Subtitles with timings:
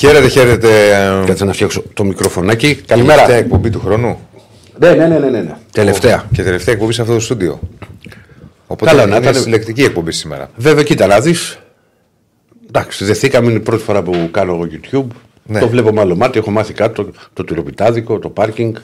[0.00, 0.90] Χαίρετε, χαίρετε.
[1.22, 2.74] ε, Κάτσε να φτιάξω το μικροφωνάκι.
[2.74, 3.14] Καλημέρα.
[3.14, 4.18] Τελευταία εκπομπή του χρόνου.
[4.78, 5.56] Ναι, ναι, ναι, ναι, ναι.
[5.72, 6.24] Τελευταία.
[6.32, 7.60] Και τελευταία εκπομπή σε αυτό το στούντιο.
[8.66, 10.50] Οπότε Καλά, είναι να ήταν- συλλεκτική εκπομπή σήμερα.
[10.56, 11.58] Βέβαια, κοίτα να δεις.
[12.68, 15.06] Εντάξει, δεθήκαμε, είναι η πρώτη φορά που κάνω εγώ YouTube.
[15.42, 15.58] Ναι.
[15.60, 18.76] Το βλέπω με άλλο μάτι, έχω μάθει κάτι, το, το τυροπιτάδικο, το πάρκινγκ.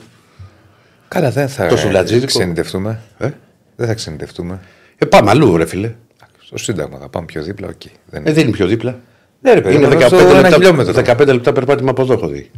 [1.07, 2.25] Καλά, δεν θα Το σουλατζίδικο.
[2.25, 2.99] ξενιτευτούμε.
[3.17, 3.29] Ε;
[3.75, 4.59] Δεν θα ξενιτευτούμε.
[4.97, 5.91] ε, πάμε αλλού, ρε φίλε.
[6.45, 7.81] Στο Σύνταγμα θα πάμε πιο δίπλα, οκ.
[8.09, 8.99] Δεν Ε, δεν είναι πιο δίπλα.
[9.41, 10.93] Ναι, ρε παιδί, είναι μου, 15 στο ένα λεπτά, χιλιόμετρο.
[11.05, 12.51] 15 λεπτά περπάτημα από εδώ έχω δει.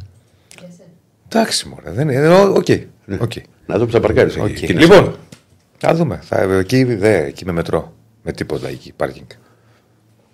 [1.27, 1.91] Εντάξει, μωρέ.
[1.91, 2.27] Δεν είναι.
[2.27, 2.65] ο- Οκ.
[3.21, 3.31] οκ.
[3.65, 4.37] Να δω που θα παρκάρεις.
[4.37, 4.59] Οκ.
[4.69, 5.15] Λοιπόν,
[5.77, 6.19] θα δούμε.
[6.23, 7.93] Θα, εκεί, δε, εκεί με μετρό.
[8.23, 9.25] Με τίποτα εκεί, πάρκινγκ.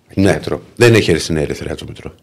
[0.08, 0.32] Εκεί ναι.
[0.32, 0.60] μετρό.
[0.76, 2.14] δεν έχει έρθει στην Ερυθραία το μετρό.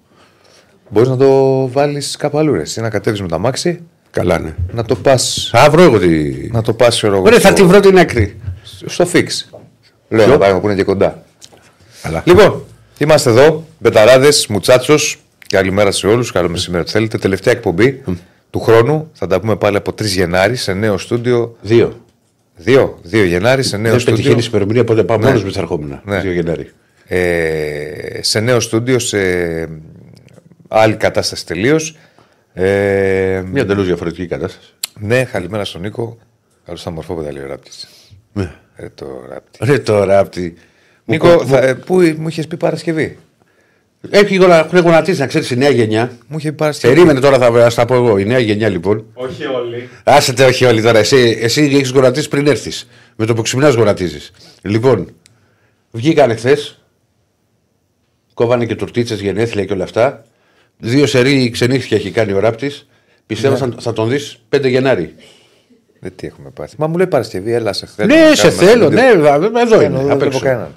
[0.89, 2.53] Μπορείς να το βάλεις κάπου αλλού.
[2.53, 2.61] Ρε.
[2.61, 4.55] Εσύ να κατέβεις με τ' αμάξι, Καλά, ναι.
[4.71, 5.49] να το πας.
[5.51, 6.31] Θα βρω εγώ τη.
[6.51, 7.23] Να το πας, ξέρω εγώ.
[7.23, 8.39] Ωραία, θα στο- τη βρω την άκρη.
[8.85, 9.25] Στο fix.
[10.09, 11.23] Λέω να πάμε που είναι και κοντά.
[12.01, 12.23] Καλά.
[12.25, 12.63] Λοιπόν,
[12.97, 15.17] είμαστε εδώ, μπεταράδες, μουτσάτσος.
[15.49, 16.31] Καλημέρα σε όλους.
[16.31, 17.17] Καλό μεσημέρι, ό,τι θέλετε.
[17.17, 18.03] Τελευταία εκπομπή
[18.50, 19.09] του χρόνου.
[19.13, 21.58] Θα τα πούμε πάλι από 3 Γενάρη σε νέο στούντιο.
[21.61, 22.02] Δύο.
[22.66, 24.17] 2, 2 Γενάρη σε νέο Δεν στούντιο.
[24.23, 25.25] πετυχαίνει η ημερομηνία, οπότε πάω Ναι.
[25.25, 26.02] μόνο με τα ερχόμενα.
[26.05, 26.22] Ναι.
[26.22, 26.72] 2 Γενάρη.
[27.08, 29.17] Ε, σε νέο στούντιο, σε
[30.67, 31.95] άλλη κατάσταση τελείως.
[32.53, 34.73] Ε, Μια εντελώς διαφορετική κατάσταση.
[35.00, 36.17] ναι, καλημέρα στον Νίκο.
[36.66, 37.88] Καλώς θα μορφό πεταλεί ο ράπτης.
[38.33, 38.52] Ναι.
[38.75, 39.59] Ε, το ράπτη.
[39.61, 40.53] Ρε τώρα απ' τη.
[41.05, 43.17] Νίκο, θα, ε, πού μου είχες πει Παρασκευή;
[44.09, 46.11] Έχει γονα- έχουν γονατίσει να ξέρεις η νέα γενιά.
[46.28, 46.94] Μου είχε πει Παρασκευή.
[46.94, 48.17] Περίμενε τώρα, θα ας τα πω εγώ.
[48.17, 49.05] Η νέα γενιά λοιπόν.
[49.13, 49.89] Όχι όλοι.
[50.03, 51.00] Άσετε, όχι όλοι τώρα.
[51.00, 52.88] Εσύ, εσύ έχεις γονατίσει πριν έρθεις.
[53.16, 54.31] Με το που ξυπνάς γονατίζεις.
[54.61, 55.09] Λοιπόν,
[55.91, 56.78] βγήκαν χθες.
[58.33, 60.23] Κόβανε και τουρτίτσες, γενέθλια και όλα αυτά.
[60.78, 62.88] Δύο σερή ξενύχτια έχει κάνει ο ράπτης.
[63.25, 65.16] Πιστεύω θα, θα τον δεις 5 Γενάρη.
[65.99, 66.75] Δεν τι έχουμε πάθει.
[66.78, 68.16] Μα μου λέει Παρασκευή, έλα σε θέλω.
[68.16, 68.89] Ναι, να σε κάνουμε θέλω.
[68.89, 69.16] βίντεο.
[69.16, 69.97] Ναι, βα- εδώ Ε, είναι.
[69.97, 70.72] δεν απ' βλέπω έξω.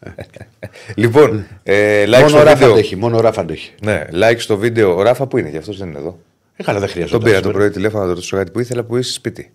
[0.00, 0.52] Κανέναν.
[0.94, 2.72] λοιπόν, ε, like Μόνο στο ράφα βίντεο.
[2.72, 2.96] αντέχει.
[2.96, 3.74] Μόνο ράφα αντέχει.
[3.82, 4.96] Ναι, like στο βίντεο.
[4.96, 6.18] Ο Ράφα που είναι, γι' αυτό δεν είναι εδώ.
[6.56, 7.18] Ε, καλά, δεν χρειάζεται.
[7.18, 9.52] Τον πήρα το πρωί τηλέφωνο να το ρωτήσω κάτι που ήθελα που είσαι σπίτι.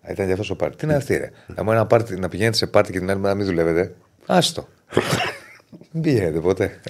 [0.00, 0.76] Α, Ήταν για αυτός το πάρτι.
[0.76, 1.30] Τι είναι αυτή, ρε.
[1.46, 3.94] Να, ένα πάρτι, να πηγαίνετε σε πάρτι και την άλλη μέρα να μην δουλεύετε.
[4.26, 4.68] Άστο.
[5.90, 6.80] Δεν πηγαίνετε ποτέ.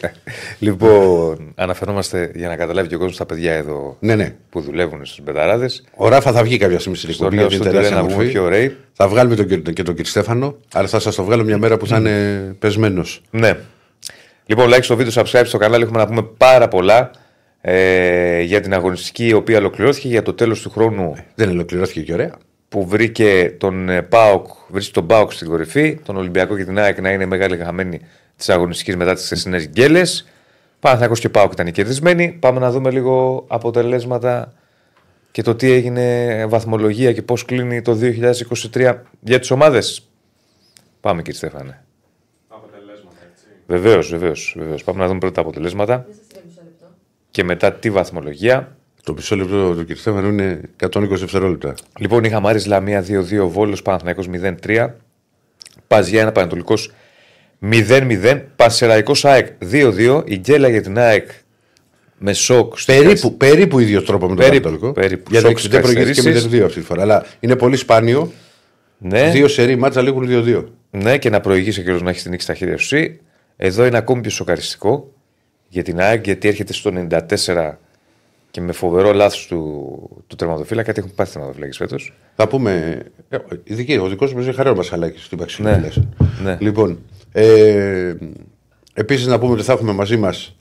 [0.58, 4.34] λοιπόν, αναφερόμαστε για να καταλάβει και ο κόσμος τα παιδιά εδώ Ναι, ναι.
[4.50, 5.84] που δουλεύουν στου μπεταράδες.
[5.96, 7.40] Ο Ράφα θα βγει κάποια στιγμή στην Στο εκπομπή.
[7.40, 8.32] νέο γιατί είναι στούντιο τεράστια να βγούμε μορφή.
[8.38, 8.76] πιο ωραίοι.
[8.92, 11.76] Θα βγάλουμε τον, κύριο- και τον κύριο Στέφανο, αλλά θα σας το βγάλω μια μέρα
[11.76, 13.22] που θα είναι πεσμένος.
[13.30, 13.56] Ναι.
[14.46, 15.82] Λοιπόν, like στο βίντεο, subscribe στο κανάλι.
[15.82, 17.10] Έχουμε να πούμε πάρα πολλά
[17.60, 22.12] ε, για την αγωνιστική η οποία ολοκληρώθηκε για το τέλος του χρόνου Δεν ολοκληρώθηκε και
[22.12, 22.34] ωραία.
[22.68, 27.00] που βρήκε τον ε, ΠΑΟΚ, βρίσκει τον ΠΑΟΚ στην κορυφή, τον Ολυμπιακό και την ΑΕΚ
[27.00, 28.00] να είναι μεγάλη χαμένη
[28.36, 30.28] της αγωνιστικής μετά τις χθεσινές γκέλες.
[30.80, 32.32] Παναθηναϊκός και ΠΑΟΚ ήταν οι κερδισμένοι.
[32.32, 34.52] Πάμε να δούμε λίγο αποτελέσματα
[35.30, 37.98] και το τι έγινε βαθμολογία και πώς κλείνει το
[38.72, 40.08] 2023 για τις ομάδες.
[41.00, 41.84] Πάμε κύριε Στέφανε.
[42.48, 43.44] Αποτελέσματα, έτσι.
[43.66, 44.54] Βεβαίως, βεβαίως.
[44.58, 44.84] Βεβαίως.
[44.84, 46.06] Πάμε να δούμε πρώτα τα αποτελέσματα
[47.30, 48.76] και μετά τη βαθμολογία.
[49.02, 49.96] Το μισό λεπτό του κ.
[49.96, 51.74] Στέφανου είναι 120 δευτερόλεπτα.
[51.98, 54.88] Λοιπόν, είχαμε Άρης Λαμία 2-2, Βόλος Παναθηναϊκός 0-3,
[55.86, 56.92] Παζιάννα Πανατολικός
[57.62, 61.28] 0-0, Πανσεραϊκός ΑΕΚ 2-2, η γκέλα για την ΑΕΚ
[62.18, 62.78] με σοκ.
[62.78, 64.92] στο Περίπου, περίπου ίδιο τρόπο με τον Περίπου, Πανατολικό.
[65.00, 65.30] περίπου.
[65.30, 66.60] Για το Σοκ 60 στις προηγήθηκε καθυστερήσεις.
[66.60, 67.02] 0-2 αυτή τη φορά.
[67.02, 68.32] Αλλά είναι πολύ σπάνιο.
[68.98, 70.64] Ναι, Δύο σερή μάτσα λήγουν 2-2.
[70.90, 72.02] ναι, και να προηγήσει ο κ.
[72.02, 72.96] να έχει την νίκη στα χέρια σου.
[72.96, 73.20] εσύ.
[73.56, 75.12] Εδώ είναι ακόμη πιο σοκαριστικό
[75.68, 76.90] για την ΑΕΚ γιατί έρχεται στο
[77.46, 77.72] 94
[78.50, 80.86] και με φοβερό λάθος του, του τερματοφύλακα.
[80.86, 82.12] Κάτι έχουν πάθει τερματοφύλακες φέτος.
[82.36, 83.02] Θα πούμε.
[83.28, 85.68] ε, η δική, ο δικός μας είναι χαρά Μασαλάκη στην Παξιλή.
[85.68, 85.80] Ναι,
[86.42, 86.56] ναι.
[86.60, 86.98] Λοιπόν,
[87.38, 88.16] ε,
[88.94, 90.56] επίσης να πούμε ότι θα έχουμε μαζί μας.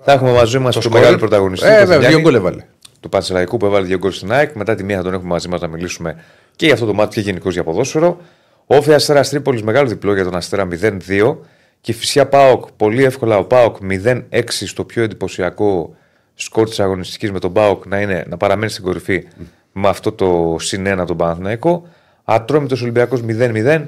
[0.00, 0.98] Θα έχουμε μαζί μας το, σκορ.
[0.98, 1.66] μεγάλο πρωταγωνιστή.
[1.66, 2.14] Ε, τον βέβαια, Γιάννη.
[2.14, 2.64] δύο γκολ έβαλε.
[3.00, 4.54] του Πανσεραϊκού που έβαλε δύο γκολ στην ΑΕΚ.
[4.54, 6.22] Μετά τη μία θα τον έχουμε μαζί μας να μιλήσουμε
[6.56, 8.20] και για αυτό το μάτι και γενικώς για ποδόσφαιρο.
[8.66, 10.68] Όφη Αστέρας Τρίπολης μεγάλο διπλό για τον Αστέρα
[11.08, 11.36] 0-2.
[11.80, 15.96] Και φυσικά Πάοκ πολύ εύκολα ο Πάοκ 0-6 στο πιο εντυπωσιακό
[16.34, 19.26] σκορ της αγωνιστικής με τον Πάοκ να, είναι, να παραμένει στην κορυφή
[19.72, 21.88] με αυτό το συν 1 τον Παναθηναϊκό.
[22.24, 23.84] Ατρόμητος Ολυμπιακός 0-0.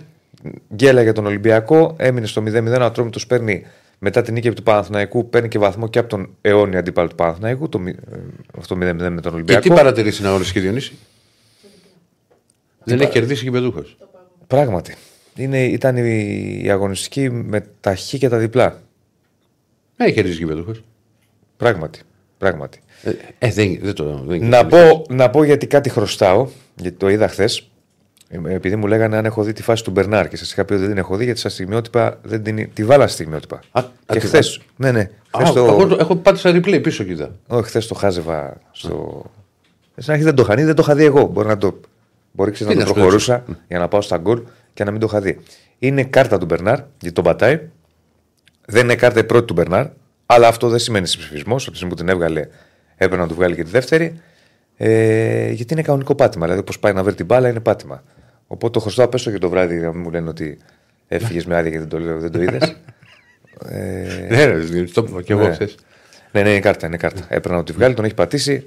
[0.75, 1.94] Γκέλα για τον Ολυμπιακό.
[1.99, 2.79] Έμεινε στο 0-0.
[2.81, 3.64] Ο Ατρόμητος παίρνει
[3.99, 7.69] μετά την νίκη του Παναθηναϊκού παίρνει και βαθμό και από τον αιώνιο αντίπαλο του Παναθηναϊκού.
[7.69, 8.17] Το, μη- ε,
[8.58, 9.61] αυτό 0-0 με τον Και Ολυμπιακό.
[9.62, 10.93] τι παρατηρήσει στην αγωνιστική Διονύση.
[12.85, 13.82] Δεν έχει κερδίσει και πεδούχο.
[14.46, 14.94] Πράγματι.
[15.37, 18.82] Είναι, ήταν η, η αγωνιστική με τα χ και τα διπλά.
[19.96, 20.73] Δεν έχει κερδίσει και πεδούχο.
[21.56, 22.00] Πράγματι.
[22.38, 22.81] Πράγματι.
[23.02, 24.23] Ε, ε, δεν, δεν το.
[24.26, 27.70] Δεν Να πω, να πω γιατί κάτι χρωστάω, γιατί το είδα χθες.
[28.49, 30.81] Επειδή μου λέγανε αν έχω δει τη φάση του Μπερνάρ και σας είχα πει ότι
[30.83, 32.73] δεν την έχω δει, γιατί στα στιγμιότυπα δεν την.
[32.75, 33.61] Τη βάλα στα στιγμιότυπα.
[33.71, 34.37] Α, α, και τη χθε.
[34.37, 34.61] βάζεις.
[34.77, 35.01] Ναι, ναι.
[35.01, 37.31] Α, Χθες το, εγώ το- έχω πάτησα replay πίσω κοίτα.
[37.47, 39.25] όχι, χθες το χάζευα στο.
[39.97, 41.27] Στην αρχή δεν το είχα δει, δεν το είχα δει εγώ.
[41.27, 41.81] Μπορεί να το,
[42.33, 44.43] μπορεί ξέρεις, Τι να το να σου προχωρούσα για να πάω στα γκολ
[44.75, 45.39] και να μην το είχα δει.
[45.79, 47.61] Είναι κάρτα του Μπερνάρ, γιατί τον πατάει.
[48.67, 49.87] Δεν είναι κάρτα η πρώτη του Μπερνάρ.
[50.27, 51.63] Αλλά αυτό δεν σημαίνει συμψηφισμός.
[51.63, 52.47] Από τη στιγμή που την έβγαλε,
[52.97, 54.21] έπρεπε να του βγάλει και τη δεύτερη.
[54.77, 56.45] Ε, γιατί είναι κανονικό πάτημα.
[56.45, 58.03] Δηλαδή, όπω πάει να βρει την μπάλα, είναι πάτημα.
[58.50, 60.59] Οπότε το χρωστάω πέσω και το βράδυ να μην μου λένε ότι
[61.09, 62.77] έφυγες με άδεια και δεν το, λέω- δεν το είδες.
[63.69, 65.53] ε, Ναι, ρε, Διονύση, το είπα και εγώ Ναι.
[65.55, 65.71] χθε.
[66.33, 67.21] ναι, ναι, είναι κάρτα, είναι κάρτα.
[67.29, 68.67] Έπρεπε να τη βγάλει, τον έχει πατήσει.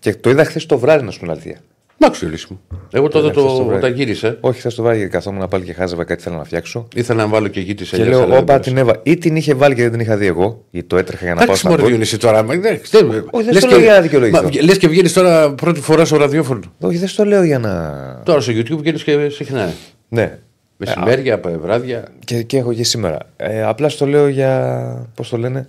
[0.00, 1.58] Και το είδα χθες το βράδυ να σου πει την αλήθεια.
[2.04, 2.60] Μάξου Διονύση μου.
[2.92, 3.78] Εγώ τότε χθες το το, βράδυ.
[3.84, 6.88] όταν γύρισε, Όχι, χθε το βράδυ γιατί καθόμουν πάλι και χάζευα κάτι θέλω να φτιάξω.
[6.94, 9.00] ήθελα να βάλω και εκεί της Και λέω, Όπα την έβα.
[9.02, 11.36] Ή την είχε βάλει και δεν την είχα δει εγώ, ή το έτρεχα για να
[11.36, 11.90] πάω Εντάξει, στα μωρέ γκολ.
[11.90, 12.42] Διονύση τώρα.
[12.42, 14.42] μα, δεν- δεν- Όχι, δεν λες στο και- λέω για να δικαιολογηθώ.
[14.42, 16.60] μα, Λες και βγαίνεις τώρα πρώτη φορά στο ραδιόφωνο.
[16.80, 17.92] Όχι, δεν στο λέω για να.
[18.24, 19.72] Τώρα στο YouTube βγαίνεις και συχνά.
[20.08, 20.38] Ναι.
[20.76, 22.04] Μεσημέρια, βράδια.
[22.24, 23.18] Και, και έχω και σήμερα.
[23.36, 25.08] Ε, απλά στο λέω για.
[25.14, 25.68] Πώς το λένε,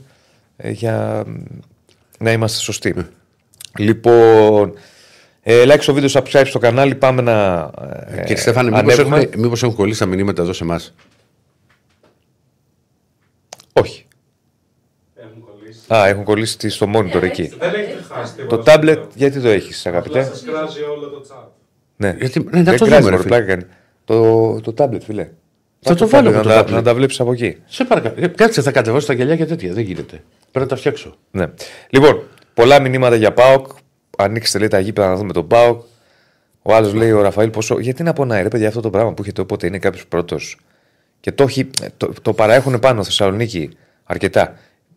[0.58, 1.34] ε, για μ,
[2.20, 2.96] να είμαστε σωστοί.
[3.78, 4.74] Λοιπόν,
[5.48, 6.96] ε, like στο βίντεο, subscribe στο κανάλι.
[6.96, 7.70] Πάμε να.
[8.08, 9.18] Ε, Κύριε Στέφανε, μήπως ανέβουμε.
[9.20, 10.94] έχουν, μήπως έχουν κολλήσει τα μηνύματα εδώ σε εμάς;
[13.74, 14.06] Όχι.
[15.16, 15.94] Έχουν κολλήσει.
[15.94, 17.44] Α, έχουν κολλήσει τη- στο monitor εκεί.
[17.60, 18.74] Δεν έχετε χάσει Το τίποτα.
[18.80, 20.24] tablet, γιατί το έχεις, Απλά αγαπητέ.
[20.24, 21.48] σας κράζει όλο το chat.
[21.96, 23.28] Ναι, Γιατί- ναι, να Δεν το κράζει, δούμε, ρε μωρέ, φίλε.
[23.28, 23.64] πλάκα κάνει.
[24.06, 25.30] Το, το tablet, φίλε.
[25.80, 26.74] Θα το Πάρ' βάλω tablet, από το να, τα- tablet.
[26.74, 27.58] να τα βλέπεις από εκεί.
[27.66, 28.16] Σε παρακαλώ.
[28.20, 29.74] Ε, Κάτσε, θα κατεβάσω τα γυαλιά και τέτοια.
[29.74, 30.24] Δεν γίνεται.
[30.52, 31.16] Πρέπει να τα φτιάξω.
[31.32, 31.46] Ναι.
[31.90, 33.68] Λοιπόν, πολλά μηνύματα για ΠΑΟΚ.
[34.18, 35.82] Ανοίξτε λέει τα γήπεδα να δούμε τον ΠΑΟΚ.
[36.62, 37.80] Ο άλλος λέει ο Ραφαήλ πόσο.
[37.80, 40.58] Γιατί να πονάει, ρε παιδιά, αυτό το πράγμα που έχετε όποτε είναι κάποιος πρώτος.
[41.20, 43.70] Και το, έχει, το, το παραέχουν πάνω Θεσσαλονίκη
[44.04, 44.56] αρκετά.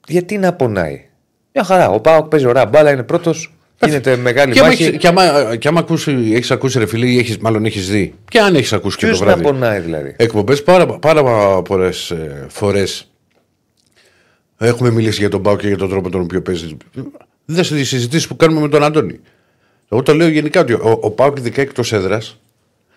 [0.09, 1.05] Γιατί να πονάει;
[1.53, 1.91] Μια χαρά.
[1.91, 3.53] Ο ΠΑΟΚ παίζει ωραία μπάλα, είναι πρώτος.
[3.85, 4.85] Γίνεται μεγάλη Και άμα, μάχη.
[4.85, 8.15] έχεις, και άμα, και άμα ακούσει, έχεις ακούσει ρε φίλε ή έχεις, μάλλον έχεις δει.
[8.29, 9.49] Και αν έχεις ακούσει και Ποιος το να βράδυ.
[9.49, 11.23] πονάει δηλαδή; Εκπομπές πάρα, πάρα
[11.63, 13.11] πολλές ε, φορές
[14.59, 16.77] έχουμε μιλήσει για τον Πάο και για τον τρόπο τον οποίο παίζει.
[17.51, 19.21] Δεν στι συζητήσεις που κάνουμε με τον Αντώνη.
[19.89, 22.41] Εγώ το λέω γενικά ότι ο, ο Πάο ειδικά εκτός έδρας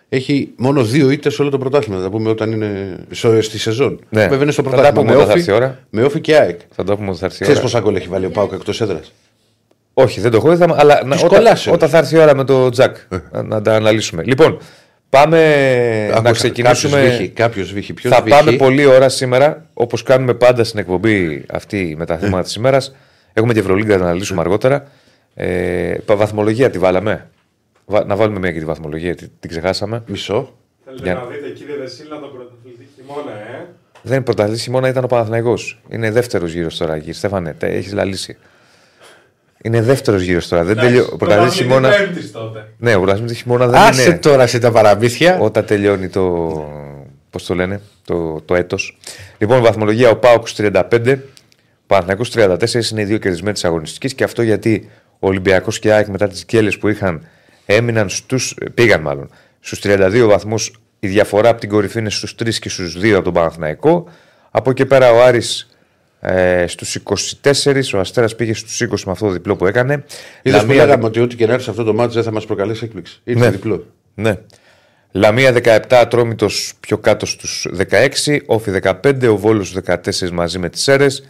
[0.08, 2.00] έχει μόνο δύο ήττες σε όλο το πρωτάθλημα.
[2.02, 4.00] Θα πούμε όταν είναι στο- στη σεζόν.
[4.08, 4.20] Ναι.
[4.26, 5.00] Βέβαια είναι στο Θα τα πρωτάθλημα.
[5.02, 5.78] πούμε Με όταν θα όφη, έρθει η ώρα.
[5.90, 6.60] με όφη και ΑΕΚ.
[6.70, 7.68] Θα το πούμε ότι θα έρθει η Ξέρεις ώρα.
[7.70, 9.12] πόσα γκολ έχει βάλει ο Πάο εκτός έδρας;
[9.94, 11.70] Όχι, δεν το έχω δει, θα- αλλά να, Τους όταν, κολλάς, ε.
[11.70, 12.96] όταν θα έρθει η ώρα με το Τζακ
[13.32, 14.22] να, να τα αναλύσουμε.
[14.26, 14.58] Λοιπόν,
[15.10, 15.40] πάμε
[16.22, 17.30] να ξεκινήσουμε.
[17.34, 17.92] Κάποιος βύχει.
[17.92, 22.42] Ποιος θα πάμε πολλή ώρα σήμερα, όπως κάνουμε πάντα στην εκπομπή αυτή με τα θέματα
[22.42, 22.94] της ημέρας.
[23.32, 24.86] Έχουμε και Ευρωλίγκα να αναλύσουμε αργότερα.
[25.34, 27.28] Ε, πα- βαθμολογία τη βάλαμε.
[27.86, 30.02] Βα- να βάλουμε μια και τη βαθμολογία, την, την ξεχάσαμε.
[30.06, 30.54] Μισό.
[30.84, 33.66] Θέλετε Για- να δείτε κύριε Δεσίλα τον πρωταθλητή χειμώνα, ε;
[34.02, 35.80] Δεν είναι πρωταθλητής χειμώνα, ήταν ο Παναθηναϊκός.
[35.88, 37.56] Είναι δεύτερος γύρος τώρα, κύριε Στέφανε.
[37.60, 38.36] Έχεις λαλήσει.
[39.64, 40.64] Είναι δεύτερος γύρος τώρα.
[40.64, 41.08] Δεν τελειώ...
[41.12, 41.88] Ο πρωταθλητής χειμώνα.
[41.88, 42.68] Πέμπτης τότε.
[42.78, 44.18] Ναι, ο πρωταθλητής χειμώνα δεν Άσε είναι.
[44.18, 45.38] τώρα σε τα παραμύθια.
[45.38, 46.22] Όταν τελειώνει το.
[47.30, 48.98] Πώς το λένε, το, το έτος.
[49.38, 51.16] Λοιπόν, βαθμολογία ο Πάουκ 35,
[51.92, 52.30] ο Παναθηναϊκός
[52.86, 56.06] 34 είναι οι δύο κερδισμένοι της αγωνιστικής και αυτό γιατί ο Ολυμπιακός και η ΑΕΚ
[56.08, 57.26] μετά τις γκέλε που είχαν
[57.66, 59.30] έμειναν στους, πήγαν μάλλον
[59.60, 60.80] στους 32 βαθμούς.
[61.00, 64.08] Η διαφορά από την κορυφή είναι στους 3 και στους 2 από τον Παναθηναϊκό.
[64.50, 65.68] Από εκεί πέρα ο Άρης
[66.20, 66.98] ε, στους
[67.42, 70.04] 24, ο Αστέρας πήγε στους 20 με αυτό το διπλό που έκανε.
[70.42, 72.32] Είδες που Λαμία- λέγαμε ότι ό,τι και να έρθει σε αυτό το μάτι δεν θα
[72.32, 73.20] μας προκαλέσει έκπληξη.
[73.24, 73.50] Ήρθε Ναι.
[73.50, 73.86] διπλό.
[74.14, 74.34] Ναι.
[75.12, 80.82] Λαμία 17, Ατρόμητος πιο κάτω στους 16, Όφη 15, ο Βόλος 14 μαζί με τις
[80.82, 81.28] Σέρες,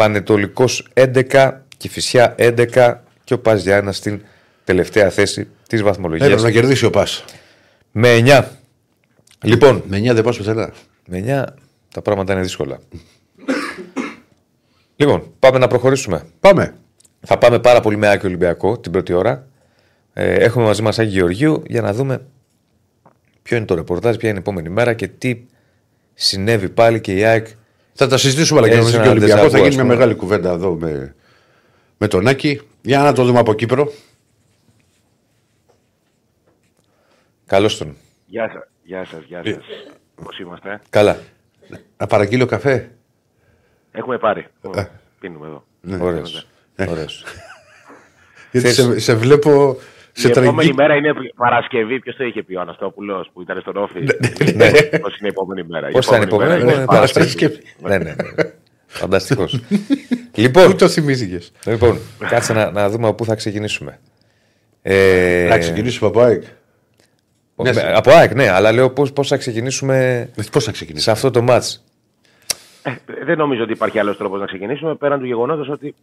[0.00, 4.22] Πανετολικός 11, Κυφυσιά 11 και ο Πας Γιάννα στην
[4.64, 6.36] τελευταία θέση της Έπρεπε βαθμολογία.
[6.36, 7.24] να κερδίσει ο Πας.
[7.90, 8.44] Με 9.
[9.42, 10.72] Λοιπόν, Με 9 δεν πα πουθενά.
[11.06, 11.44] με 9
[11.94, 12.78] τα πράγματα είναι δύσκολα.
[14.96, 16.22] λοιπόν, πάμε να προχωρήσουμε.
[16.40, 16.74] Πάμε.
[17.20, 19.46] Θα πάμε πάρα πολύ με Άκη Ολυμπιακό την πρώτη ώρα.
[20.12, 22.26] Ε, έχουμε μαζί μας Άκη Γεωργίου για να δούμε
[23.42, 25.40] ποιο είναι το ρεπορτάζ, ποια είναι η επόμενη μέρα και τι
[26.14, 27.46] συνέβη πάλι και η ΑΕΚ.
[28.02, 29.42] Θα τα συζητήσουμε αλλά και Έτσι, νομίζω ένα και ο Ολυμπιακός.
[29.44, 29.94] ντεζαβού, Θα ας γίνει μια πούμε.
[29.94, 31.14] μεγάλη κουβέντα εδώ με,
[31.98, 32.60] με τον Άκη.
[32.82, 33.92] Για να το δούμε από Κύπρο.
[37.46, 37.96] Καλώς τον.
[38.26, 39.64] Γεια σας, γεια σας, γεια σας.
[40.24, 41.18] Πώς είμαστε; Καλά.
[41.96, 42.90] Να παραγγείλω καφέ.
[43.92, 44.46] Έχουμε πάρει.
[45.20, 45.64] Πίνουμε εδώ.
[46.04, 46.46] Ωραίος.
[46.88, 47.24] Ωραίος.
[48.52, 50.74] Γιατί Θες- σε, σε βλέπω σε Η επόμενη τραγική.
[50.74, 52.00] μέρα είναι Παρασκευή.
[52.00, 54.00] Ποιος το είχε πει ο Αναστόπουλος που ήταν στον Όφη;
[54.54, 54.70] Ναι.
[55.00, 57.60] Πώς είναι η επόμενη μέρα; Πώς θα είναι η επόμενη μέρα μέρα, είναι Παρασκευή.
[57.82, 58.04] ναι, ναι.
[58.04, 58.14] ναι.
[58.86, 59.60] Φανταστικός.
[60.34, 61.38] λοιπόν, Πού το θυμήθηκε.
[61.66, 61.98] λοιπόν,
[62.28, 63.98] κάτσε να, να δούμε από πού θα ξεκινήσουμε.
[64.82, 66.42] Ε, Να ξεκινήσουμε από ΑΕΚ.
[67.54, 67.80] με- Ναι.
[67.94, 71.42] από ΑΕΚ, ναι, αλλά λέω πώς πώς θα ξεκινήσουμε Πώς θα ξεκινήσουμε; σε αυτό το
[71.42, 71.84] μάτς.
[72.82, 72.90] Ε,
[73.24, 75.94] Δεν νομίζω ότι υπάρχει άλλος τρόπος να ξεκινήσουμε πέραν του γεγονότος ότι τε-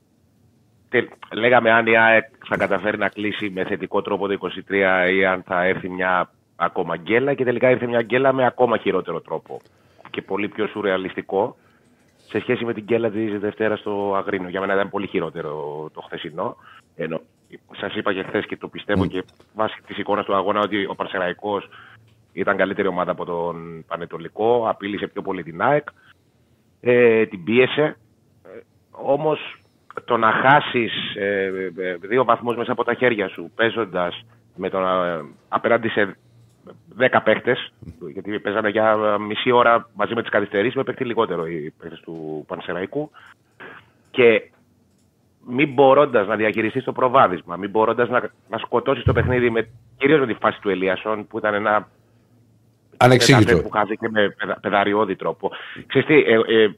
[1.34, 4.38] λέγαμε αν η ΑΕΚ θα καταφέρει να κλείσει με θετικό τρόπο το
[4.70, 8.78] 23 ή αν θα έρθει μια ακόμα γκέλα και τελικά ήρθε μια γκέλα με ακόμα
[8.78, 9.62] χειρότερο τρόπο
[10.10, 11.56] και πολύ πιο σουρεαλιστικό
[12.28, 14.50] σε σχέση με την γκέλα της Δευτέρας στο Αγρίνο.
[14.50, 15.52] Για μένα ήταν πολύ χειρότερο
[15.94, 16.58] το χθεσινό.
[16.96, 17.22] Ενώ
[17.78, 20.96] σας είπα και χθες και το πιστεύω και βάσει της εικόνας του αγώνα ότι ο
[20.96, 21.70] Παρσεραϊκός
[22.34, 25.88] ήταν καλύτερη ομάδα από τον Πανετολικό, απείλησε πιο πολύ την ΑΕΚ,
[26.80, 27.98] ε, την πίεσε.
[28.44, 28.60] Ε,
[28.92, 29.60] όμως
[30.08, 31.46] το να χάσεις ε,
[31.78, 36.18] ε, δύο βαθμούς μέσα από τα χέρια σου παίζοντας με τον, ε, απέναντι σε
[36.98, 37.74] 10 παίχτες,
[38.14, 42.44] γιατί παίζανε για μισή ώρα μαζί με τις καθυστερήσεις, με παίχτη λιγότερο οι παίχτες του
[42.48, 43.12] Πανσεραϊκού
[44.12, 44.52] και
[45.48, 50.20] μην μπορώντας να διαχειριστείς το προβάδισμα, μην μπορώντας να, να σκοτώσεις το παιχνίδι, με, κυρίως
[50.20, 51.88] με τη φάση του Ελίασον, που ήταν ένα.
[52.98, 53.62] Ανεξήγητο.
[53.62, 55.52] Που χάθηκε με παιδα, παιδαριώδη τρόπο.
[55.88, 56.76] Ξέρεις τι, ε, ε,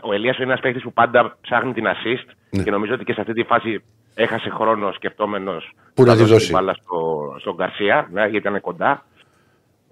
[0.00, 2.62] ο Ελίασον είναι ένας παίκτη που πάντα ψάχνει την assist Ναι.
[2.62, 3.82] και νομίζω ότι και σε αυτή τη φάση
[4.14, 6.46] έχασε χρόνο σκεφτόμενος Πού να τη δώσει.
[6.46, 9.04] την μπάλα στο, στον Γκαρσία, ναι, γιατί ήταν κοντά.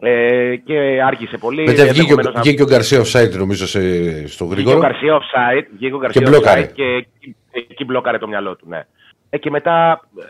[0.02, 1.62] Ε, και άργησε πολύ.
[1.62, 3.80] Μετά βγήκε, ο- ενδεχομένως να- βγήκε ο Γκαρσία offside νομίζω σε,
[4.26, 4.78] στο Βγήκε ο γρήγορο.
[4.78, 6.62] Γκαρσία offside, βγήκε ο Γκαρσία μπλόκαρε.
[6.66, 8.86] offside και εκεί, εκεί μπλόκαρε το μυαλό του, ναι.
[9.30, 10.22] Ε, και μετά ε,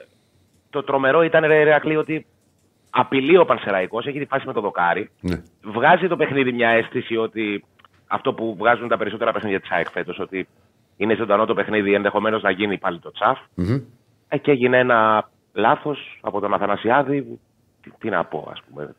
[0.71, 2.27] το τρομερό ήταν ρε, ρε Ακλή, ότι
[2.91, 5.11] απειλεί ο Πανσεραϊκός, έχει τη φάση με το δοκάρι.
[5.21, 5.43] Ναι.
[5.63, 7.65] Βγάζει το παιχνίδι μια αίσθηση ότι
[8.07, 10.49] αυτό που βγάζουν τα περισσότερα παιχνίδια της ΑΕΚ φέτος, ότι
[11.01, 13.39] είναι ζωντανό το παιχνίδι, ενδεχομένως να γίνει πάλι το τσαφ.
[13.55, 13.81] Μμμ.
[14.29, 17.39] Ε, και έγινε ένα λάθος από τον Αθανασιάδη.
[17.83, 18.95] Τι, τι να πω, ας πούμε.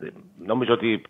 [0.00, 0.06] Ε,
[0.46, 1.02] Νομίζω ότι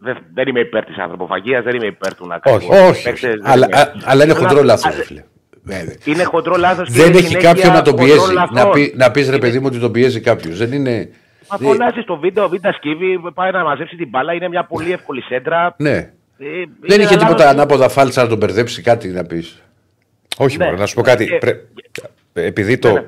[0.00, 3.02] δεν, δεν είμαι υπέρ της ανθρωποφαγίας, δεν είμαι υπέρ του να Όχι, κάνει όχι.
[3.02, 5.24] παίκτες, δεν Αλλά, είμαι- α- αλλά είναι Αλλά- χοντρό λάθος, α- φίλε.
[5.64, 5.96] Βέβαια.
[6.04, 8.32] Είναι χοντρό λάθος και Δεν είναι έχει συνέχεια κάποιον να τον χοντρό πιέζει.
[8.32, 8.54] λαθών.
[8.54, 10.58] Να, πει, να πεις ρε Είναι- παιδί μου ότι τον πιέζει κάποιος.
[10.58, 11.08] Δεν είναι.
[11.50, 14.92] Μα φωνάζει στο βίντεο, ο Βίντα Σκύβη πάει να μαζέψει την μπάλα, είναι μια πολύ
[14.92, 15.74] εύκολη σέντρα.
[15.78, 16.12] Ναι.
[16.44, 17.44] Ε, Δεν είναι είχε ένα τίποτα λάθος.
[17.50, 19.62] ανάποδα φάλτσα να τον μπερδέψει κάτι να πεις.
[20.36, 20.64] Όχι, Ναι.
[20.64, 21.26] μωρέ, να σου πω κάτι.
[21.26, 21.60] Και- Πρέ-
[22.32, 23.00] Επειδή Ναι, ναι.
[23.00, 23.06] το,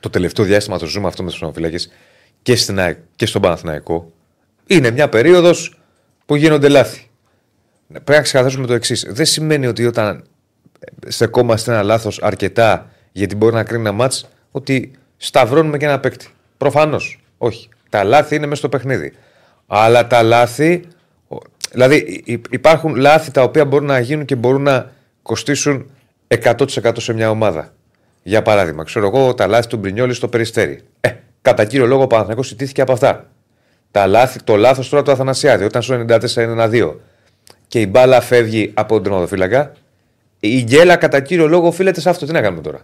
[0.00, 1.88] το τελευταίο διάστημα το ζούμε αυτό με του ονοφυλάκε
[2.42, 4.12] και, στην ΑΕΚ και στον Παναθηναϊκό,
[4.66, 5.78] είναι μια περίοδος
[6.26, 7.08] που γίνονται λάθη.
[7.88, 9.06] Πρέπει να ξεκαθαρίσουμε το εξής.
[9.08, 10.24] Δεν σημαίνει ότι όταν
[11.06, 16.28] στεκόμαστε ένα λάθος αρκετά γιατί μπορεί να κρίνει ένα μάτς, ότι σταυρώνουμε και ένα παίκτη.
[16.58, 17.20] Προφανώς.
[17.38, 17.68] Όχι.
[17.88, 19.12] Τα λάθη είναι μέσα στο παιχνίδι.
[19.66, 20.84] Αλλά τα λάθη.
[21.74, 24.90] Ο- Δηλαδή υ- υπάρχουν λάθη τα οποία μπορούν να γίνουν και μπορούν να
[25.22, 25.90] κοστίσουν
[26.28, 27.72] 100% σε μια ομάδα.
[28.22, 30.80] Για παράδειγμα, ξέρω εγώ τα λάθη του Μπρινιόλη στο περιστέρι.
[31.00, 31.10] Ε,
[31.42, 33.26] κατά κύριο λόγο ο Παναθηναϊκός ιτήθηκε από αυτά.
[33.90, 37.00] Τα λάθη, το λάθος τώρα του Αθανασιάδη, όταν στο 94-1-2
[37.68, 39.72] και η μπάλα φεύγει από τον τερματοφύλακα,
[40.40, 42.26] η γκέλα κατά κύριο λόγο οφείλεται σε αυτό.
[42.26, 42.80] Τι να κάνουμε τώρα;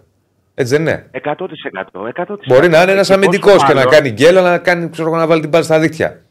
[0.53, 2.07] Έτσι δεν είναι; 100%.
[2.15, 2.37] 100%.
[2.47, 5.07] Μπορεί να είναι ένας Και αμυντικός πόσο και να μάλλον- κάνει γκέλα, να, κάνει, ξέρω,
[5.07, 6.21] εγώ, να βάλει την μπάλα στα δίκτυα.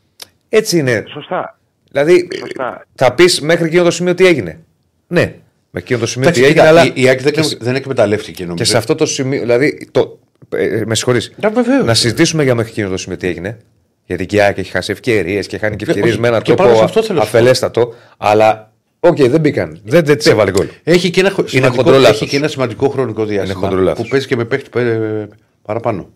[0.49, 1.05] Έτσι είναι.
[1.13, 1.59] Σωστά.
[1.91, 2.87] Δηλαδή, Σωστά.
[2.95, 4.61] θα πεις μέχρι εκείνο το σημείο τι έγινε.
[5.07, 5.39] Ναι, μέχρι
[5.75, 6.93] εκείνο το σημείο τι Εντάξει, έγινε, κοίτα, αλλά.
[6.95, 8.63] η, η Άκη δεν, και, σε- δεν εκμεταλλεύτηκε νομίζω.
[8.65, 9.41] και σε αυτό το σημείο.
[9.41, 10.19] Δηλαδή, το,
[10.57, 11.33] ε, με συγχωρείς.
[11.37, 11.85] Να, βεβαίως.
[11.85, 13.59] Να συζητήσουμε για μέχρι εκείνο το σημείο τι έγινε.
[14.07, 16.43] Γιατί και η ΑΕΚ έχει χάσει ευκαιρίες και χάνει και Ε, ευκαιρίες όχι, με έναν
[16.43, 17.37] και τρόπο πάνω σε αυτό θέλω να σου πω.
[17.39, 17.95] αφελέστατο.
[18.17, 19.81] Αλλά, οκ, δεν μπήκαν.
[19.85, 20.67] Δεν, δεν τι έβαλε γκολ.
[20.85, 22.21] Έχει και, ένα, χο- σημαντικό, χοντρό λάθος.
[22.21, 24.03] έχει και ένα σημαντικό χρονικό διάστημα χοντρό λάθος.
[24.05, 25.27] που παίζει και με παίχτη ε,
[25.63, 26.09] παραπάνω.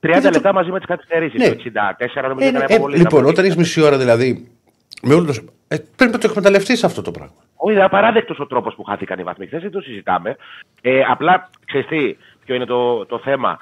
[0.00, 1.38] 30 λεπτά μαζί με τις καθυστερήσεις.
[1.40, 1.48] Ναι.
[1.48, 2.96] Το 64 νομίζω Ε, ήταν ε, αποβολή.
[2.96, 4.48] λοιπόν, όταν έχει μισή ώρα δηλαδή.
[5.02, 5.32] Με όλο το...
[5.68, 7.34] ε, πρέπει να το εκμεταλλευτείς αυτό το πράγμα.
[7.56, 10.36] Όχι, είναι απαράδεκτος ο τρόπος που χάθηκαν οι βαθμοί χθες, δεν το συζητάμε.
[10.80, 13.58] Ε, απλά ξέρεις τι, ποιο είναι το, το θέμα.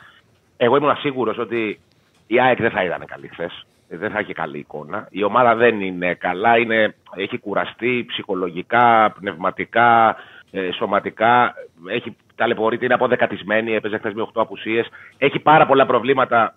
[0.57, 1.81] Εγώ ήμουν σίγουρος ότι
[2.27, 3.67] η ΑΕΚ δεν θα ήταν καλή χθες.
[3.89, 5.09] Δεν θα είχε καλή εικόνα.
[5.11, 10.17] Η ομάδα δεν είναι καλά, είναι, έχει κουραστεί ψυχολογικά, πνευματικά,
[10.51, 11.55] ε, σωματικά.
[11.89, 14.89] Έχει ταλαιπωρείται, είναι αποδεκατισμένη, έπαιζε χθες με 8 απουσίες.
[15.19, 16.55] Έχει πάρα πολλά προβλήματα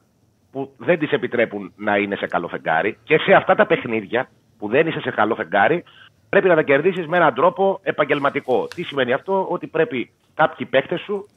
[0.52, 2.98] που δεν της επιτρέπουν να είναι σε καλό φεγγάρι.
[3.04, 5.84] Και σε αυτά τα παιχνίδια που δεν είσαι σε καλό φεγγάρι,
[6.30, 8.68] πρέπει να τα κερδίσεις με έναν τρόπο επαγγελματικό.
[8.76, 11.28] Τι σημαίνει αυτό, ότι πρέπει κάποιοι παίκτες σου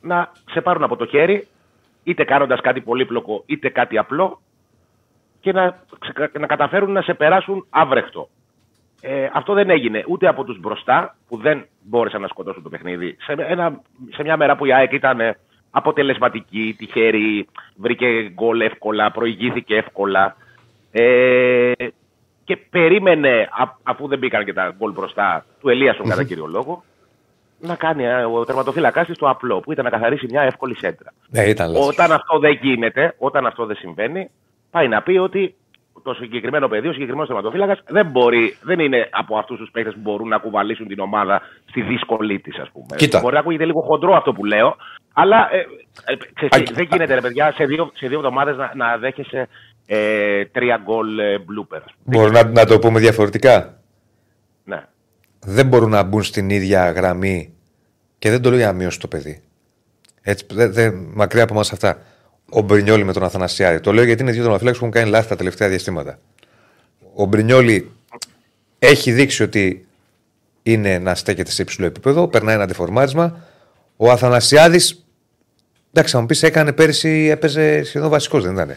[0.00, 1.46] να σε πάρουν από το χέρι,
[2.04, 4.40] είτε κάνοντας κάτι πολύπλοκο, είτε κάτι απλό,
[5.40, 8.28] και να, ξε- να καταφέρουν να σε περάσουν άβρεχτο.
[9.00, 13.16] Ε, αυτό δεν έγινε ούτε από τους μπροστά που δεν μπόρεσαν να σκοτώσουν το παιχνίδι.
[13.20, 13.80] Σε, ένα,
[14.14, 15.36] σε μια μέρα που η ΑΕΚ ήταν ε,
[15.70, 20.36] αποτελεσματική, τυχερή, βρήκε γκολ εύκολα, προηγήθηκε εύκολα
[20.92, 21.72] ε,
[22.46, 26.84] και περίμενε, α- αφού δεν μπήκαν και τα γκολ μπροστά του Ελίασον κατά κύριο λόγο,
[27.60, 31.12] να κάνει ε, ο τερματοφύλακάς της το απλό, που ήταν να καθαρίσει μια εύκολη σέντρα.
[31.28, 31.88] Ναι, ήταν λάθος.
[31.88, 34.30] Όταν αυτό δεν γίνεται, όταν αυτό δεν συμβαίνει,
[34.70, 35.54] πάει να πει ότι
[36.02, 40.00] το συγκεκριμένο παιδί, ο συγκεκριμένος θεματοφύλακα δεν μπορεί, δεν είναι από αυτούς τους παίκτες που
[40.00, 42.96] μπορούν να κουβαλήσουν την ομάδα στη δύσκολη της, ας πούμε.
[42.96, 43.20] Κοίτα.
[43.20, 44.76] Μπορεί να ακούγεται λίγο χοντρό αυτό που λέω,
[45.12, 45.58] αλλά ε,
[46.04, 48.96] ε, ξέρεις τι, Α, δεν γίνεται, ρε παιδιά, σε δύο, σε δύο εβδομάδες να, να
[48.98, 49.48] δέχεσαι
[49.86, 51.80] ε, τρία γκολ ε, blooper.
[51.84, 52.16] ας πούμε.
[52.16, 53.80] Μπορούμε να, να το πούμε διαφορετικά;
[54.64, 54.84] Ναι.
[55.40, 57.54] δεν μπορούν να μπουν στην ίδια γραμμή
[58.18, 59.42] και δεν το λέω για να μειώσει το παιδί.
[60.22, 62.02] Έτσι, δε, δε, μακριά από εμά αυτά.
[62.50, 63.80] Ο Μπρινιόλη με τον Αθανασιάδη.
[63.80, 66.18] Το λέω γιατί είναι δύο τερματοφύλακες που έχουν κάνει λάθη τα τελευταία διαστήματα.
[67.14, 67.92] Ο Μπρινιόλη
[68.78, 69.86] έχει δείξει ότι
[70.62, 73.44] είναι να στέκεται σε υψηλό επίπεδο, περνάει ένα αντιφορμάρισμα.
[73.96, 75.06] Ο Αθανασιάδης,
[75.92, 78.76] εντάξει, θα μου πεις, έκανε πέρυσι, έπαιζε σχεδόν βασικός, δεν ήταν.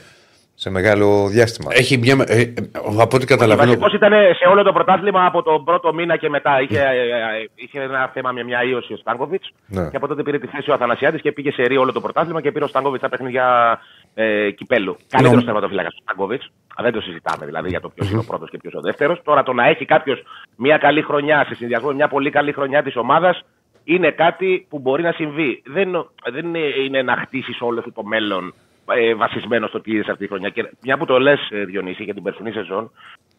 [0.63, 1.69] Σε μεγάλο διάστημα.
[1.73, 2.15] Έχει μια.
[2.27, 2.53] Ε, ε,
[2.99, 3.77] από ό,τι καταλαβαίνω.
[3.77, 6.61] Βασικό ήταν σε όλο το πρωτάθλημα από τον πρώτο μήνα και μετά.
[6.61, 9.51] Είχε, ε, ε, είχε ένα θέμα με μια ίωση ο Στάνκοβιτς.
[9.67, 9.89] Ναι.
[9.89, 12.41] Και από τότε πήρε τη θέση ο Αθανασιάδη και πήγε σε ρί όλο το πρωτάθλημα
[12.41, 13.77] και πήρε ο Στάνκοβιτς τα παιχνίδια
[14.13, 14.97] ε, κυπέλου.
[15.07, 16.51] Καλύτερος Νομ- τερματοφύλακα ο Στάνκοβιτς.
[16.81, 19.21] Δεν το συζητάμε δηλαδή για το ποιος είναι ο πρώτος και ποιος ο δεύτερος.
[19.23, 20.23] Τώρα το να έχει κάποιος
[20.55, 23.41] μια καλή χρονιά σε συνδυασμό με μια πολύ καλή χρονιά της ομάδας
[23.83, 25.61] είναι κάτι που μπορεί να συμβεί.
[25.65, 25.89] Δεν,
[26.31, 28.53] δεν είναι, είναι να χτίσεις όλο σου το μέλλον
[28.95, 30.49] ε, βασισμένο στο τι είδες αυτή τη χρονιά.
[30.49, 32.91] Και μια που το λες, Διονύση, για την περσινή σεζόν,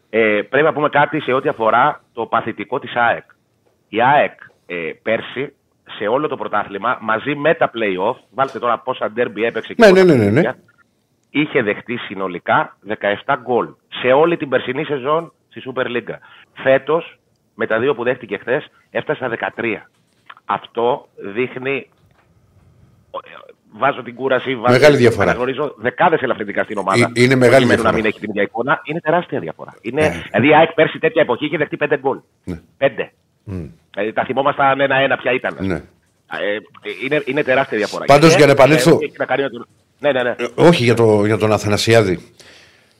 [0.09, 3.23] ε, πρέπει να πούμε κάτι σε ό,τι αφορά το παθητικό της ΑΕΚ.
[3.89, 5.53] Η ΑΕΚ ε, πέρσι,
[5.97, 9.91] σε όλο το πρωτάθλημα, μαζί με τα play-off, βάλτε τώρα πόσα ντέρμπι έπαιξε και Ναι,
[9.91, 10.33] πόσα ναι, ναι, ναι, ναι.
[10.33, 10.57] παιχνίδια,
[11.29, 12.77] είχε δεχτεί συνολικά
[13.25, 13.67] 17 γκολ
[14.01, 16.15] σε όλη την περσινή σεζόν στη Super League.
[16.53, 17.19] Φέτος,
[17.55, 19.87] με τα δύο που δέχτηκε χθες, έφτασε στα 13.
[20.45, 21.89] Αυτό δείχνει.
[23.75, 25.23] Ε, Βάζω την κούραση, βάζω, Μεγάλη διαφορά.
[25.29, 27.11] Αναγνωρίζω δεκάδες ελαφρυντικά στην ομάδα.
[27.15, 27.89] Ε, είναι μεγάλη προκειμένου διαφορά.
[27.91, 28.81] να μην έχει την ίδια εικόνα.
[28.83, 29.73] Είναι τεράστια διαφορά.
[29.81, 30.21] Είναι, Ναι.
[30.31, 32.17] Δηλαδή, η ΑΕΚ πέρσι τέτοια εποχή είχε δεχτεί 5 γκολ.
[32.43, 32.59] Ναι.
[32.77, 33.11] 5.
[33.91, 35.57] Δηλαδή, τα θυμόμασταν ένα-ένα ποια ήταν.
[35.59, 35.75] Ναι.
[35.75, 36.57] Ε,
[37.05, 38.05] είναι, είναι τεράστια διαφορά.
[38.05, 39.67] Πάντως, Και, για να επανέλθω- ε, έχει να κάνει με τον-
[39.99, 40.29] Ναι, ναι, ναι.
[40.29, 42.19] Ε, Όχι για, το, για τον Αθανασιάδη.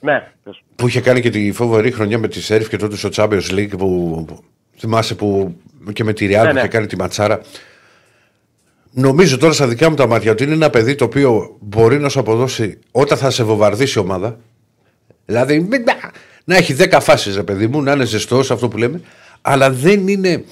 [0.00, 0.30] ναι.
[0.44, 0.62] πες.
[0.76, 3.78] που είχε κάνει και τη φοβερή χρονιά με τη Σέριφ και τότε στο Champions League
[3.78, 4.44] που που-
[4.78, 5.56] θυμάσαι που
[5.92, 6.58] και με τη Real Ναι, που ναι.
[6.58, 7.40] είχε κάνει τη ματσάρα.
[8.94, 12.08] Νομίζω τώρα στα δικά μου τα μάτια ότι είναι ένα παιδί το οποίο μπορεί να
[12.08, 14.38] σου αποδώσει όταν θα σε βομβαρδίσει η ομάδα.
[15.26, 15.94] Δηλαδή μην- να,
[16.44, 19.00] να έχει 10 φάσεις, ρε παιδί μου, να είναι ζεστός αυτό που λέμε,
[19.42, 20.44] αλλά δεν είναι.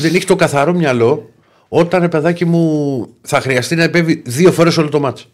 [0.00, 1.30] Δεν έχει το καθαρό μυαλό
[1.68, 5.26] όταν ρε παιδάκι μου θα χρειαστεί να επέμβει δύο φορές όλο το μάτσο.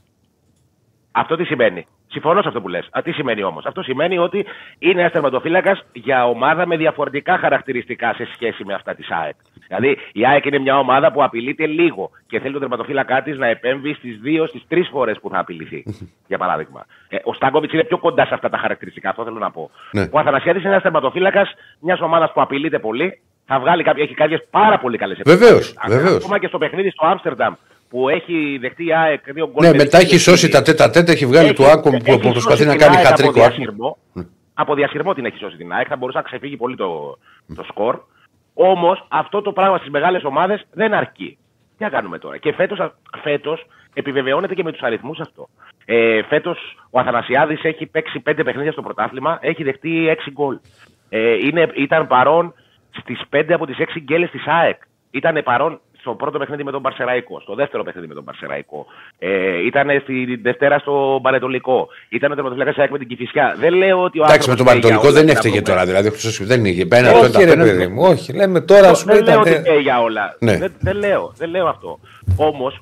[1.13, 2.89] Αυτό τι σημαίνει; Συμφωνώ σε αυτό που λες.
[3.05, 3.67] Τι σημαίνει όμως.
[3.67, 4.47] Αυτό σημαίνει ότι
[4.79, 9.35] είναι ένας τερματοφύλακας για ομάδα με διαφορετικά χαρακτηριστικά σε σχέση με αυτά της ΑΕΚ.
[9.67, 13.47] Δηλαδή η ΑΕΚ είναι μια ομάδα που απειλείται λίγο και θέλει τον τερματοφύλακά της να
[13.47, 15.85] επέμβει στις δύο, στις τρεις φορές που θα απειληθεί.
[16.31, 16.87] για παράδειγμα.
[17.09, 19.09] Ε, ο Στάγκοβιτ είναι πιο κοντά σε αυτά τα χαρακτηριστικά.
[19.09, 19.71] Αυτό θέλω να πω.
[19.93, 20.09] Ναι.
[20.11, 23.21] Ο Αθανασιάδης είναι ένας τερματοφύλακας μιας ομάδας που απειλείται πολύ.
[23.47, 26.17] Θα βγάλει κάποια, έχει κάποιες πάρα πολύ καλές Βεβαίως, βεβαίως.
[26.17, 27.55] Ακόμα και στο παιχνίδι στο Άμστερνταμ
[27.93, 29.65] που έχει δεχτεί η ΑΕΚ δύο γκολ.
[29.65, 32.21] Ναι, με μετά έχει δυσκολίες σώσει τα τέτα τέτα, έχει βγάλει του Άκομ που, έχει
[32.21, 33.31] που προσπαθεί σώσει να την κάνει ΑΕΚ χατρίκο.
[33.31, 33.55] Από Άκομ.
[33.55, 33.99] διασυρμό,
[34.55, 35.87] από διασυρμό την έχει σώσει την ΑΕΚ.
[35.89, 37.19] Θα μπορούσε να ξεφύγει πολύ το,
[37.55, 38.01] το σκορ.
[38.55, 41.39] Όμως αυτό το πράγμα στις μεγάλες ομάδες δεν αρκεί.
[41.77, 45.49] Τι να κάνουμε τώρα; Και φέτος φέτος επιβεβαιώνεται και με τους αριθμούς αυτό.
[45.85, 46.59] Ε, φέτος
[46.91, 50.59] ο Αθανασιάδης έχει παίξει πέντε παιχνίδια στο πρωτάθλημα, έχει δεχτεί έξι γκολ.
[51.09, 52.55] Ε, είναι, ήταν παρόν
[52.91, 54.81] στις πέντε από τις έξι γκέλες της ΑΕΚ.
[55.11, 58.87] Ήταν παρόν στο πρώτο παιχνίδι με τον Παρσεραϊκό, στο δεύτερο παιχνίδι με τον Παρσεραϊκό.
[59.19, 61.89] Ε, ήταν στη Δευτέρα στο Πανετολικό.
[62.09, 63.55] Ήταν ο τερματοφυλακά ΑΕΚ με την Κυφυσιά.
[63.59, 65.61] Δεν λέω ότι ο Εντάξει, με τον άνθρωπος φταίει για Πανετολικό όλα δεν αυτά έφταιγε
[65.61, 65.85] που τώρα.
[65.87, 66.87] Δηλαδή, ο δεν είχε.
[66.87, 67.71] Πένα, όχι, τότε, ρε απέναντι.
[67.71, 68.33] παιδί μου, όχι.
[68.33, 69.53] Λέμε τώρα, ας πούμε, δεν λέω ήταν.
[69.53, 70.37] ότι φταίει για όλα.
[70.39, 70.57] Ναι.
[70.57, 71.99] Δεν, δεν, λέω, δεν λέω αυτό.
[72.37, 72.81] Όμως,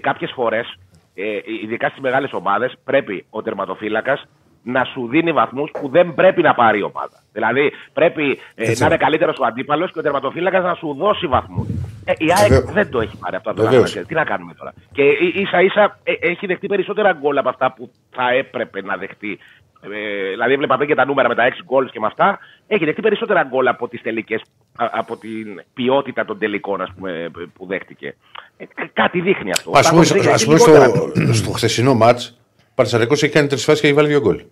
[0.00, 0.66] κάποιες φορές,
[1.14, 1.22] ε,
[1.62, 4.24] ειδικά στις μεγάλες ομάδες, πρέπει ο τερματοφύλακας
[4.62, 7.22] να σου δίνει βαθμούς που δεν πρέπει να πάρει η ομάδα.
[7.32, 8.80] Δηλαδή, πρέπει ε, Έτσι.
[8.80, 11.66] να είναι καλύτερος ο αντίπαλος και ο τερματοφύλακας να σου δώσει βαθμούς.
[12.08, 12.72] Ε, η ΑΕΚ Βεβαίως.
[12.72, 13.50] δεν το έχει πάρει αυτό.
[13.50, 13.90] από τον Βεβαίως.
[13.90, 14.08] Αθανασιάδη.
[14.08, 14.72] Τι να κάνουμε τώρα.
[14.92, 15.02] Και
[15.42, 19.38] ίσα ίσα ε, έχει δεχτεί περισσότερα γκολ από αυτά που θα έπρεπε να δεχτεί.
[19.80, 19.88] Ε,
[20.30, 22.38] δηλαδή, έβλεπα πριν και τα νούμερα με τα 6 γκολ και με αυτά.
[22.66, 24.42] Έχει δεχτεί περισσότερα γκολ από τις τελικές,
[24.76, 28.16] από την ποιότητα των τελικών ας πούμε, που δέχτηκε.
[28.56, 29.70] Ε, κάτι δείχνει αυτό.
[29.70, 31.34] Α πούμε, Στάνκοβιτς έχει ας πούμε λιγότερα στο, γκολ.
[31.34, 34.44] στο χθεσινό μάτς, ο Πανεσσαρικό έχει κάνει τρεις φάσεις και έχει βάλει δύο γκολ.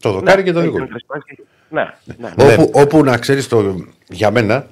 [0.00, 0.88] Το δοκάρι και το δύο έχει γκολ.
[0.88, 1.22] κάνει
[1.68, 2.44] Ναι, ναι.
[2.44, 2.52] ναι.
[2.52, 3.74] Όπου, όπου να ξέρεις το
[4.08, 4.66] για μένα,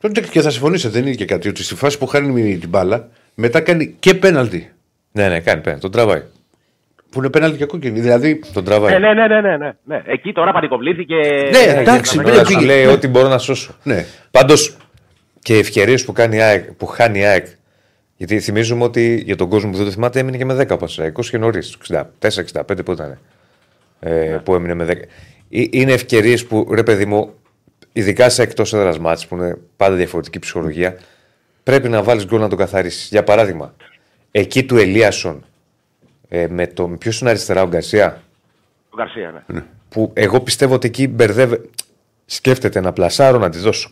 [0.00, 3.08] τότε και θα συμφωνήσετε, δεν είναι και κάτι, ότι στη φάση που χάνει την μπάλα,
[3.34, 4.70] μετά κάνει και πέναλτι.
[5.12, 5.82] Ναι, ναι, κάνει πέναλτι.
[5.82, 6.22] Τον τραβάει.
[7.10, 8.00] Που είναι πέναλτι και κόκκινη.
[8.00, 8.94] Δηλαδή, Τον τραβάει.
[8.94, 10.02] Ε, ναι, ναι, ναι, ναι, ναι, ναι.
[10.06, 11.14] Εκεί τώρα πανικοβλήθηκε.
[11.50, 12.58] Ναι, Ε, εντάξει, να- ναι, Τώρα πήγε.
[12.60, 13.74] σου λέει ότι μπορώ να σώσω.
[13.82, 14.06] ναι.
[14.30, 14.76] Πάντως
[15.40, 17.46] και οι ευκαιρίες που, κάνει η ΑΕΚ- που χάνει η ΑΕΚ.
[18.16, 21.22] Γιατί θυμίζουμε ότι για τον κόσμο που δεν το θυμάται έμεινε και με 10 πασαραϊκό
[21.22, 21.76] και νωρίς.
[21.76, 23.18] 64-65 που ήταν.
[24.00, 24.90] Ε, Που έμεινε με 10.
[25.50, 27.32] Ε, Είναι ευκαιρίες που ρε παιδί μου,
[27.96, 30.98] ειδικά σε εκτός έδρας μάτς που είναι πάντα διαφορετική ψυχολογία,
[31.62, 33.08] πρέπει να βάλεις γκολ να τον καθαρίσεις.
[33.08, 33.74] Για παράδειγμα,
[34.30, 35.44] εκεί του Ελίασον
[36.28, 36.98] ε, με τον.
[36.98, 38.22] Ποιος είναι αριστερά, ο Γκαρσία;
[38.90, 39.64] Ο Γκαρσία, ναι.
[39.88, 41.70] Που εγώ πιστεύω ότι εκεί μπερδεύει.
[42.26, 43.90] Σκέφτεται να πλασάρω να τη δώσω.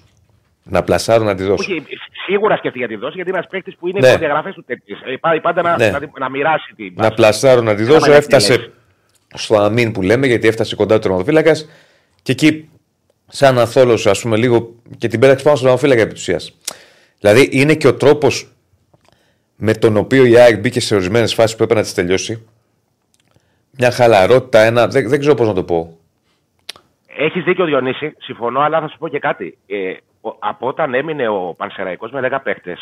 [0.63, 1.73] Να πλασάρω να τη δώσω.
[1.73, 1.83] Όχι,
[2.27, 4.07] σίγουρα σκέφτηκε για τη δόση γιατί είναι ένας παίκτης που είναι Ναι.
[4.07, 4.13] ναι.
[4.13, 4.99] προδιαγραφέ του τέτοιες.
[5.21, 5.91] Πάει πάντα να, Ναι.
[5.91, 6.93] να, να μοιράσει την.
[6.97, 8.07] να πλασάρω να τη δώσω.
[8.07, 8.71] Άμα Έφτασε είναι
[9.35, 11.69] στο αμήν που λέμε, γιατί έφτασε κοντά του τερματοφύλακας.
[12.23, 12.69] Και εκεί,
[13.27, 16.57] σαν αθόλο, ας πούμε, λίγο και την πέταξε πάνω στον τερματοφύλακα επί της ουσίας.
[17.21, 18.49] Δηλαδή, είναι και ο τρόπος
[19.57, 22.47] με τον οποίο η ΑΕΚ μπήκε σε ορισμένες φάσεις που έπρεπε να τις τελειώσει.
[23.79, 24.87] Μια χαλαρότητα, ένα.
[24.89, 25.99] Δεν, δεν ξέρω πώς να το πω.
[27.17, 29.59] Έχεις δίκιο, Διονύση, συμφωνώ, αλλά θα σου πω και κάτι.
[29.67, 32.77] Ε, ο- από όταν έμεινε ο Πανσεραϊκός με 10 παίκτε,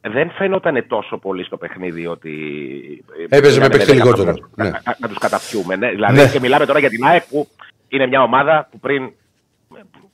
[0.00, 2.32] δεν φαίνονταν τόσο πολύ στο παιχνίδι ότι.
[3.28, 4.70] Έπαιζε με πήγανε παίκτη δέκα λιγότερο, Να, ναι.
[4.70, 5.76] να, να, να τους καταφιούμε.
[5.76, 5.90] Ναι.
[5.90, 6.28] Δηλαδή, Ναι.
[6.28, 7.48] και μιλάμε τώρα για την ΑΕΚ που
[7.88, 9.10] είναι μια ομάδα που πριν ε,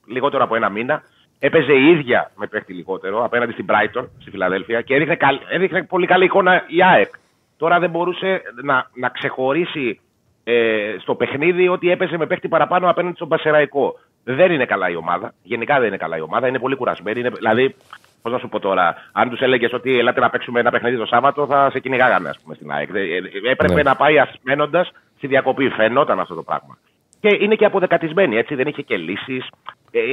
[0.07, 1.03] λιγότερο από ένα μήνα
[1.39, 5.83] έπαιζε η ίδια με παίκτη λιγότερο απέναντι στην Brighton στη Φιλαδέλφια και έδειχνε, καλ- έδειχνε
[5.85, 7.15] πολύ καλή εικόνα η ΑΕΚ.
[7.57, 10.01] Τώρα δεν μπορούσε να, να ξεχωρίσει
[10.45, 13.99] ε, στο παιχνίδι ότι έπαιζε με παίκτη παραπάνω απέναντι στον Πασεραϊκό.
[14.25, 15.35] Δεν είναι καλά η ομάδα.
[15.43, 16.49] Γενικά δεν είναι καλά η ομάδα.
[16.49, 17.21] Είναι πολύ κουρασμένη.
[17.21, 17.75] Είναι, δηλαδή,
[18.23, 21.07] πώς να σου πω τώρα, αν τους έλεγες ότι ελάτε να παίξουμε ένα παιχνίδι το
[21.07, 22.89] Σάββατο, θα σε κυνηγάγανε, ας πούμε, στην ΑΕΚ.
[22.95, 23.83] Ε, ε, Έπρεπε Ναι.
[23.83, 24.87] να πάει ασμένοντα
[25.17, 25.69] στη διακοπή.
[25.69, 26.79] Φαινόταν αυτό το πράγμα.
[27.25, 29.49] Και είναι και αποδεκατισμένη, έτσι, δεν είχε και λύσεις.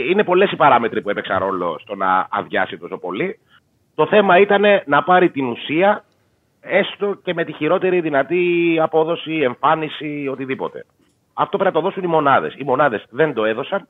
[0.10, 3.39] είναι πολλές οι παράμετροι που έπαιξαν ρόλο στο να αδειάσει τόσο πολύ.
[3.95, 6.04] Το θέμα ήταν να πάρει την ουσία,
[6.62, 10.86] έστω και με τη χειρότερη δυνατή απόδοση, εμφάνιση, οτιδήποτε.
[11.34, 12.56] Αυτό πρέπει να το δώσουν οι μονάδες.
[12.58, 13.88] Οι μονάδες δεν το έδωσαν,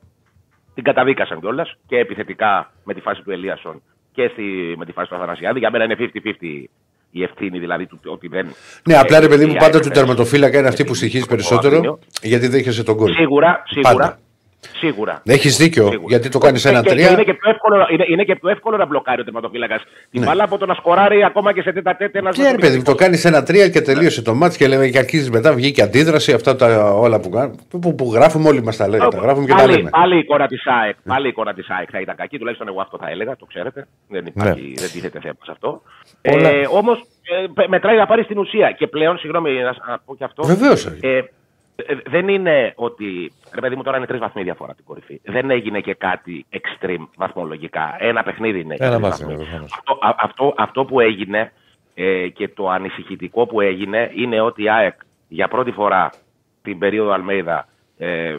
[0.74, 3.82] την καταδίκασαν κιόλας και επιθετικά με τη φάση του Ελίασον
[4.12, 5.60] και στη, με τη φάση του Αθανασιάδη.
[5.60, 6.64] Για μένα είναι 50-50
[7.12, 8.48] η ευθύνη δηλαδή του ότι δεν.
[8.88, 11.24] Ναι, απλά ρε παιδί μου, η πάντα ΑΕΚ του δεν- τερματοφύλακα είναι αυτή που στοιχίζει
[11.24, 12.00] Ο περισσότερο Αβίνιο.
[12.22, 13.14] γιατί δέχεσαι τον κόλ.
[13.14, 13.94] Σίγουρα, σίγουρα.
[13.94, 14.20] Πάντα.
[14.78, 15.22] Σίγουρα.
[15.26, 16.08] Έχεις δίκιο, Σίγουρα.
[16.08, 17.12] γιατί το κάνεις Και- ένα και- και τρία.
[17.12, 20.44] Είναι και, πιο εύκολο, είναι, είναι και πιο εύκολο να μπλοκάρει ο τερματοφύλακας την μπάλα
[20.44, 22.96] από το να σκοράρει ακόμα και σε τέτα τέτα ένας Και ρε παιδί μου, το
[22.96, 26.34] κάνεις ένα τρία και τελείωσε το μάτι και λέμε και αρχίζεις μετά βγήκε αντίδραση.
[26.34, 29.08] Αυτά τα όλα που, κάνουμε, που, που γράφουμε όλοι μας τα λέμε.
[29.10, 29.90] Τα γράφουμε και τα πάλι, λέμε.
[29.90, 32.82] πάλι η εικόνα της ΑΕΚ, πάλι η εικόνα της ΑΕΚ θα ήταν κακή, τουλάχιστον εγώ
[32.82, 33.88] αυτό θα έλεγα, το ξέρετε.
[34.10, 34.82] Δεν, υπάρχει, Ναι.
[34.82, 35.82] δεν τίθεται θέμα σε αυτό.
[36.36, 36.50] Όλα.
[36.50, 37.04] Ε, Όμως
[37.68, 38.72] μετράει να πάρει την ουσία.
[38.72, 40.44] Και πλέον, συγγνώμη να, να πω και αυτό.
[40.44, 40.86] Βεβαίως.
[40.86, 41.24] Ε, ε,
[42.06, 43.32] δεν είναι ότι.
[43.54, 45.22] Ρε παιδί μου, τώρα είναι τρεις βαθμοί διαφορά από την κορυφή.
[45.24, 47.96] Δεν έγινε και κάτι extreme βαθμολογικά.
[48.00, 48.76] Ένα παιχνίδι είναι.
[48.80, 49.34] Ένα τρεις μάτι βαθμοί.
[49.34, 49.74] είναι, προφανώς.
[49.74, 51.52] Αυτό, α- αυτό, αυτό που έγινε
[51.96, 54.96] ε, και το ανησυχητικό που έγινε είναι ότι η ΑΕΚ
[55.28, 56.10] για πρώτη φορά
[56.62, 58.38] την περίοδο Αλμέιδα ε,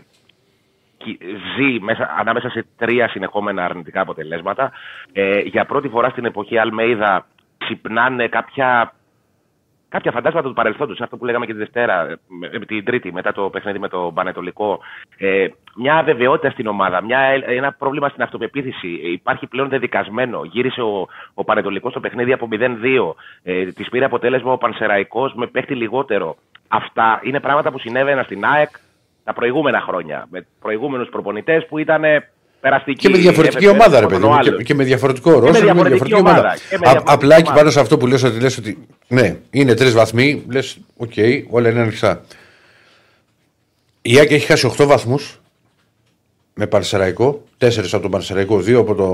[0.96, 1.18] κι-
[1.56, 4.72] ζει μέσα, ανάμεσα σε τρία συνεχόμενα αρνητικά αποτελέσματα.
[5.12, 7.26] Ε, για πρώτη φορά στην εποχή Αλμέιδα
[7.58, 8.92] ξυπνάνε κάποια,
[9.92, 11.00] κάποια φαντάσματα του παρελθόντος.
[11.00, 12.16] Αυτό που λέγαμε και τη Δευτέρα, ε,
[12.58, 14.80] με- την Τρίτη, μετά το παιχνίδι με το Πανετολικό.
[15.18, 19.00] Ε, μια αβεβαιότητα στην ομάδα, μια, ένα πρόβλημα στην αυτοπεποίθηση.
[19.04, 20.40] Ε, Υπάρχει πλέον δεδικασμένο.
[20.44, 23.14] Γύρισε ο, ο Πανετολικός στο παιχνίδι από 0-2.
[23.42, 26.36] Ε, της πήρε αποτέλεσμα ο Πανσεραϊκός με παίχτη λιγότερο.
[26.68, 28.68] Αυτά είναι πράγματα που συνέβαιναν στην ΑΕΚ
[29.24, 30.26] τα προηγούμενα χρόνια.
[30.30, 32.02] Με προηγούμενους προπονητές που ήταν
[32.62, 32.98] περαστικοί.
[32.98, 34.34] Και με διαφορετική έπαιζε ομάδα, ρε ο παιδί μου.
[34.34, 34.56] άλλος.
[34.56, 35.52] Και, και με διαφορετικό ρόλο.
[35.52, 36.40] με διαφορετική ομάδα.
[36.40, 37.58] Και με Α- διαφορετική απλά εκεί ομάδα.
[37.58, 41.12] πάνω σε αυτό που λες ότι λες ότι ναι, είναι τρεις βαθμοί, λες, οκ,
[41.50, 42.24] όλα είναι ανοιχτά.
[44.02, 45.40] Η ΑΕΚ έχει χάσει 8 βαθμούς
[46.54, 49.06] με Πανσερραϊκό, 4 από τον Πανσερραϊκό, 2 από το.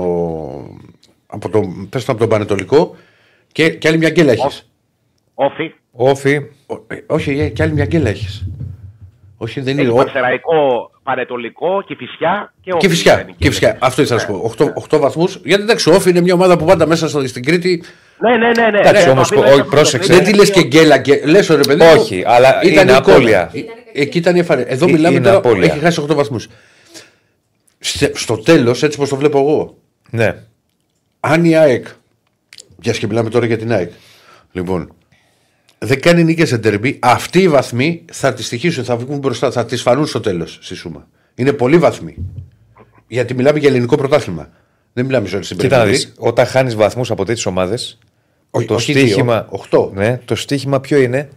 [1.27, 2.95] Από τον, πες το, από τον Πανετολικό
[3.51, 4.69] και, και άλλη μια γκέλα έχεις.
[5.33, 5.73] ΟΦΗ.
[5.91, 6.41] ΟΦΗ.
[7.07, 8.45] όχι, ε, και άλλη μια γκέλα έχεις.
[9.41, 9.93] Όχι, δεν Έχει είναι.
[9.93, 12.79] ο- Πανσεραϊκό, Πανετολικό, Κηφισιά και Όφη.
[12.81, 13.35] Και φυσικά, Δεν είναι.
[13.39, 13.77] και φυσικά.
[13.79, 14.53] Αυτό ήθελα να σου πω.
[14.65, 15.39] 8, 8 βαθμούς.
[15.43, 17.83] Γιατί εντάξει, ο Όφη είναι μια ομάδα που πάντα μέσα στο, στην Κρήτη.
[18.17, 18.69] Ναι, ναι, ναι.
[18.69, 18.79] ναι.
[18.79, 20.13] Εντάξει, Ναι, όμως, το αφήνω όχι, στο πρόσεξε.
[20.13, 20.31] Δεν παιχνίδι.
[20.45, 20.97] τη λες και γκέλα.
[20.99, 21.21] Και...
[21.25, 21.83] Λες, ρε παιδί.
[21.83, 22.97] μου, Όχι, αλλά είναι εικόνα.
[22.97, 23.51] απώλεια.
[23.53, 23.59] Ε,
[24.01, 24.67] Εκεί ήταν η εμφάνιση.
[24.69, 25.37] Εδώ Ε, μιλάμε είναι τώρα.
[25.37, 25.65] απώλεια.
[25.73, 26.47] Έχει χάσει 8 βαθμούς.
[28.13, 29.77] Στο τέλος, έτσι όπως το βλέπω εγώ,
[30.09, 30.35] Ναι.
[31.19, 31.85] αν η ΑΕΚ.
[32.81, 33.91] Για και μιλάμε τώρα για την ΑΕΚ.
[34.51, 34.93] Λοιπόν,
[35.79, 39.65] δεν κάνει νίκες σε τερμπή, αυτοί οι βαθμοί θα τη στοιχήσουν, θα βγουν μπροστά, θα
[39.65, 41.07] τη φανούν στο τέλος στη σούμα.
[41.35, 42.15] Είναι πολύ βαθμοί.
[43.07, 44.49] Γιατί μιλάμε για ελληνικό πρωτάθλημα.
[44.93, 45.91] Δεν μιλάμε σε όλη την Κοίτα να Premier League.
[45.91, 47.97] δεις, όταν χάνεις βαθμούς από τέτοιες ομάδες,
[48.49, 49.45] Όχι, το όχι δύο, στίχημα.
[49.49, 49.91] οχτώ.
[49.95, 51.29] Ναι, το στίχημα ποιο είναι;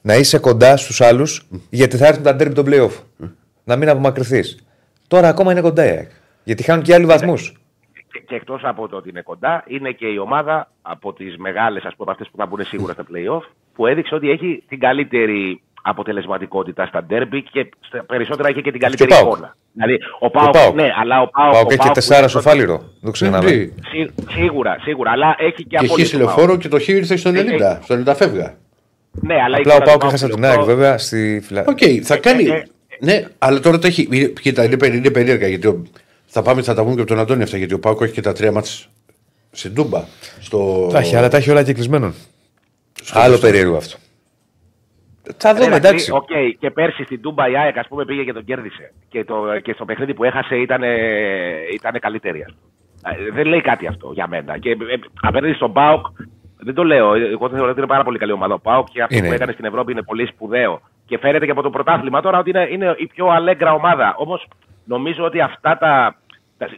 [0.00, 3.26] Να είσαι κοντά στους άλλους γιατί θα έρθουν τα ντέρμπι των playoff.
[3.64, 4.64] Να μην απομακρυνθείς.
[5.08, 6.10] Τώρα ακόμα είναι κοντά η ΑΕΚ.
[6.44, 7.56] Γιατί χάνουν και άλλοι βαθμούς.
[8.12, 11.84] Και, και εκτός από το ότι είναι κοντά, είναι και η ομάδα από τις μεγάλες,
[11.84, 13.42] ας πούμε, αυτές που θα μπουν σίγουρα στα playoff,
[13.74, 18.80] που έδειξε ότι έχει την καλύτερη αποτελεσματικότητα στα ντέρμπι και στα περισσότερα έχει και την
[18.80, 19.26] καλύτερη Πάοκ.
[19.26, 19.56] εικόνα.
[19.72, 20.74] Δηλαδή, ο Πάοκ, Πάοκ.
[20.74, 21.52] ναι, αλλά ο Πάοκ.
[21.52, 22.76] Πάω ο και έχει Πάοκ τεσσάρα που στο είναι φάληρο.
[22.78, 23.50] Δεν το ξεχνάμε.
[23.50, 23.52] Ναι,
[23.90, 26.28] Σί- Σίγουρα, σίγουρα, αλλά έχει και Και χ απόλυτο στη Πάοκ.
[26.36, 27.78] λεωφόρο και το χ ήρθε στον Ε, 90.
[27.82, 28.54] Στον 90 φεύγα.
[29.10, 30.98] Ναι, αλλά η Απλά ο εικόνα του Πάοκ έχασε και την ο ΑΕΚ Πάοκ- βέβαια
[30.98, 31.70] στη φυλακή.
[31.70, 32.44] Οκ, θα κάνει.
[32.44, 32.64] ε, ε,
[33.00, 34.08] Ναι, αλλά τώρα τα έχει.
[34.10, 35.82] είναι- Κοίτα, είναι, περί- είναι περίεργα γιατί ο-
[36.26, 37.56] θα πάμε, θα τα πούμε και από τον Αντώνη αυτά.
[37.56, 38.88] Γιατί ο Πάοκ έχει και τα τρία ματς
[39.50, 40.04] στην Τούμπα.
[40.40, 40.88] Στο...
[40.92, 42.14] Τα έχει, αλλά τα έχει όλα και κεκλεισμένων.
[43.12, 43.96] Άλλο περίεργο αυτό.
[45.36, 46.10] Θα δούμε, Εντάξει, εντάξει.
[46.12, 48.92] Οκ, και πέρσι στην Τούμπα η ΑΕΚ ας πούμε, πήγε και τον κέρδισε.
[49.08, 50.82] Και, το, και στο παιχνίδι που έχασε ήταν,
[51.74, 52.42] ήταν καλύτερη.
[52.42, 53.24] ας πούμε.
[53.28, 54.58] Ε, Δεν λέει κάτι αυτό για μένα.
[54.58, 54.76] Και ε,
[55.20, 56.06] απέναντι στον Πάοκ,
[56.58, 57.14] δεν το λέω.
[57.14, 59.26] Εγώ θεωρώ ότι είναι πάρα πολύ καλή ομάδα ο Πάοκ και αυτό Είναι.
[59.28, 60.80] που έκανε στην Ευρώπη είναι πολύ σπουδαίο.
[61.06, 64.14] Και φαίνεται και από το πρωτάθλημα τώρα ότι είναι, είναι η πιο αλέγκρα ομάδα.
[64.18, 64.46] Όμως
[64.84, 66.16] νομίζω ότι αυτά τα.
[66.58, 66.68] τα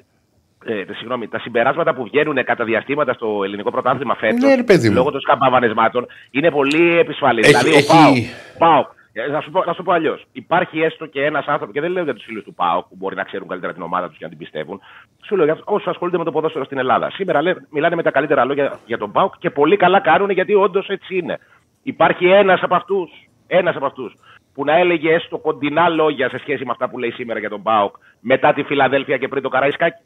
[0.66, 4.88] ε, συγγνώμη, τα συμπεράσματα που βγαίνουν κατά διαστήματα στο ελληνικό πρωτάθλημα φέτος, Ναι, ρε παιδί
[4.88, 4.94] μου.
[4.94, 7.40] λόγω των σκαμπαβανεσμάτων, είναι πολύ επισφαλή.
[7.40, 8.16] Έχει- δηλαδή, έχει- ο Πάοκ,
[8.58, 10.24] Πάοκ Ε, Να σου πω, να σου πω αλλιώς.
[10.32, 13.16] Υπάρχει έστω και ένας άνθρωπος, και δεν λέω για τους φίλους του ΠΑΟΚ που μπορεί
[13.16, 14.80] να ξέρουν καλύτερα την ομάδα τους και να την πιστεύουν.
[15.26, 17.10] Σου λέω για όσους ασχολούνται με το ποδόσφαιρο στην Ελλάδα.
[17.10, 20.54] Σήμερα λέ, μιλάνε με τα καλύτερα λόγια για τον ΠΑΟΚ και πολύ καλά κάνουν γιατί
[20.54, 21.38] όντως έτσι είναι.
[21.82, 23.10] Υπάρχει ένας από αυτούς,
[23.46, 24.14] ένας από αυτούς,
[24.54, 27.62] που να έλεγε έστω κοντινά λόγια σε σχέση με αυτά που λέει σήμερα για τον
[27.62, 30.02] ΠΑΟΚ μετά τη Φιλαδέλφια και πριν το Καραϊσκάκι.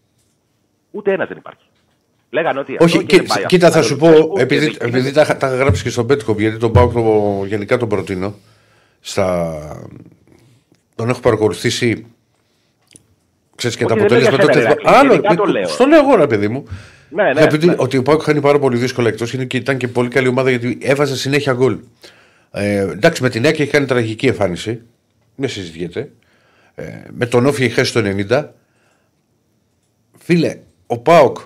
[0.90, 1.62] Ούτε ένα δεν υπάρχει.
[2.30, 2.72] Λέγανε ότι.
[2.72, 3.78] αυτό Όχι, και κοί- δεν πάει κοίτα, αυτό.
[3.80, 6.38] θα σου πω, Ούτε επειδή, δεν- επειδή τα, είχα- τα είχα γράψει και στον Πέτκομ,
[6.38, 8.34] γιατί τον Πάουκ το, γενικά τον προτείνω.
[9.00, 9.58] Στα...
[10.94, 12.06] Τον έχω παρακολουθήσει.
[13.56, 14.60] Ξέρεις και Όχι, τα δεν λέω για αποτέλεσματα.
[14.62, 15.68] σένα, τέτοια- ρε, Άλλο, γενικά το με- λέω.
[15.68, 16.68] στο λέω εγώ, ρε παιδί μου.
[17.10, 17.74] Ναι, ναι, Επειδή ναι.
[17.78, 20.78] ότι ο Πάουκ χάνει πάρα πολύ δύσκολα εκτός και ήταν και πολύ καλή ομάδα γιατί
[20.82, 21.78] έβαζε συνέχεια γκολ.
[22.50, 24.80] Ε, εντάξει, με την Νέα έχει κάνει τραγική εμφάνιση.
[25.36, 26.10] Δεν συζητιέται.
[26.74, 28.44] Ε, με τον Όφη έχει χάσει το 90.
[30.18, 30.56] Φίλε,
[30.90, 31.36] ο Πάοκ.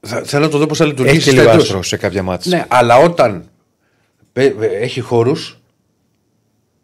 [0.00, 1.16] Θα, θέλω να το δω πώς θα λειτουργήσει.
[1.16, 1.64] Έχει και στα λίγο εντός.
[1.64, 2.56] άστρο σε κάποια μάτια.
[2.56, 3.44] Ναι, αλλά όταν
[4.32, 5.58] πε- ε, έχει χώρους,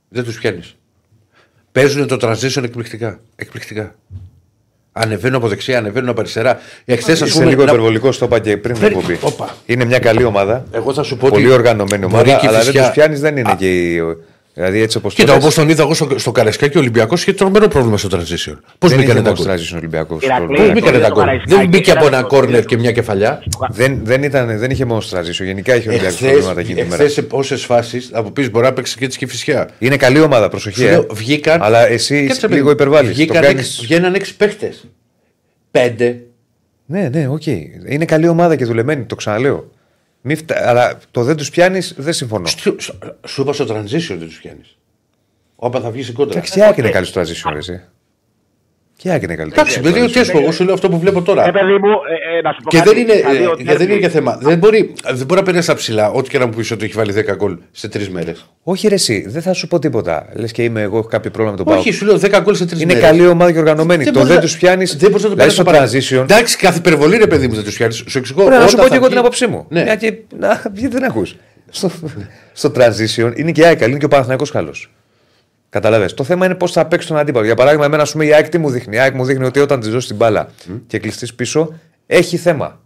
[0.09, 0.77] δεν τους πιάνεις.
[1.73, 3.21] Παίζουν το transition εκπληκτικά.
[3.37, 3.95] εκπληκτικά.
[4.93, 6.59] Ανεβαίνουν από δεξιά, ανεβαίνουν από αριστερά.
[6.85, 7.51] Εχθές, ας Είσαι πούμε.
[7.51, 9.19] λίγο να- υπερβολικός, το είπα και πριν την Φέρει- εκπομπή.
[9.23, 9.55] Όπα.
[9.67, 10.65] Είναι μια καλή ομάδα.
[10.73, 12.91] Εγώ θα σου πω Πολύ ότι οργανωμένη μπορεί ομάδα, και η αλλά δεν Φυσιά- τους
[12.93, 13.93] πιάνεις, δεν είναι και.
[13.95, 14.01] η-
[14.55, 17.69] Δηλαδή έτσι όπως Κοίτα, όπως τον είδα εγώ στο, στο Καραϊσκάκη, ο Ολυμπιακός είχε τρομερό
[17.69, 18.57] πρόβλημα στο transition.
[18.79, 20.23] Πώς δεν μπήκανε είχε τα μόνο γκολ; transition Ολυμπιακός.
[20.25, 22.27] Ηρακλή, Πώς Ναι, μπήκανε το τα το γκολ; Καραϊσκάκη Δεν μπήκε era από ένα το-
[22.27, 25.45] κόρνερ και μια κεφαλιά; Δεν, δεν, ήταν, δεν είχε μόνο transition.
[25.45, 26.95] Γενικά είχε Ολυμπιακός προβλήματα εκείνη τη μέρα.
[26.95, 29.69] Εχθές σε πόσες φάσεις θα μου πει μπορεί να παίξει και τη Κηφισιά.
[29.79, 30.79] Είναι καλή ομάδα, προσοχή.
[30.81, 30.91] Σου ε.
[30.91, 31.63] λέω, βγήκαν.
[31.63, 33.11] Αλλά εσύ Κάτσε, λίγο παιδί, υπερβάλλεις.
[33.11, 34.85] Βγήκαν έξι- Βγαίναν έξι παίχτες.
[35.71, 36.21] Πέντε.
[36.87, 37.47] Ναι, ναι, οκ.
[37.89, 39.71] Είναι καλή ομάδα και δουλεμένη, το ξαναλέω.
[40.27, 40.69] Μη φτα...
[40.69, 42.47] Αλλά το δεν τους πιάνεις, δεν συμφωνώ.
[42.47, 44.77] Σου- σου- Σου είπα στο transition δεν τους πιάνεις.
[45.57, 46.33] Όπα θα βγεις η κόντρα.
[46.39, 47.81] Εντάξει, και Άκη είναι καλή στο transition, ρε, εσύ.
[49.05, 49.51] Και Άκη είναι καλή.
[49.51, 50.13] στο Εντάξει, παιδί, transition.
[50.13, 51.43] τι έσπω, εγώ σου λέω αυτό που βλέπω Ε, τώρα.
[51.51, 51.89] παιδί μου,
[52.33, 54.01] ε, ε, να σου πω Και κάτι, δεν είναι, τα δύο ε, δεν είναι derby-
[54.01, 54.39] και θέμα.
[54.41, 56.93] Δεν μπορεί, δεν μπορεί να περάσει στα ψηλά, ό,τι και να μου πεις ότι έχει
[56.97, 58.47] βάλει 10 γκολ σε τρεις μέρες.
[58.63, 60.27] Όχι, ρε, εσύ, δεν θα σου πω τίποτα.
[60.35, 61.93] Λες και είμαι εγώ, έχω κάποιο πρόβλημα με τον Όχι, Πάο.
[61.99, 62.97] σου λέω 10 γκολ σε τρεις μέρες.
[63.03, 64.05] Είναι καλή ομάδα και οργανωμένη.
[64.05, 64.97] Το μπορείς δεν να- τους πιάνεις.
[64.97, 66.23] Δεν μπορείς να το Δηλαδή πάρει στο transition.
[66.23, 68.05] Εντάξει, κάθε υπερβολή ρε παιδί μου δεν τους πιάνεις.
[68.07, 68.45] Σου εξηγώ.
[68.45, 69.67] Πρέπει να σου όταν πω θα και εγώ βγει- την άποψή μου.
[69.69, 69.83] Ναι.
[69.83, 71.37] Μια και, να, γιατί δεν ακούς.
[71.71, 71.91] Στο,
[72.53, 74.91] στο transition είναι και η ΑΕΚ καλή, είναι και ο Παναθηναϊκός καλός.
[75.75, 76.15] Καταλαβες.
[76.15, 77.45] Το θέμα είναι πώς θα παίξει τον αντίπαλο.
[77.47, 79.61] Για παράδειγμα, εμένα, ας πούμε, η ΑΕΚ τι μου δείχνει; Η ΑΕΚ μου δείχνει ότι
[79.61, 80.49] όταν τη δώσει την μπάλα
[80.87, 82.81] και κλειστείς πίσω, έχει θέμα.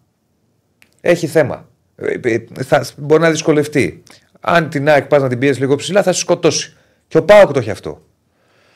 [1.00, 1.68] Έχει θέμα.
[1.96, 4.02] Ε, ε, Θα, μπορεί να δυσκολευτεί.
[4.40, 6.76] Αν την ΑΕΚ πας να την πιέσεις λίγο ψηλά, θα σε σκοτώσει.
[7.08, 8.02] Και ο Πάοκ το έχει αυτό.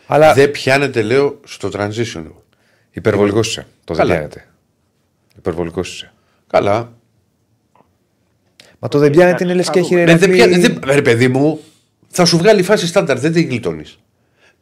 [0.07, 2.25] Αλλά Δεν πιάνεται, λέω, στο transition.
[2.91, 3.67] υπερβολικός είσαι.
[3.85, 4.15] Το δεν Καλά.
[4.15, 4.45] πιάνεται.
[5.37, 6.13] Υπερβολικός είσαι.
[6.47, 6.93] Καλά.
[8.79, 11.29] Μα το δεν πιάνεται είναι λες και έχει Ε, δεν Ηρακλή- πιάνει- δεν- Ρε παιδί
[11.29, 11.61] μου,
[12.09, 13.99] θα σου βγάλει φάση στάνταρ, δεν την γλιτώνεις.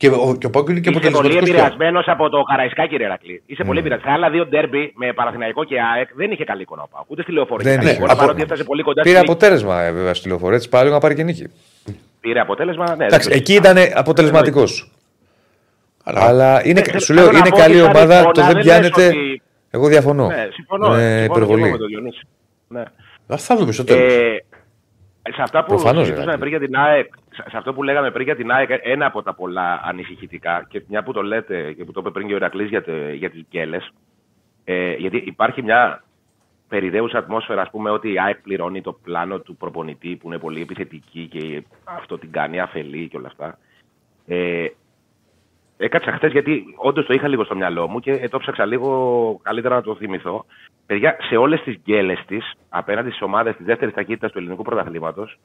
[0.01, 1.53] Και ο, και ο Πάουκ είναι και Είσαι πολύ αποτελεσματικό.
[1.53, 3.43] επηρεασμένος από το Καραϊσκάκι, ρε Ερακλή.
[3.47, 4.17] Είσαι πολύ επηρεασμένος.
[4.17, 7.11] Άλλα δύο ντέρμπι με Παναθηναϊκό και ΑΕΚ δεν είχε καλή εικόνα ο Πάουκ.
[7.11, 7.65] Ούτε στη λεωφορεία.
[7.65, 7.99] Δεν είχε καλή είχε.
[7.99, 9.33] εικόνα, Από- Παρότι έφτασε πολύ κοντά Πήρε στη νίκη.
[9.33, 11.47] αποτέλεσμα ε, βέβαια στη λεωφορεία τη πάλι να πάρει και νίκη.
[12.21, 12.97] Πήρε αποτέλεσμα.
[12.97, 13.81] Ναι, Εντάξει, δεν το εκεί συζητάμε.
[13.83, 14.65] ήταν αποτελεσματικό.
[16.05, 18.33] Αλλά, Αλλά είναι, Ε, σου θέλω λέω να είναι πω καλή ότι σαν ομάδα, εικόνα
[18.33, 19.03] το δεν δεν πιάνεται.
[19.03, 20.27] λες ότι- Εγώ διαφωνώ.
[20.27, 20.87] Ναι, συμφωνώ.
[20.87, 21.71] Είναι συμφωνώ και εγώ υπερβολή.
[21.71, 22.21] με τον Διονύση.
[22.69, 22.81] Ναι.
[23.27, 24.13] Α, θα δούμε στο τέλος.
[24.13, 24.45] Ε,
[25.35, 26.39] σε αυτά που Προφανώς, συζητούσαμε δηλαδή.
[26.41, 27.07] πριν για την ΑΕΚ,
[27.43, 30.83] σε σε αυτό που λέγαμε πριν για την ΑΕΚ, ένα από τα πολλά ανησυχητικά και
[30.89, 33.31] μια που το λέτε και που το είπε πριν και ο Ηρακλής για, τε- για
[33.31, 33.91] τις γκέλες,
[34.65, 36.03] ε, γιατί υπάρχει μια
[36.69, 40.61] περιδέουσα ατμόσφαιρα, ας πούμε, ότι η ΑΕΚ πληρώνει το πλάνο του προπονητή που είναι πολύ
[40.61, 43.59] επιθετική και αυτό την κάνει αφελή και όλα αυτά.
[44.27, 44.67] Ε,
[45.83, 49.75] Έκατσα χθες γιατί όντως το είχα λίγο στο μυαλό μου και το ψάξα λίγο καλύτερα
[49.75, 50.45] να το θυμηθώ.
[50.87, 55.39] Παιδιά, σε όλες τις γκέλες της, απέναντι στις ομάδες της δεύτερης ταχύτητας του ελληνικού πρωταθλήματος,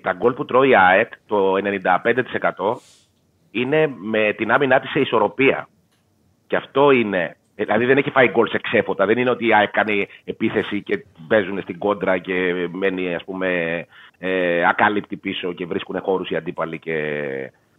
[0.00, 2.76] τα γκολ που τρώει η ΑΕΚ, το 95%
[3.50, 5.68] είναι με την άμυνά της σε ισορροπία.
[6.46, 7.36] Και αυτό είναι.
[7.54, 9.06] Δηλαδή δεν έχει φάει γκολ σε ξέφωτα.
[9.06, 13.48] Δεν είναι ότι η ΑΕΚ κάνει επίθεση και παίζουν στην κόντρα και μένει ας πούμε
[14.18, 16.96] ε, ακάλυπτη πίσω και βρίσκουν χώρους οι αντίπαλοι και,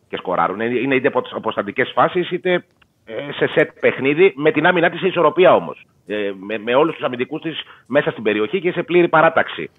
[0.10, 0.60] και σκοράρουν.
[0.60, 2.64] Είναι είναι είτε από αποστατικές φάσεις είτε
[3.06, 5.86] ε, σε σετ παιχνίδι με την άμυνά της σε ισορροπία όμως.
[6.08, 9.70] Ε, με, με όλους τους αμυντικούς της μέσα στην περιοχή και σε πλήρη παράταξη.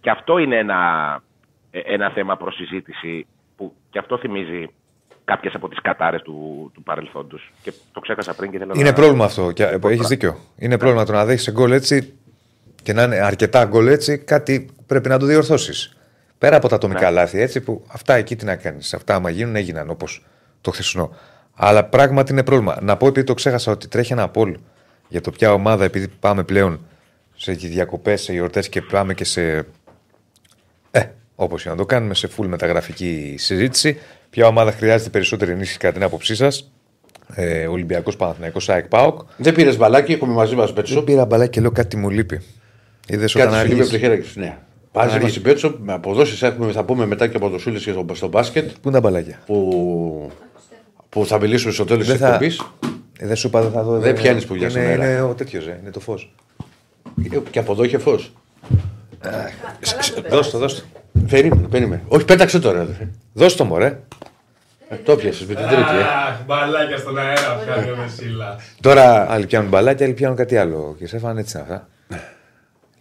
[0.00, 0.78] Και αυτό είναι ένα,
[1.16, 1.29] ε,
[1.70, 4.68] ένα θέμα προς συζήτηση που και αυτό θυμίζει
[5.24, 7.52] κάποιες από τις κατάρες του, του παρελθόντος.
[7.62, 8.92] Και το ξέχασα πριν και θέλω Είναι να.
[8.94, 9.52] πρόβλημα αυτό.
[9.52, 10.38] Και έχεις δίκιο.
[10.58, 12.14] Είναι πρόβλημα το να δέχεις γκολ έτσι
[12.82, 15.96] και να είναι αρκετά γκολ έτσι, κάτι πρέπει να το διορθώσεις.
[16.38, 17.10] Πέρα από τα ατομικά Ναι.
[17.10, 18.94] λάθη, έτσι που αυτά εκεί τι να κάνεις.
[18.94, 20.26] Αυτά, άμα γίνουν, έγιναν όπως
[20.60, 21.14] το χθεσινό.
[21.54, 22.78] Αλλά πράγματι είναι πρόβλημα.
[22.82, 24.56] Να πω επειδή το ξέχασα ότι τρέχει ένα πόλ
[25.08, 26.80] για το ποια ομάδα, επειδή πάμε πλέον
[27.36, 29.66] σε διακοπές, σε γιορτές και πάμε και σε.
[30.90, 31.02] Ε,
[31.42, 33.98] όπως και να το κάνουμε, σε full μεταγραφική συζήτηση.
[34.30, 36.70] Ποια ομάδα χρειάζεται περισσότερη ενίσχυση κατά την άποψή σας;
[37.34, 39.20] Ε, Ολυμπιακός Παναθηναϊκός ΑΕΚ ΠΑΟΚ.
[39.36, 41.02] Δεν πήρες μπαλάκι, έχουμε μαζί μας Δεν πέτσο.
[41.02, 42.40] πήρα μπαλάκι και λέω κάτι μου λείπει.
[43.08, 44.08] Είδες Κάτι όταν σου λείπει από το αργείς.
[44.08, 44.40] χέρι σου.
[44.40, 44.56] Ναι.
[44.92, 47.90] Πάζει μας την Πέτσο, με αποδόσεις έχουμε, θα πούμε μετά και από το Σούλης και
[47.90, 48.64] στο, στο μπάσκετ.
[48.70, 50.30] Πού είναι τα μπαλάκια; Που,
[51.08, 52.60] που θα μιλήσουμε στο τέλος της Δεν θα- εκπομπής.
[53.18, 53.98] Ε, δεν σου είπα, δεν θα δω.
[53.98, 55.12] Δεν πιάνεις που είναι, βγαίνει στον αέρα.
[55.12, 56.32] είναι ο τέτοιος, ε, είναι το φως.
[57.50, 58.32] Και από εδώ είχε φως.
[60.30, 60.82] Δώσ' το, δώσ' το.
[61.28, 62.02] Περίμενε, περίμενε.
[62.08, 62.80] Όχι, πέταξε τώρα.
[62.80, 63.08] αδερφέ.
[63.32, 63.98] Δώσ' το μωρέ.
[64.88, 65.80] Ε, το πιασε με την τρίτη.
[65.80, 66.00] Ε.
[66.28, 68.58] Αχ, μπαλάκια στον αέρα πιάνει ο Μεσίλα.
[68.80, 70.94] Τώρα Άλλοι πιάνουν μπαλάκια, άλλοι πιάνουν κάτι άλλο.
[70.98, 71.88] Και Σέφαν έτσι είναι αυτά.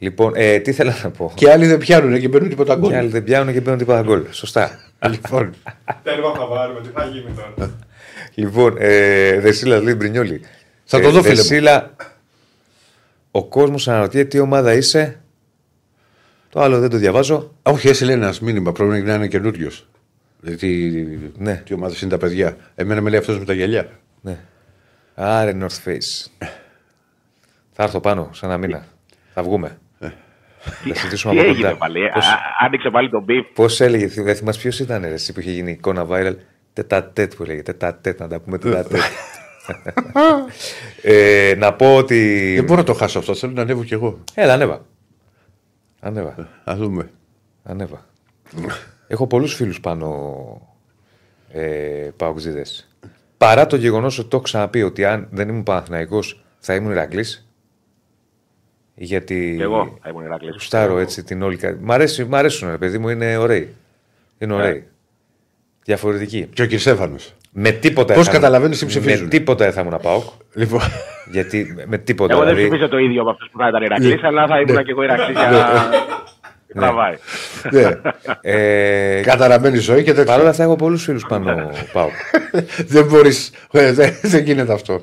[0.01, 1.31] Λοιπόν, ε, τι θέλω να πω.
[1.35, 2.93] και άλλοι δεν πιάνουν και παίρνουν τίποτα Και γκολ.
[2.95, 4.23] άλλοι δεν πιάνουν και παίρνουν τίποτα γκολ.
[4.31, 4.79] Σωστά.
[5.09, 5.53] Λοιπόν,
[6.03, 7.71] Τέρμα θα βάλουμε, τι θα γίνει τώρα.
[8.33, 10.41] λοιπόν, ε, Δεσίλα λέει Μπρινιόλη.
[10.85, 11.35] Θα το δω, φίλε μου.
[11.41, 11.95] Δεσίλα,
[13.31, 15.19] ο κόσμος αναρωτιέται τι ομάδα είσαι.
[16.49, 17.53] Το άλλο δεν το διαβάζω.
[17.63, 18.71] όχι, έτσι λέει ένας μήνυμα.
[18.71, 19.87] Πρέπει να είναι καινούριος.
[20.41, 21.61] Δηλαδή, Ναι.
[21.65, 22.55] τι ομάδες είναι τα παιδιά.
[22.75, 23.89] Εμένα με λέει αυτός με τα γυαλιά.
[24.21, 24.37] Ναι.
[25.15, 26.25] Άρε North Face.
[27.71, 28.85] Θα έρθω πάνω σε ένα μήνα.
[29.33, 29.77] Θα βγούμε.
[30.59, 31.77] Θα συζητήσουμε Τι από έγινε κοντά.
[31.77, 33.45] πάλι, ε; Πώς- Α- Άνοιξε πάλι τον beef.
[33.53, 36.35] Πώς έλεγε, θυ- δεν θυμάσαι ποιος ήταν ρε, εσύ που είχε γίνει εικόνα viral;
[36.73, 37.61] Τετατέτ που έλεγε.
[37.61, 38.99] Τετατέτ, να τα πούμε τετατέτ.
[41.01, 42.51] ε, να πω ότι.
[42.55, 43.35] Δεν μπορώ να το χάσω αυτό.
[43.35, 44.19] Θέλω να ανέβω κι εγώ.
[44.33, 44.85] Έλα, ανέβα.
[45.99, 46.49] Ανέβα.
[46.63, 47.09] Α δούμε.
[47.63, 48.05] Ανέβα.
[49.07, 50.67] Έχω πολλούς φίλους πάνω
[51.51, 52.87] ε, παοξίδες.
[53.37, 57.47] Παρά το γεγονός ότι το έχω ξαναπεί ότι αν δεν ήμουν Παναθηναϊκός θα ήμουν Ηρακλής.
[58.95, 59.53] Γιατί.
[59.57, 60.51] Και εγώ θα ήμουν Ηρακλής.
[60.53, 61.57] Γουστάρω έτσι την όλη.
[61.57, 63.75] κα- Μ' αρέσει, μ' αρέσουν, ρε παιδί μου, είναι ωραίοι.
[64.37, 64.61] Είναι Ναι.
[64.61, 64.87] ωραίοι.
[65.83, 66.45] Διαφορετικοί.
[66.53, 67.15] Και ο Κυρσέφανο.
[67.51, 70.23] Με τίποτα Πώς θα ήμουν- καταλαβαίνεις τι ψηφίζουν; Με τίποτα δεν θα ήμουν ΠΑΟΚ.
[70.53, 70.81] Λοιπόν.
[71.31, 72.33] Γιατί με τίποτα.
[72.33, 74.83] Εγώ δεν δηλαδή, ψηφίζω το ίδιο με αυτούς που θα ήταν Ηρακλή, αλλά θα ήμουν
[74.83, 75.49] και εγώ Ηρακλή για
[76.73, 77.15] να τραβάει.
[77.71, 77.89] ναι.
[78.41, 80.49] ε, Καταραμένη ζωή και Παρ' όλα τέτοια.
[80.49, 82.11] αυτά έχω πολλούς φίλους πάνω ΠΑΟΚ.
[82.93, 83.51] δεν μπορείς.
[83.71, 85.01] Δεν, δεν γίνεται αυτό.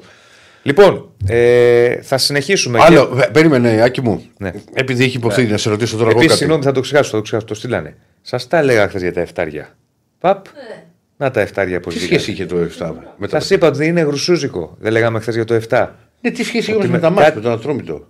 [0.62, 2.78] Λοιπόν, ε, θα συνεχίσουμε.
[2.82, 4.24] Άλλο, βε- περίμενε, Άκη μου.
[4.38, 4.50] Ναι.
[4.74, 6.38] Επειδή έχει υποθεί να σε ρωτήσω τώρα εγώ Επίσης, κάτι.
[6.38, 7.46] συγγνώμη, θα το ξεχάσω, θα το ξεχάσω.
[7.46, 7.96] Το στείλανε.
[8.22, 9.68] Σας τα έλεγα χθες για τα εφτάρια.
[10.20, 10.44] Παπ.
[11.16, 13.40] Να τα εφτάρια πώς Τι σχέση είχε το 7 με τα.
[13.40, 14.76] Σας είπα ότι είναι γρουσούζικο.
[14.80, 15.88] Δεν λέγαμε χθες για το 7.
[16.20, 18.06] Ναι, τι σχέση Ότι είχε με με- τα μάτια, κάτι- με τον Ατρόμητο.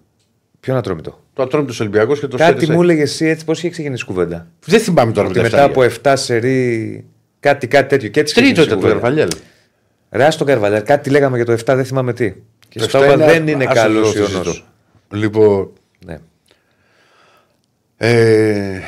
[0.60, 1.20] Ποιο να τρώμε το.
[1.32, 2.72] Το Ατρόμητο Ολυμπιακό και το Κάτι ΣΕΡΕΣΕ.
[2.72, 5.42] μου έλεγε εσύ έτσι, πώς είχε ξεκινήσει η κουβέντα; Δεν θυμάμαι τώρα με Ότι τα
[5.56, 5.84] μετά εφτάρια.
[5.84, 7.04] από 7 σερή.
[7.40, 8.08] Κάτι, κάτι τέτοιο.
[8.08, 9.00] Και έτσι Τρίτο ξεκίνησε η ήταν το κουβέντα.
[9.00, 9.42] Καρβαλιέλ.
[10.10, 12.32] Ρε, ας τον Καρβαλιάρ, κάτι λέγαμε για το 7, δεν θυμάμαι τι.
[12.68, 14.28] Και Το στο εφτά είπα δεν είναι άσο καλός το ιονό.
[14.42, 14.54] συζητώ.
[15.10, 15.70] Λοιπόν.
[16.06, 16.18] Ναι.
[17.96, 18.80] Ε,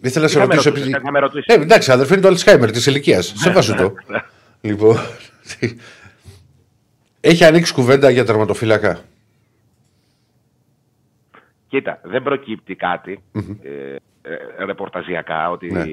[0.00, 0.68] ήθελα να σε Είχαμε ρωτήσω.
[0.68, 1.44] ρωτήσει, επειδή- είχαμε ρωτήσει.
[1.46, 3.32] Ε, εντάξει, αδερφέ είναι το Αλτσχάιμερ της ηλικίας.
[3.36, 3.92] Σε βάζω το.
[4.60, 4.98] λοιπόν.
[7.28, 8.98] Έχει ανοίξει κουβέντα για τερματοφύλακα;
[11.68, 13.22] Κοίτα, δεν προκύπτει κάτι
[13.62, 15.80] ε, ε, ρεπορταζιακά ότι Ναι.
[15.80, 15.86] ε,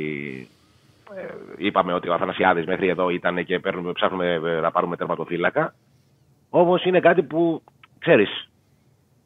[1.57, 5.73] είπαμε ότι ο Αθανασιάδης μέχρι εδώ ήταν και παίρνουμε, ψάχνουμε ε, να πάρουμε τερματοφύλακα.
[6.49, 7.63] Όμως είναι κάτι που,
[7.99, 8.49] ξέρεις,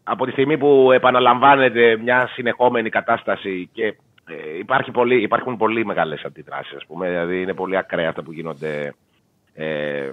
[0.04, 3.86] από τη στιγμή που επαναλαμβάνεται μια συνεχόμενη κατάσταση και
[4.28, 8.32] ε, υπάρχει πολύ, υπάρχουν πολύ μεγάλες αντιδράσεις, ας πούμε, δηλαδή είναι πολύ ακραία αυτά που
[8.32, 8.94] γίνονται
[9.54, 10.10] ε,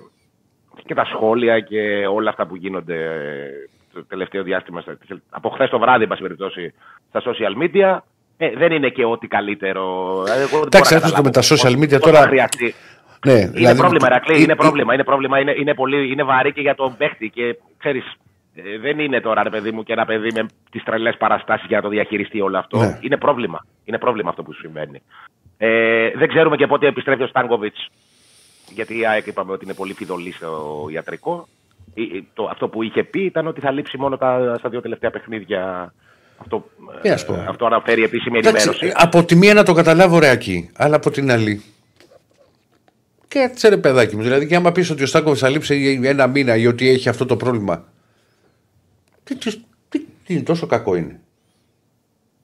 [0.86, 3.50] και τα σχόλια και όλα αυτά που γίνονται ε,
[3.92, 4.96] το τελευταίο διάστημα, στα-
[5.30, 6.74] από χθες το βράδυ, εν πάση περιπτώσει,
[7.08, 7.98] στα social media,
[8.36, 10.10] ε, δεν είναι και ό,τι καλύτερο.
[10.24, 12.10] Δηλαδή, εγώ δεν μπορώ Εντάξει, να αυτό το καταλάβω με τα πώς- social media πώς
[12.10, 12.74] θα τώρα- χρειαστεί.
[13.26, 14.94] Ναι, Είναι πρόβλημα, Ερακλή, ε, είναι ε, πρόβλημα.
[14.94, 17.30] Είναι, πρόβλημα είναι, είναι, πολύ, είναι βαρύ και για τον παίχτη.
[17.30, 18.04] Και ξέρεις,
[18.54, 21.76] ε, δεν είναι τώρα, ρε παιδί μου, και ένα παιδί με τις τρελές παραστάσεις για
[21.76, 22.78] να το διαχειριστεί όλο αυτό.
[22.78, 22.98] Ναι.
[23.00, 23.66] Είναι πρόβλημα.
[23.84, 25.02] Είναι πρόβλημα αυτό που συμβαίνει.
[25.58, 27.88] Ε, δεν ξέρουμε και πότε επιστρέφει ο Στάνκοβιτς.
[28.72, 31.48] Γιατί η ΑΕΚ είπαμε ότι είναι πολύ φιδωλή στο ιατρικό.
[31.94, 34.80] Ε, ε, Το, αυτό που είχε πει ήταν ότι θα λείψει μόνο τα, στα δύο
[34.80, 35.92] τελευταία παιχνίδια.
[36.38, 36.70] Αυτό,
[37.02, 37.34] Τι να σου πω.
[37.34, 38.92] ε, αυτό αναφέρει επίσημη Εντάξει, ενημέρωση.
[39.04, 41.62] από τη μία να το καταλάβω ρεάκι, αλλά από την άλλη.
[43.28, 44.22] Και έτσι ρε παιδάκι μου.
[44.22, 47.26] Δηλαδή, και άμα πεις ότι ο Στάκοβιτ θα λείψει ένα μήνα ή ότι έχει αυτό
[47.26, 47.84] το πρόβλημα.
[49.24, 49.56] Τι, τι,
[49.88, 51.20] τι, τι είναι, τόσο κακό είναι.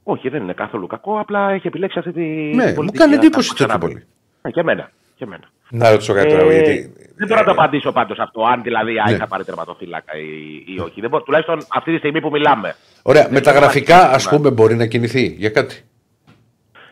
[0.02, 1.20] Όχι, δεν είναι καθόλου κακό.
[1.20, 2.20] Απλά έχει επιλέξει αυτή τη.
[2.20, 2.98] Ναι, την μου πολιτική.
[2.98, 3.86] κάνει Να- εντύπωση να το τέτοιο ξαναπώ.
[3.86, 4.06] πολύ.
[4.42, 4.90] Ε, Και εμένα.
[5.16, 5.50] Και εμένα.
[5.70, 6.92] Να ρωτήσω κάτι τώρα, Ε, γιατί.
[7.16, 9.16] Δεν μπορώ να το απαντήσω πάντως αυτό, αν δηλαδή η ΑΕΚ Ναι.
[9.16, 11.00] θα πάρει τερματοφύλακα ή, ή όχι.
[11.00, 12.74] Δεν μπορώ, τουλάχιστον αυτή τη στιγμή που μιλάμε.
[13.02, 14.36] Ωραία, Δεν με τα υπάρχει γραφικά, ας πρόβλημα.
[14.50, 15.84] πούμε, μπορεί να κινηθεί για κάτι;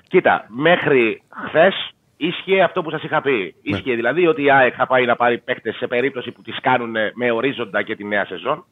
[0.08, 1.74] Κοίτα, μέχρι χθες
[2.16, 3.54] ίσχυε αυτό που σας είχα πει.
[3.62, 3.76] Ναι.
[3.76, 6.94] Ίσχυε δηλαδή ότι η ΑΕΚ θα πάει να πάρει παίκτες σε περίπτωση που τις κάνουν
[7.14, 8.64] με ορίζοντα και τη νέα σεζόν.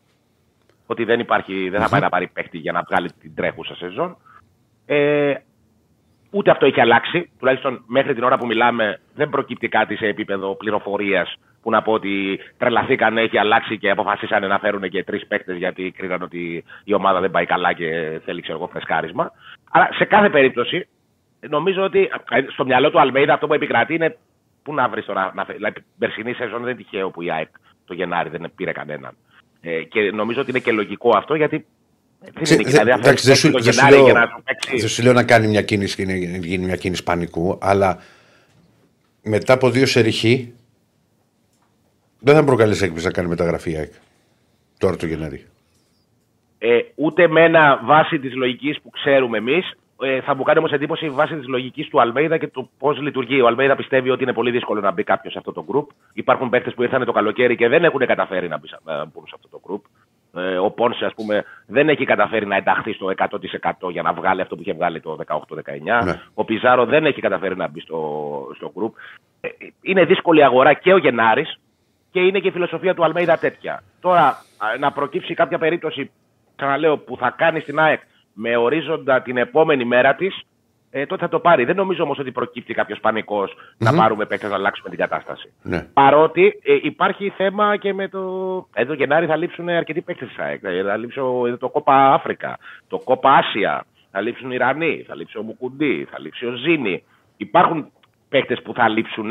[0.86, 4.16] Ότι δεν, υπάρχει, δεν θα πάει να πάρει παίκτη για να βγάλει την τρέχουσα σεζόν.
[4.86, 5.34] Ε,
[6.30, 7.30] ούτε αυτό έχει αλλάξει.
[7.38, 11.92] Τουλάχιστον μέχρι την ώρα που μιλάμε δεν προκύπτει κάτι σε επίπεδο πληροφορίας που να πω
[11.92, 16.94] ότι τρελαθήκαν, έχει αλλάξει και αποφασίσανε να φέρουν και τρεις παίκτες γιατί κρίναν ότι η
[16.94, 19.32] ομάδα δεν πάει καλά και θέλει ξέρω εγώ φρεσκάρισμα.
[19.70, 20.88] Αλλά σε κάθε περίπτωση
[21.48, 24.16] νομίζω ότι ε, στο μυαλό του Αλμέιδα αυτό που επικρατεί είναι
[24.62, 25.32] πού να βρεις τώρα.
[25.34, 27.48] Να, φε- δηλαδή, περσινή σεζόν δεν είναι τυχαίο που η ΑΕΚ
[27.84, 29.16] το Γενάρη δεν πήρε κανέναν.
[29.60, 31.66] Ε, και νομίζω ότι είναι και λογικό αυτό γιατί
[32.34, 34.12] Δεν είναι δηλαδή, αν εντάξει, θέλεις δεν παίξει σου, το δεν σου Γενάρη λέω, για
[34.12, 34.76] να σου παίξει.
[34.76, 37.98] δεν σου λέω να κάνει μια κίνηση, να γίνει μια κίνηση πανικού, αλλά
[39.22, 40.54] μετά από δύο σεριχή
[42.18, 43.92] δεν θα προκαλέσει έκπληξη να κάνει μεταγραφή η ΑΕΚ.
[44.78, 45.46] Τώρα το Γενάρη.
[46.58, 49.72] Ε, ούτε με ένα βάση της λογικής που ξέρουμε εμείς.
[50.02, 53.40] Ε, θα μου κάνει όμως εντύπωση βάση της λογικής του Αλμέιδα και του πώς λειτουργεί.
[53.40, 55.86] Ο Αλμέιδα πιστεύει ότι είναι πολύ δύσκολο να μπει κάποιος σε αυτό το group.
[56.12, 59.24] Υπάρχουν παίχτε που ήρθαν το καλοκαίρι και δεν έχουν καταφέρει να, μπει, σε- να μπουν
[59.26, 59.80] σε αυτό το group.
[60.36, 64.40] Ε, ο Πόνσε, ας πούμε, δεν έχει καταφέρει να ενταχθεί στο 100% για να βγάλει
[64.40, 65.38] αυτό που είχε βγάλει το 18-19.
[66.04, 66.20] Ναι.
[66.34, 68.90] Ο Πιζάρο δεν έχει καταφέρει να μπει στο, στο group.
[69.40, 69.48] Ε,
[69.80, 71.58] είναι δύσκολη αγορά και ο Γενάρης
[72.10, 73.82] και είναι και η φιλοσοφία του Αλμέιδα τέτοια.
[74.00, 76.10] Τώρα, α, να προκύψει κάποια περίπτωση,
[76.56, 78.00] ξαναλέω, που θα κάνει στην ΑΕΚ
[78.32, 80.42] με ορίζοντα την επόμενη μέρα της,
[80.98, 81.64] ε, τότε θα το πάρει.
[81.64, 83.00] Δεν νομίζω όμως ότι προκύπτει κάποιος
[83.78, 85.52] να πάρουμε παίκτες να αλλάξουμε την κατάσταση.
[85.62, 85.82] Ναι.
[85.92, 88.20] Παρότι ε, υπάρχει θέμα και με το.
[88.74, 90.60] Εδώ Γενάρη θα λείψουν αρκετοί παίκτες της ΑΕΚ.
[90.62, 95.14] Ε, Θα λείψει ο- το Κόπα Αφρικα, το Κόπα Άσια, θα λείψουν οι Ιρανοί, θα
[95.14, 97.04] λείψει ο Μουκουντή, θα λείψει ο Ζήνη.
[97.36, 97.92] Υπάρχουν
[98.28, 99.30] παίκτες που θα λείψουν.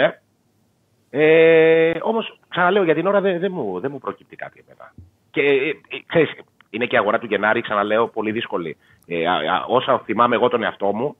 [1.09, 4.93] Ε, Όμως, ξαναλέω, για την ώρα δεν, δεν, μου, δεν μου προκύπτει κάτι εμένα.
[5.32, 5.74] Και ε, ε,
[6.05, 6.32] ξέρεις,
[6.70, 8.78] είναι και η αγορά του Γενάρη, ξαναλέω, πολύ δύσκολη.
[9.07, 11.16] Ε, α, α, όσα θυμάμαι εγώ τον εαυτό μου,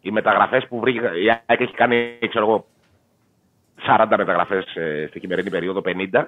[0.00, 2.66] οι μεταγραφές που βρήκα, η ΑΕΚ έχει κάνει, ξέρω εγώ,
[4.10, 4.64] 40 μεταγραφές
[5.08, 5.80] στη χειμερινή περίοδο,
[6.12, 6.24] 50,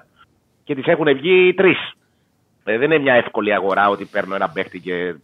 [0.63, 1.77] και τις έχουν βγει τρεις.
[2.65, 5.15] Ε, δεν είναι μια εύκολη αγορά ότι παίρνω ένα παίχτη και ε,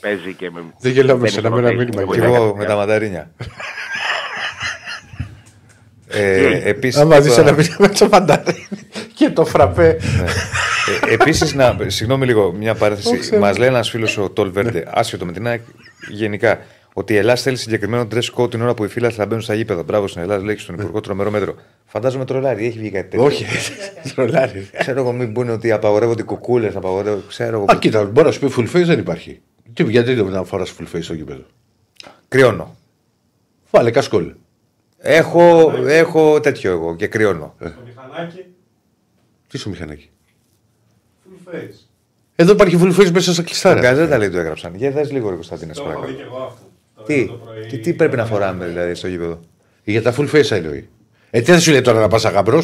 [0.00, 0.60] παίζει και με.
[0.80, 2.00] Δεν γελάω με μπαίνει σένα, στο με ένα rotation, μήνυμα.
[2.00, 3.30] με Και βοηθάει εγώ κάτι με τα μανταρίνια.
[6.08, 8.68] ε, επίσης, Άμα δεις τώρα- ένα μήνυμα με το φαντάρι
[9.14, 9.88] και το φραπέ.
[11.08, 11.76] Ε, Επίσης, να.
[11.86, 13.18] Συγγνώμη λίγο, μια Το παρένθεση.
[13.18, 13.40] ξέρω.
[13.40, 15.60] Μας λέει ένας φίλος ο Τόλ Βέρντε, άσχετο με την ΑΕΚ,
[16.08, 16.58] γενικά,
[16.98, 19.54] ότι η Ελλάδα θέλει συγκεκριμένο dress code την ώρα που οι φίλοι θα μπαίνουν στα
[19.54, 19.82] γήπεδα.
[19.82, 21.54] Μπράβο στην Ελλάδα, λέει και στον Υπουργό τρομερό μέτρο.
[21.84, 23.24] Φαντάζομαι τρολάρι, έχει βγει κάτι τέτοιο.
[23.26, 23.44] Όχι,
[24.14, 24.70] τρολάρι.
[24.78, 27.22] Ξέρω εγώ, μην πούνε ότι απαγορεύονται οι κουκούλες, απαγορεύονται.
[27.28, 27.64] Ξέρω εγώ.
[27.72, 29.40] Α, κοίτα, μπορεί να σου πει full face δεν υπάρχει.
[29.72, 31.42] Τι, γιατί δεν να φοράς full face στο γήπεδο;
[32.28, 32.76] Κρυώνω.
[33.70, 34.32] Βάλε κασκόλ.
[34.98, 37.54] Έχω, έχω τέτοιο εγώ και κρυώνω.
[37.58, 38.44] Στο μηχανάκι,
[39.48, 40.10] Τι σου μηχανάκι;
[41.24, 41.86] full face.
[42.36, 43.80] Εδώ υπάρχει full face μέσα στα Στην κλειστάρα.
[43.80, 44.74] καζέτα λέει το έγραψαν.
[44.74, 46.16] Για δες λίγο, ρε Κωνσταντίνε, Το έχω δει παρακαλώ.
[46.16, 46.67] και εγώ αυτό.
[46.98, 47.66] Το Τι, είδα το πρωί.
[47.66, 49.40] τι, τι πρέπει να φοράμε δηλαδή στο γήπεδο;
[49.84, 50.88] Για τα full face εννοεί.
[51.30, 52.62] Ε, τι θα σου λέει τώρα να πας αγαμπρό.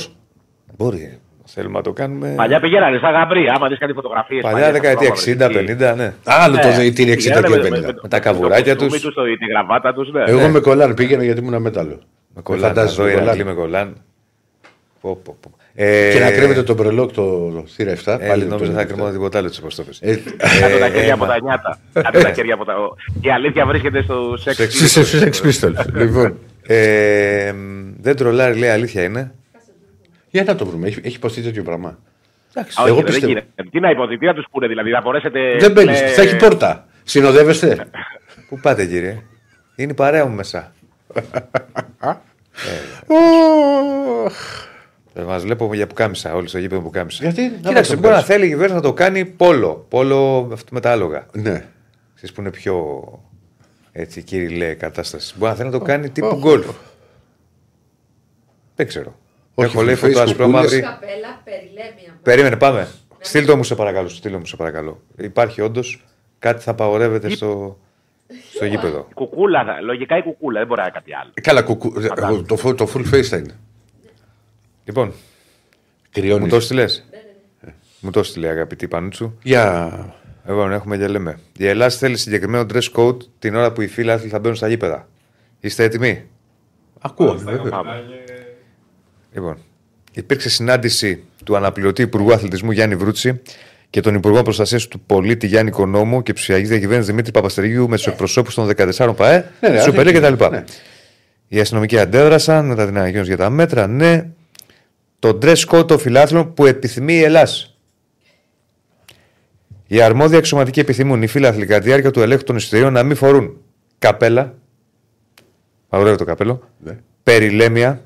[0.77, 1.19] Μπορεί.
[1.47, 2.35] Θέλουμε να το κάνουμε.
[2.37, 4.43] Παλιά πηγαίνανε στα γαμπρί, άμα δεις κάτι φωτογραφίες.
[4.43, 5.11] Παλιά δεκαετία
[5.91, 6.15] 60-50, ναι.
[6.25, 7.95] Άλλο το δεητήρι 60 και 50.
[8.03, 9.01] Με τα καβουράκια τους.
[9.01, 9.15] τους.
[9.39, 10.23] Τη γραβάτα τους, ναι.
[10.27, 12.01] Εγώ με κολάν πήγαινα γιατί ήμουν μέταλλο.
[12.35, 12.69] Με κολλάν.
[12.69, 13.97] φαντάζεσαι, Εδώ με κολλάν.
[15.75, 15.75] Ηρακλή με κολλάν.
[15.75, 15.77] Πω, πω, πω.
[15.77, 18.17] Ε, Και να κρύβεται το μπρελόκ το θύρα 7.
[18.21, 19.91] Ε, πάλι νόμιζα το- θα κρυμώ τίποτα άλλο τη αποστόπη.
[20.01, 20.17] Ε,
[20.61, 21.79] Κάτω τα χέρια από ε, τα νιάτα.
[21.93, 22.75] Κάτω τα χέρια από τα.
[23.21, 24.75] Η αλήθεια βρίσκεται στο σεξ.
[24.75, 25.85] Στους στους Sex Pistols.
[25.95, 29.35] Λοιπόν, Ε, μ, δεν τρολάρει, λέει αλήθεια είναι.
[30.31, 30.87] για να το βρούμε.
[30.87, 31.99] Έχει, έχει υποστεί τέτοιο πράγμα.
[32.55, 32.77] Εντάξει.
[32.81, 33.27] Α, όχι, Εγώ δεν πιστεύω.
[33.33, 33.47] γίνεται.
[33.71, 35.57] Τι να υποθεί, τι να τους πούνε, δηλαδή, να μπορέσετε.
[35.59, 35.91] Δεν μπαίνει.
[35.91, 36.87] με- Θα έχει πόρτα.
[37.03, 37.87] Συνοδεύεστε.
[38.49, 39.23] Πού πάτε, κύριε;
[39.77, 40.73] Είναι η παρέα μου μέσα.
[45.15, 47.25] Ε, Μας βλέπω για πουκάμισα, όλοι στο γήπεδο πουκάμισα.
[47.25, 48.25] Γιατί; Να Κοίταξε, βάλεις το μπορεί να πέρας.
[48.27, 49.87] θέλει η κυβέρνηση να το κάνει πόλο.
[49.89, 51.27] Πόλο αυτό με τα άλογα.
[51.33, 51.65] Ναι.
[52.17, 53.03] Εσείς που είναι πιο
[53.93, 55.35] έτσι κύριε κατάσταση.
[55.39, 56.67] Μπορεί να θέλει να το κάνει τύπου γκολφ.
[58.75, 59.19] Δεν ξέρω.
[59.55, 60.63] Όχι, Έχω λέει full face, φωτό άσπρο κουκούλες.
[60.71, 60.81] μαύρη.
[60.81, 62.19] Καπέλα, περιλέμια.
[62.23, 62.89] Περίμενε, πάμε.
[63.21, 64.09] Στείλ το μου σε παρακαλώ.
[64.09, 65.01] Στείλ μου σε παρακαλώ.
[65.17, 66.05] Υπάρχει όντως
[66.39, 67.79] κάτι θα απαγορεύεται στο,
[68.55, 69.09] στο γήπεδο.
[69.15, 71.31] Κουκούλα, θα- λογικά η κουκούλα, δεν μπορεί να είναι κάτι άλλο.
[71.35, 73.55] Ε, Καλά, κουκού, εγώ, το, φο- το full face θα είναι.
[74.85, 75.15] Λοιπόν, μου
[76.11, 76.49] Κρυώνει.
[76.49, 76.85] το στείλε.
[78.01, 79.33] Μου το στείλε αγαπητή Πανούτσου.
[79.43, 79.93] Για.
[80.49, 81.39] Λοιπόν, έχουμε και λέμε.
[81.59, 84.69] Η Ελλάδα θέλει συγκεκριμένο dress code την ώρα που οι φίλοι άθλοι θα μπαίνουν στα
[84.69, 85.09] γήπεδα.
[85.61, 86.25] Είστε έτοιμοι;
[87.01, 87.71] Ακούω, Στα βέβαια.
[87.71, 88.17] καπελάγια,
[89.35, 89.57] Λοιπόν,
[90.13, 93.41] υπήρξε συνάντηση του αναπληρωτή Υπουργού Αθλητισμού Γιάννη Βρούτση
[93.91, 98.07] και των Υπουργών Προστασίας του Πολίτη Γιάννη Κονόμου και ψηφιακής διακυβέρνησης Δημήτρη Παπαστεργίου με τους
[98.07, 100.45] εκπροσώπους των 14 ΠαΕ, Ναι, ναι, Super League ναι, κτλ.
[100.51, 100.65] ναι.
[101.49, 103.87] Οι αστυνομικοί αντέδρασαν μετά την ανακοίνωση για τα μέτρα.
[103.87, 104.27] Ναι,
[105.25, 107.53] το dress code των φιλάθλων που επιθυμεί η Ελλάδα.
[109.87, 113.17] Οι αρμόδια εξωματικοί επιθυμούν οι φίλαθλοι κατά τη διάρκεια του ελέγχου των εισιτηρίων να μην
[113.17, 113.57] φορούν
[113.99, 114.55] καπέλα.
[115.91, 116.69] Μαγορεύει το καπέλο.
[116.79, 116.99] Ναι.
[117.23, 118.05] Περιλέμια,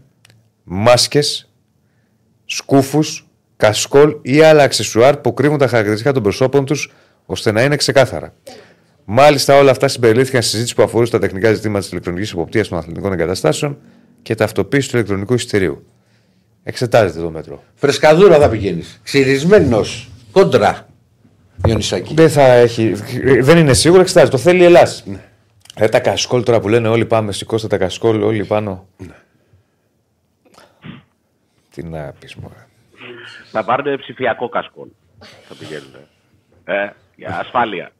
[0.64, 1.52] μάσκες,
[2.44, 6.92] σκούφους, κασκόλ ή άλλα αξεσουάρ που κρύβουν τα χαρακτηριστικά των προσώπων τους
[7.26, 8.34] ώστε να είναι ξεκάθαρα.
[9.04, 12.78] Μάλιστα, όλα αυτά συμπεριλήφθηκαν στη συζήτηση που αφορούσε τα τεχνικά ζητήματα της ηλεκτρονικής υποπτία των
[12.78, 13.78] αθλητικών εγκαταστάσεων
[14.22, 15.86] και ταυτοποίηση του ηλεκτρονικού εισιτηρίου.
[16.62, 17.62] Εξετάζεται το μέτρο.
[17.74, 19.00] Φρεσκαδούρα θα πηγαίνεις.
[19.02, 20.10] Ξυρισμένος.
[20.32, 20.88] Κόντρα.
[21.66, 22.14] Ιωνισάκη.
[22.14, 22.92] Δεν θα έχει.
[23.40, 24.36] Δεν είναι σίγουρο, εξετάζεται.
[24.36, 24.90] Το θέλει η Ελλάδα.
[25.74, 28.88] Ε, τα κασκόλ τώρα που λένε όλοι πάμε, σηκώστε τα κασκόλ, όλοι πάνω.
[31.70, 32.66] Τι να πεις, μωρέ.
[33.50, 34.88] Θα πάρουν ψηφιακό κασκόλ.
[35.48, 35.94] Θα πηγαίνουν.
[36.64, 37.92] Ε, για ασφάλεια.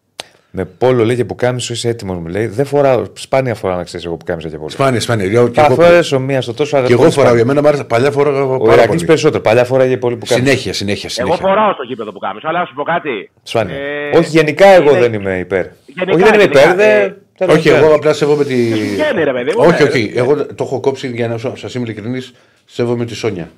[0.51, 2.47] Με πόλο λέει και που κάμισο είσαι έτοιμος, μου λέει.
[2.47, 4.69] Δεν φοράω, σπάνια φοράω να ξέρεις εγώ που κάμισα και πόλο.
[4.69, 5.29] Σπάνια, σπάνια.
[5.29, 7.29] Και Θα εγώ, φορέσω μία στο τόσο, αλλά και εγώ πολύ φοράω.
[7.31, 7.45] σπάνια.
[7.45, 7.85] Για μένα μου άρεσε.
[7.85, 9.05] Παλιά φοράγα Ο πάρα Ηρακλή πολύ.
[9.05, 9.43] περισσότερο.
[9.43, 10.47] Παλιά φοράγε πολύ που κάμισο.
[10.47, 11.49] Συνέχεια, συνέχεια, Εγώ συνέχεια.
[11.49, 13.31] φοράω στο γήπεδο που κάμισο, αλλά να σου πω κάτι.
[13.43, 13.75] Σπάνια.
[13.77, 15.67] Ε, Όχι, γενικά εγώ είναι- δεν είμαι υπέρ.
[15.87, 16.75] Γενικά, όχι, δεν είμαι γενικά, υπέρ.
[16.77, 17.97] δεν- ε, δεν Όχι, είμαι εγώ υπέρ.
[17.99, 18.55] απλά σέβομαι τη.
[18.73, 20.13] Βγαίνει, ρε παιδί μου, όχι, ναι, όχι.
[20.15, 22.33] Εγώ το έχω κόψει για να σας είμαι ειλικρινής.
[22.65, 23.51] Σέβομαι τη Σόνια.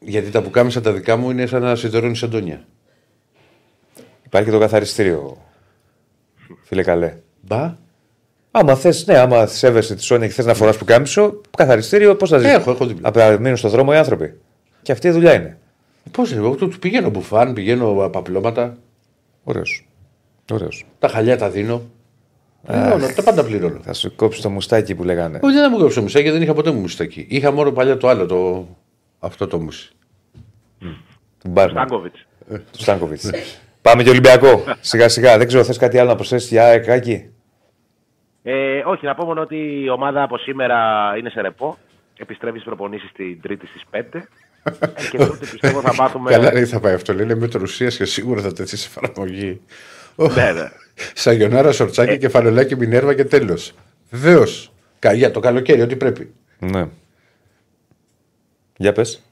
[0.00, 2.60] Γιατί τα πουκάμισα τα δικά μου είναι σαν να σιδερώνει εντόνια.
[4.26, 5.36] Υπάρχει και το καθαριστήριο.
[6.62, 7.16] Φίλε καλέ.
[7.40, 7.76] Μπα.
[8.50, 12.30] Άμα θες, ναι, άμα σέβεσαι τη Σόνια και θες να φοράς που κάμισο, καθαριστήριο, πώς
[12.30, 12.50] θα ζήσει.
[12.50, 13.08] Έχω, έχω δίπλα.
[13.08, 14.40] Απ' να μείνουν στον δρόμο οι άνθρωποι.
[14.82, 15.58] Και αυτή η δουλειά είναι.
[16.10, 18.76] Πώς εγώ του πηγαίνω μπουφάν, πηγαίνω παπλώματα.
[19.44, 19.88] Ωραίος.
[20.52, 20.86] Ωραίος.
[20.98, 21.82] Τα χαλιά τα δίνω.
[22.66, 23.80] Πληρώνω, τα πάντα πληρώνω.
[23.82, 25.40] Θα σου κόψει το μουστάκι που λέγανε.
[25.42, 27.26] Όχι, δεν μου κόψω μουσάκι, δεν είχα ποτέ μου μουστάκι.
[27.28, 28.68] Είχα μόνο παλιά το άλλο, το...
[29.18, 29.92] αυτό το μουσι.
[31.38, 31.86] Του Μπάρμαν.
[31.86, 32.26] Στάνκοβιτς.
[32.48, 33.20] Του Στάνκοβιτ.
[33.82, 34.64] Πάμε και Ολυμπιακό.
[34.80, 35.38] Σιγά σιγά.
[35.38, 37.30] Δεν ξέρω, θες κάτι άλλο να προσθέσεις για εκάκι.
[38.42, 40.76] Ε, όχι, να πω μόνο ότι η ομάδα από σήμερα
[41.18, 41.78] είναι σε ρεπό.
[42.18, 43.96] Επιστρέφει στις προπονήσεις την Τρίτη στις 5.
[44.00, 44.20] Ε,
[45.10, 46.30] και τότε πιστεύω θα μάθουμε.
[46.30, 47.14] Καλά, δεν θα πάει αυτό.
[47.14, 49.60] Λένε μέτρο ουσία και σίγουρα θα τεθεί σε εφαρμογή.
[50.16, 50.68] Ναι, ναι.
[51.14, 52.16] Σαγιονάρα, σορτσάκι, Ε.
[52.16, 53.74] κεφαλαιολάκι, μινέρβα και τέλος.
[54.10, 54.72] Βεβαίως.
[55.14, 56.34] Για το καλοκαίρι, ό,τι πρέπει.
[56.58, 56.88] Ναι.
[58.76, 59.22] Για πες.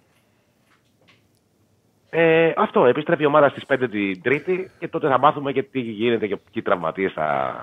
[2.18, 5.80] Ε, αυτό, επιστρέφει η ομάδα στις 5 την Τρίτη και τότε θα μάθουμε και τι
[5.80, 7.54] γίνεται και ποιοι τραυματίες θα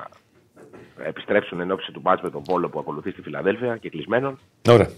[1.06, 4.40] επιστρέψουν εν ώψη του μάτς με τον Πόλο που ακολουθεί στη Φιλαδέλφια και κλεισμένων
[4.70, 4.90] Ωραία.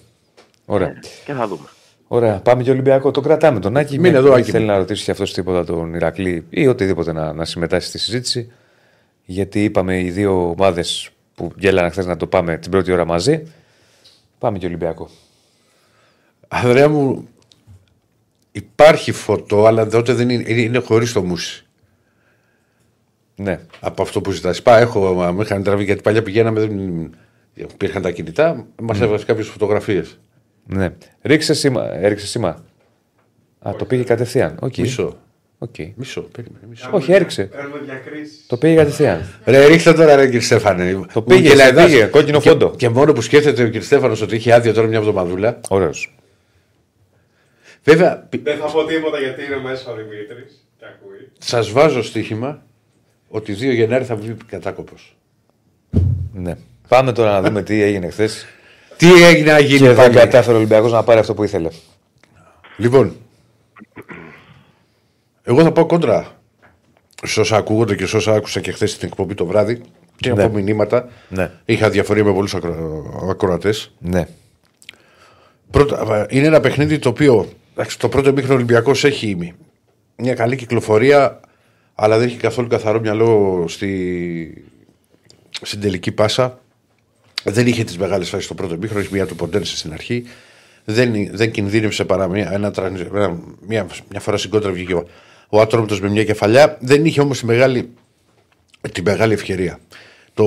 [0.65, 0.93] Ωραία.
[1.25, 1.67] και θα δούμε.
[2.07, 2.39] Ωραία.
[2.41, 3.11] Πάμε και Ολυμπιακό.
[3.11, 3.95] Το κρατάμε τον Άκη.
[3.99, 4.71] Μείνε Με- εδώ, δεν Άκη θέλει μου.
[4.71, 8.51] να ρωτήσει και αυτός τίποτα τον Ηρακλή ή οτιδήποτε να, να συμμετάσχει στη συζήτηση.
[9.25, 13.53] Γιατί είπαμε οι δύο ομάδες που γέλαναν χθες να το πάμε την πρώτη ώρα μαζί.
[14.39, 15.09] Πάμε και Ολυμπιακό.
[16.47, 17.27] Ανδρέα μου,
[18.55, 21.65] υπάρχει φωτό, αλλά τότε δεν είναι, είναι, είναι χωρίς το μούσι.
[23.35, 23.59] Ναι.
[23.79, 24.61] Από αυτό που ζητάς.
[24.61, 27.09] Πά, έχω, μα, με είχαν τραβήξει γιατί παλιά πηγαίναμε, δεν
[27.53, 30.19] υπήρχαν τα κινητά, μας έβαζε κάποιες φωτογραφίες.
[30.67, 30.93] ναι.
[31.21, 31.93] Ρίξε σήμα.
[31.95, 32.63] Έριξε σήμα.
[33.59, 34.57] Α, το πήγε κατευθείαν.
[34.61, 34.77] Οκ.
[34.77, 35.17] Μισό.
[35.57, 35.75] Οκ.
[35.95, 36.65] Μισό, περίμενε.
[36.69, 36.89] Μισό.
[36.91, 37.43] Όχι, έριξε.
[37.43, 38.33] Παίρνουμε διακρίσεις.
[38.47, 39.21] Το πήγε κατευθείαν.
[39.45, 40.99] Ρε, ρίχτε τώρα, ρε, κύριε Στέφανε.
[41.13, 42.73] Το πήγε, Ο Κελαϊδάς- πήγε, κόκκινο και- φόντο.
[42.75, 45.59] Και, μόνο που σκέφτεται ο κύριος Στέφανος ότι είχε άδεια τώρα μια εβδομαδούλα.
[45.69, 46.15] Ωραίος.
[47.85, 51.31] Βέβαια, πι- Δεν θα πω τίποτα γιατί είναι μέσα ο Δημήτρης και ακούει.
[51.39, 52.61] σας βάζω στοίχημα
[53.29, 55.15] ότι 2 Γενάρη θα βγει κατάκοπος.
[56.33, 56.57] Ναι.
[56.87, 58.45] Πάμε τώρα να δούμε τι έγινε χθες.
[58.97, 61.69] Τι έγινε να Και γίνει δεν πάλι; κατάφερε ο Ολυμπιακός να πάρει αυτό που ήθελε.
[62.77, 63.15] Λοιπόν,
[65.43, 66.39] εγώ θα πω κόντρα
[67.23, 69.81] σε όσα ακούγονται και σε όσα άκουσα και χθες στην εκπομπή το βράδυ
[70.15, 70.43] και Ναι.
[70.43, 71.09] από μηνύματα.
[71.29, 71.51] Ναι.
[71.65, 72.55] Είχα διαφορία με πολλούς
[73.29, 73.91] ακροατές.
[73.99, 74.27] Ναι.
[75.71, 79.53] Πρώτα, είναι ένα παιχνίδι το οποίο εντάξει, το πρώτο μήχρονο Ολυμπιακός έχει
[80.17, 81.39] μια καλή κυκλοφορία,
[81.95, 84.63] αλλά δεν έχει καθόλου καθαρό μυαλό στη,
[85.61, 86.59] στην τελική πάσα.
[87.43, 90.23] Δεν είχε τις μεγάλες φάσεις στο πρώτο μήχρονο, έχει μία του ποντένσε στην αρχή.
[90.85, 95.07] Δεν, δεν κινδύνευσε παρά μια, ένα, τραν- ένα- μια, μια φορά στην κόντρα βγήκε ο,
[95.49, 96.77] ο Άτρομητος με μια κεφαλιά.
[96.81, 97.89] Δεν είχε όμως τη μεγάλη,
[98.91, 99.79] τη μεγάλη ευκαιρία.
[100.33, 100.45] Το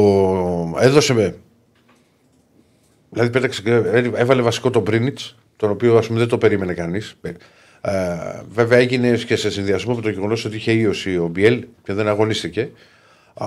[0.81, 1.37] έδωσε με,
[3.11, 3.71] Δηλαδή πέταξε, και
[4.15, 7.17] έβαλε βασικό τον Πρίνιτς, τον οποίο ας πούμε, δεν το περίμενε κανείς.
[7.81, 7.93] Ε,
[8.51, 12.09] βέβαια έγινε και σε συνδυασμό με το γεγονός ότι είχε ίωση ο Μπιέλ και δεν
[12.09, 12.71] αγωνίστηκε.
[13.35, 13.47] Α,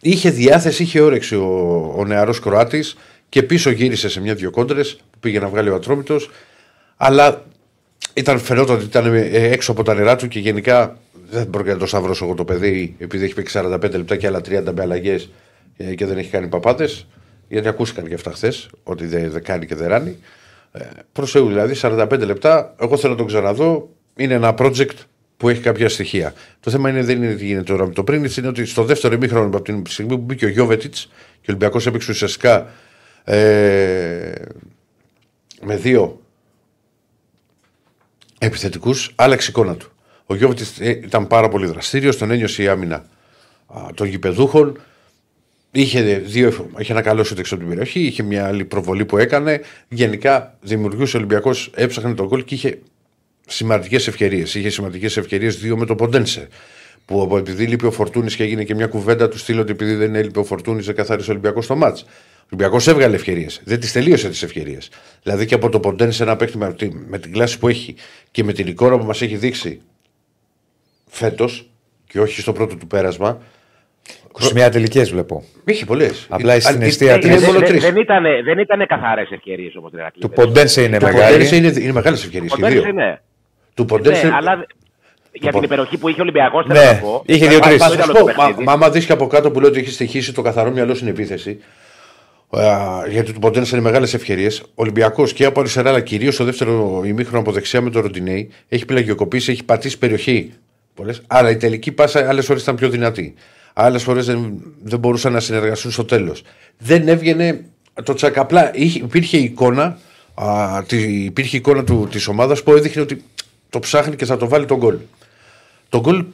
[0.00, 2.96] είχε διάθεση, είχε όρεξη ο, ο νεαρός Κροάτης
[3.28, 6.30] και πίσω γύρισε σε μια-δυο κόντρες που πήγε να βγάλει ο Ατρόμητος.
[6.96, 7.44] Αλλά
[8.14, 10.98] ήταν φαινόταν ότι ήταν ε, έξω από τα νερά του και γενικά
[11.30, 14.38] δεν μπορώ να το σταυρώσω εγώ το παιδί επειδή έχει παίξει 45 λεπτά και άλλα
[14.38, 15.30] 30 με αλλαγές
[15.94, 16.88] και δεν έχει κάνει παπάτε.
[17.48, 20.18] Γιατί ακούστηκαν και αυτά χθες, ότι δεν δεν κάνει και δεν ράνει.
[20.72, 22.74] Ε, προς Θεού δηλαδή, 45 λεπτά.
[22.80, 23.88] Εγώ θέλω να τον ξαναδώ.
[24.16, 24.96] Είναι ένα project
[25.36, 26.34] που έχει κάποια στοιχεία.
[26.60, 29.14] Το θέμα είναι, δεν είναι τι γίνεται τώρα με το πριν, είναι ότι στο δεύτερο
[29.14, 32.66] ημίχρονο από την στιγμή που μπήκε ο Γιώβετιτς και ο Ολυμπιακός έπαιξε ουσιαστικά
[33.24, 34.32] ε,
[35.62, 36.20] με δύο
[38.38, 39.92] επιθετικούς, άλλαξε η εικόνα του.
[40.26, 43.04] Ο Γιώβετιτς ήταν πάρα πολύ δραστήριος, τον ένιωσε η άμυνα
[43.66, 44.80] α, των γηπεδούχων.
[45.72, 49.18] Είχε, δύο, είχε ένα καλό σούτ έξω από την περιοχή, είχε μια άλλη προβολή που
[49.18, 49.60] έκανε.
[49.88, 52.78] Γενικά δημιουργούσε ο Ολυμπιακός, έψαχνε τον γκολ και είχε
[53.46, 54.54] σημαντικές ευκαιρίες.
[54.54, 56.48] Είχε σημαντικές ευκαιρίες δύο με το Ποντένσε.
[57.04, 59.94] Που από- επειδή λείπει ο Φορτούνης και έγινε και μια κουβέντα του στείλω ότι επειδή
[59.94, 62.02] δεν έλειπε ο Φορτούνης, δεν καθάρισε ο Ολυμπιακός στο μάτς.
[62.02, 62.06] Ο
[62.52, 63.60] Ολυμπιακός έβγαλε ευκαιρίες.
[63.64, 64.90] Δεν τις τελείωσε τις ευκαιρίες.
[65.22, 67.94] Δηλαδή και από το Ποντένσε ένα παίχτη με, τη- με την κλάση που έχει
[68.30, 69.80] και με την εικόνα που μας έχει δείξει
[71.06, 71.70] φέτος
[72.06, 73.42] και όχι στο πρώτο του πέρασμα.
[74.66, 75.44] 21 τελικές βλέπω.
[75.64, 76.26] Είχε πολλές.
[76.28, 77.44] Απλά στην αιστεία είναι, τρεις.
[77.46, 77.82] μόνο δεν, τρεις.
[77.82, 80.20] δεν ήταν, δεν ήταν καθαρές ευκαιρίες όμω την Ηρακλή.
[80.22, 81.32] Του Ποντένσε είναι Του μεγάλη.
[81.32, 82.50] Ποντένσε είναι, είναι μεγάλες ευκαιρίες.
[82.60, 83.18] Ποντένσε, ναι.
[83.74, 84.66] Του Ποντένσε Ναι, αλλά
[85.32, 87.22] Για την υπεροχή που είχε ο Ολυμπιακό, Ναι, θέλω να πω.
[87.26, 87.78] είχε Μα- δύο-τρεις.
[87.80, 88.64] μα- Θα το σου ήταν πω, το μα, παιχνίδι.
[88.64, 91.08] μα άμα δεις και από κάτω που λέω ότι έχει στοιχήσει το καθαρό μυαλό στην
[91.08, 91.58] επίθεση,
[92.50, 92.62] α,
[93.08, 94.60] γιατί του ποντένασαν μεγάλες ευκαιρίες.
[94.60, 98.50] Ο Ολυμπιακός και από αριστερά, αλλά κυρίως στο δεύτερο ημίχρονο από δεξιά με τον Ροντινέη,
[98.68, 100.52] έχει πλαγιοκοπήσει, έχει πατήσει περιοχή.
[100.94, 101.22] Πολλές.
[101.26, 103.34] Αλλά η τελική πάσα άλλες φορέ ήταν πιο δυνατή.
[103.80, 106.42] Άλλες φορέ δεν, δεν μπορούσαν να συνεργαστούν στο τέλος.
[106.78, 107.64] Δεν έβγαινε
[108.02, 108.70] το τσακαπλά.
[108.74, 109.98] Είχε, υπήρχε εικόνα,
[110.34, 113.22] α, τη, υπήρχε εικόνα του, της ομάδας που έδειχνε ότι
[113.68, 114.96] το ψάχνει και θα το βάλει τον γκολ.
[115.88, 116.24] Το γκολ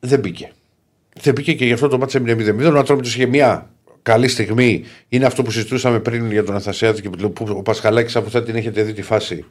[0.00, 0.52] δεν μπήκε.
[1.20, 2.74] Δεν μπήκε και γι' αυτό το μάτι έμεινε 0-0.
[2.74, 3.70] Ο Ατρόμητο είχε μια
[4.02, 4.84] καλή στιγμή.
[5.08, 8.56] Είναι αυτό που συζητούσαμε πριν για τον Αθασιάδη και που ο Πασχαλάκης, από θα την
[8.56, 9.44] έχετε δει τη φάση.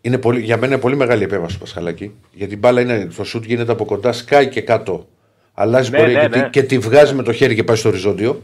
[0.00, 2.12] Είναι πολύ, για μένα είναι πολύ μεγάλη επέμβαση του Πασχαλάκη.
[2.32, 5.08] Γιατί η μπάλα είναι, το σουτ γίνεται από κοντά, σκάει και κάτω.
[5.60, 6.48] Αλλάζει Ναι, πορεία ναι, και, τη- ναι.
[6.48, 8.42] και τη βγάζει με το χέρι και πάει στο οριζόντιο.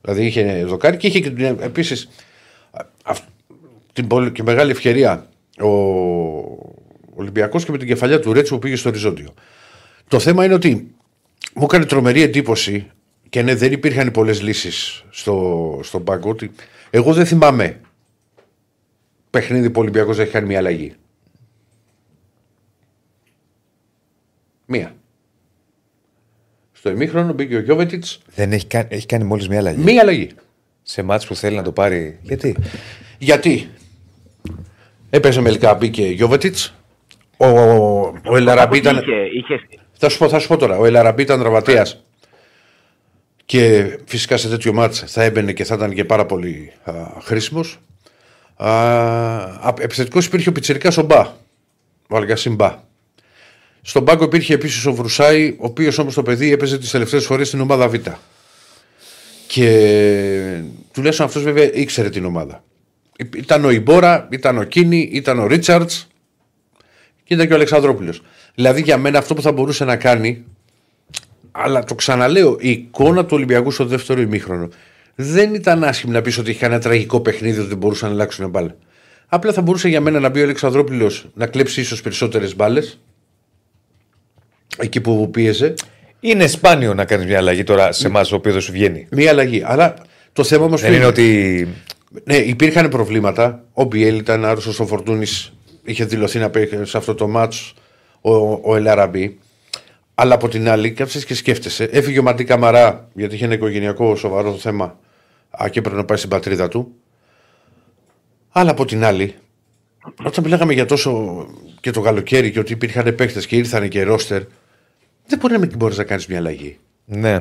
[0.00, 2.08] Δηλαδή είχε δοκάρι και είχε και επίσης
[3.92, 5.26] την πολύ, και μεγάλη ευκαιρία
[5.60, 5.68] ο
[7.14, 9.34] Ολυμπιακός και με την κεφαλιά του Ρέτσου που πήγε στο οριζόντιο.
[10.08, 10.94] Το θέμα είναι ότι
[11.54, 12.90] μου έκανε τρομερή εντύπωση
[13.28, 16.30] και ναι, δεν υπήρχαν πολλές λύσεις στο, στον πάγκο.
[16.30, 16.50] Ότι
[16.90, 17.80] εγώ δεν θυμάμαι
[19.30, 20.94] παιχνίδι που ο Ολυμπιακός έχει κάνει μια αλλαγή.
[24.66, 24.95] Μία.
[26.86, 28.18] Στο ημίχρονο μπήκε ο Γιώβετιτς.
[28.34, 29.82] Δεν έχει κάνει, έχει κάνει μόλις μια αλλαγή.
[29.82, 30.30] Μία αλλαγή.
[30.82, 32.18] Σε μάτς που θέλει να το πάρει.
[32.22, 32.56] Γιατί;
[33.18, 33.68] Γιατί;
[35.10, 36.74] Έπαιζε μελικά, μπήκε Γιώβετιτς.
[37.36, 37.46] Ο,
[38.24, 38.96] ο Ελαραμπή ήταν.
[38.96, 39.60] Είχε, είχε,
[39.92, 40.78] Θα σου πω, θα σου πω τώρα.
[40.78, 41.86] Ο Ελαραμπή ήταν δραματία.
[43.44, 46.72] Και φυσικά σε τέτοιο μάτς θα έμπαινε και θα ήταν και πάρα πολύ
[47.22, 47.78] χρήσιμος.
[49.78, 51.18] Επιθετικός υπήρχε ο Πιτσερικά ο Μπα.
[52.08, 52.84] Ο Αλγκασίν Μπα.
[53.88, 57.48] Στον πάγκο υπήρχε επίσης ο Βρουσάη, ο οποίος όμως το παιδί έπαιζε τις τελευταίες φορές
[57.48, 57.94] στην ομάδα Β.
[59.46, 60.60] Και
[60.92, 62.64] τουλάχιστον αυτός βέβαια ήξερε την ομάδα.
[63.36, 66.08] Ήταν ο Ιμπόρα, ήταν ο Κίνη, ήταν ο Ρίτσαρτς
[67.24, 68.22] και ήταν και ο Αλεξανδρόπουλος.
[68.54, 70.44] Δηλαδή για μένα αυτό που θα μπορούσε να κάνει,
[71.52, 74.68] αλλά το ξαναλέω, η εικόνα του Ολυμπιακού στο δεύτερο ημίχρονο
[75.14, 78.48] δεν ήταν άσχημη να πεις ότι είχε ένα τραγικό παιχνίδι ότι δεν μπορούσαν να αλλάξουν
[78.48, 78.76] μπάλα.
[79.26, 82.98] Απλά θα μπορούσε για μένα να μπει ο Αλεξανδρόπουλος να κλέψει ίσως περισσότερες μπάλες.
[84.78, 85.74] Εκεί που πίεζε.
[86.20, 89.06] Είναι σπάνιο να κάνεις μια αλλαγή τώρα σε εμάς το οποίος δεν σου βγαίνει.
[89.10, 89.62] Μία αλλαγή.
[89.64, 89.94] Αλλά
[90.32, 91.68] το θέμα όμως Δεν είναι ότι.
[92.24, 93.64] Ναι, υπήρχαν προβλήματα.
[93.72, 95.52] Ο Μπιέλ ήταν άρρωστος, ο Φορτούνης
[95.84, 97.74] είχε δηλωθεί να παίξει σε αυτό το μάτσο
[98.20, 99.38] ο, ο Ελαραμπή.
[100.14, 101.84] Αλλά από την άλλη, κάθεσαι και σκέφτεσαι.
[101.84, 104.98] Έφυγε ο Μαντί Καμαρά γιατί είχε ένα οικογενειακό σοβαρό θέμα
[105.62, 106.94] α, και έπρεπε να πάει στην πατρίδα του.
[108.50, 109.34] Αλλά από την άλλη,
[110.24, 111.46] όταν μιλάγαμε για τόσο
[111.80, 114.42] και το καλοκαίρι και ότι υπήρχαν παίχτε και ήρθαν και ρόστερ,
[115.26, 116.78] δεν μπορεί να μην μπορείς να κάνεις μια αλλαγή.
[117.04, 117.38] Ναι.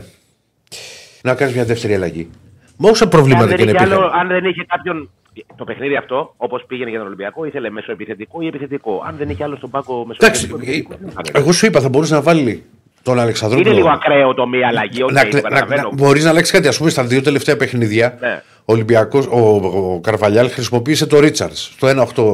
[1.22, 2.30] Να κάνεις μια δεύτερη αλλαγή.
[2.78, 4.02] Με όσα αν, προβλήματα δεν και να είχε υπήρχαν.
[4.04, 5.10] άλλο, αν δεν είχε κάποιον.
[5.56, 9.04] Το παιχνίδι αυτό, όπως πήγαινε για τον Ολυμπιακό, ήθελε μεσοεπιθετικό ή επιθετικό.
[9.08, 10.94] Αν δεν είχε άλλο στον πάγκο Εντάξει, μεσοεπιθετικό.
[10.94, 11.30] ε, επιθετικό, τι να κάνει.
[11.34, 12.64] εγώ σου είπα, θα μπορούσε να βάλει
[13.06, 13.70] τον Αλεξανδρόπουλο.
[13.70, 15.04] Είναι λίγο ακραίο το μία αλλαγή.
[15.04, 15.82] οκ, να, το κλε- να, καταλαβαίνω.
[15.90, 16.68] να, μπορείς να αλλάξεις κάτι.
[16.68, 18.42] Α πούμε, στα δύο τελευταία παιχνίδια, Ναι.
[18.60, 19.40] ο, Ολυμπιακός, ο,
[19.94, 21.88] ο Καρβαλιάλ χρησιμοποίησε το Ρίτσαρτ στο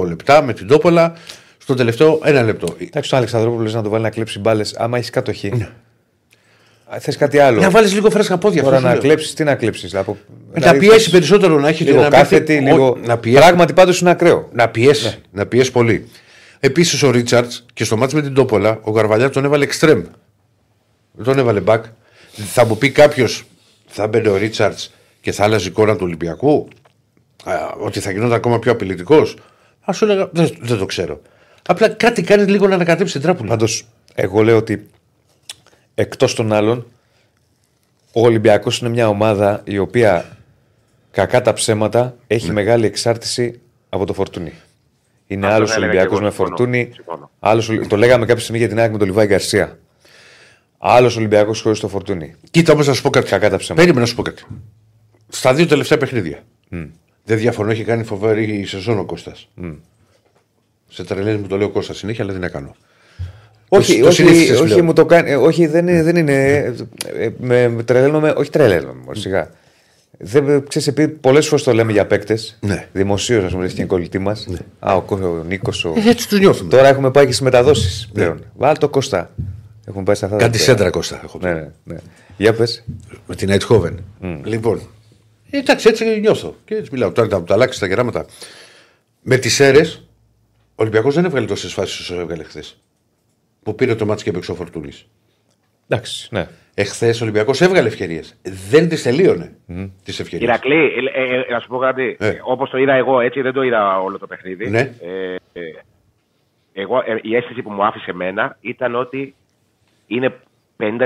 [0.03, 1.13] 1-8 λεπτά με την Τόπολα,
[1.57, 2.75] στο τελευταίο ένα λεπτό.
[2.79, 4.75] Εντάξει, τον Αλεξανδρόπουλο λες να το βάλει να κλέψει μπάλες.
[4.77, 5.67] Άμα έχεις κατοχή.
[6.99, 8.63] Θες κάτι άλλο; Να βάλεις λίγο φρέσκα πόδια.
[8.63, 9.07] Τώρα αυτό να σου λέω.
[9.09, 9.95] κλέψεις, τι να κλέψεις.
[9.95, 10.17] Από...
[10.53, 12.97] Να πιέσει περισσότερο να έχει Λίγο να μην- κάθετη, ό, λίγο.
[13.05, 14.49] Να πιέσει, Πράγματι πάντως είναι ακραίο.
[14.53, 16.07] να πιέσει, να πιέσει πολύ.
[16.59, 20.01] Επίσης ο Ρίτσαρτ και στο μάτι με την Τόπολα, ο Καρβαλιάλ τον έβαλε εξτρέμ.
[21.11, 21.81] Δεν τον έβαλε back.
[22.31, 23.43] Θα μου πει κάποιος,
[23.87, 26.67] θα μπαίνει ο Ρίτσαρτς και θα άλλαζε η εικόνα του Ολυμπιακού;
[27.43, 29.35] Α, ότι θα γινόταν ακόμα πιο απειλητικός;
[29.81, 31.21] Α σου έλεγα, δεν, δεν το ξέρω.
[31.67, 33.49] Απλά κάτι κάνει λίγο να ανακατέψει την τράπουλα.
[33.49, 33.85] Πάντως,
[34.15, 34.89] εγώ λέω ότι
[35.95, 36.85] εκτός των άλλων,
[38.13, 40.37] ο Ολυμπιακός είναι μια ομάδα η οποία
[41.11, 42.53] κακά τα ψέματα έχει Ναι.
[42.53, 43.59] μεγάλη εξάρτηση
[43.89, 44.53] από το φορτούνι.
[45.27, 46.57] Είναι Αυτό άλλος θα έλεγα Ολυμπιακός και εγώ, με συμφωνώ.
[46.57, 46.89] φορτούνι.
[46.93, 47.31] Συμφωνώ.
[47.39, 49.79] Άλλος, το λέγαμε κάποια στιγμή για την ΑΕΚ με τον Λιβάη Γκαρσία.
[50.83, 52.35] Άλλος Ολυμπιακός χωρίς το φορτούνι.
[52.51, 53.29] Κοίτα όμως να σου πω κάτι.
[53.29, 53.75] Κακά τα ψέματα.
[53.75, 54.43] Περίμενα να σου πω κάτι.
[55.29, 56.39] Στα δύο τελευταία παιχνίδια.
[57.23, 59.47] Δεν διαφωνώ, έχει κάνει φοβερή σεζόν ο Κώστας.
[60.89, 62.75] Σε τρελαίνει μου το λέω Κώστα συνέχεια, αλλά δεν έκανα.
[63.67, 64.85] Όχι, το όχι, συνήθισες όχι, πλέον.
[64.85, 66.03] μου το κάνει, ε, όχι, δεν είναι.
[66.03, 66.73] Δεν είναι ε,
[67.25, 69.49] ε, με, με τρελαίνομαι, όχι τρελαίνομαι, μωρέ, σιγά.
[70.17, 72.57] Δεν ξέρεις, επειδή πολλές φορές το λέμε για παίκτες.
[72.61, 72.87] Ναι.
[72.93, 74.47] Δημοσίως, ας πούμε, λες και είναι κολλητή μας.
[74.79, 75.85] Α, ο, Κω- ο Νίκος.
[75.85, 75.93] Ο...
[76.05, 76.69] Ε, έτσι τους νιώθουμε.
[76.69, 78.43] Τώρα έχουμε πάει και στις μεταδόσεις πλέον.
[78.57, 79.31] Βάλ το Κώστα.
[79.87, 80.75] Έχουμε πάει σε αυτά τα Κάτι τελευταία.
[80.75, 81.45] σέντρα Κώστα έχω πει.
[81.45, 81.97] Ναι, ναι, ναι.
[82.37, 82.85] Για πες.
[83.27, 84.03] Με την Αιτχόβεν.
[84.43, 84.81] Λοιπόν.
[85.51, 86.55] ε, Εντάξει, έτσι νιώθω.
[86.65, 87.11] Και έτσι μιλάω.
[87.11, 88.25] Τώρα θα τα αλλάξεις τα γεράματα.
[89.21, 89.95] Με τις αίρες,
[90.69, 92.77] ο Ολυμπιακός δεν έβγαλε τόσες φάσεις όσο έβγαλε χθες.
[93.63, 95.07] Που πήρε το μάτι και έπαιξε ο Φορτούνης.
[95.87, 96.47] Εντάξει, ναι.
[96.73, 98.35] Εχθές ο Ολυμπιακός έβγαλε ευκαιρίες.
[98.69, 99.55] Δεν τις τελείωνε
[100.03, 100.49] τις ευκαιρίες.
[100.49, 102.15] Ηρακλή, ε, ε, ε, να σου πω κάτι.
[102.19, 102.33] Ε.
[102.43, 104.69] Όπως το είδα εγώ, έτσι δεν το είδα όλο το παιχνίδι.
[104.69, 104.79] Ναι.
[104.79, 105.61] Ε, ε,
[106.73, 109.35] εγώ εγώ, ε, η αίσθηση που μου άφησε εμένα ήταν ότι
[110.15, 110.39] είναι
[110.77, 110.99] 50%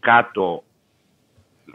[0.00, 0.62] κάτω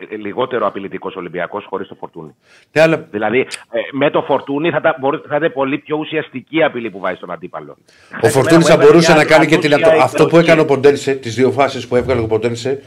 [0.09, 2.36] ε, λιγότερο απειλητικός Ολυμπιακός χωρίς το φορτούνι.
[2.72, 3.45] Ναι, αλλά Δηλαδή ε,
[3.91, 7.32] με το φορτούνι θα, τα, μπορεί- θα είναι πολύ πιο ουσιαστική απειλή που βάζει στον
[7.32, 7.78] αντίπαλο.
[8.22, 10.28] ο Φορτούνη θα Εμένα μου μπορούσε έβαλε να κάνει και μια την, ανούσια αυτό που
[10.28, 10.45] υπεροχή.
[10.49, 12.84] έκανε ο Ποντένσε, τις δύο φάσεις που έβγαλε ο Ποντένσε,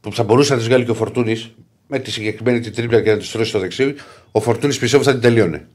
[0.00, 1.54] που θα μπορούσε να τις βγάλει και ο Φορτούνης,
[1.86, 3.94] με τη συγκεκριμένη την τρίπλα και να τη τρώσει στο δεξί,
[4.32, 5.68] ο Φορτούνης πιστεύω θα την τελείωνε.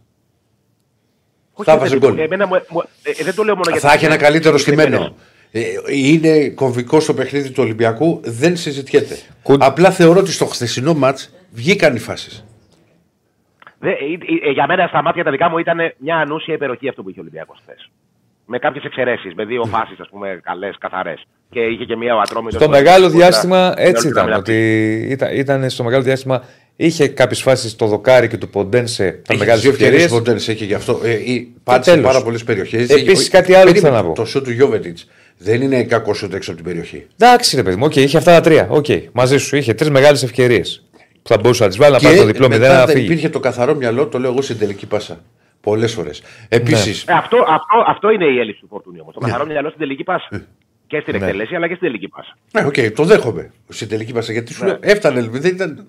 [1.54, 2.24] Όχι, θα ρε βάζει παιδί μου, γκολ.
[2.24, 4.28] εμένα μου- μου- ε, δεν το λέω μόνο για Θα τις έχει ένα τιμές.
[4.30, 4.84] καλύτερο τις τιμές.
[4.86, 5.16] στημένο.
[5.56, 9.18] Ε, Είναι κομβικό στο παιχνίδι του Ολυμπιακού, δεν συζητιέται.
[9.44, 11.20] Κου- Απλά θεωρώ ότι στο χθεσινό ματ
[11.52, 12.46] βγήκαν οι φάσεις.
[13.80, 16.88] Δε- ε, ε, ε, για μένα στα μάτια τα δικά μου ήταν μια ανούσια υπεροχή
[16.90, 17.90] αυτό που είχε ο Ολυμπιακός χθες.
[18.46, 21.24] Με κάποιες εξαιρέσεις, με δύο φάσεις, ας πούμε, καλές, καθαρές.
[21.50, 22.62] Και είχε και μία ο Ατρόμητος.
[22.62, 24.34] Στο μεγάλο διάστημα έτσι ήταν.
[24.34, 26.44] Ότι ήταν, ήταν στο μεγάλο διάστημα
[26.76, 30.20] είχε κάποιες φάσεις στο δοκάρι και του Ποντένσε τα μεγάλες δύο ευκαιρίες ευκαιρίες.
[30.20, 31.00] που Ποντένσε έχει γι' αυτό.
[31.04, 32.06] Ε, ή- πάτησε τέλος.
[32.12, 32.90] πάρα πολλές περιοχές.
[32.90, 34.14] Επίσης, κάτι άλλο που θέλω να πω.
[34.14, 35.08] Το σουτ του Γιώβετιτς
[35.44, 37.08] δεν είναι κακός σουτ έξω από την περιοχή.
[37.20, 38.68] Εντάξει, ρε παιδί μου, οκ, είχε αυτά τα τρία.
[38.70, 40.84] Οκ, μαζί σου είχε τρεις μεγάλες ευκαιρίες.
[41.22, 43.06] Που θα μπορούσε να τις βάλει να πάρει το διπλό μετά μηδέν να δεν φύγει.
[43.06, 45.20] υπήρχε το καθαρό μυαλό, το λέω εγώ στην τελική πάσα.
[45.62, 46.22] Πολλές φορές.
[46.22, 46.28] Ναι.
[46.58, 49.14] Επίση, Ε, αυτό, αυτό, αυτό είναι η έλλειψη του φορτούνι όμως.
[49.14, 49.28] Το Ναι.
[49.28, 50.28] καθαρό μυαλό στην τελική πάσα.
[50.88, 51.26] Και στην Ναι.
[51.26, 52.38] εκτέλεση αλλά και στην τελική πάσα.
[52.52, 54.32] ναι, οκ, το δέχομαι στην τελική πάσα.
[54.32, 54.70] Γιατί σου Ναι.
[54.70, 55.22] λέω, έφτανε.
[55.32, 55.88] Δεν ήταν...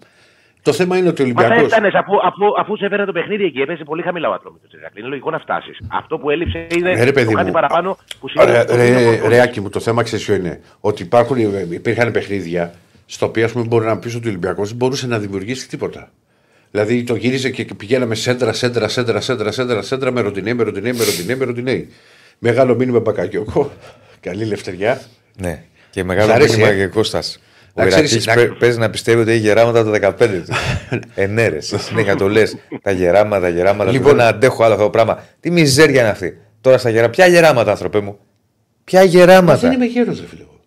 [0.64, 1.64] Το θέμα είναι ότι ο Μα θα Ολυμπιακό.
[1.64, 3.60] έφτανε αφού, αφού, αφού σε έφερε το παιχνίδι εκεί.
[3.60, 4.66] Έπεσε πολύ χαμηλά ο Ατρόμητο.
[4.94, 5.78] Είναι λογικό να φτάσεις.
[5.88, 7.52] Αυτό που έλειψε είναι Ναι, ρε, παιδί το κάτι μου.
[7.52, 8.58] παραπάνω που Ρε, σημαίνει.
[8.58, 9.28] ότι είναι ο ρε, Φορτούνης.
[9.28, 11.36] ρεάκι μου, το θέμα ξέρεις ποιο είναι; Ότι υπάρχουν,
[11.72, 12.74] υπήρχαν παιχνίδια
[13.06, 16.10] στα οποία ας πούμε, μπορεί να πεις ότι ο Ολυμπιακός δεν μπορούσε να δημιουργήσει τίποτα.
[16.70, 20.92] Δηλαδή το γύριζε και πηγαίναμε σέντρα, σέντρα, σέντρα, σέντρα, σέντρα, σέντρα με ροντινέ, με ροντινέ,
[20.92, 21.86] με ροντινέ, με ροντινέ.
[22.38, 23.70] Μεγάλο μήνυμα Μπακακιόκο.
[24.20, 25.00] Καλή λευτεριά.
[25.36, 25.62] Ναι.
[25.90, 27.38] Και Σ' μεγάλο αρέσει, μήνυμα ε; και Κώστας.
[27.76, 30.42] Ο Να ξέρεις, Ηρακλής να- παι- παίζει να πιστεύει ότι έχει γεράματα από τα 15
[30.46, 30.52] του.
[31.14, 32.56] ε, ναι, ρε, εσύ συνέχεια το λες.
[32.82, 33.90] Τα γεράματα, τα γεράματα.
[33.90, 35.24] Λοιπόν- Λοιπόν, δεν αντέχω άλλο αυτό το πράγμα.
[35.40, 36.38] Τι μιζέρια είναι αυτή.
[36.60, 37.12] Τώρα στα γεράματα.
[37.16, 38.18] Ποια γεράματα, άνθρωπε μου;
[38.84, 39.58] Ποια Μα γεράματα.
[39.58, 40.40] δεν είμαι γέρος, ρε φίλε.
[40.42, 40.60] εγώ.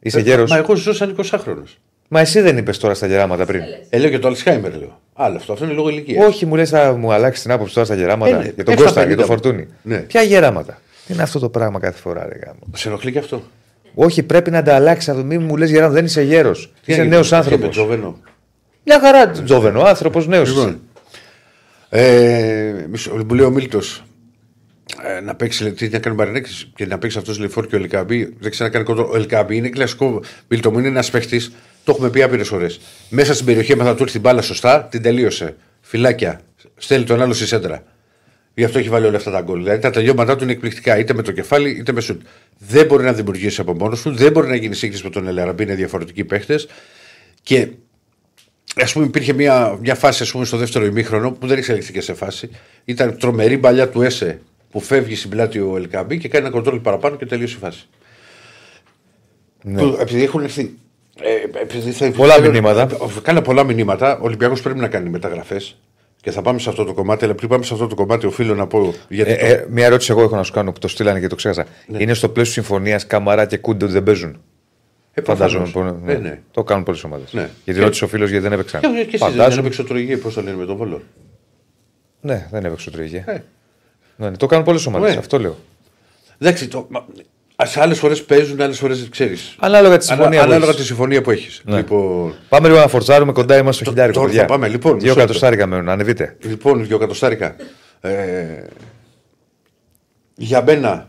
[0.00, 1.62] Είσαι Ε, γέρος; Μα εγώ ζω σαν 20χρονο.
[2.08, 3.62] Μα εσύ δεν είπες τώρα στα γεράματα πριν.
[3.90, 5.00] Ε, λέω και το Αλσχάιμερ, λέω.
[5.14, 6.26] Άλλο αυτό, αυτό είναι λόγω ηλικίας.
[6.26, 8.34] Όχι, μου λες, θα μου αλλάξει την άποψη τώρα στα γεράματα.
[8.34, 8.50] Ε, ναι.
[8.54, 9.26] Για τον Έφτα Κώστα, για 50 τον μου.
[9.26, 9.68] Φορτούνη.
[9.82, 9.96] Ναι.
[9.98, 13.42] Ποια γεράματα; Τι είναι αυτό το πράγμα κάθε φορά, ρε γάμο; Σε ενοχλεί και αυτό.
[13.94, 15.10] Όχι, πρέπει να τα αλλάξει.
[15.10, 16.72] Αυτό μην μου λες γεράματα, δεν είσαι γέρος.
[16.84, 17.68] Είσαι έγινε, νέος τι με άνθρωπο.
[17.68, 18.18] Τζοβένο.
[18.84, 20.48] Μια χαρά τζόβενο, άνθρωπος νέος.
[20.48, 20.80] Λοιπόν,
[21.88, 24.02] ε, μισό- μου λέει ο Μίλτος
[25.16, 27.78] ε, να παίξει λέει, τι να κάνει Μαρινέκη και να παίξει αυτός λεφόρ και ο
[27.78, 28.34] Ελκαμπή.
[28.38, 29.10] Δεν ξέρει να κάνει κοντρόλ.
[29.10, 30.22] Ο Ελκαμπή είναι κλασικό.
[30.48, 31.52] Μίλτο μου είναι ένας παίχτης.
[31.84, 32.80] Το έχουμε πει άπειρες φορές.
[33.08, 35.56] Μέσα στην περιοχή έμαθα του έρθει την μπάλα σωστά, την τελείωσε.
[35.80, 36.40] Φυλάκια.
[36.76, 37.82] Στέλνει τον άλλο στη σέντρα.
[38.54, 39.62] Γι' αυτό έχει βάλει όλα αυτά τα γκολ.
[39.62, 42.22] Δηλαδή τα τελειώματά του είναι εκπληκτικά, είτε με το κεφάλι είτε με σουτ.
[42.58, 45.62] Δεν μπορεί να δημιουργήσει από μόνος του, δεν μπορεί να γίνει σύγκριση με τον Ελαραμπή,
[45.62, 46.68] είναι διαφορετικοί παίχτες.
[47.42, 47.68] Και
[48.76, 52.14] Α πούμε, υπήρχε μια, μια φάση ας πούμε, στο δεύτερο ημίχρονο που δεν εξελιχθήκε σε
[52.14, 52.50] φάση.
[52.84, 54.40] Ήταν τρομερή παλιά του Έσε
[54.70, 57.88] που φεύγει στην πλάτη ο Ελκαμπή και κάνει ένα κοντρόλ παραπάνω και τελείωσε η φάση.
[59.62, 60.74] Που, επειδή έχουν έρθει.
[61.20, 62.88] Ε, επειδή θα, Πολλά μηνύματα.
[63.22, 64.18] Κάνα πολλά μηνύματα.
[64.18, 65.76] Ο Ολυμπιακός πρέπει να κάνει μεταγραφές.
[66.22, 67.24] Και θα πάμε σε αυτό το κομμάτι.
[67.24, 68.94] Αλλά πριν πάμε σε αυτό το κομμάτι, οφείλω να πω.
[69.08, 71.26] Γιατί Ε, το- ε, μια ερώτηση εγώ έχω να σου κάνω που το στείλανε και
[71.26, 71.66] το ξέχασα.
[71.98, 74.40] Είναι στο πλαίσιο συμφωνίας Καμαρά και Κούντε ότι δεν παίζουν;
[75.12, 75.70] ε, Φαντάζομαι.
[75.70, 75.92] προφανώς.
[76.00, 76.12] που- ναι.
[76.12, 76.40] Ε, ναι.
[76.50, 77.32] Το κάνουν πολλές ομάδες.
[77.32, 77.48] Ναι.
[77.64, 78.80] Γιατί Και- ρώτησε ο φίλος γιατί δεν έπαιξαν.
[78.80, 79.60] Και, και εσείς δεν Φαντάζομαι.
[79.60, 81.02] έπαιξε ο Τρογγί, πώς το λένε με τον Βόλο.
[82.20, 83.24] Ναι, δεν έπαιξε ο Τρίγε.
[83.26, 83.38] Ε.
[84.16, 85.12] Ναι, ναι, το κάνουν πολλές ομάδες.
[85.12, 85.18] Ναι.
[85.18, 85.56] Αυτό λέω.
[86.38, 87.24] Εντάξει, το, μα, σε
[87.76, 89.54] άλλες φορές παίζουν, άλλες φορές ξέρεις.
[89.58, 90.38] Ανάλογα τη συμφωνία.
[90.38, 90.76] που Ανάλογα έχεις.
[90.80, 91.60] τη συμφωνία που έχεις.
[91.64, 91.76] Ναι.
[91.76, 94.14] Λοιπόν, Πάμε λίγο να φορτσάρουμε κοντά είμαστε στο Το- χιλιάρικο.
[94.18, 94.42] τώρα παιδιά.
[94.42, 95.26] θα πάμε, λοιπόν, Δύο μισό λεπτό.
[95.26, 96.36] κατοστάρικα μένουν, ανεβείτε.
[96.42, 97.56] λοιπόν, δύο κατοστάρικα.
[98.00, 98.10] Ε,
[100.36, 101.08] για μένα,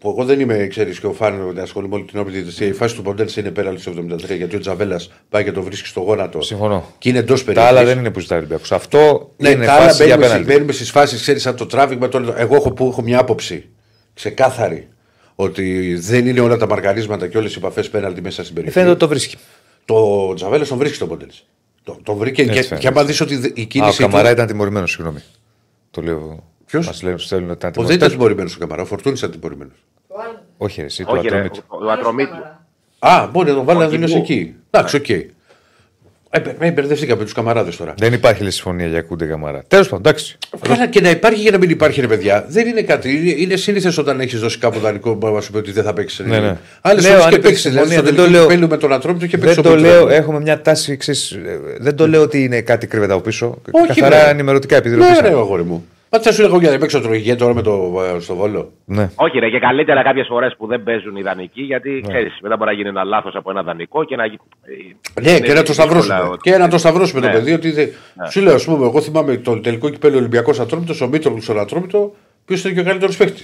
[0.00, 2.38] που εγώ δεν είμαι, ξέρεις, και ο Φάνο δεν ασχολούμαι όλη την ώρα με τη
[2.40, 5.62] διαιτησία, η φάση του Ποντένσε είναι πέρα στο 73 γιατί ο Τζαβέλας πάει και το
[5.62, 6.40] βρίσκει στο γόνατο.
[6.42, 6.84] Συμφωνώ.
[6.98, 7.66] Και είναι εντός περιοχή.
[7.68, 8.72] Τα άλλα δεν είναι που ζητάει ο Ολυμπιακός.
[8.72, 10.52] Αυτό Ναι, είναι τα άλλα φάση για μπαίνουμε, στι- πέναντι.
[10.52, 12.08] μπαίνουμε στις φάσεις, ξέρεις, σαν το τράβηγμα.
[12.08, 13.68] Το, εγώ έχω, που έχω μια άποψη
[14.14, 14.88] ξεκάθαρη
[15.34, 18.74] ότι δεν είναι όλα τα μαρκαρίσματα και όλες οι επαφές πέναλτι μέσα στην περιοχή.
[18.74, 19.36] Φαίνεται ότι το βρίσκει.
[19.84, 21.42] Το Τζαβέλα τον βρίσκει τον Ποντένσε.
[21.82, 22.80] Το, τον βρήκε Έτσι και, φαίνεται.
[22.80, 24.02] και άμα δεις ότι δε- η Α, ο κίνηση.
[24.02, 25.18] Καμαρά του, ήταν τιμωρημένος, συγγνώμη.
[25.90, 26.44] Το λέω.
[26.66, 28.12] Ποιος; Μας λένε στέλνουν ότι ήταν ο, δεν ήταν τιμωρημένος.
[28.12, 28.82] τιμωρημένο ο Καμαρά.
[28.82, 29.74] Ο Φορτούνης ήταν τιμωρημένος.
[30.56, 31.60] Όχι, ρε, εσύ, το Όχι, ρε, ατρόμητο.
[31.66, 32.34] ο- ο Ατρομήτου.
[32.98, 34.54] Α, μπορεί να τον βάλει να Όχι, δηλώσει πού; εκεί.
[34.70, 35.06] Εντάξει, οκ.
[36.36, 37.94] Ε, μπε- μπερδευτήκαμε με τους καμαράδες τώρα.
[37.98, 39.62] Δεν υπάρχει λέει, συμφωνία για κούντε καμαρά.
[39.68, 40.38] Τέλος πάντων, εντάξει.
[40.68, 42.44] Καλά και να υπάρχει και να μην υπάρχει, ρε παιδιά.
[42.48, 43.10] Δεν είναι κάτι.
[43.10, 45.92] Είναι, είναι σύνηθες όταν έχεις δώσει κάπου δανεικό που να σου πει ότι δεν θα
[45.92, 46.26] παίξεις.
[46.26, 46.56] Ναι, ναι.
[46.80, 47.70] Άλλες Λέω, φορές αν και υπήρχε παίξεις.
[47.70, 49.76] Δηλαδή, συμφωνία, στο δεν το τελικό λέω- κυπέλου με τον Ατρόμητο και παίξεις Δεν το
[49.78, 50.96] λέω, έχουμε μια τάση.
[50.96, 53.58] Ξέρεις, ε, δεν το λέω ότι είναι κάτι κρύβεται από πίσω.
[53.70, 54.30] Όχι, Καθαρά βρε.
[54.30, 55.28] ενημερωτικά επειδή Ναι, ρωτήσαμε.
[55.28, 55.86] ρε, αγόρι μου.
[56.14, 58.72] Μα τι θα σου λέγω για να παίξω τρογικέ τώρα με το, ε, στο βόλο.
[58.84, 59.10] Ναι.
[59.14, 62.00] Όχι, ρε, και καλύτερα κάποιες φορές που δεν παίζουν οι δανεικοί, γιατί Ναι.
[62.00, 64.26] ξέρεις, μετά μπορεί να γίνει ένα λάθος από ένα δανεικό και να.
[64.26, 64.38] γι-
[65.14, 66.28] ε, Ναι, είναι και να το δύσκολα σταυρώσουμε.
[66.32, 67.26] ότι- Και να το σταυρώσουμε Ναι.
[67.26, 67.52] το παιδί.
[67.52, 67.88] Ότι δεν...
[68.30, 72.14] Σου λέω, ας πούμε, εγώ θυμάμαι το τελικό κυπέλο Ολυμπιακός Ατρόμητος, ο Μήτρογλου στον Ατρόμητο,
[72.44, 73.42] ποιος ήταν και ο καλύτερος παίχτη.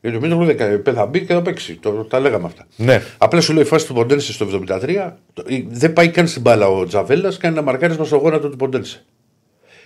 [0.00, 1.74] Γιατί ο Μίτογλου δεν- θα μπει και θα παίξει.
[1.82, 2.66] Το, τα λέγαμε αυτά.
[2.76, 3.02] Ναι.
[3.18, 6.68] Απλά σου λέει η φάση του Ποντένσε στο 73, το- δεν πάει καν στην μπάλα
[6.68, 9.04] ο Τζαβέλας, κάνει ένα μαρκάρισμα στο γόνατο του Ποντένσε.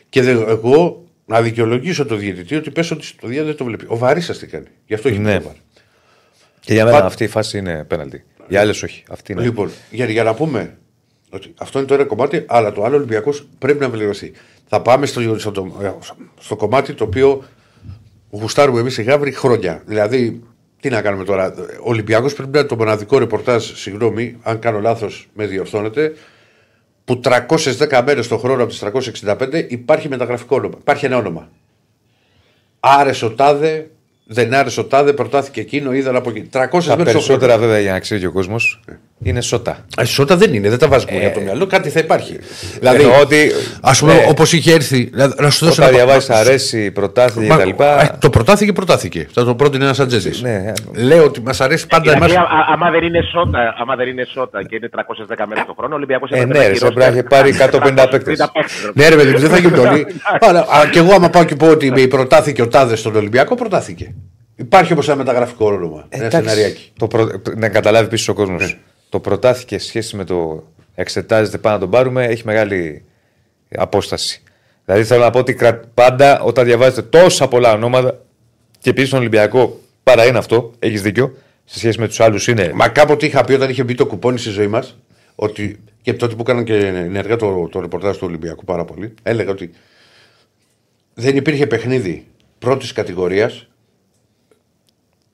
[0.09, 3.85] Και δε, εγώ να δικαιολογήσω το διαιτητή ότι πέσω ότι στο διά δεν το βλέπει.
[3.89, 4.67] Ο Βαρίστα τι κάνει.
[4.87, 5.37] Γι' αυτό έχει Ναι.
[5.39, 5.55] το βάρ.
[6.61, 8.25] Και για μένα Πα- αυτή η φάση είναι πέναλτι.
[8.49, 9.03] Οι άλλες όχι.
[9.11, 9.43] Αυτή είναι.
[9.43, 10.77] Λοιπόν, για, για να πούμε
[11.31, 14.33] ότι αυτό είναι το ένα κομμάτι, αλλά το άλλο Ολυμπιακός πρέπει να βελτιωθεί.
[14.69, 15.99] Θα πάμε στο, στο, το-
[16.41, 17.45] στο κομμάτι το οποίο
[18.31, 19.83] γουστάρουμε εμείς οι Γάβροι χρόνια.
[19.87, 20.43] Δηλαδή,
[20.81, 21.55] τι να κάνουμε τώρα.
[21.59, 26.13] Ο Ολυμπιακός πρέπει να είναι το μοναδικό ρεπορτάζ, συγγνώμη, αν κάνω λάθος, με διορθώνετε,
[27.11, 28.83] που 310 μέρες το χρόνο από τις
[29.25, 30.75] 365 υπάρχει μεταγραφικό όνομα.
[30.81, 31.49] Υπάρχει ένα όνομα.
[32.81, 33.91] Άρεσε ο τάδε,
[34.33, 36.41] δεν άρεσε ο τάδε, προτάθηκε εκείνο, είδαν από εκεί.
[36.41, 37.05] 300 Τα μέρες το χρόνο.
[37.05, 38.81] περισσότερα βέβαια για να ξέρει και ο κόσμος
[39.23, 39.79] είναι σώτα.
[39.99, 42.39] Ε, Σώτα δεν είναι, δεν τα βάζουμε για το μυαλό, κάτι θα υπάρχει.
[42.79, 43.51] Δηλαδή, Εννοώ ότι,
[43.81, 44.27] ας πούμε, ναι.
[44.29, 45.03] όπως είχε έρθει.
[45.13, 47.69] Δηλαδή, να σου δώσω Όταν ένα διαβάζει, αρέσει, προτάθηκε Μα- κτλ.
[47.69, 49.29] ε, Το προτάθηκε, προτάθηκε.
[49.33, 50.41] Θα το πρότεινε ένας ατζέντη.
[50.43, 50.73] Ναι.
[50.93, 52.47] Λέω ότι μας αρέσει πάντα Δηλαδή, εμάς.
[52.51, 55.75] α- α- άμα, δεν είναι σώτα, άμα δεν είναι σώτα και είναι 310 μέρες το
[55.79, 58.51] χρόνο, ο Ολυμπιακός Ε, ναι, ρε, πρέπει να έχει πάρει 150 παίκτες.
[58.95, 60.07] Ναι, ρε παιδί, μου, δεν θα γίνουν όλοι.
[60.41, 63.55] Αλλά α, και εγώ, άμα πάω και πω ότι με προτάθηκε ο Τάδες στον Ολυμπιακό,
[63.55, 64.15] προτάθηκε.
[64.61, 66.07] Υπάρχει όμως ένα μεταγραφικό όνομα.
[66.09, 66.93] Ένα Εντάξει, σεναριάκι.
[66.99, 67.31] το προ...
[67.57, 68.79] Να καταλάβει πίσω ο κόσμος.
[69.09, 73.05] Το προτάθηκε σε σχέση με το εξετάζεται πάνω να τον πάρουμε έχει μεγάλη
[73.77, 74.43] απόσταση.
[74.85, 78.23] Δηλαδή θέλω να πω ότι κρα- πάντα όταν διαβάζετε τόσα πολλά ονόματα
[78.79, 81.37] και επίση στον Ολυμπιακό παρά είναι αυτό, έχεις δίκιο.
[81.65, 82.71] Σε σχέση με τους άλλους είναι.
[82.75, 84.97] Μα κάποτε είχα πει όταν είχε μπει το κουπόνι στη ζωή μας,
[85.35, 89.51] ότι και τότε που έκαναν και ενεργά το, το ρεπορτάζ του Ολυμπιακού πάρα πολύ, έλεγα
[89.51, 89.71] ότι
[91.15, 92.27] δεν υπήρχε παιχνίδι
[92.59, 93.69] πρώτης κατηγορίας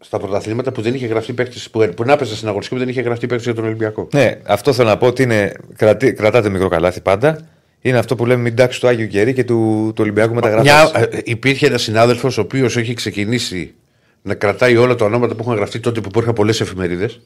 [0.07, 2.93] στα πρωταθλήματα που δεν είχε γραφτεί παίκτης, που, που να παίζε στην αγωνιστική που δεν
[2.93, 4.09] είχε γραφτεί παίκτης για τον Ολυμπιακό.
[4.13, 5.53] Ναι, αυτό θέλω να πω ότι είναι.
[5.77, 7.39] Κρατή, κρατάτε μικρό καλάθι πάντα.
[7.81, 10.63] Είναι αυτό που λέμε μην τάξει του Άγιου Κερί και του, του Ολυμπιακού μεταγραφή.
[10.63, 13.75] Μια, ε, υπήρχε ένας συνάδελφος ο οποίος έχει ξεκινήσει
[14.23, 17.21] να κρατάει όλα τα ονόματα που έχουν γραφτεί τότε που υπήρχαν πολλές εφημερίδες.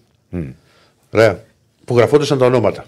[1.11, 1.45] Ωραία.
[1.85, 2.87] Που γραφόντουσαν τα ονόματα.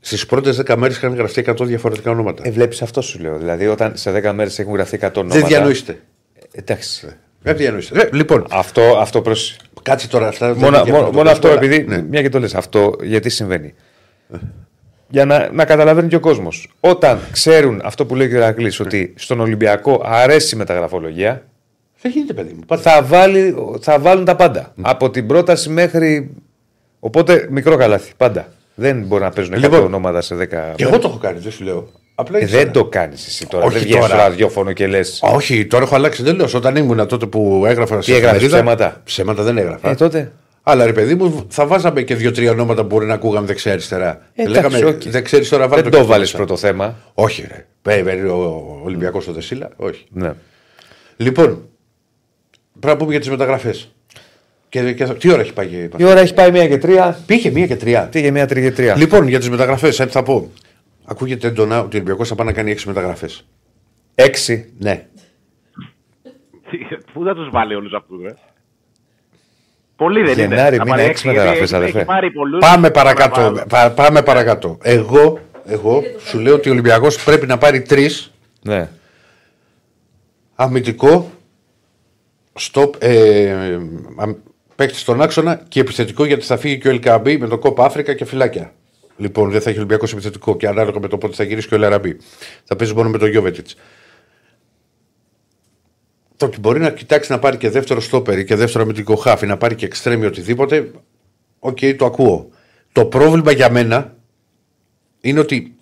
[0.00, 2.42] Στις πρώτες 10 μέρες είχαν γραφτεί 100 διαφορετικά ονόματα.
[2.46, 3.38] Ε, Βλέπεις αυτό σου λέω.
[3.38, 5.38] Δηλαδή, όταν σε 10 μέρες έχουν γραφτεί 100 ονόματα.
[5.40, 5.92] δεν διανοείστε.
[6.34, 7.16] Ε, Εντάξει.
[7.42, 8.00] Δεν διανοείστε.
[8.00, 9.56] Ε, λοιπόν, Αυτό, αυτό προς...
[9.82, 10.52] κάτσε τώρα αυτά.
[10.52, 11.64] δεν μόνο, είναι μόνο, για μόνο αυτό, τώρα.
[11.64, 11.84] επειδή.
[11.88, 12.02] Ναι.
[12.02, 13.74] Μια και το λες, αυτό γιατί συμβαίνει.
[15.10, 16.70] Για να, να καταλαβαίνει και ο κόσμος.
[16.80, 21.42] Όταν ξέρουν αυτό που λέει ο Ηρακλής, ότι στον Ολυμπιακό αρέσει η μεταγραφολογία,
[22.00, 22.60] Δεν γίνεται, παιδί μου.
[22.66, 22.82] Πάτε.
[22.82, 24.72] θα, βάλει, θα βάλουν τα πάντα.
[24.80, 26.30] Από την πρόταση μέχρι.
[27.00, 28.12] Οπότε μικρό καλάθι.
[28.16, 28.48] Πάντα.
[28.74, 30.46] Δεν μπορεί να παίζουν 100 Λοιπόν, ονόματα σε 10.
[30.74, 31.88] Και εγώ το έχω κάνει, δεν σου λέω.
[32.20, 33.64] Απλά Ε, είναι δεν σαν- το κάνεις εσύ τώρα.
[33.64, 34.28] Όχι δεν βγαίνεις στο τώρα.
[34.28, 35.20] ραδιόφωνο και λες.
[35.22, 36.48] Όχι, τώρα έχω αλλάξει τελείως.
[36.54, 39.90] Όταν ήμουν τότε που έγραφα σε έγραφες, εφημερίδα, ψέματα; Ψέματα δεν έγραφα.
[39.90, 40.32] Ε, τότε.
[40.62, 44.22] Αλλά ρε παιδί μου, θα βάζαμε και δύο-τρία ονόματα που μπορεί να ακούγαμε δεξιά-αριστερά.
[44.34, 45.12] Ε, Λέγαμε, εντάξει, οκ.
[45.12, 46.36] δεν ξέρει τώρα, βάλε Δεν και το αυτό βάλει μέσα.
[46.36, 46.96] πρώτο θέμα.
[47.14, 47.66] Όχι, ρε.
[47.82, 49.68] Βέβαια, ο Ολυμπιακός στο Δεσίλα.
[49.76, 50.04] Όχι.
[50.12, 50.32] Ναι.
[51.16, 51.44] Λοιπόν,
[52.80, 53.92] πρέπει να πούμε για τις μεταγραφές.
[54.68, 57.18] Και, και, τι ώρα έχει πάει και Η ώρα έχει πάει μία και τρία.
[57.26, 58.08] Πήγε μία και τρία.
[58.10, 58.96] Τι για μία τρία και τρία.
[58.96, 60.50] Λοιπόν, για τις μεταγραφές, θα πω.
[61.10, 63.46] Ακούγεται έντονα ότι ο Ολυμπιακός θα πάει να κάνει έξι μεταγραφές.
[64.14, 64.72] Έξι.
[64.78, 65.06] Ναι.
[67.12, 68.34] Πού θα τους βάλει όλους αυτούς, ε;
[69.96, 70.76] Πολύ δεν Γενάρη, είναι.
[70.76, 71.96] Θα μήνα, πάρει έξι γιατί μεταγραφές, έχει- αδερφέ.
[71.98, 72.58] έχει πάρει πολλούς.
[72.60, 73.40] Πάμε Τώρα παρακάτω.
[73.40, 73.64] βάλω.
[73.68, 74.78] πα- πάμε παρακάτω.
[74.82, 78.32] Εγώ, εγώ σου λέω ότι ο Ολυμπιακός πρέπει να πάρει τρεις
[78.62, 78.88] Ναι.
[80.54, 81.30] αμυντικό,
[82.60, 83.78] stop, ε,
[84.16, 84.36] αμ-
[84.76, 88.14] παίκτης στον άξονα και επιθετικό γιατί θα φύγει και ο Ελκαμπή με το κόπα Αφρικα
[88.14, 88.72] και φυλάκια.
[89.18, 91.76] Λοιπόν, δεν θα έχει Ολυμπιακό επιθετικό και ανάλογα με το πότε θα γυρίσει και ο
[91.76, 92.16] Ελαραμπή.
[92.64, 93.74] Θα παίζει μόνο με τον Γιώβετιτς.
[96.36, 99.56] Το ότι μπορεί να κοιτάξει να πάρει και δεύτερο στόπερ και δεύτερο αμυντικό χάφι, να
[99.56, 100.90] πάρει και εξτρέμι οτιδήποτε,
[101.58, 102.48] οκ, το ακούω.
[102.92, 104.16] Το πρόβλημα για μένα
[105.20, 105.74] είναι ότι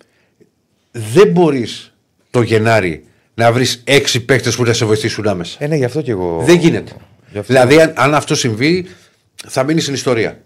[0.91, 1.93] δεν μπορείς
[2.31, 5.57] το Γενάρη να βρεις έξι παίκτες που να σε βοηθήσουν άμεσα.
[5.63, 6.41] Ε, ναι, γι' αυτό και εγώ.
[6.45, 6.91] Δεν γίνεται.
[7.31, 8.85] Γι' αυτό- Δηλαδή, αν, αν αυτό συμβεί,
[9.47, 10.41] θα μείνει στην ιστορία.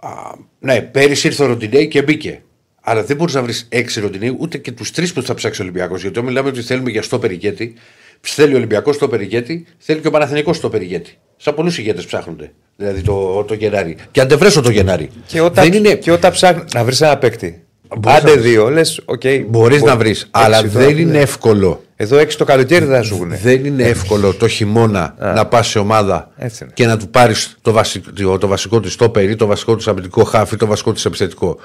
[0.00, 0.10] Α,
[0.58, 2.42] ναι, πέρυσι ήρθε ο Ροντινέη και μπήκε.
[2.80, 5.64] Αλλά δεν μπορείς να βρεις έξι Ροντινέη ούτε και τους τρεις που θα ψάξει ο
[5.64, 6.00] Ολυμπιακός.
[6.00, 7.74] Γιατί όταν μιλάμε ότι θέλουμε για στο περικέτη,
[8.20, 11.18] θέλει ο Ολυμπιακός στο περικέτη, θέλει και ο Παναθηνικό στο περικέτη.
[11.36, 12.52] Σαν πολλούς ηγέτες ψάχνονται.
[12.76, 13.96] Δηλαδή το, το Γενάρη.
[14.10, 15.10] Και αντεβρέσω το Γενάρη.
[15.26, 15.94] Και όταν, δεν είναι.
[15.94, 17.62] και όταν ψάχνει να βρεις ένα παίκτη.
[17.98, 18.50] Μπορείς Άντε να βρεις.
[18.50, 19.22] δύο, λες, οκ.
[19.48, 20.28] Μπορείς να βρεις.
[20.30, 21.82] Αλλά δεν είναι εύκολο.
[21.96, 23.32] Εδώ έξι το καλοκαίρι δεν θα σου βγουν.
[23.42, 26.72] Δεν είναι εύκολο το χειμώνα να πας σε ομάδα Έτσι είναι.
[26.74, 30.24] και να του πάρεις το, βασικό, το βασικό της στόπερ ή το βασικό της αμυντικό
[30.24, 31.58] χάφι ή το βασικό της επιθετικό.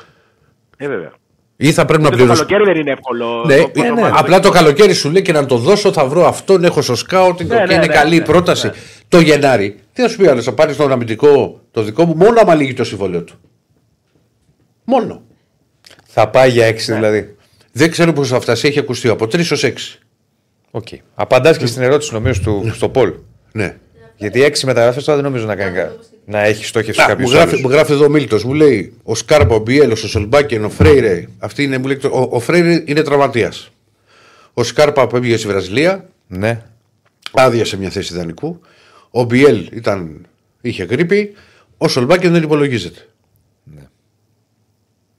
[0.77, 1.11] Ε, βέβαια.
[1.55, 2.45] Ή θα πρέπει να Το πληρώσει.
[2.45, 3.43] καλοκαίρι δεν είναι εύκολο.
[3.45, 4.01] Ναι, Το- το- ε, το- ναι.
[4.01, 6.95] το- Απλά το καλοκαίρι σου λέει και να το δώσω, θα βρω αυτόν, έχω στο
[6.95, 8.67] scouting Ναι, και ναι, είναι ναι, καλή η ναι, πρόταση.
[8.67, 8.73] ναι.
[9.07, 12.39] Το Γενάρη, τι θα σου πει άλλος, θα πάρεις τον αμυντικό το δικό μου, μόνο
[12.41, 13.33] άμα λήγει το συμβόλαιο του.
[14.83, 15.21] Μόνο.
[16.15, 17.35] Θα πάει για έξι δηλαδή.
[17.71, 19.71] Δεν ξέρω πώς θα φτάσει, έχει ακουστεί από 3 ως 6.
[20.71, 20.87] Οκ.
[21.15, 23.13] Απαντάς και στην ερώτηση νομίζω του στο Πολ.
[23.51, 23.75] Ναι.
[24.17, 25.95] Γιατί έξι μεταγραφές τώρα δεν νομίζω να, κάνει, κα-
[26.25, 29.15] να έχει στόχευση Να, κάποιος μου, γράφει, μου γράφει εδώ ο Μίλτος, μου λέει ο
[29.15, 31.27] Σκάρπα, ο Μπιέλο, ο Σολμπάκεν, ο Φρέιρε.
[31.39, 33.69] Αυτή είναι, μου λέει, ο, ο Φρέιρε είναι τραυματίας.
[34.53, 36.61] Ο Σκάρπα που έβγαινε στη Βραζιλία, Ναι.
[37.31, 38.59] άδειασε μια θέση ιδανικού.
[39.09, 40.25] Ο Μπιέλ ήταν,
[40.61, 41.33] είχε γρήπη.
[41.77, 42.99] Ο Σολμπάκεν δεν υπολογίζεται.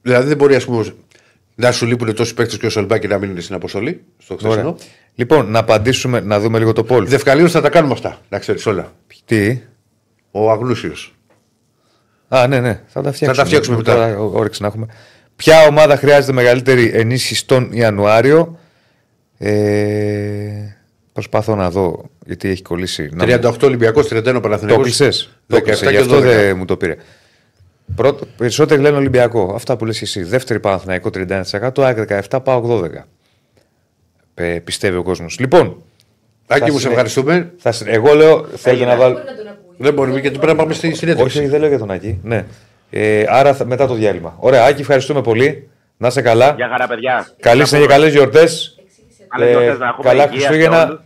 [0.05, 0.85] Δηλαδή δεν μπορεί, ας πούμε,
[1.55, 4.01] να σου λείπουν τόσοι παίκτες και ο Σολμπάκεν να μην είναι στην αποστολή.
[4.19, 4.51] Στο Ωραία.
[4.51, 4.77] χθεσινό.
[5.15, 7.07] Λοιπόν, να απαντήσουμε, να δούμε λίγο το πόλ.
[7.09, 8.93] Δευκαλίω θα τα κάνουμε αυτά, να ξέρεις όλα.
[9.25, 9.61] Τι;
[10.31, 11.15] Ο Αγνούσιος.
[12.29, 12.81] Α, ναι, ναι.
[12.87, 13.35] Θα τα φτιάξουμε.
[13.43, 13.95] τα φτιάξουμε μετά.
[13.95, 14.87] Τώρα, ό- όρεξη να έχουμε.
[15.37, 18.59] Ποια ομάδα χρειάζεται μεγαλύτερη ενίσχυση τον Ιανουάριο;
[19.39, 20.77] Ε,
[21.13, 23.09] προσπαθώ να δω, γιατί έχει κολλήσει.
[23.13, 24.85] να μου- 38 Ολυμπιακός, 31 Το Παναθηναϊκός.
[24.85, 25.09] κλεισέ.
[25.47, 26.23] Το 17 κλείσε, και γι' αυτό 12.
[26.23, 26.97] δεν μου το πήρε.
[27.97, 29.53] Πρώτο, περισσότεροι λένε Ολυμπιακό.
[29.55, 30.23] Αυτά που λες και εσύ.
[30.23, 31.43] Δεύτερη Παναθηναϊκό 31%,
[31.79, 31.99] ΑΕΚ
[32.31, 32.89] 17, πάω 12.
[34.35, 35.39] Ε, πιστεύει ο κόσμος.
[35.39, 35.83] Λοιπόν,
[36.47, 37.53] Άκη θα μου, σε συνε- ευχαριστούμε.
[37.57, 39.13] θα, συ- εγώ λέω θέλετε να βάλω.
[39.15, 39.75] Μπορεί να τον ακούει.
[39.79, 41.27] Δεν μπορούμε γιατί πρέπει να πάμε στη συνέντευξη.
[41.27, 42.19] Όχι, όχι, δεν λέω για τον Άκη.
[42.23, 42.45] Ναι.
[42.91, 44.37] Ε, άρα θα- μετά το διάλειμμα.
[44.39, 45.69] Ωραία, Άκη, ευχαριστούμε πολύ.
[45.97, 46.53] Να είσαι καλά.
[46.57, 47.29] Γεια χαρά, παιδιά.
[47.41, 48.77] Καλή συνέχεια, καλές γιορτές.
[49.29, 51.05] Καλές γιορτές να έχουμε, καλά υγεία σε Χριστούγεννα.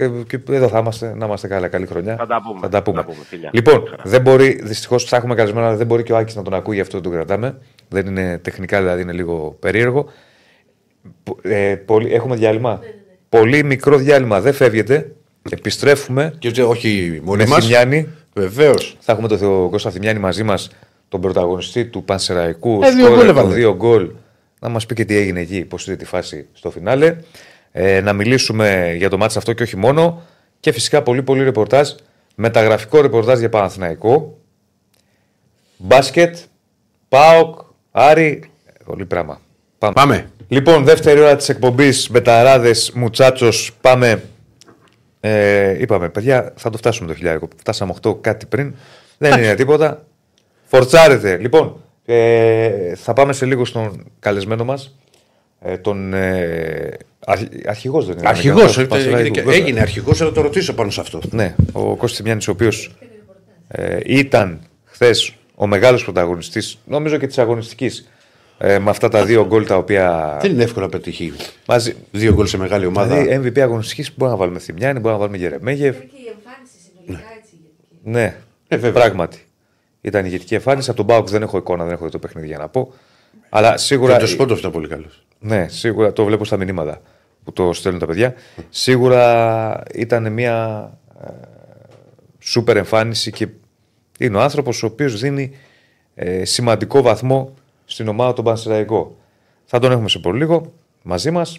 [0.00, 0.24] Όλους.
[0.28, 1.68] Και, και εδώ θα είμαστε, να είμαστε καλά.
[1.68, 2.16] Καλή χρονιά.
[2.16, 2.60] Θα τα πούμε.
[2.60, 2.96] Θα τα πούμε.
[3.00, 3.50] Θα τα πούμε, φιλιά.
[3.52, 6.54] λοιπόν, δεν μπορεί, δυστυχώς θα έχουμε καλεσμένο, αλλά δεν μπορεί και ο Άκης να τον
[6.54, 7.58] ακούει, γι' αυτό τον κρατάμε.
[7.88, 10.06] Δεν είναι τεχνικά, δηλαδή είναι λίγο περίεργο.
[11.22, 12.80] Πο- Ε, πολύ, έχουμε διάλειμμα;
[13.28, 15.12] Πολύ μικρό διάλειμμα, δεν φεύγετε.
[15.50, 17.64] Επιστρέφουμε Και τε- όχι μόνοι με μας.
[17.64, 18.08] Θημιάνη.
[18.34, 18.96] Βεβαίως.
[19.00, 20.70] Θα έχουμε τον Θεό Κώστα Θημιάνη μαζί μας,
[21.08, 22.80] τον πρωταγωνιστή του Πανσεραϊκού.
[22.82, 23.54] Ε, δύο σκόρερ γκολ των έβαλε.
[23.54, 24.10] δύο γκολ.
[24.60, 27.16] Να μας πει και τι έγινε εκεί, πώς είδε τη φάση στο φινάλε.
[27.72, 30.22] Ε, να μιλήσουμε για το ματς αυτό και όχι μόνο.
[30.60, 31.90] Και φυσικά πολύ πολύ ρεπορτάζ.
[32.34, 34.38] Μεταγραφικό ρεπορτάζ για Παναθηναϊκό.
[35.76, 36.36] Μπάσκετ.
[37.08, 37.58] ΠΑΟΚ.
[37.90, 38.50] Άρη.
[38.84, 39.40] Πολύ πράγμα.
[39.78, 39.92] Πάμε.
[39.94, 40.30] Πάμε.
[40.48, 43.72] Λοιπόν, δεύτερη ώρα της εκπομπής Μπεταράδες Muchachos.
[43.80, 44.22] Πάμε.
[45.20, 47.48] Ε, είπαμε, παιδιά, θα το φτάσουμε το χιλιάρικο.
[47.56, 48.74] Φτάσαμε 8 κάτι πριν.
[49.18, 50.04] Δεν είναι τίποτα.
[50.64, 51.36] Φορτσάρετε.
[51.36, 54.96] Λοιπόν, ε, θα πάμε σε λίγο στον καλεσμένο μας.
[55.62, 56.14] Ε, τον.
[56.14, 56.96] Ε,
[57.26, 58.28] αρχ, αρχηγός δεν είναι.
[58.28, 58.56] Αρχηγός.
[58.56, 59.54] αναγκαστός του Πανσεραϊκού, βέβαια.
[59.54, 61.20] Έγινε αρχηγός, θα το ρωτήσω πάνω σε αυτό.
[61.30, 62.94] Ναι, ο Κώστας Τιμιάννης, ο οποίος
[63.68, 68.08] ε, ήταν χθες ο μεγάλος πρωταγωνιστής, νομίζω και της αγωνιστικής,
[68.58, 70.38] ε, με αυτά τα δύο γκολ τα οποία.
[70.42, 71.32] Δεν είναι εύκολο να πετύχει
[71.66, 73.16] Μαζί, δύο γκολ σε μεγάλη ομάδα.
[73.16, 75.96] Δηλαδή, MVP αγωνιστικής μπορεί να βάλουμε Θημιάννη, μπορεί να βάλουμε Γερεμέγεφ.
[75.98, 77.50] Και η εμφάνιση συνολικά έτσι.
[77.52, 78.10] ηγετική.
[78.10, 78.36] Ναι,
[78.68, 79.02] Ε, βέβαια.
[79.02, 79.38] πράγματι.
[80.00, 80.90] Ήταν ηγετική εμφάνιση.
[80.90, 82.92] Από τον Μπάουκ δεν έχω εικόνα, δεν έχω δει το παιχνίδι για να πω.
[83.48, 84.14] Αλλά σίγουρα.
[84.14, 85.22] Και το Σπότοφ ήταν πολύ καλός.
[85.40, 87.02] Ναι, σίγουρα το βλέπω στα μηνύματα
[87.44, 88.34] που το στέλνουν τα παιδιά.
[88.68, 90.90] Σίγουρα ήταν μια
[91.24, 91.30] ε,
[92.38, 93.48] σούπερ εμφάνιση και
[94.18, 95.56] είναι ο άνθρωπος ο οποίος δίνει
[96.14, 99.16] ε, σημαντικό βαθμό στην ομάδα του Πανσεραϊκό.
[99.64, 100.72] Θα τον έχουμε σε πολύ λίγο
[101.02, 101.58] μαζί μας.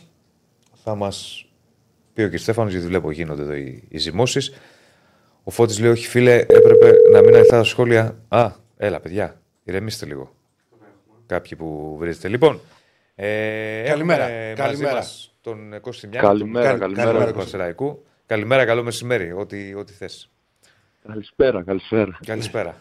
[0.83, 1.45] Θα μας
[2.13, 2.37] πει ο κ.
[2.37, 4.53] Στέφανος, γιατί βλέπω γίνονται εδώ οι, οι ζυμώσεις.
[5.43, 8.17] Ο Φώτης λέει, όχι φίλε, έπρεπε να μην ανοιχτά τα σχόλια.
[8.27, 10.35] Α, έλα παιδιά, ηρεμήστε λίγο.
[11.25, 12.27] Κάποιοι που βρίζετε.
[12.27, 12.59] Λοιπόν,
[13.23, 14.23] ε, Καλημέρα.
[14.27, 14.93] έχουμε μαζί Καλημέρα.
[14.95, 17.09] μας τον Κώστη Μιάννη, Καλημέρα, τον καλημέρα.
[17.09, 17.57] πρόεδρο του Κώστα.
[17.57, 18.05] Πανσεραϊκού.
[18.25, 20.29] Καλημέρα, καλό μεσημέρι, ό,τι, ό,τι θες.
[21.07, 22.19] Καλησπέρα, καλησπέρα.
[22.25, 22.77] Καλησπέρα.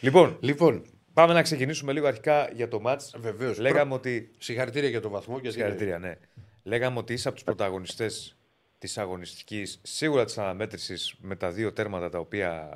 [0.00, 3.14] λοιπόν, Λοιπόν, πάμε να ξεκινήσουμε λίγο αρχικά για το μάτς.
[3.18, 3.58] Βεβαίως.
[3.58, 5.38] Λέγαμε ότι συγχαρητήρια για το βαθμό.
[5.38, 6.16] Γιατί Συγχαρητήρια, ναι.
[6.62, 8.36] Λέγαμε ότι είσαι από τους πρωταγωνιστές
[8.78, 12.70] της αγωνιστικής, σίγουρα της αναμέτρησης με τα δύο τέρματα τα οποία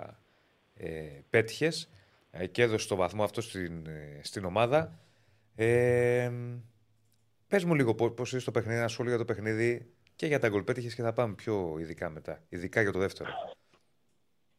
[0.76, 0.88] ε,
[1.30, 1.90] πέτυχες
[2.30, 4.98] ε, και έδωσες το βαθμό αυτό στην, ε, στην ομάδα.
[5.56, 6.30] Ε,
[7.50, 9.86] Πες μου λίγο πώς είσαι το παιχνίδι, ένα σχόλιο για το παιχνίδι
[10.16, 12.42] και για τα γκολ πέτυχες και θα πάμε πιο ειδικά μετά.
[12.48, 13.30] Ειδικά για το δεύτερο.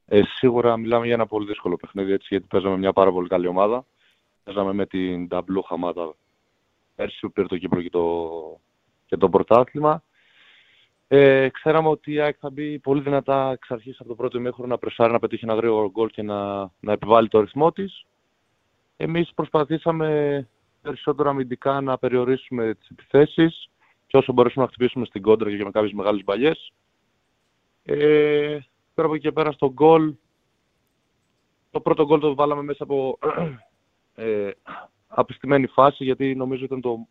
[0.06, 3.48] Ε, σίγουρα μιλάμε για ένα πολύ δύσκολο παιχνίδι έτσι, γιατί παίζαμε μια πάρα πολύ καλή
[3.48, 3.86] ομάδα.
[4.44, 6.16] Παίζαμε με την Ταμπλού Χαμάτα
[6.96, 8.30] πέρσι που πήρε το Κύπρο και το,
[9.06, 10.04] και το πρωτάθλημα.
[11.08, 14.70] Ε, ξέραμε ότι η ΑΕΚ θα μπει πολύ δυνατά εξ αρχής από το πρώτο ημίχρονο
[14.70, 18.06] να πρεσάρει, να πετύχει ένα γρήγορο γκολ και να, να επιβάλλει το ρυθμό της.
[18.98, 20.48] Εμείς προσπαθήσαμε
[20.82, 23.70] περισσότερο αμυντικά να περιορίσουμε τις επιθέσεις
[24.08, 26.74] και όσο μπορέσουμε να χτυπήσουμε στην κόντρα και με κάποιες μεγάλες μπαλιές.
[27.84, 28.60] Ε,
[28.94, 30.14] Τώρα από εκεί και πέρα στο γκολ,
[31.72, 33.18] το πρώτο γκολ το βάλαμε μέσα από
[34.16, 34.50] ε,
[35.08, 37.08] από στημένη φάση γιατί νομίζω ήταν το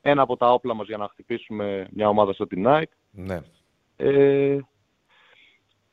[0.00, 2.92] ένα από τα όπλα μας για να χτυπήσουμε μια ομάδα σαν τη Νίκη.
[3.10, 3.40] Ναι.
[3.96, 4.58] Ε,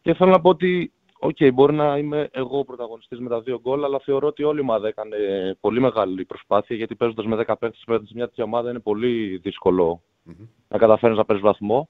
[0.02, 3.59] και θέλω να πω ότι, οκ, μπορεί να είμαι εγώ ο πρωταγωνιστής με τα δύο
[3.59, 5.17] γκολ, αλλά θεωρώ ότι όλη η ομάδα έκανε
[5.59, 10.01] πολύ μεγάλη προσπάθεια, γιατί παίζοντας με 10 παίκτες με μια τέτοια ομάδα είναι πολύ δύσκολο
[10.67, 11.89] να καταφέρεις να παίρνεις βαθμό.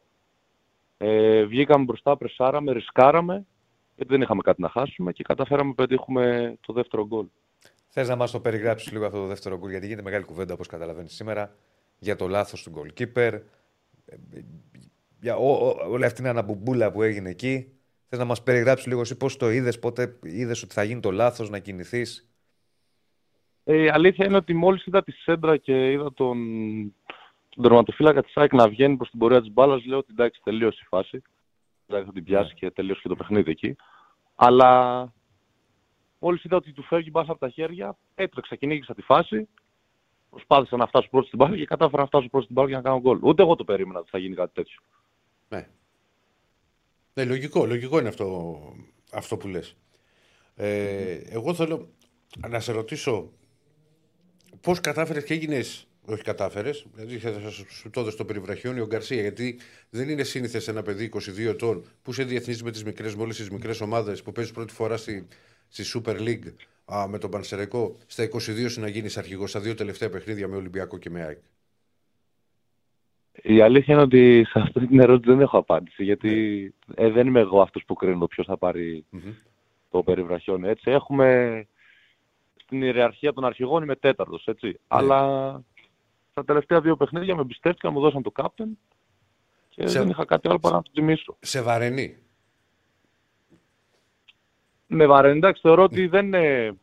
[0.98, 3.46] Ε, βγήκαμε μπροστά, πρεσάραμε, ρισκάραμε,
[3.96, 7.26] γιατί δεν είχαμε κάτι να χάσουμε και καταφέραμε να πετύχουμε το δεύτερο γκολ.
[7.88, 10.68] Θες να μας το περιγράψεις λίγο αυτό το δεύτερο γκολ, γιατί γίνεται μεγάλη κουβέντα όπως
[10.68, 11.56] καταλαβαίνεις σήμερα
[12.00, 13.40] για το λάθος του goalkeeper.
[14.06, 14.16] Ε,
[15.22, 17.72] Για ό- ό- όλη αυτή την αναμπουμπούλα που έγινε εκεί.
[18.10, 21.12] Θες να μας περιγράψεις λίγο εσύ πώς το είδες, πότε είδες ότι θα γίνει το
[21.12, 22.30] λάθος να κινηθείς;
[23.64, 26.38] Ε, η αλήθεια είναι ότι μόλις είδα τη σέντρα και είδα τον,
[27.50, 30.80] τον τερματοφύλακα της ΑΕΚ να βγαίνει προς την πορεία της μπάλας, λέω ότι εντάξει τελείωσε
[30.82, 31.22] η φάση.
[31.86, 33.76] Δηλαδή θα την πιάσει και τελείωσε και το παιχνίδι εκεί.
[34.36, 35.14] Αλλά
[36.20, 39.48] μόλις είδα ότι του φεύγει μπάσα από τα χέρια, έτρεξα, κυνήγησα τη φάση,
[40.30, 42.84] προσπάθησα να φτάσω προς την μπάλα και κατάφερα να φτάσω προς την μπάλα για να
[42.84, 43.20] κάνω γκολ.
[43.22, 44.80] Ούτε εγώ το περίμενα ότι θα γίνει κάτι τέτοιο.
[45.50, 45.68] Ναι.
[47.14, 48.60] Ναι, λογικό, λογικό είναι αυτό,
[49.12, 49.76] αυτό που λες.
[50.56, 51.90] Ε, Εγώ θέλω
[52.50, 53.32] να σε ρωτήσω
[54.62, 58.88] πώς κατάφερες και έγινες, όχι κατάφερες, δηλαδή θα σου- σου το έδωσε το περιβραχιόνιο ο
[58.88, 63.16] Γκαρσία, γιατί δεν είναι σύνηθες ένα παιδί 22 ετών που σε διεθνείς με τις μικρές,
[63.16, 65.28] με όλες τις μικρές ομάδες που παίζεις πρώτη φορά στη,
[65.68, 66.54] στη Super League
[66.94, 70.56] α, με τον Πανσεραϊκό, στα 22 σου να γίνεις αρχηγός, στα δύο τελευταία παιχνίδια με
[70.56, 71.40] Ολυμπιακό και με ΑΕΚ.
[73.44, 77.40] Η αλήθεια είναι ότι σε αυτή την ερώτηση δεν έχω απάντηση, γιατί ε, δεν είμαι
[77.40, 79.06] εγώ αυτός που κρίνω ποιος θα πάρει
[79.92, 80.68] το περιβραχιόνι.
[80.68, 81.66] Έτσι, έχουμε
[82.64, 84.80] στην ιεραρχία των αρχηγών είμαι τέταρτος, έτσι.
[84.88, 85.62] Αλλά
[86.32, 88.78] στα τελευταία δύο παιχνίδια με εμπιστεύτηκαν, μου δώσαν το κάπτεν
[89.70, 91.38] και Σε- δεν είχα κάτι άλλο παρά να το τιμήσω.
[91.40, 92.18] Σε βαρενή.
[94.88, 96.74] Με βαραίνει, εντάξει, θεωρώ ότι δεν είναι,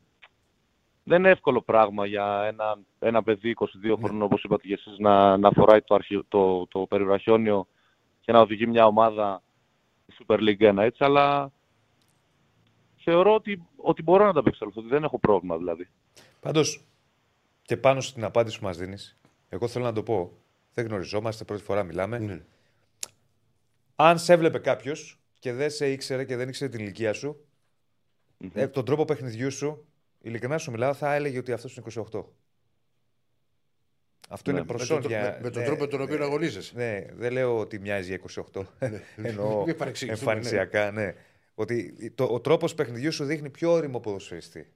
[1.08, 5.36] δεν είναι εύκολο πράγμα για ένα, ένα παιδί 22 χρόνων, όπως είπατε και εσείς, να,
[5.36, 7.66] να φοράει το, αρχι, το, το περιβραχιόνιο
[8.20, 9.42] και να οδηγεί μια ομάδα
[10.06, 11.52] στη Super League 1, έτσι, αλλά
[12.96, 15.88] θεωρώ ότι, ότι μπορώ να τα απεξέλθω, ότι δεν έχω πρόβλημα δηλαδή.
[16.40, 16.84] Πάντως,
[17.62, 20.32] και πάνω στην απάντηση που μας δίνεις, εγώ θέλω να το πω.
[20.74, 22.18] Δεν γνωριζόμαστε, πρώτη φορά μιλάμε.
[22.18, 22.44] Ναι.
[23.96, 27.46] Αν σε έβλεπε κάποιος και δεν σε ήξερε και δεν ήξερε την ηλικία σου,
[28.52, 29.86] ε, τον τρόπο παιχνιδιού σου,
[30.26, 32.22] ειλικρινά σου μιλάω, θα έλεγε ότι αυτός είναι 28.
[34.28, 35.20] Αυτό Ναι, είναι Με προσόν τον, για.
[35.22, 36.72] με, με τον ναι, τρόπο με τον οποίο αγωνίζεσαι.
[36.76, 38.62] Ναι, δεν λέω ότι μοιάζει για 28.
[39.16, 40.38] Εννοώ Μην παρεξηγηθούμε, ναι.
[40.38, 41.14] εμφανισιακά, ναι.
[41.54, 44.72] Ότι το, ο τρόπος παιχνιδιού σου δείχνει πιο όριμο ποδοσφαιριστή.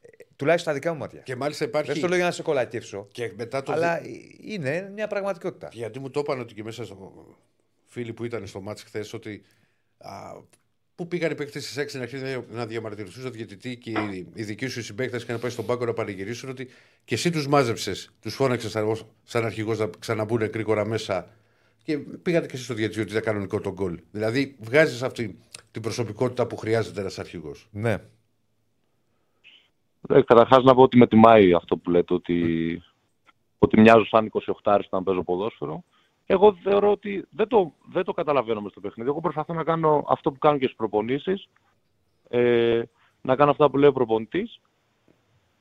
[0.00, 1.20] Ε, τουλάχιστον στα δικά μου μάτια.
[1.20, 1.88] Και μάλιστα υπάρχει.
[1.88, 3.08] Δεν στο λέω για να σε κολακεύσω.
[3.12, 3.72] Και μετά το.
[3.72, 4.00] Αλλά
[4.40, 5.68] είναι μια πραγματικότητα.
[5.72, 7.26] Γιατί μου το είπαν ότι και μέσα στο.
[7.86, 9.42] Φίλοι που ήταν στο μάτς χθες ότι.
[9.98, 10.32] Α,
[11.00, 14.42] που πήγαν οι παίκτες της 6 να αρχίσουν να διαμαρτυρηθούν στο διαιτητή και οι, οι
[14.42, 16.68] δικοί σου συμπαίκτες και να πάει στον πάγκο να πανηγυρίσουν ότι
[17.04, 21.28] και εσύ τους μάζεψες, τους φώναξες σαν, σαν αρχηγός να ξαναμπούν γρήγορα μέσα
[21.82, 24.00] και πήγατε και εσύ στο διαιτητή ότι ήταν κανονικό το γκολ.
[24.10, 25.38] Δηλαδή βγάζεις αυτή
[25.70, 27.68] την προσωπικότητα που χρειάζεται ένας αρχηγός.
[27.70, 27.96] Ναι.
[30.08, 32.82] Ε, Καταρχάς να πω ότι με τιμάει αυτό που λέτε, ότι,
[33.58, 34.30] ότι μοιάζω σαν
[34.62, 35.84] 28 όταν παίζω ποδόσφαιρο.
[36.32, 39.08] Εγώ θεωρώ ότι δεν το, δεν το καταλαβαίνω μες στο παιχνίδι.
[39.10, 41.48] Εγώ προσπαθώ να κάνω αυτό που κάνω και στις προπονήσεις,
[42.28, 42.82] ε,
[43.22, 44.60] να κάνω αυτά που λέει ο προπονητής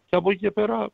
[0.05, 0.89] και από εκεί και πέρα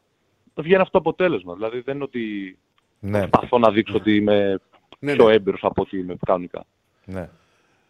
[0.55, 1.53] βγαίνει αυτό το αποτέλεσμα.
[1.53, 2.57] Δηλαδή δεν είναι ότι
[2.99, 3.27] Ναι.
[3.27, 4.59] προσπαθώ να δείξω ότι είμαι
[4.99, 5.33] Ναι, πιο ναι.
[5.33, 6.65] έμπειρος από ότι είμαι κανονικά.
[7.05, 7.29] ναι.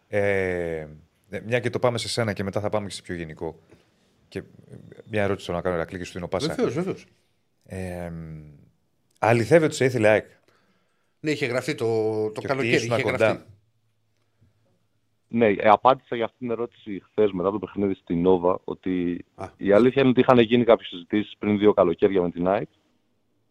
[0.07, 0.87] Ε,
[1.29, 3.59] ναι, μια και το πάμε σε σένα και μετά θα πάμε και σε πιο γενικό.
[4.27, 4.43] Και ε,
[5.09, 6.47] μια ερώτηση θέλω να κάνω, Ερακλή, και σου δίνω πάσα.
[6.47, 7.05] Βεβαίως, βεβαίως.
[7.65, 8.11] Ε,
[9.19, 10.25] αληθεύει ότι σε ήθελε ΑΕΚ;
[11.25, 11.85] Ναι, είχε γραφτεί το,
[12.31, 12.75] το Και καλοκαίρι.
[12.75, 13.17] ότι ήσουν Είχε κοντά.
[13.27, 13.43] γραφτεί.
[15.27, 19.47] Ναι, ε, απάντησα για αυτή την ερώτηση χθες μετά το παιχνίδι στην Νόβα ότι Α.
[19.57, 22.67] η αλήθεια είναι ότι είχαν γίνει κάποιες συζητήσεις πριν δύο καλοκαίρια με την ΑΕΚ.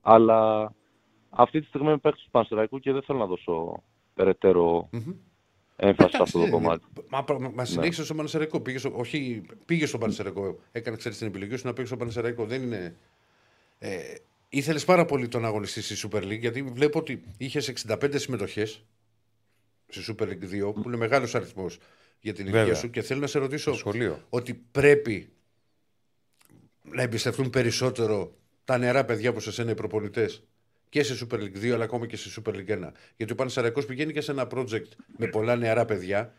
[0.00, 0.72] Αλλά
[1.30, 3.82] αυτή τη στιγμή είμαι παίκτης του Πανσεραϊκού και δεν θέλω να δώσω
[4.14, 4.88] περαιτέρω
[5.76, 6.84] έμφαση σε αυτό το Εντάξει, κομμάτι.
[7.08, 8.60] Μα, μα, μα συνέχισε στο Πανεσαιρικό.
[8.60, 10.58] Πήγε στο, όχι, πήγε στο Πανεσαιρικό.
[10.72, 12.44] Έκανε ξέρεις την επιλογή σου να πήγε στο Πανεσαιρικό.
[12.44, 12.96] Δεν είναι.
[13.78, 13.98] Ε,
[14.56, 18.84] Ήθελες πάρα πολύ τον αγωνιστή στη Super League γιατί βλέπω ότι είχες 65 συμμετοχές
[19.88, 21.78] στη Super League 2, που είναι μεγάλος αριθμός
[22.20, 22.78] για την ηλικία Βέβαια.
[22.78, 22.90] σου.
[22.90, 24.26] Και θέλω να σε ρωτήσω Στο σχολείο.
[24.28, 25.32] ότι πρέπει
[26.82, 30.42] να εμπιστευτούν περισσότερο τα νεαρά παιδιά που σε σένα οι προπονητές
[30.88, 32.90] και σε Super League 2 αλλά ακόμα και σε Super League 1.
[33.16, 36.34] Γιατί ο Πανεσαριακό πηγαίνει και σε ένα project με πολλά νεαρά παιδιά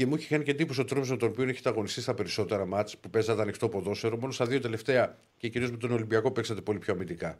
[0.00, 2.66] και μου είχε κάνει και εντύπωση ο τρόπος με τον οποίο έχετε αγωνιστεί στα περισσότερα
[2.66, 4.16] μάτς που παίζατε ανοιχτό ποδόσφαιρο.
[4.16, 7.38] Μόνο στα δύο τελευταία και κυρίως με τον Ολυμπιακό παίξατε πολύ πιο αμυντικά.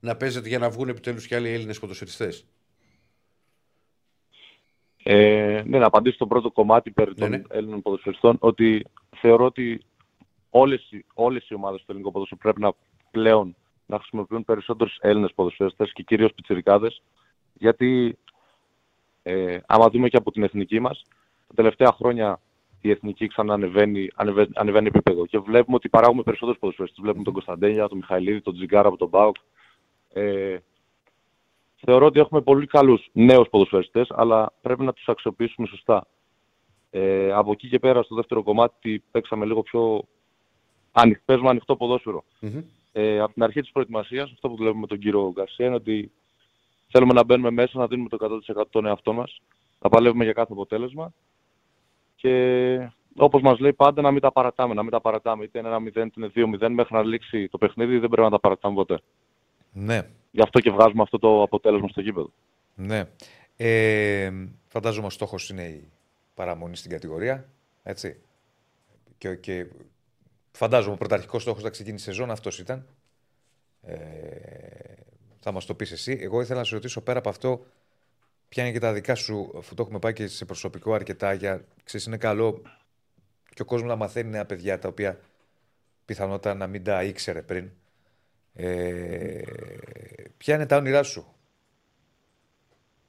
[0.00, 2.44] Να παίζετε για να βγουν επιτέλους και άλλοι Έλληνες ποδοσφαιριστές.
[5.02, 7.42] Ε, ναι, να απαντήσω στο πρώτο κομμάτι περί των Ναι, ναι.
[7.48, 8.86] Έλληνων ποδοσφαιριστών ότι
[9.20, 9.80] θεωρώ ότι
[10.50, 12.72] όλες, οι- όλες οι ομάδες του ελληνικού ποδοσφαίρου πρέπει να
[13.10, 13.56] πλέον
[13.86, 17.02] να χρησιμοποιούν περισσότερους Έλληνες ποδοσφαιριστές και κυρίως πιτσιρικάδες
[17.52, 18.18] γιατί
[19.22, 21.02] ε, άμα δούμε και από την εθνική μας
[21.48, 22.40] τα τελευταία χρόνια
[22.80, 27.00] η εθνική ξανά ανεβαίνει, ανεβαίνει, ανεβαίνει επίπεδο και βλέπουμε ότι παράγουμε περισσότερους ποδοσφαιριστές.
[27.02, 29.36] Βλέπουμε τον Κωνσταντέλια, τον Μιχαηλίδη, τον Τζιγκάρα από τον Μπάουκ.
[30.12, 30.56] Ε,
[31.76, 36.06] θεωρώ ότι έχουμε πολύ καλούς νέους ποδοσφαιριστές, αλλά πρέπει να τους αξιοποιήσουμε σωστά.
[36.90, 40.02] Ε, από εκεί και πέρα στο δεύτερο κομμάτι παίξαμε λίγο πιο
[40.92, 42.24] ανοιχ, παίζουμε ανοιχτό ποδόσφαιρο.
[42.92, 46.10] Ε, από την αρχή της προετοιμασίας, αυτό που δουλεύουμε με τον κύριο Γκαρσία είναι ότι
[46.88, 49.40] θέλουμε να μπαίνουμε μέσα, να δίνουμε το 100% τον εαυτό μας,
[49.80, 51.12] να παλεύουμε για κάθε αποτέλεσμα
[52.20, 55.44] Και όπως μας λέει πάντα να μην τα παρατάμε, να μην τα παρατάμε.
[55.44, 58.30] Είτε είναι ένα 0 είτε είναι 2-0 μέχρι να λήξει το παιχνίδι δεν πρέπει να
[58.30, 59.00] τα παρατάμε ποτέ.
[59.72, 62.30] Ναι, Γι' αυτό και βγάζουμε αυτό το αποτέλεσμα στο γήπεδο.
[62.74, 63.04] ναι.
[63.60, 64.32] Ε,
[64.66, 65.90] φαντάζομαι ο στόχος είναι η
[66.34, 67.48] παραμονή στην κατηγορία,
[67.82, 68.20] έτσι.
[69.18, 69.66] Και, και
[70.50, 72.86] φαντάζομαι ο πρωταρχικός στόχος να ξεκίνησε η σεζόν αυτός ήταν.
[73.82, 73.96] Ε,
[75.40, 76.18] θα μας το πεις εσύ.
[76.20, 77.64] Εγώ ήθελα να σε ρωτήσω πέρα από αυτό,
[78.48, 81.64] ποια είναι και τα δικά σου, αφού το έχουμε πάει και σε προσωπικό αρκετά, για,
[81.84, 82.62] ξέρεις, είναι καλό
[83.54, 85.20] και ο κόσμος να μαθαίνει νέα παιδιά τα οποία
[86.04, 87.70] πιθανότατα να μην τα ήξερε πριν.
[88.54, 89.42] Ε,
[90.36, 91.32] ποια είναι τα όνειρά σου,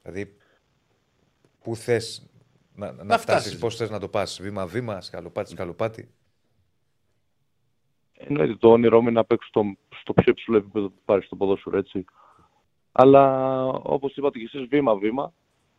[0.01, 0.37] Δηλαδή,
[1.61, 2.29] πού θες
[2.75, 3.59] να, να, Να φτάσεις, φτάσεις.
[3.59, 6.09] πώς θες να το πας, βήμα-βήμα, σκαλοπάτι, σκαλοπάτι.
[8.13, 9.63] Εννοείται το όνειρό μου είναι να παίξω στο,
[10.01, 12.05] στο πιο υψηλό επίπεδο που πάρεις στο ποδόσφαιρο, έτσι.
[12.91, 15.33] Αλλά όπως είπατε και εσείς, βήμα-βήμα,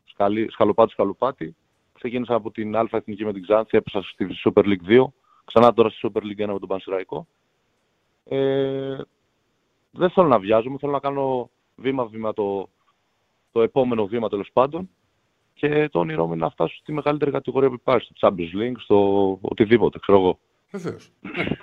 [0.05, 1.57] σκαλί, σκαλοπάτι, σκαλοπάτι.
[1.93, 5.05] Ξεκίνησα από την Α Εθνική με την Ξάνθη, έπεσα στη Super League 2,
[5.45, 7.27] ξανά τώρα στη Super League 1 με τον Πανσεραϊκό.
[8.25, 8.97] Ε,
[9.91, 12.69] δεν θέλω να βιάζομαι, θέλω να κάνω βήμα-βήμα το,
[13.53, 14.91] το επόμενο βήμα τέλος πάντων.
[15.55, 18.79] Και το όνειρό μου είναι να φτάσω στη μεγαλύτερη κατηγορία που υπάρχει, στο Champions League,
[18.79, 20.39] στο οτιδήποτε, ξέρω εγώ.
[20.71, 21.13] Βεβαίως.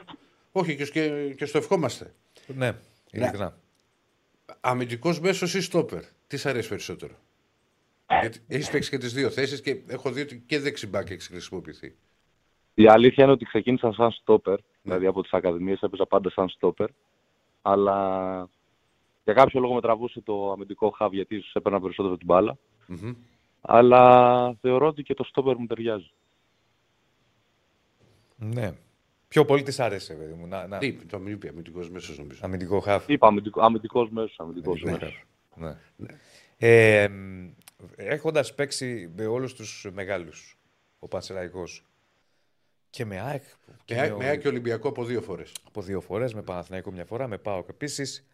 [0.52, 2.14] Όχι, και, και, και στο ευχόμαστε.
[2.48, 2.72] Ναι,
[3.12, 3.58] ειλικρινά.
[4.62, 6.04] Αμυντικός μέσος ή στόπερ.
[6.28, 7.14] Τι σ' αρέσει περισσότερο;
[8.20, 11.96] Γιατί έχεις παίξει και τις δύο θέσεις και έχω δει ότι και δεξιμπάκι έχεις χρησιμοποιηθεί.
[12.74, 16.90] Η αλήθεια είναι ότι ξεκίνησα σαν στόπερ, δηλαδή από τις ακαδημίες έπαιζα πάντα σαν στόπερ,
[17.62, 18.50] αλλά
[19.24, 22.58] για κάποιο λόγο με τραβούσε το αμυντικό χαβ γιατί ίσως έπαιρνα περισσότερο την μπάλα,
[22.88, 23.14] Μμμ.
[23.62, 26.12] αλλά θεωρώ ότι και το στόπερ μου ταιριάζει.
[28.36, 28.74] Ναι.
[29.28, 30.48] Πιο πολύ της άρεσε, παιδί μου.
[30.48, 30.78] Να, να...
[30.78, 32.40] Τι, το μην είπε αμυντικός μέσος νομίζω.
[32.44, 33.10] Αμυντικό χάφ.
[33.10, 35.26] Είπα αμυντικό, αμυντικός μέσος, αμυντικός Αμυντικό μέσος.
[35.60, 35.76] χαφ.
[35.96, 36.08] Ναι.
[36.58, 37.10] Ε,
[37.96, 40.58] Έχοντας παίξει με όλους τους μεγάλους,
[41.00, 41.86] ο Πανσεραϊκός
[42.90, 43.44] και με ΑΕΚ.
[43.86, 45.52] και Με, με με Άκη Ολυμπιακό από δύο φορές.
[45.68, 48.28] από δύο φορές, με Παναθηναϊκό μια φορά, με ΠΑΟΚ επίσης.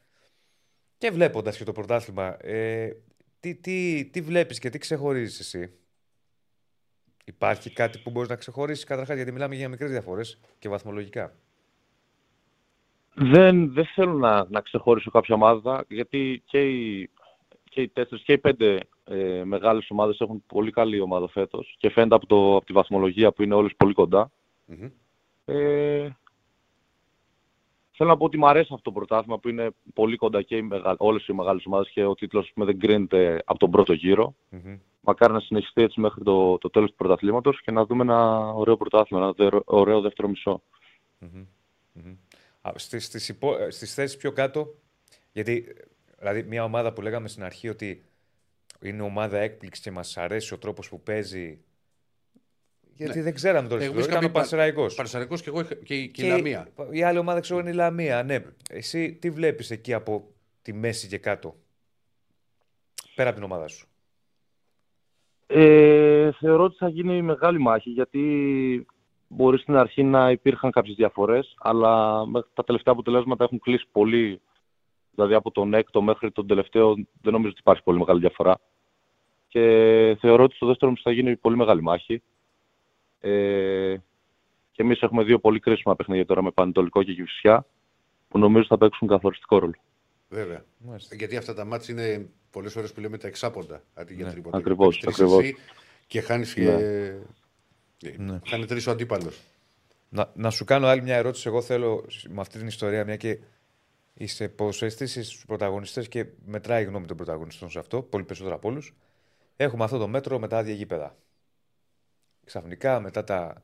[0.97, 2.97] Και βλέποντας και το πρωτάθλημα, ε,
[3.39, 5.73] τι, τι, τι βλέπεις και τι ξεχωρίζεις εσύ;
[7.23, 11.33] Υπάρχει κάτι που μπορείς να ξεχωρίσεις καταρχάς, γιατί μιλάμε για μικρές διαφορές και βαθμολογικά.
[13.13, 17.09] Δεν, δεν θέλω να, να ξεχωρίσω κάποια ομάδα, γιατί και οι,
[17.63, 21.89] και οι τέσσερις και οι πέντε ε, μεγάλες ομάδες έχουν πολύ καλή ομάδα φέτος και
[21.89, 24.31] φαίνεται από, το, από τη βαθμολογία που είναι όλες πολύ κοντά.
[24.65, 24.89] Μμμ.
[25.45, 26.17] Ε,
[27.91, 30.61] θέλω να πω ότι μου αρέσει αυτό το πρωτάθλημα που είναι πολύ κοντά και οι
[30.61, 30.95] μεγα...
[30.97, 34.35] όλες οι μεγάλες ομάδες και ο τίτλος πούμε, δεν κρίνεται από τον πρώτο γύρο.
[34.49, 34.77] Μμμ.
[35.05, 38.77] Μακάρι να συνεχιστεί έτσι μέχρι το, το τέλος του πρωταθλήματος και να δούμε ένα ωραίο
[38.77, 40.63] πρωτάθλημα, ένα δε- ωραίο δεύτερο μισό.
[42.61, 43.55] Α, Στις, στις, υπο...
[43.57, 44.75] ε, στις θέσεις πιο κάτω,
[45.31, 45.67] γιατί
[46.19, 48.03] δηλαδή μια ομάδα που λέγαμε στην αρχή ότι
[48.81, 51.59] είναι ομάδα έκπληξη και μας αρέσει ο τρόπος που παίζει.
[52.95, 53.83] Γιατί δεν ξέραμε τώρα.
[53.83, 54.95] Εγώ στην είχα ήταν ο πει Πανσεραϊκός.
[54.95, 56.67] Πανσεραϊκός και εγώ είχα- και, η- και η Λαμία.
[56.91, 58.23] Η άλλη ομάδα ξέρω είναι η Λαμία.
[58.23, 58.43] Ναι.
[58.69, 61.55] Εσύ τι βλέπεις εκεί από τη μέση και κάτω.
[63.15, 63.87] Πέρα από την ομάδα σου;
[65.47, 68.85] Ε, θεωρώ ότι θα γίνει μεγάλη μάχη γιατί
[69.27, 74.41] μπορεί στην αρχή να υπήρχαν κάποιες διαφορές αλλά μέχρι τα τελευταία αποτελέσματα έχουν κλείσει πολύ
[75.15, 78.59] δηλαδή από τον έκτο μέχρι τον τελευταίο δεν νομίζω ότι υπάρχει πολύ μεγάλη διαφορά
[79.47, 82.21] και θεωρώ ότι στο δεύτερο μισό θα γίνει πολύ μεγάλη μάχη
[83.19, 83.95] ε,
[84.71, 87.65] και εμείς έχουμε δύο πολύ κρίσιμα παιχνίδια τώρα με Πανετολικό και Κηφισιά
[88.27, 89.73] που νομίζω θα παίξουν καθοριστικό ρόλο.
[90.33, 90.65] Βέβαια.
[90.77, 91.15] Μάλιστα.
[91.15, 94.57] Γιατί αυτά τα μάτια είναι πολλές φορέ που λέμε τα εξάποντα αντί για Ναι, τρίποτα.
[94.57, 95.43] ακριβώς, Τρεις ακριβώς.
[95.43, 95.55] εσύ
[96.07, 96.71] Και χάνεις και.
[98.17, 98.39] Ναι.
[98.47, 99.39] Χάνει τρεις ο αντίπαλος.
[100.09, 101.47] Να, να σου κάνω άλλη μια ερώτηση.
[101.47, 103.39] Εγώ θέλω με αυτή την ιστορία, μια και
[104.13, 108.67] είσαι ποδοσφαιριστής στους πρωταγωνιστές και μετράει η γνώμη των πρωταγωνιστών σε αυτό, πολύ περισσότερο από
[108.69, 108.93] όλους.
[109.55, 111.15] Έχουμε αυτό το μέτρο με τα άδεια γήπεδα.
[112.45, 113.63] Ξαφνικά, μετά τα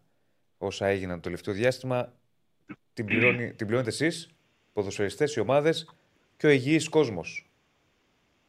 [0.57, 2.13] όσα έγιναν το τελευταίο διάστημα,
[2.93, 4.29] την, πληρώνει, την πληρώνετε εσείς,
[4.73, 5.93] ποδοσφαιριστές, οι ομάδες
[6.39, 7.49] και ο υγιής κόσμος.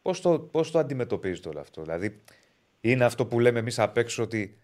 [0.02, 2.22] Πώς το, πώς το αντιμετωπίζετε όλο αυτό, Δηλαδή,
[2.80, 4.58] είναι αυτό που λέμε εμείς απ' έξω ότι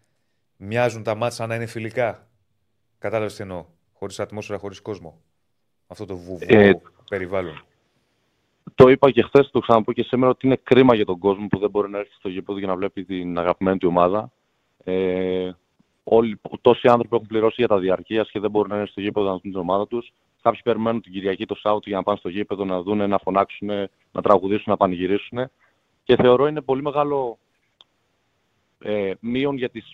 [0.57, 2.29] μοιάζουν τα μάτια σαν να είναι φιλικά;
[2.99, 3.65] Κατάλαβες τι εννοώ.
[3.93, 5.21] Χωρίς ατμόσφαιρα, χωρίς κόσμο.
[5.87, 6.73] Αυτό το βουβού Ε,
[7.09, 7.65] περιβάλλον.
[8.75, 11.59] Το είπα και χθες, το ξαναπώ και σήμερα, ότι είναι κρίμα για τον κόσμο που
[11.59, 14.33] δεν μπορεί να έρθει στο γήπεδο για να βλέπει την αγαπημένη του ομάδα.
[14.85, 15.51] Ε,
[16.05, 19.27] όλοι, τόσοι άνθρωποι έχουν πληρώσει για τα διαρκείας και δεν μπορούν να είναι στο γήπεδο
[19.27, 20.13] να δουν την ομάδα τους.
[20.47, 23.69] Κάποιοι περιμένουν την Κυριακή το Σάββατο για να πάνε στο γήπεδο να δουν, να φωνάξουν,
[24.13, 25.51] να τραγουδήσουν, να πανηγυρίσουν.
[26.03, 27.39] Και θεωρώ είναι πολύ μεγάλο
[28.79, 29.85] ε, μείον για τις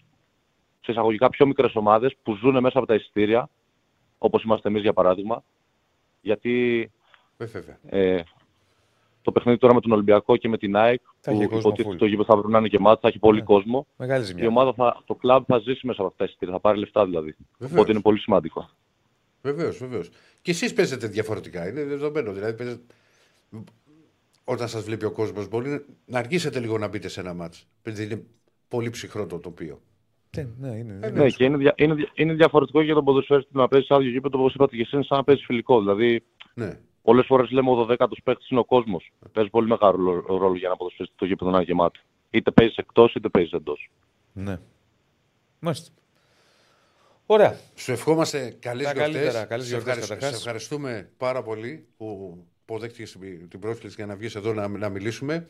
[0.80, 3.48] σε εισαγωγικά πιο μικρές ομάδες που ζουν μέσα από τα εισιτήρια,
[4.18, 5.42] όπως είμαστε εμείς για παράδειγμα.
[6.20, 6.90] Γιατί
[7.36, 7.78] Βέβαια.
[7.88, 8.22] ε,
[9.22, 11.94] το παιχνίδι τώρα με τον Ολυμπιακό και με την ΑΕΚ, Θα που έχει κόσμο υποτίθεται
[11.94, 11.98] full.
[11.98, 13.44] το γήπεδο θα βρουν να είναι γεμάτο, θα έχει πολύ Ναι.
[13.44, 13.86] κόσμο.
[13.96, 14.48] Μεγάλη Η ζημιά.
[14.48, 17.36] ομάδα θα, το κλαμπ θα ζήσει μέσα από αυτά τα εισιτήρια, θα πάρει λεφτά δηλαδή.
[17.58, 17.72] Βεβαίως.
[17.78, 18.70] Οπότε είναι πολύ σημαντικό.
[19.42, 20.10] Βεβαίως, βεβαίως.
[20.42, 21.68] Και εσείς παίζετε διαφορετικά.
[21.68, 22.32] Είναι δεδομένο.
[22.32, 22.82] Δηλαδή, παίζετε...
[24.44, 27.66] Όταν σας βλέπει ο κόσμος, μπορεί να αργήσετε λίγο να μπείτε σε ένα μάτς.
[27.82, 28.22] Επειδή είναι
[28.68, 29.80] πολύ ψυχρό το τοπίο.
[30.36, 30.92] Ναι, ναι, είναι.
[30.92, 31.10] είναι.
[31.10, 34.10] Ναι, και είναι, δια, είναι, δια- είναι διαφορετικό για τον ποδοσφαίριστη να παίζει σε άδειο
[34.10, 35.80] γήπεδο, όπως είπατε και εσείς, είναι σαν να παίζει φιλικό.
[35.80, 36.22] Δηλαδή,
[36.54, 36.78] Ναι.
[37.02, 39.12] πολλές φορές λέμε ο 12ο παίκτης είναι ο κόσμος.
[39.32, 42.00] Παίζει πολύ μεγάλο ρόλο- ρόλο για να ποδοσφαίριστη το γήπεδο να είναι γεμάτο.
[42.30, 43.90] Είτε παίζεις εκτός είτε παίζεις εντός.
[44.32, 44.58] Ναι.
[45.58, 45.92] Μάλιστα.
[47.32, 47.56] Ωραία.
[47.74, 49.14] Σου ευχόμαστε καλές Τα γιορτές.
[49.14, 50.30] καλύτερα, καλές σε, γιορτές ευχαρισ- καταρχάς.
[50.30, 53.16] σε ευχαριστούμε πάρα πολύ που αποδέχτηκες
[53.48, 55.46] την πρόσκληση για να βγεις εδώ να, να μιλήσουμε.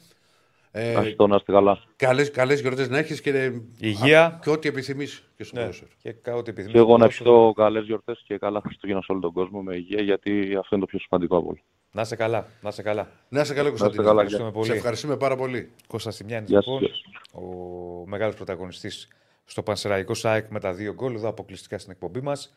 [0.74, 1.78] Ε, Ευχαριστώ, να είστε καλά.
[1.96, 4.38] καλές, καλές γιορτές να έχεις και, Υγεία.
[4.42, 5.60] και ό,τι επιθυμείς και στο Ναι.
[5.62, 5.90] ποδόσφαιρο.
[6.02, 6.72] Και ό,τι επιθυμείς.
[6.72, 7.30] Και εγώ να Ποδόσφαιρο.
[7.34, 10.84] ευχηθώ καλές γιορτές και καλά Χριστούγεννα σε όλο τον κόσμο με υγεία, γιατί αυτό είναι
[10.84, 11.58] το πιο σημαντικό από όλα.
[11.92, 12.46] Να είσαι καλά.
[12.60, 13.08] Να είσαι καλά.
[13.28, 14.02] Να είσαι καλό Κωνσταντίνο.
[14.02, 14.72] καλά, Ευχαριστούμε Σε πολύ.
[14.78, 15.70] ευχαριστούμε πάρα πολύ.
[15.86, 17.32] Κώστας Τιμιάνης, Γεια σας, λοιπόν, γεια σας.
[17.42, 19.08] ο μεγάλος πρωταγωνιστής
[19.44, 22.54] στο Πανσεραϊκό ΣΑΕΚ με τα δύο γκολ, εδώ αποκλειστικά στην εκπομπή μας.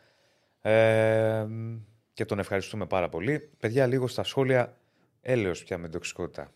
[0.62, 1.46] Ε,
[2.14, 3.50] και τον ευχαριστούμε πάρα πολύ.
[3.60, 4.78] Παιδιά, λίγο στα σχόλια
[5.22, 6.52] έλεος πια με την τοξικότητα.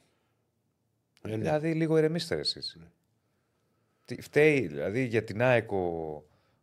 [1.22, 1.38] Ε, ναι.
[1.38, 2.77] Δηλαδή, λίγο ηρεμήστε ρε εσείς.
[4.06, 5.77] Τι- Φταίει, δηλαδή, για την ΑΕΚ ο,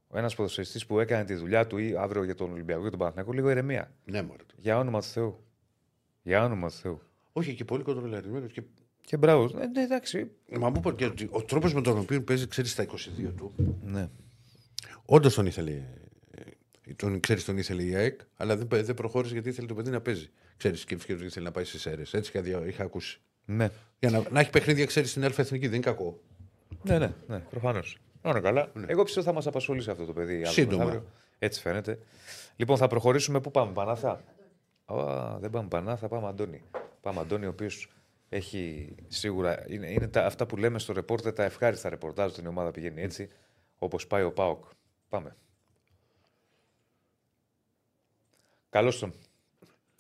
[0.09, 2.98] ο ένας ποδοσφαιριστής που έκανε τη δουλειά του ή αύριο για τον Ολυμπιακό και τον
[2.98, 3.93] Παναθηναϊκό, λίγο ηρεμία.
[4.05, 4.43] Ναι, μωρέ.
[4.56, 5.44] Για όνομα του Θεού.
[6.22, 7.01] Για όνομα του Θεού.
[7.32, 8.47] Όχι, και πολύ κοντρολαρισμένο.
[8.47, 8.62] Και...
[9.06, 9.44] Και μπράβο.
[9.60, 10.30] Ε, ναι, εντάξει.
[10.58, 13.54] Μα μου είπε και ότι ο τρόπος με τον οποίο παίζει, ξέρεις, στα 22 του.
[13.84, 14.08] Ναι.
[15.04, 15.70] Όντως τον ήθελε.
[15.70, 19.90] ε, Τον, ξέρεις, τον ήθελε η ΑΕΚ, αλλά δεν, δεν προχώρησε γιατί ήθελε το παιδί
[19.90, 20.28] να παίζει.
[20.56, 22.02] Ξέρεις, και και ήθελε να πάει στι αίρε.
[22.02, 23.20] Έτσι είχα, δια- είχα ακούσει.
[23.44, 23.68] Ναι.
[23.98, 26.20] Για να, να έχει παιχνίδια, ξέρεις, στην Αλφα Εθνική, δεν είναι κακό.
[26.82, 27.98] Ναι, ναι, ναι προφανώς.
[28.22, 28.72] Όλα καλά.
[28.86, 30.32] Εγώ πιστεύω θα μας απασχολήσει αυτό το παιδί.
[30.34, 30.84] αύριο Σύντομα.
[30.84, 31.08] μεθαύριο.
[31.38, 31.98] Έτσι φαίνεται.
[32.56, 33.40] Λοιπόν, θα προχωρήσουμε.
[33.40, 34.24] Πού πάμε, Πανάθα;
[34.84, 36.62] Α, δεν πάμε Πανάθα, πάμε Αντώνη.
[37.00, 37.88] Πάμε Αντώνη, ο οποίος
[38.28, 39.64] έχει σίγουρα.
[39.68, 43.02] Είναι, είναι τα, αυτά που λέμε στο ρεπόρτερ τα ευχάριστα ρεπορτάζ όταν η ομάδα πηγαίνει
[43.02, 43.28] έτσι,
[43.78, 44.64] όπως πάει ο Πάοκ.
[45.08, 45.36] Πάμε.
[48.70, 49.12] Καλώς τον.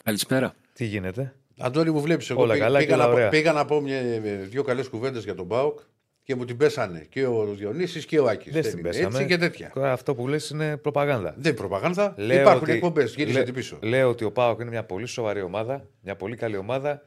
[0.04, 0.54] Καλησπέρα.
[0.72, 2.30] Τι γίνεται; Αντώνη μου βλέπεις.
[2.30, 3.28] Εγώ Όλα πήγα, καλά και πήγα, όλα να, πω- ωραία.
[3.30, 4.02] πήγα να πω μια,
[4.42, 5.78] δύο καλές κουβέντες για τον Μπάουκ
[6.22, 8.52] και μου την πέσανε και ο Διονύσης και ο Άκης.
[8.52, 9.06] Δεν στην πέσαμε.
[9.06, 9.70] Έτσι και τέτοια.
[9.74, 11.30] Τώρα Αυτό που λες είναι προπαγάνδα.
[11.36, 12.14] Δεν είναι προπαγάνδα.
[12.16, 13.14] Λέω Υπάρχουν ότι- εκπομπές.
[13.14, 13.78] Γύρισε λέ- την πίσω.
[13.82, 17.04] Λέω ότι ο Πάοκ είναι μια πολύ σοβαρή ομάδα, μια πολύ καλή ομάδα.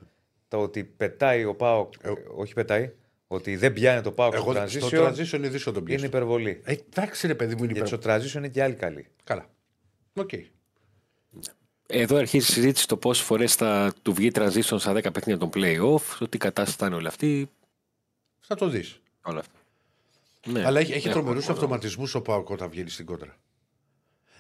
[0.50, 2.92] Το ότι πετάει ο Πάοκ, Ε, όχι πετάει,
[3.28, 6.06] ότι δεν πιάνει το ΠΑΟΚ Εγώ στο στο transition, transition είναι δύσκολο τον είναι πιέσω.
[6.06, 6.62] υπερβολή.
[6.64, 8.22] Ε, εντάξει, ρε παιδί μου, είναι Γιατί υπερβολή.
[8.24, 9.08] στο transition είναι και άλλοι καλοί.
[9.24, 9.50] Καλά.
[10.14, 10.30] Οκ.
[11.88, 15.50] Εδώ αρχίζει η συζήτηση το πόσες φορές θα του βγει transition στα 10 παιχνίδια των
[15.54, 17.50] playoff, το τι κατάσταση θα είναι όλη αυτή.
[18.40, 19.02] Θα το δεις.
[19.22, 19.54] Όλα αυτά.
[20.48, 23.38] Ναι, Αλλά έχει, έχει έχω τρομερούς μόνο- αυτοματισμούς ο Πάοκ όταν βγαίνει στην κόντρα.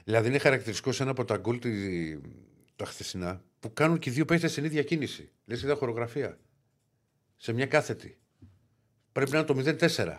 [0.03, 2.17] Δηλαδή είναι χαρακτηριστικός σε ένα από τα γκολ τη-
[2.79, 5.29] τα χθεσινά που κάνουν και οι δύο παίχτες στην ίδια κίνηση.
[5.45, 6.37] Λες είδα χορογραφία.
[7.37, 8.17] Σε μια κάθετη.
[9.11, 10.15] Πρέπει να είναι το 0-4.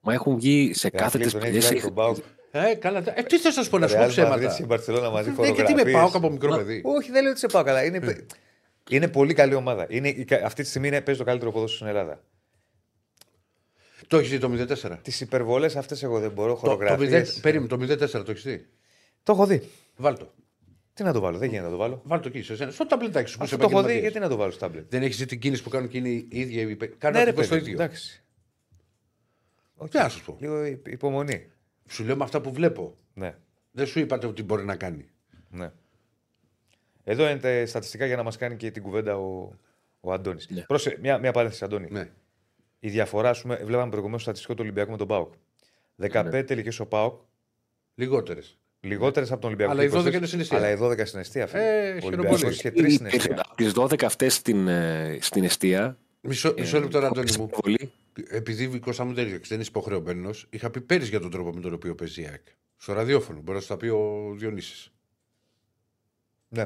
[0.00, 1.80] Μα έχουν βγει σε Κάθε κάθετες τον έχει βγάλει παλιέ.
[1.82, 2.16] τον Πάοκ.
[2.50, 3.02] Ε, καλά.
[3.18, 5.10] Ε, τι θες να σου πω, να σου πω Real Madrid ψέματα; και η Μπαρσελόνα
[5.10, 5.94] μαζί Ε, γιατί με φωτογραφίες.
[5.94, 7.84] πάω από μικρό παιδί; Όχι, δεν λέω ότι σε πάω καλά.
[7.84, 8.26] Είναι,
[8.90, 9.86] είναι πολύ καλή ομάδα.
[9.88, 12.22] Είναι, η κα- αυτή τη στιγμή είναι, παίζει το καλύτερο ποδόσφαιρο στην Ελλάδα.
[14.06, 14.48] Το έχεις δει το
[14.82, 14.98] 0-4.
[15.02, 16.54] Τις υπερβολές αυτές εγώ δεν μπορώ.
[16.54, 17.36] Το, το, Χορογραφίες.
[17.38, 17.76] 0, περίμενε, το
[18.20, 18.66] 0-4 το έχεις δει;
[19.22, 19.68] Το έχω δει.
[19.96, 20.32] Βάλτο.
[21.00, 22.00] Τι να το βάλω, δεν γίνεται να το βάλω.
[22.04, 22.70] Βάλτο εκεί, σε σένα.
[22.70, 24.12] Στο ταμπλετάκι σου που Αυτό είσαι το έχω δει, επαγγελματίας.
[24.12, 24.90] γιατί να το βάλω στο τάμπλετ.
[24.90, 26.62] Δεν έχεις δει την κίνηση που κάνουν και είναι η ίδια.
[26.62, 27.82] η- Κάνουν Ναι, ρε ακριβώς το παιδί, ίδιο.
[27.82, 28.22] εντάξει.
[29.90, 30.36] Τι να σου πω.
[30.40, 31.50] Λίγο υ- υπομονή.
[31.88, 32.96] Σου λέω με αυτά που βλέπω.
[33.14, 33.34] Ναι,
[33.70, 35.08] Δεν σου είπατε ότι μπορεί να κάνει.
[35.50, 35.72] ναι.
[37.04, 39.52] Εδώ είναι τα στατιστικά για να μας κάνει και την κουβέντα ο,
[40.00, 40.48] ο Αντώνης.
[40.50, 40.60] Ναι.
[40.62, 41.88] Πρόσε, μια, μια παρένθεση, Αντώνη.
[41.90, 42.10] Ναι.
[42.80, 45.32] Η διαφορά, ας πούμε, βλέπαμε προηγουμένως το στατιστικό του Ολυμπιακού με τον Πάοκ.
[45.96, 46.42] 15 Ναι.
[46.42, 47.20] τελικές ο Πάοκ,
[47.94, 48.58] Λιγότερες.
[48.80, 49.72] Λιγότερες από τον Ολυμπιακό.
[49.72, 50.56] Αλλά οι 12 23, είναι στην αιστεία.
[50.58, 51.46] Αλλά οι 12 στην αιστεία.
[51.46, 51.62] φίλε.
[51.62, 52.52] Ε, ο χαίρομαι Ολυμπιακός πολύ.
[52.54, 53.40] είχε τρεις στην αιστεία.
[53.46, 55.98] Από τις 12 αυτές στην, ε, στην αιστεία.
[56.20, 57.48] Μισό, μισό λεπτό, ρε, Αντώνη μου.
[57.60, 57.92] Πολύ.
[58.28, 61.60] Επειδή η Κώστα μου δεν δεν είσαι υποχρεωμένος, είχα πει πέρυσι για τον τρόπο με
[61.60, 62.42] τον οποίο παίζει η ΑΕΚ.
[62.76, 63.40] Στο ραδιόφωνο.
[63.40, 64.92] Μπορεί να σου τα πει ο Διονύσης.
[66.48, 66.62] Ναι.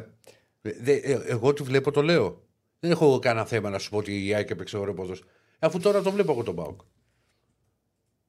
[0.63, 2.43] Ε, δε- ε, εγώ τι βλέπω, το λέω.
[2.81, 5.31] Δεν έχω κανένα θέμα να σου πω ότι η ΑΕΚ έπαιξε ωραίο ποδόσφαιρο.
[5.59, 6.81] Αφού τώρα το βλέπω εγώ τον Πάοκ.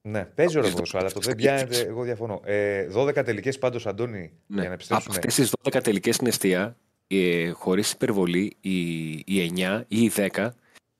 [0.08, 1.80] Ναι, παίζει ωραίο ποδόσφαιρο, αλλά το δεν πιάνεται.
[1.80, 2.42] Εγώ διαφωνώ.
[2.44, 4.30] Ε, 12 τελικές πάντως, Αντώνη, Ναι.
[4.48, 5.16] για να Από επιστρέψουμε.
[5.18, 6.78] αυτές τις 12 τελικές στην αιστεία,
[7.08, 10.50] ε, χωρίς υπερβολή, οι, οι 9 ή οι 10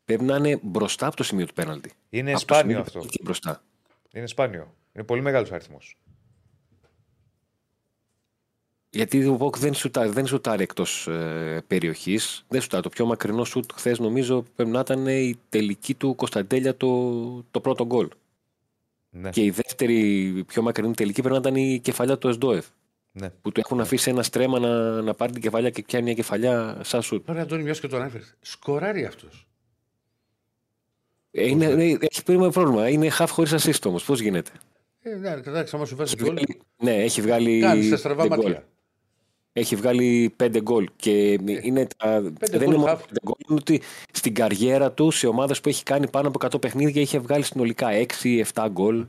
[0.06, 1.92] πρέπει να είναι μπροστά από το σημείο του πέναλτη.
[2.10, 3.00] Είναι Από το σπάνιο σημείο αυτό.
[3.00, 3.64] του εκεί μπροστά.
[4.14, 4.74] Είναι σπάνιο.
[4.94, 5.96] Είναι πολύ μεγάλος αριθμός.
[8.90, 12.46] Γιατί ο Βόκ δεν σουτάρει, δεν σουτάρει εκτός ε, περιοχής.
[12.48, 12.84] Δεν σουτάρει.
[12.84, 17.12] Το πιο μακρινό σουτ χθες νομίζω πρέπει να ήταν η τελική του Κωνσταντέλια το,
[17.52, 18.08] το πρώτο γκολ.
[19.18, 19.30] Ναι.
[19.30, 22.66] Και η δεύτερη πιο μακρινή τελική πρέπει να ήταν η κεφαλιά του Εσντόεφ.
[23.12, 23.30] Ναι.
[23.30, 26.78] Που του έχουν αφήσει ένα στρέμα να, να πάρει την κεφαλιά και πιάνει μια κεφαλιά
[26.84, 27.30] σαν σουτ.
[27.30, 28.24] Ωραία, Αντώνη, μιας και τον έφερε.
[28.42, 29.48] Σκοράρει αυτός.
[31.32, 32.90] Ε, είναι, είναι, έχει πρόβλημα, πρόβλημα.
[32.90, 34.06] Είναι half χωρίς assist όμως.
[34.06, 34.52] Πώς γίνεται;
[35.02, 37.60] Ε, ναι, εντάξει, άμα σου βάζει γκολ, Βγάλει- ναι, έχει βγάλει.
[37.60, 38.46] κάνεις τα στραβά πέντε γκολ.
[38.46, 38.68] μάτια.
[39.58, 40.90] Έχει βγάλει πέντε γκολ.
[40.96, 42.98] Και είναι, τα, δεν γκολ είναι μόνο half.
[43.08, 46.62] πέντε γκολ, είναι ότι στην καριέρα του σε ομάδες που έχει κάνει πάνω από 100
[46.62, 47.88] παιχνίδια είχε βγάλει συνολικά
[48.54, 49.06] 6-7 γκολ.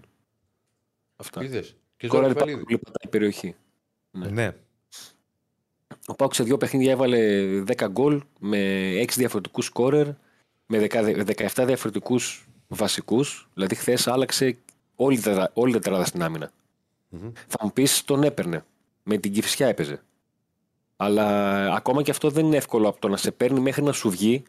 [1.16, 1.43] Αυτά.
[1.44, 1.77] Είδες.
[1.97, 2.64] Και Κόραρε τώρα πάρα πάλι.
[2.64, 3.55] πολύ πατάει η περιοχή.
[4.10, 4.52] Ναι.
[6.06, 7.18] Ο Πάουκ σε δύο παιχνίδια έβαλε
[7.77, 10.06] 10 γκολ με 6 διαφορετικούς σκόρερ,
[10.66, 11.02] με 10
[11.55, 13.48] 17 διαφορετικούς βασικούς.
[13.55, 14.56] Δηλαδή, χθες άλλαξε
[14.97, 16.51] όλη, τα- όλη τα τεράδα στην αμυνα
[17.47, 18.64] Θα μου πεις, τον έπαιρνε.
[19.02, 20.01] Με την κυφισιά έπαιζε.
[20.97, 21.27] Αλλά
[21.74, 24.43] ακόμα και αυτό δεν είναι εύκολο από το να σε παίρνει μέχρι να σου βγει.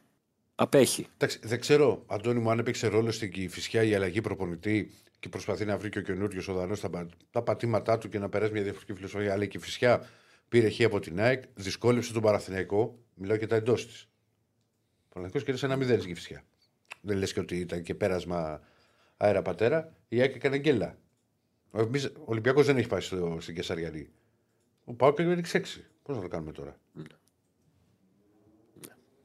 [0.55, 1.07] Απέχει.
[1.13, 5.65] Εντάξει, δεν ξέρω, Αντώνη μου, αν έπαιξε ρόλο στην Κυφυσιά η αλλαγή προπονητή και προσπαθεί
[5.65, 8.51] να βρει και ο καινούριος ο Δανός τα, πα- τα πατήματά του και να περάσει
[8.51, 9.33] μια διαφορετική φιλοσοφία.
[9.33, 10.07] Αλλά η Κυφυσιά
[10.49, 14.01] πήρε χ από την ΑΕΚ, δυσκόλεψε τον Παραθυναϊκό, μιλάω και τα εντός της.
[14.01, 16.43] Ο Παναθηναϊκός κέρδισε ένα μηδέν στην Κυφυσιά.
[17.01, 18.61] Δεν λες και ότι ήταν και πέρασμα
[19.17, 19.93] αέρα πατέρα.
[20.07, 20.97] Η ΑΕΚ έκανε γκέλα.
[21.71, 24.09] Ο εμείς- ο Ολυμπιακός δεν έχει πάει στο, στην Κεσαριανή.
[24.85, 25.63] Ο Πάοκ έριξε 6.
[26.07, 26.77] Πώς να το κάνουμε τώρα;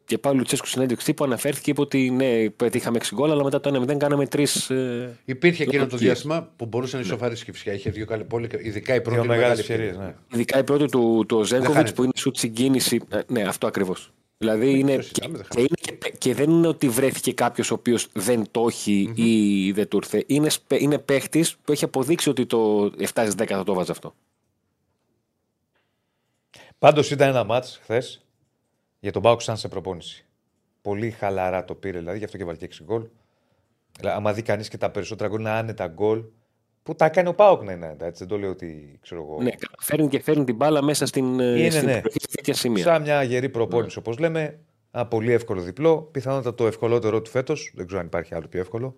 [0.05, 3.61] Και πάλι ο Λουτσέσκου συνέντευξη τύπου αναφέρθηκε είπε ότι ναι, πετύχαμε 6 γκολ, αλλά μετά
[3.61, 4.45] το 1-0 κάναμε 3.
[4.69, 6.01] Ε, Υπήρχε εκείνο το Λογικές.
[6.01, 7.73] διάστημα που μπορούσε να ισοφαρίσει η Κυφσιά.
[7.73, 9.87] Είχε δύο καλέ πόλη, ειδικά η πρώτη Δύο είναι μεγάλε μεγάλη ευκαιρίε.
[9.89, 10.07] ευκαιρία.
[10.29, 10.37] Ναι.
[10.37, 11.93] Ειδικά η πρώτη του, του Ζέγκοβιτς χάνεται.
[11.95, 13.01] που είναι σουτ συγκίνηση.
[13.09, 14.13] Ε, ναι, αυτό ακριβώς.
[14.39, 14.91] Δηλαδή είναι.
[14.97, 18.09] το Και, συζητάμε, δεν και, είναι και, και δεν είναι ότι βρέθηκε κάποιος ο οποίος
[18.13, 20.25] δεν το εχει ή δεν του ήρθε.
[20.27, 22.85] Είναι, σπε- είναι παίχτης που έχει αποδείξει ότι το
[23.15, 24.15] 7 10 θα το βάζει αυτό.
[26.83, 28.27] Πάντως ήταν ένα μάτς χθες
[29.01, 30.27] για τον Πάουκ σαν σε προπόνηση.
[30.83, 33.07] Πολύ χαλαρά το πήρε, δηλαδή γι' αυτό και βάλει και 6 γκολ.
[33.97, 36.25] Δηλαδή, άμα δει κανείς και τα περισσότερα γκολ είναι άνετα γκολ
[36.83, 38.07] που τα κάνει ο Πάουκ να είναι άνετα.
[38.07, 39.43] Έτσι, δεν το λέω ότι ξέρω εγώ.
[39.43, 41.93] Ναι, φέρνει και φέρνει την μπάλα μέσα στην, ε, Είναι, στην ναι.
[41.93, 42.85] περιοχή σε τέτοια σημεία.
[42.85, 44.59] Σαν μια γερή προπόνηση, όπως λέμε.
[44.91, 46.03] Ένα πολύ εύκολο διπλό.
[46.03, 47.73] Πιθανότατα το ευκολότερο του φέτος.
[47.75, 48.97] Δεν ξέρω αν υπάρχει άλλο πιο εύκολο.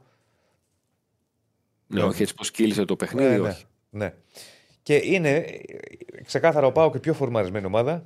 [1.87, 3.65] Ναι, όχι έτσι πως κύλησε το παιχνίδι, Ναι, ναι, όχι.
[3.91, 4.15] ναι.
[4.85, 8.05] Και είναι ε, ξεκάθαρα ο Πάουκ και πιο φορμαρισμένη ομάδα.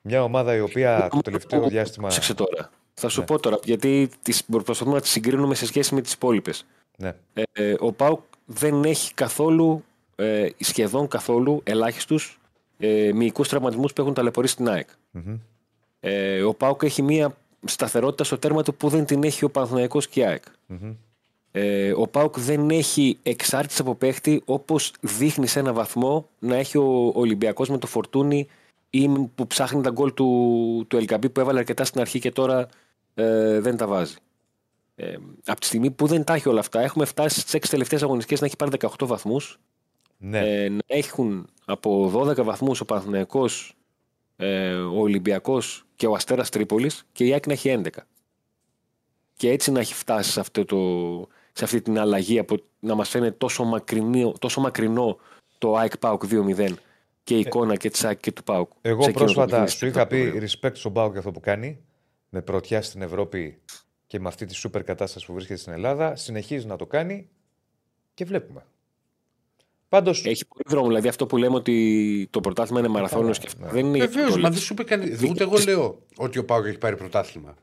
[0.00, 2.06] Μια ομάδα η οποία το τελευταίο διάστημα.
[2.06, 2.70] Πρόσεξε τώρα.
[2.94, 6.66] Θα σου πω τώρα, γιατί τις προσπαθούμε να τις συγκρίνουμε σε σχέση με τις υπόλοιπες.
[6.96, 7.14] Ναι.
[7.34, 9.84] Ε, ε, ο Πάουκ δεν έχει καθόλου,
[10.16, 12.40] ε, σχεδόν καθόλου ελάχιστους
[12.78, 14.88] ε, μυϊκούς τραυματισμούς που έχουν ταλαιπωρήσει στην ΑΕΚ.
[16.00, 20.08] Ε, ο Πάουκ έχει μία σταθερότητα στο τέρμα του που δεν την έχει ο Παναθηναϊκός
[20.08, 20.42] και η ΑΕΚ.
[21.56, 26.78] Ε, ο Πάουκ δεν έχει εξάρτηση από παίχτη όπως δείχνει σε ένα βαθμό να έχει
[26.78, 28.46] ο Ολυμπιακός με το φορτούνι
[28.90, 32.68] ή που ψάχνει τα γκολ του, του Ελκαμπή που έβαλε αρκετά στην αρχή και τώρα
[33.14, 34.14] ε, δεν τα βάζει.
[34.94, 35.14] Ε,
[35.46, 38.40] από τη στιγμή που δεν τα έχει όλα αυτά, έχουμε φτάσει στις 6 τελευταίες αγωνιστικές
[38.40, 39.58] να έχει πάρει 18 βαθμούς.
[40.18, 40.38] ναι.
[40.38, 43.74] Ε, να έχουν από 12 βαθμούς ο Παναθηναϊκός,
[44.36, 47.88] ε, ο Ολυμπιακός και ο Αστέρας Τρίπολης και η ΑΕΚ να έχει 11.
[49.36, 50.78] Και έτσι να έχει φτάσει σε, αυτό το,
[51.56, 55.18] σε αυτή την αλλαγή από να μας φαίνεται τόσο μακρινό, τόσο μακρινό
[55.58, 56.72] το ΑΕΚ ΠΑΟΚ 2-0
[57.22, 58.70] και η εικόνα και της ΑΕΚ και του ΠΑΟΚ.
[58.82, 60.48] Εγώ σε εκείνο το πρόσφατα παιχνίδι σου είχα πει σπεκτακούλαιο.
[60.50, 61.80] respect στον Πάουκ για αυτό που κάνει.
[62.28, 63.58] Με πρωτιά στην Ευρώπη
[64.06, 66.16] και με αυτή τη σούπερ κατάσταση που βρίσκεται στην Ελλάδα.
[66.16, 67.28] Συνεχίζει να το κάνει
[68.14, 68.64] και βλέπουμε.
[69.88, 70.10] Πάντω.
[70.10, 70.86] Έχει πολύ δρόμο.
[70.86, 74.18] Δηλαδή αυτό που λέμε ότι το πρωτάθλημα είναι μαραθώνιος και αυτό δεν είναι για αυτό
[74.18, 74.52] Βεβαίως, το μα λέω.
[74.56, 75.28] δεν σου είπε κανεί.
[75.30, 77.54] Ούτε εγώ λέω ότι ο Πάουκ έχει πάρει πρωτάθλημα.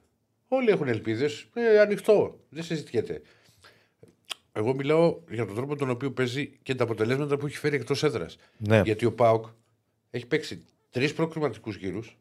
[0.47, 1.47] Όλοι έχουν ελπίδες.
[1.53, 2.39] Ε, ανοιχτό.
[2.49, 3.21] Δεν συζητιέται.
[4.53, 8.03] Εγώ μιλάω για τον τρόπο τον οποίο παίζει και τα αποτελέσματα που έχει φέρει εκτός
[8.03, 8.37] έδρας.
[8.57, 8.81] Ναι.
[8.85, 9.45] Γιατί ο Πάουκ
[10.11, 12.17] έχει παίξει τρεις προκριματικούς γύρους.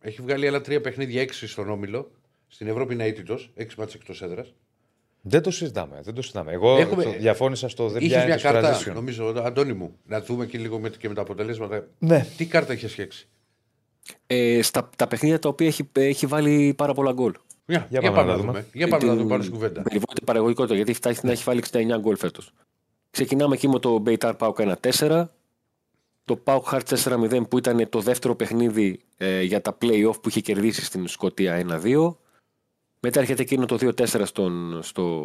[0.00, 2.10] Έχει βγάλει άλλα τρία παιχνίδια έξι στον όμιλο.
[2.48, 3.50] Στην Ευρώπη είναι αίτητος.
[3.54, 4.54] Έξι μάτσε εκτός έδρας.
[5.22, 6.00] Δεν το συζητάμε.
[6.02, 6.52] Δεν το συζητάμε.
[6.52, 8.94] Εγώ Έχουμε- το διαφώνησα στο δεν Είχες μια πιάνει το κάρτα, transition.
[8.94, 11.88] νομίζω, Αντώνη μου, να δούμε και λίγο με, και με τα αποτελέσματα.
[11.98, 12.26] Ναι.
[12.36, 13.28] Τι κάρτα έχει σχέξει;
[14.26, 17.32] Ε, στα τα παιχνίδια τα οποία έχει, έχει βάλει πάρα πολλά γκολ.
[17.72, 18.52] Για, Για για, πάμε πάμε να να δούμε.
[18.52, 18.66] δούμε.
[18.72, 19.82] Για πάμε να την δούμε πάνω στην κουβέντα.
[19.82, 22.52] Περιβόητη παραγωγικότητα, γιατί φτάσει να έχει βάλει 69 γκολ φέτος.
[23.10, 25.24] Ξεκινάμε εκεί με το Μπέιταρ Πάουκ 1-4.
[26.24, 30.40] Το Πάουκ Χαρτ 4-0 που ήταν το δεύτερο παιχνίδι ε, για τα play-off που είχε
[30.40, 32.14] κερδίσει στην Σκωτία 1-2.
[33.00, 35.24] Μετά έρχεται εκείνο το 2-4 στον, στο,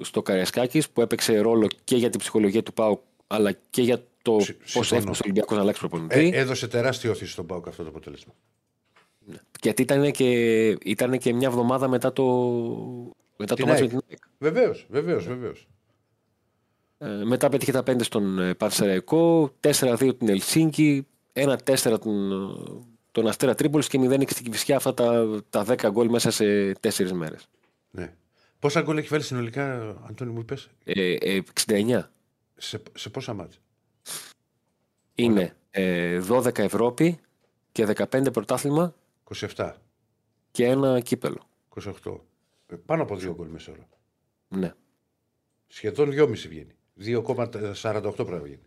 [0.00, 4.36] στο Καριασκάκης που έπαιξε ρόλο και για την ψυχολογία του Πάουκ αλλά και για το
[4.40, 4.98] Συ- πώς συμφωνώ.
[5.00, 6.30] έφτασε ο Ολυμπιακός να αλλάξει προπονητή.
[6.34, 8.32] Ε, έδωσε τεράστια όθηση στον Πάουκ αυτό το αποτέλεσμα.
[9.60, 10.30] Γιατί ήταν και,
[10.68, 12.24] ήταν και μια εβδομάδα μετά το,
[13.36, 13.88] μετά το Την μάτς με ΑΕΚ.
[13.88, 14.18] την ΑΕΚ.
[14.38, 15.68] Βεβαίως, βεβαίως, βεβαίως.
[16.98, 22.30] Ε, μετά πέτυχε τα 5 στον ε, Παρσεραϊκό, 4-2 την Ελσίνκη, 1-4 τον,
[23.12, 24.76] τον Αστέρα Τρίπολης και 0-6 στην Κυφυσιά.
[24.76, 27.48] Αυτά τα, τα 10 γκολ μέσα σε 4 μέρες.
[27.90, 28.14] Ναι.
[28.58, 32.00] Πόσα γκολ έχει βάλει συνολικά, Αντώνη μου είπε, Ε, ε, 69.
[32.56, 33.58] σε, σε πόσα μάτια.
[35.14, 37.18] Είναι ε, 12 Ευρώπη
[37.72, 38.94] και 15 πρωτάθλημα
[39.34, 39.72] 27,
[40.50, 41.40] και ένα κύπελο.
[42.04, 42.20] 28.
[42.66, 43.88] Ε, Πάνω από δύο γκολ μέσα ώρα.
[44.48, 44.74] Ναι.
[45.66, 46.74] Σχεδόν 2,5 βγαίνει.
[47.00, 48.62] 2,48 πρέπει να βγαίνει.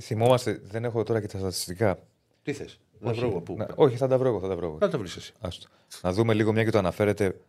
[0.00, 1.98] Θυμόμαστε, δεν έχω τώρα και τα στατιστικά.
[2.42, 3.54] Τι θες, να βρω εγώ πού.
[3.56, 4.40] Να, όχι, θα τα βρω εγώ.
[4.40, 4.78] Θα τα βρω εγώ.
[4.80, 5.32] Να τα βρεις εσύ.
[5.40, 5.68] Άστο.
[6.02, 7.40] Να δούμε λίγο μια και το αναφέρετε.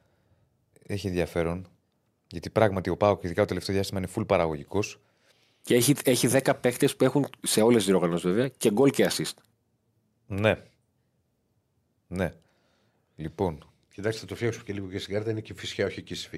[0.87, 1.67] Έχει ενδιαφέρον.
[2.27, 4.99] Γιατί πράγματι ο Πάοκ, ειδικά το τελευταίο διάστημα, είναι full παραγωγικός.
[5.61, 9.09] Και έχει, έχει 10 παίχτε που έχουν σε όλες τις διοργανώσεις βέβαια και γκολ και
[9.11, 9.33] assist.
[10.27, 10.63] Ναι.
[12.07, 12.33] Ναι.
[13.15, 13.69] Λοιπόν.
[13.93, 15.31] Κοιτάξτε, θα το φτιάξουμε και λίγο και στην κάρτα.
[15.31, 16.37] Είναι και φυσικά, όχι και σιφί.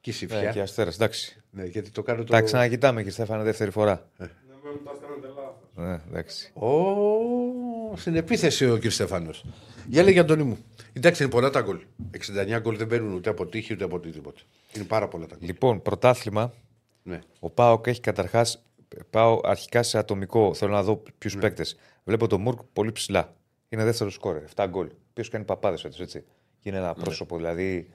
[0.00, 0.50] Και Ναι, σιφιά.
[0.50, 1.42] και αστέρας, εντάξει.
[1.50, 2.32] Ναι, γιατί το κάνω το.
[2.32, 4.08] Τα ξανακοιτάμε και Στέφανε δεύτερη φορά.
[4.16, 4.26] Να
[4.70, 5.60] μην τα κάνετε λάθο.
[5.74, 6.50] Ναι, εντάξει.
[6.54, 8.90] Ω, στην επίθεση ο κ.
[8.90, 9.30] Στεφάνο.
[9.88, 10.58] Για λέγε, Αντώνη μου.
[10.92, 11.80] Εντάξει, είναι πολλά τα γκολ.
[12.56, 14.40] 69 γκολ δεν μπαίνουν ούτε από τύχη ούτε από οτιδήποτε.
[14.76, 15.46] Είναι πάρα πολλά τα γκολ.
[15.46, 16.52] Λοιπόν, πρωτάθλημα.
[17.02, 17.20] Ναι.
[17.40, 18.62] Ο Πάοκ έχει καταρχάς.
[19.10, 20.54] Πάω αρχικά σε ατομικό.
[20.54, 21.40] Θέλω να δω ποιους Ναι.
[21.40, 21.76] παίκτες.
[22.04, 23.34] Βλέπω τον Μουρκ πολύ ψηλά.
[23.68, 24.42] Είναι δεύτερος σκόρερ.
[24.42, 24.88] 7 γκολ.
[25.14, 26.24] Ποιο κάνει παπάδες φέτος, έτσι.
[26.60, 27.90] Και είναι ένα πρόσωπο, δηλαδή.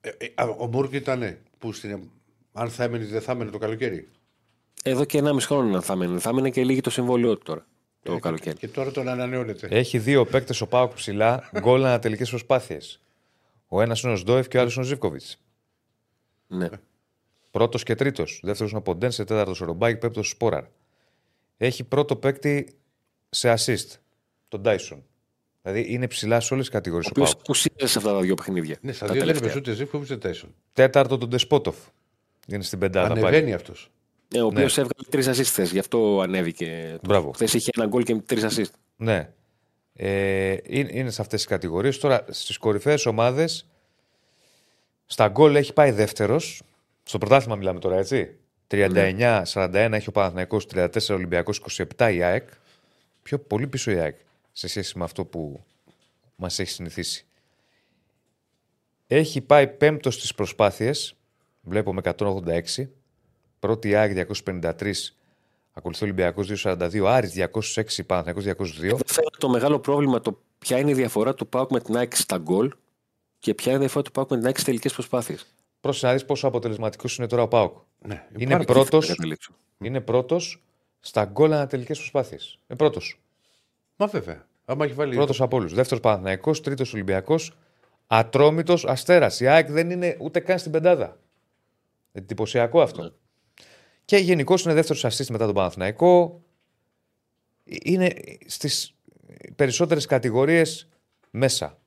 [0.00, 2.10] Ε, ε, α, ο Μούρκ ήταν που στην.
[2.52, 4.08] Αν θα έμενε ή δεν θα έμενε το καλοκαίρι;
[4.82, 6.18] Εδώ και 1,5 χρόνο θα έμενε.
[6.18, 7.66] Θα έμενε και λίγη το συμβόλαιό του τώρα.
[8.02, 8.56] Το καλοκαίρι.
[8.56, 9.68] Και τώρα τον ανανεώνεται.
[9.70, 11.50] Έχει δύο παίκτες ο Πάοκ ψηλά.
[11.60, 13.00] Γκολ ανατελικές προσπάθειες.
[13.66, 15.38] Ο ένας είναι ο Σντόεφ και ο άλλος είναι ο Ζήφκοβιτς.
[16.46, 16.68] Ναι.
[17.50, 18.40] Πρώτος και τρίτος.
[18.42, 20.64] Δεύτερος είναι ο Ποντένσε, τέταρτος ο Ρομπάκη, πέμπτος ο Σπόραρ.
[21.56, 22.78] Έχει πρώτο παίκτη
[23.30, 23.98] σε assist.
[24.48, 25.04] Τον Τάισον.
[25.62, 27.40] Δηλαδή είναι ψηλά σε όλες τις κατηγορίες Ο ο οποίο Πάοκ.
[27.44, 28.76] απουσίασε σε αυτά τα δύο παιχνίδια.
[28.80, 29.50] Ναι, στα τα δύο δεν τελευταία.
[29.50, 30.54] έπαιζε ούτε Ζήφκοβιτ ούτε Τάισον.
[30.72, 31.76] Τέταρτο τον Ντεσπότοφ.
[32.46, 33.20] Είναι στην πεντάδα πάλι.
[33.26, 33.90] Ανεβαίνει αυτός.
[34.34, 36.98] Ε, ο οποίος έβγαλε τρεις assist χθες, γι' αυτό ανέβηκε.
[37.02, 37.30] Μπράβο.
[37.32, 38.70] Χθες είχε ένα γκολ και τρεις assist.
[38.96, 39.32] Ναι.
[39.94, 41.98] Ε, είναι, είναι σε αυτές τις κατηγορίες.
[41.98, 43.66] Τώρα στις κορυφαίες ομάδες,
[45.06, 46.62] στα γκολ έχει πάει δεύτερος.
[47.02, 48.36] Στο πρωτάθλημα μιλάμε τώρα, έτσι.
[48.66, 51.60] 39-41 έχει ο Παναθηναϊκός, 34 Ολυμπιακός,
[51.96, 52.48] 27 η ΑΕΚ.
[53.22, 54.16] Πιο πολύ πίσω η ΑΕΚ
[54.52, 55.64] σε σχέση με αυτό που
[56.36, 57.26] μας έχει συνηθίσει.
[59.06, 61.14] Έχει πάει πέμπτος στις προσπάθειες,
[61.60, 62.88] βλέπω με 186.
[63.58, 64.92] Πρώτη η ΑΕΚ 253,
[65.72, 68.84] ακολουθεί ο Ολυμπιακός 242, Άρης 206, Παναθηναϊκός 202.
[68.84, 72.16] Εδώ φαίνεται το μεγάλο πρόβλημα το ποια είναι η διαφορά του Πάουκ με την ΑΕΚ
[72.16, 72.72] στα γκολ
[73.38, 75.46] και ποια είναι η διαφορά του Πάουκ με την ΑΕΚ στις τελικές προσπάθειες.
[75.80, 77.76] Πρόσεχε να δεις πόσο αποτελεσματικός είναι τώρα ο Πάοκ.
[77.98, 78.26] Ναι.
[78.36, 79.52] Είναι Εκεί πρώτο θα καταλήξω.
[79.82, 80.62] είναι πρώτος
[81.00, 82.58] στα γκολ ανατελικές προσπάθειες.
[82.68, 83.20] Είναι πρώτος.
[83.96, 84.46] Μα βέβαια.
[84.64, 85.14] Άμα έχει βάλει.
[85.14, 85.74] Πρώτος από όλους.
[85.74, 87.56] Δεύτερος Παναθναϊκό, τρίτος Ολυμπιακός,
[88.06, 89.40] ατρόμητος Αστέρας.
[89.40, 91.20] Η ΑΕΚ δεν είναι ούτε καν στην πεντάδα.
[92.12, 93.14] Εντυπωσιακό αυτό.
[94.04, 96.42] Και γενικώς είναι δεύτερος assist μετά τον Παναθναϊκό.
[97.64, 98.14] Είναι
[98.46, 98.94] στις
[99.56, 100.88] περισσότερες κατηγορίες
[101.30, 101.78] μέσα.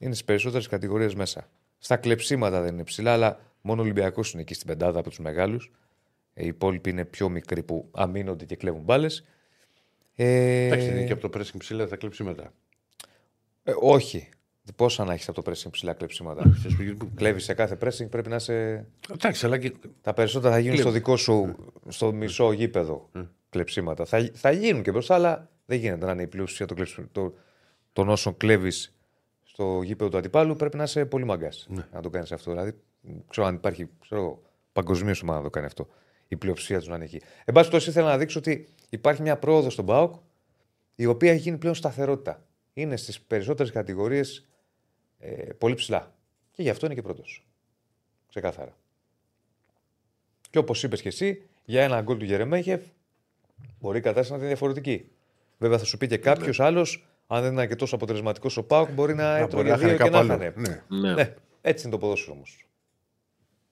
[0.00, 1.50] Είναι στις περισσότερες κατηγορίες μέσα.
[1.78, 5.18] Στα κλεψίματα δεν είναι ψηλά, αλλά μόνο ο Ολυμπιακός είναι εκεί στην πεντάδα από τους
[5.18, 5.70] μεγάλους.
[6.34, 9.24] Οι υπόλοιποι είναι πιο μικροί που αμήνονται και κλέβουν μπάλες.
[10.14, 12.52] Ε, Εντάξει, είναι και από το pressing ψηλά θα κλέψει μετά.
[13.62, 14.28] ε, όχι.
[14.76, 16.56] Πόσα να έχεις από το pressing ψηλά κλεψίματα.
[17.14, 18.86] Κλέβεις σε κάθε pressing, πρέπει να είσαι.
[19.12, 19.72] Εντάξει, αλλά και.
[20.00, 20.90] Τα περισσότερα θα γίνουν Κλέβεις.
[20.90, 21.54] στο δικό σου,
[21.88, 23.10] στο μισό γήπεδο
[23.48, 24.04] κλεψίματα.
[24.04, 27.34] Θα, θα γίνουν και μπροστά, αλλά δεν γίνεται να είναι η πλειοψηφία των, κλεψι- το-
[27.92, 28.94] των όσων κλέβεις
[29.42, 30.56] στο γήπεδο του αντιπάλου.
[30.56, 32.50] Πρέπει να είσαι πολύ μαγκάς να το κάνεις αυτό.
[32.50, 32.72] Δηλαδή,
[33.28, 33.88] ξέρω αν υπάρχει
[34.72, 35.88] παγκοσμίως ομάδα να το κάνει αυτό.
[36.32, 37.16] Η πλειοψηφία τους να είναι εκεί.
[37.16, 37.24] Εν
[37.54, 40.14] πάση περιπτώσει, ήθελα να δείξω ότι υπάρχει μια πρόοδος στον ΠΑΟΚ
[40.94, 42.44] η οποία έχει γίνει πλέον σταθερότητα.
[42.72, 44.48] Είναι στις περισσότερες κατηγορίες
[45.18, 46.14] ε, πολύ ψηλά.
[46.50, 47.46] Και γι' αυτό είναι και πρώτος.
[48.28, 48.76] Ξεκάθαρα.
[50.50, 52.82] Και όπως είπες και εσύ, για ένα γκολ του Γερεμέγεφ
[53.80, 55.10] μπορεί η κατάσταση να είναι διαφορετική.
[55.58, 58.90] Βέβαια, θα σου πει και κάποιος άλλος, αν δεν είναι και τόσο αποτελεσματικός ο Πάουκ,
[58.90, 60.28] μπορεί να μπορεί έτρωγε να χάνει δύο και κάπου να άλλο.
[60.28, 60.52] χάνε.
[60.56, 60.98] Ναι.
[61.00, 62.66] Ναι, Ναι, έτσι είναι το ποδόσφαιρο όμως.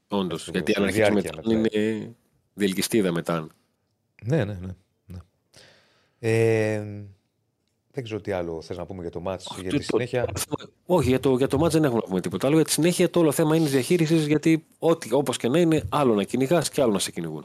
[0.09, 0.41] όντως.
[0.41, 1.79] Στην- Γιατί στην αν αρχίσει διάρκεια μετά μετά.
[1.79, 2.17] είναι
[2.59, 3.47] διελκυστίδα μετά.
[4.25, 4.75] Ναι, ναι, ναι.
[5.07, 5.19] ναι.
[6.19, 6.85] Ε,
[7.91, 10.29] δεν ξέρω τι άλλο θες να πούμε για το μάτς, για τη Το- το- συνέχεια.
[10.87, 12.57] Όχι, για το, για το μάτς δεν έχουμε να πούμε τίποτα άλλο.
[12.57, 16.15] Για τη συνέχεια το όλο θέμα είναι διαχείρισης γιατί ό,τι όπως και να είναι, άλλο
[16.15, 17.45] να κυνηγάς και άλλο να σε κυνηγούν.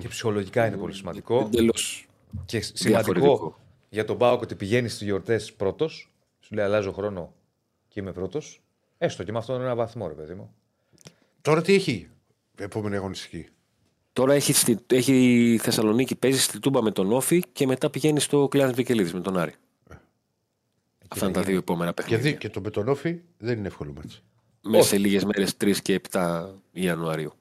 [0.00, 1.38] Και ψυχολογικά είναι πολύ σημαντικό.
[1.40, 2.06] Εντελώς.
[2.44, 3.58] Και σημαντικό Διαφορετικό.
[3.88, 6.10] για τον Πάοκ ότι πηγαίνει στις γιορτές πρώτος.
[6.40, 7.32] Σου λέει αλλάζω χρόνο
[7.88, 8.60] και είμαι πρώτος.
[8.98, 10.54] Έστω και με αυτόν ένα βαθμό, ρε παιδί μου.
[11.42, 12.08] Τώρα τι έχει.
[12.58, 13.48] Επόμενη αγωνιστική;
[14.16, 15.12] Τώρα έχει, στη, έχει
[15.52, 19.20] η Θεσσαλονίκη, παίζεις στη Τούμπα με τον Όφη και μετά πηγαίνεις στο Κλειάνη Βικελίδης με
[19.20, 19.52] τον Άρη.
[21.08, 22.30] Αυτά είναι τα δύο επόμενα Και, παιχνίδια.
[22.30, 24.22] δι, και το Μπετονόφι δεν είναι εύκολο μάτς.
[24.62, 27.32] Μέσα σε λίγες μέρες 3 και 7 Ιανουαρίου.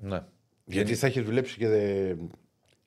[0.00, 0.24] Ναι.
[0.64, 2.14] Γιατί θα έχεις δουλέψει και, δε,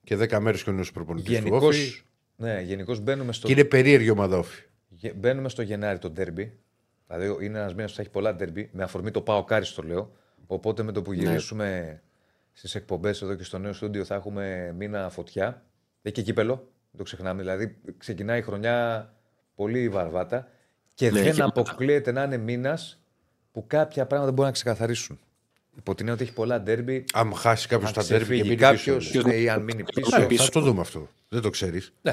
[0.04, 2.00] και 10 μέρες και ο νέος προπονητής του Γενικώ Όφη.
[2.36, 4.62] ναι, γενικώς μπαίνουμε, στο, Και είναι περίεργη η ομάδα Όφη.
[4.88, 6.52] γε- μπαίνουμε στο Γενάρη το ντέρμπι.
[7.06, 8.68] Δηλαδή είναι ένας μήνας που θα έχει πολλά ντέρμπι.
[8.72, 10.12] Με αφορμή το Πάο Κάρις το λέω.
[10.46, 12.00] Οπότε με το που γυρίσουμε
[12.60, 15.62] στις εκπομπές εδώ και στο νέο στούντιο θα έχουμε μήνα φωτιά.
[16.02, 16.54] Έχει και κύπελο.
[16.54, 17.40] Δεν το ξεχνάμε.
[17.42, 19.08] Δηλαδή, ξεκινάει η χρονιά
[19.54, 20.48] πολύ βαρβάτα
[20.94, 23.02] και Ναι, δεν και- αποκλείεται να είναι μήνας
[23.52, 25.18] που κάποια πράγματα δεν μπορούν να ξεκαθαρίσουν.
[25.76, 27.04] Υπό την έννοια ότι έχει πολλά ντέρμπι.
[27.12, 29.28] Αν χάσει κάποιος Αν τα τέρμι και ξεφύγει μείνει κάποιος πίσω.
[29.30, 30.18] ή αν μείνει πίσω.
[30.18, 30.44] Ναι, πίσω.
[30.44, 31.08] θα το δούμε αυτό.
[31.28, 31.92] Δεν το ξέρεις.
[32.02, 32.12] Ναι,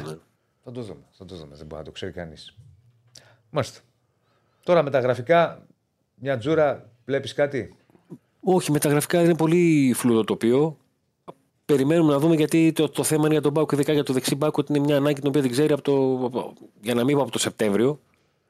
[0.64, 1.02] θα το δούμε.
[1.12, 1.56] Θα το δούμε.
[1.56, 2.56] Δεν μπορεί να το ξέρει κανείς.
[3.50, 3.80] Μάλιστα.
[4.64, 5.66] Τώρα με τα γραφικά,
[6.16, 7.76] μια τζούρα, βλέπεις κάτι;
[8.50, 10.78] Όχι, με τα γραφικά είναι πολύ φλούδο τοπίο.
[11.66, 14.36] Περιμένουμε να δούμε γιατί το, το θέμα είναι για τον Μπάουκ, ειδικά για το δεξί
[14.36, 17.16] Μπάουκ, ότι είναι μια ανάγκη την οποία δεν ξέρει από το, από- για να μην
[17.16, 18.00] πω από το Σεπτέμβριο,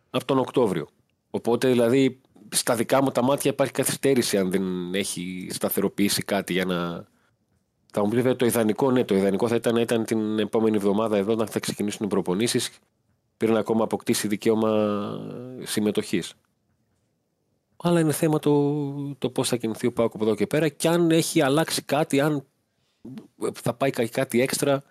[0.09, 0.87] από τον Οκτώβριο.
[1.29, 2.19] Οπότε δηλαδή
[2.49, 7.07] στα δικά μου τα μάτια υπάρχει καθυστέρηση αν δεν έχει σταθεροποιήσει κάτι για να.
[7.91, 10.75] Θα μου πει βέβαια το ιδανικό, ναι, το ιδανικό θα ήταν να ήταν την επόμενη
[10.75, 12.69] εβδομάδα εδώ να θα ξεκινήσουν οι προπονήσεις
[13.37, 14.71] πριν ακόμα αποκτήσει δικαίωμα
[15.63, 16.33] συμμετοχής.
[17.77, 20.87] Αλλά είναι θέμα το, το πώς θα κινηθεί ο Πάοκ από εδώ και πέρα και
[20.87, 22.45] αν έχει αλλάξει κάτι, αν
[23.53, 24.83] θα πάει κα- κάτι έξτρα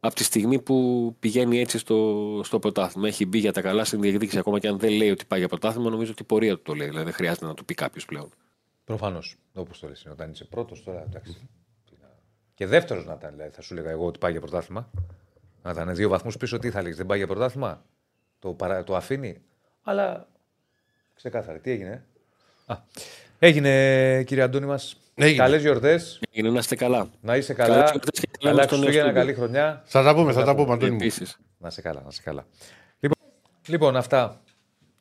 [0.00, 3.08] από τη στιγμή που πηγαίνει έτσι στο, στο πρωτάθλημα.
[3.08, 5.48] Έχει μπει για τα καλά στην διεκδίκηση ακόμα και αν δεν λέει ότι πάει για
[5.48, 6.86] πρωτάθλημα, νομίζω ότι η πορεία του το λέει.
[6.86, 8.30] Δηλαδή δεν χρειάζεται να του πει κάποιος πλέον.
[8.84, 9.36] Προφανώς.
[9.54, 11.02] Όπως το λες, είναι όταν είσαι πρώτος τώρα.
[11.02, 11.48] Εντάξει.
[11.90, 12.08] Τι να-
[12.54, 14.90] Και δεύτερος να ήταν, δηλαδή, θα σου έλεγα εγώ ότι πάει για πρωτάθλημα.
[15.62, 17.84] Να ήταν δύο βαθμούς πίσω, τι θα λέγει, δεν πάει για πρωτάθλημα.
[18.38, 18.84] Το, παρα...
[18.84, 19.42] το αφήνει.
[19.82, 20.28] Αλλά
[21.14, 22.04] ξεκάθαρα, τι έγινε.
[22.70, 22.76] Α,
[23.38, 24.96] έγινε, κύριε Αντώνη μας.
[25.14, 25.36] Έγινε.
[25.42, 26.20] Καλές γιορτές.
[26.30, 27.10] Είναι να είστε καλά.
[27.20, 27.90] Να είσαι Καλές καλά.
[27.90, 29.82] γιορτές και καλά Καλά μες στο Χριστούγεννα, νέο καλή χρονιά.
[29.86, 30.96] Θα τα πούμε, θα τα πούμε, Αντώνη μου.
[31.00, 31.38] Επίσης.
[31.58, 32.46] Να είσαι καλά, να είσαι καλά.
[33.00, 33.18] Λοιπόν,
[33.68, 34.40] λοιπόν αυτά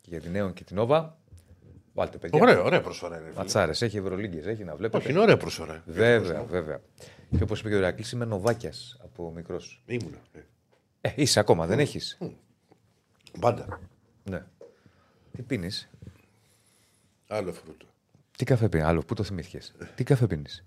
[0.05, 1.17] για την Νέον και την Όβα.
[1.93, 2.39] Βάλτε παιδιά.
[2.41, 3.25] Ωραία, ωραία προσφορά είναι.
[3.25, 3.37] φίλε.
[3.37, 4.97] Ματσάρες, έχει Ευρωλίγκες, έχει να βλέπετε.
[5.03, 5.83] Όχι, είναι ωραία προσφορά.
[5.85, 6.81] Βέβαια, βέβαια.
[7.37, 9.81] Και όπως είπε και ο Ηρακλής, είμαι νοβάκιας από μικρός.
[9.85, 10.17] Ήμουνα.
[10.33, 10.41] ναι.
[11.01, 12.17] Ε, είσαι ακόμα, δεν έχεις;
[13.39, 13.79] Πάντα.
[14.23, 14.43] Ναι.
[15.31, 15.89] Τι πίνεις,
[17.31, 17.85] Άλλο φρούτο.
[18.38, 20.65] τι καφέ πίνεις, άλλο, πού το θυμήθηκες; Τι καφέ πίνεις;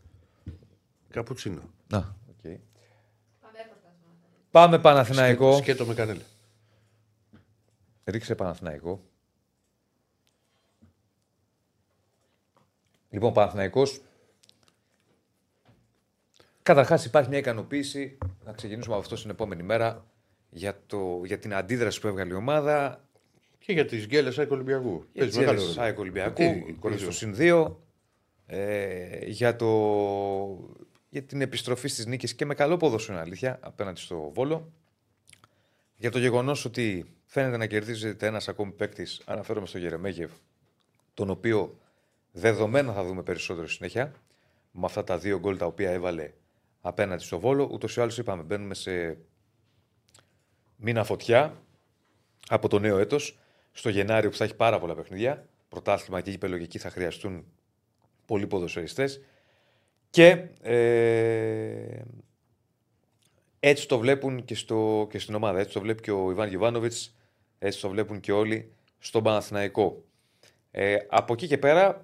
[1.10, 1.62] Καπουτσίνο.
[1.89, 2.40] Να, οκ.
[2.43, 4.14] Πάμε πρωτάθλημα.
[4.51, 5.56] Πάμε Παναθηναϊκό.
[5.56, 6.22] Σκέτο με κανέλα.
[8.05, 9.02] Ρίξε Παναθηναϊκό.
[13.10, 14.01] Λοιπόν, Παναθηναϊκός.
[16.62, 20.06] Καταρχάς υπάρχει μια ικανοποίηση, να ξεκινήσουμε από αυτό στην επόμενη μέρα,
[20.51, 23.05] για, το, για την αντίδραση που έβγαλε η ομάδα,
[23.64, 24.90] Και για τις γκέλες ΑΕΚ Ολυμπιακού.
[24.90, 25.86] για Παίζει τις μεγάλο έδρες ρόλο.
[25.86, 27.76] ΑΕΚ Ολυμπιακού, Τι, κολλή στο τι, συν 2,
[28.47, 29.68] ε, για, το,
[31.09, 34.72] για την επιστροφή στις νίκες και με καλό ποδόσφαιρο είναι αλήθεια απέναντι στο Βόλο.
[35.97, 40.30] Για το γεγονός ότι φαίνεται να κερδίζεται ένας ακόμη παίκτης, αναφέρομαι στο Γερεμέγεφ,
[41.14, 41.78] τον οποίο
[42.32, 44.12] δεδομένα θα δούμε περισσότερο στη συνέχεια,
[44.70, 46.32] με αυτά τα δύο γκολ τα οποία έβαλε
[46.80, 47.68] απέναντι στο Βόλο.
[47.72, 49.18] Ούτως ή άλλως είπαμε, μπαίνουμε σε
[50.76, 51.62] μήνα φωτιά
[52.48, 53.39] από το νέο έτος,
[53.72, 55.46] στο Γενάριο που θα έχει πάρα πολλά παιχνίδια.
[55.68, 57.44] Πρωτάθλημα και γήπεδο και εκεί θα χρειαστούν
[58.26, 59.20] πολλοί ποδοσφαιριστές.
[60.10, 62.02] Και ε,
[63.60, 65.58] έτσι το βλέπουν και, στο, και στην ομάδα.
[65.58, 67.16] Έτσι το βλέπει και ο Ιβάν Γιωβάνοβιτς,
[67.58, 70.04] έτσι το βλέπουν και όλοι στον Παναθηναϊκό.
[70.70, 72.02] Ε, από εκεί και πέρα,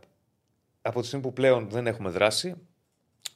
[0.83, 2.55] από τη στιγμή που πλέον δεν έχουμε δράση,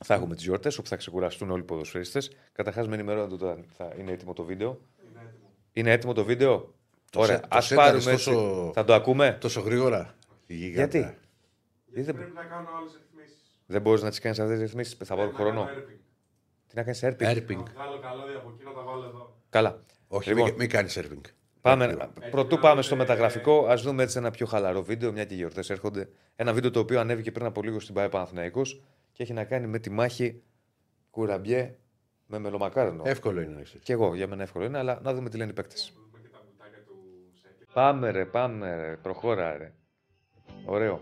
[0.04, 2.30] θα έχουμε τις γιορτές όπου θα ξεκουραστούν όλοι οι ποδοσφαιριστές.
[2.52, 4.80] Καταρχάς, με ενημερώνετε όταν θα είναι έτοιμο το βίντεο.
[5.72, 6.74] Είναι έτοιμο το βίντεο;
[7.12, 8.30] Το Ωραία, σε- το ας σέταρες πάρουμε έτσι.
[8.30, 10.14] τόσο- Θα το ακούμε; Τόσο γρήγορα.
[10.46, 10.98] Η γίγαντα.
[10.98, 10.98] Γιατί;
[11.86, 13.60] Γιατί δεν, Πρέπει να κάνω άλλες ρυθμίσεις.
[13.66, 14.96] δεν μπορείς να τις κάνεις αυτές τις ρυθμίσεις.
[15.04, 15.68] Θα πάρω χρόνο.
[16.68, 17.24] Τι να κάνεις έρπη.
[17.24, 17.60] Έρπινγκ.
[17.66, 19.36] Να βγάλω καλώδια από εκεί να τα βάλω εδώ.
[19.50, 19.78] Καλά.
[20.08, 20.44] Όχι, Λοιπόν.
[20.44, 21.20] μην, μην κάνεις έρπινγκ.
[21.60, 25.36] Πάμε, πρωτού πάμε στο μεταγραφικό, ας δούμε έτσι ένα πιο χαλαρό βίντεο, μια και οι
[25.36, 26.08] γιορτές έρχονται.
[26.36, 28.82] Ένα βίντεο το οποίο ανέβηκε πριν από λίγο στην ΠαΕ Παναθηναϊκός
[29.12, 30.42] και έχει να κάνει με τη μάχη
[31.10, 31.74] κουραμπιέ
[32.26, 33.02] με μελομακάρονο.
[33.06, 33.84] Εύκολο είναι να ξέρεις.
[33.84, 35.92] Και εγώ, για μένα εύκολο είναι, αλλά να δούμε τι λένε οι παίκτες.
[35.96, 36.94] Δούμε και τα μπουτάκια του
[37.42, 37.61] Σέκη.
[37.72, 39.72] Πάμε ρε, πάμε ρε, προχώρα ρε.
[40.66, 41.00] Ωραίο.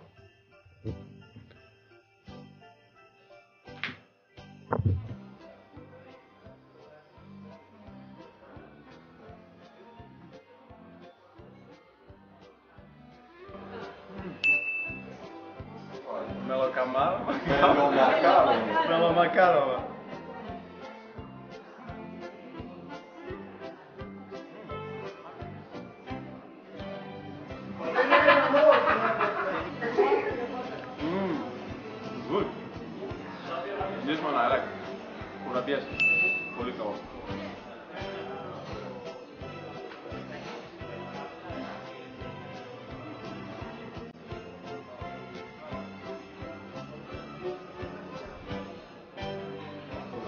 [16.47, 17.25] Μελοκαμάρο.
[18.89, 19.81] Μελομακάρο.
[19.81, 19.90] Good.
[35.71, 35.83] Κουραμπιές.
[36.59, 36.95] Πολύ καλό.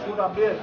[0.07, 0.57] Κουραμπιές.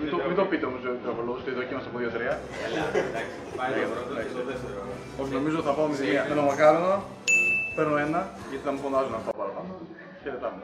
[0.00, 2.36] Μην το, μην το πείτε όμως, Τζαβολός, το δοκίμασα από 2-3.
[5.20, 6.26] Όχι, νομίζω θα πάω με τη μία.
[6.28, 7.02] Με το μακάρονο,
[7.78, 9.62] Первинна і тампонажна палата.
[10.24, 10.62] Перетамна.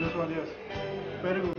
[0.00, 0.48] This one, yes.
[1.22, 1.58] Very good.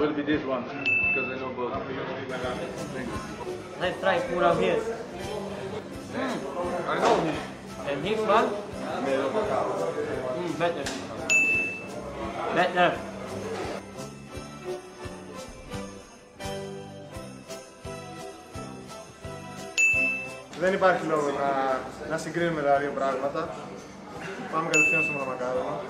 [0.00, 0.64] Will be this one,
[1.08, 1.74] because I know both.
[3.82, 5.37] Let's try pura beers.
[6.58, 7.34] I know him.
[7.88, 8.48] And this one?
[10.36, 10.84] Mm, better.
[12.54, 12.90] Better.
[20.60, 21.80] Δεν υπάρχει λόγο να,
[22.10, 23.48] να συγκρίνουμε τα δύο πράγματα.
[24.52, 25.80] Πάμε κατευθείαν στο μαλαμακάρονο.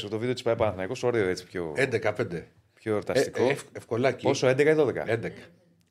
[0.00, 2.42] Σε το βίντεο της πάει Παναθυναϊκό, ωραίο έτσι πιο, 11-5.
[2.74, 3.42] πιο εορταστικό.
[3.42, 4.22] Ε, ε, ευ- ευκολάκι.
[4.24, 5.04] Πόσο, 11 ή 12.
[5.06, 5.32] 11.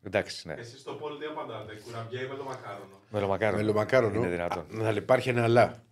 [0.03, 0.53] Εντάξει, ναι.
[0.53, 3.61] Εσείς στο πόλο τι απαντάτε, κουραμπιέ ή μελομακάρονο; Μελομακάρονο.
[3.61, 4.15] Μελομακάρονο.
[4.19, 4.81] Είναι δυνατόν.
[4.81, 5.84] Α, Αλλά υπάρχει ένα αλλά.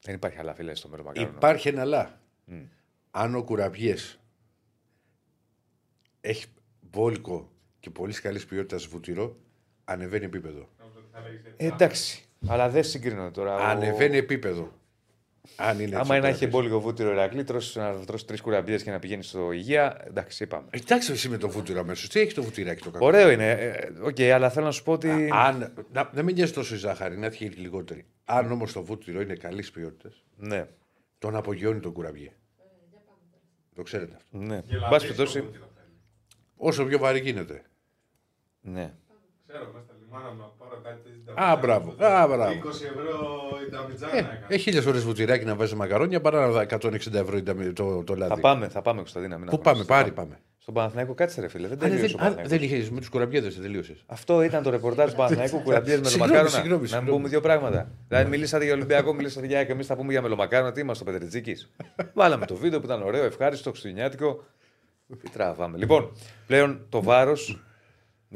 [0.00, 1.36] Δεν υπάρχει άλλα φίλε στο μελομακάρονο.
[1.36, 2.20] Υπάρχει ένα αλλά.
[3.10, 4.18] Αν ο κουραμπιές
[6.20, 6.46] έχει
[6.90, 7.50] βόλικο
[7.80, 9.36] και πολύ καλής ποιότητας βουτυρό,
[9.84, 10.68] ανεβαίνει επίπεδο.
[11.56, 12.24] Ε, εντάξει.
[12.48, 13.54] Αλλά δεν συγκρίνω τώρα.
[13.54, 14.72] Ο- Ανεβαίνει επίπεδο.
[15.56, 16.42] Αν είναι Άμα έτσι είναι ο να έχει κουραμπιές.
[16.42, 20.04] εμπόλικο βούτυρο Ερακλή, τρώσει να τρώσει τρεις κουραμπιές και να πηγαίνεις στο υγεία.
[20.06, 20.66] Εντάξει, είπαμε.
[20.70, 22.08] Εντάξει, εσύ με το βούτυρο αμέσως.
[22.08, 23.50] Τι έχει το βουτυράκι το κακό; Ωραίο είναι.
[23.50, 25.28] ε, Οκ, αλλά θέλω να σου πω ότι.
[25.32, 28.06] Αν, να, δεν με νοιάζει τόσο η ζάχαρη, να έχει λιγότερη.
[28.24, 30.66] Αν όμως το βούτυρο είναι καλής ποιότητας, Ναι,
[31.18, 32.32] τον απογειώνει τον κουραμπιέ.
[33.74, 34.36] Το ξέρετε αυτό.
[34.38, 34.56] ναι.
[34.56, 35.44] Εν πάση περιπτώσει.
[36.56, 37.62] Όσο πιο βαρύ γίνεται.
[38.60, 38.94] Ναι.
[39.46, 39.84] Ξέρω,
[40.16, 41.44] μέσα στα λιμάνα μου να πάρω κάτι τέτοιο.
[41.44, 41.88] Α, μπράβο.
[42.04, 42.52] Α, μπράβο.
[42.52, 43.16] 20 ευρώ
[43.66, 44.44] η ταμιτζάνα Ε, έκανα.
[44.48, 48.34] έχει χίλιες φορέ βουτυράκι να βάζεις μακαρόνια παρά να 160 ευρώ το, το, το λάδι.
[48.34, 49.36] Θα πάμε, θα πάμε Κωνσταντίνα.
[49.38, 49.84] μην Πού αγχώνεσαι.
[49.84, 50.38] πάμε, πάρει πάμε.
[50.58, 51.68] Στον Παναθηναϊκό, κάτσε ρε φίλε.
[51.68, 52.58] Δεν Α, δεν, τελείωσε ο α, Παναθηναϊκός.
[52.58, 54.04] δεν είχες με τους κουραμπιέδες, τελείωσες.
[54.06, 56.54] Αυτό ήταν το ρεπορτάζ του Παναθηναϊκού κουραμπιέ με το Συγγνώμη, μακάρονα.
[56.56, 57.16] συγγνώμη, Να μην συγγνώμη.
[57.16, 57.90] πούμε δύο πράγματα.
[58.08, 60.72] Δηλαδή, μιλήσατε για Ολυμπιακό, μιλήσατε για ΑΕΚ, εμείς θα πούμε για μελομακάρονα.
[60.72, 61.54] Τι είμαστε, ο Πετρετζίκη.
[62.14, 64.44] Βάλαμε το βίντεο που ήταν ωραίο, ευχάριστο, χριστουγεννιάτικο.
[65.22, 65.78] Τι τραβάμε.
[65.78, 66.12] Λοιπόν,
[66.46, 67.62] πλέον το βάρος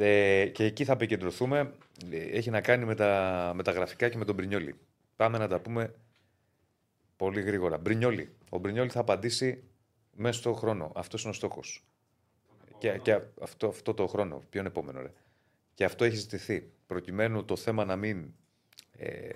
[0.00, 1.72] ε, και εκεί θα επικεντρωθούμε.
[2.10, 4.74] ε, έχει να κάνει με τα, με τα γραφικά και με τον Μπρινιόλι.
[5.16, 5.94] Πάμε να τα πούμε
[7.16, 7.78] πολύ γρήγορα.
[7.78, 8.32] Μπρινιόλι.
[8.50, 9.62] Ο Μπρινιόλι θα απαντήσει
[10.12, 10.92] μέσα στο χρόνο.
[10.94, 11.84] Αυτός είναι ο στόχος.
[12.78, 14.42] Και, και αυτό, αυτό το χρόνο.
[14.50, 15.12] Ποιον επόμενο, ρε.
[15.74, 16.70] Και αυτό έχει ζητηθεί.
[16.86, 18.32] Προκειμένου το θέμα να μην
[18.96, 19.28] ε,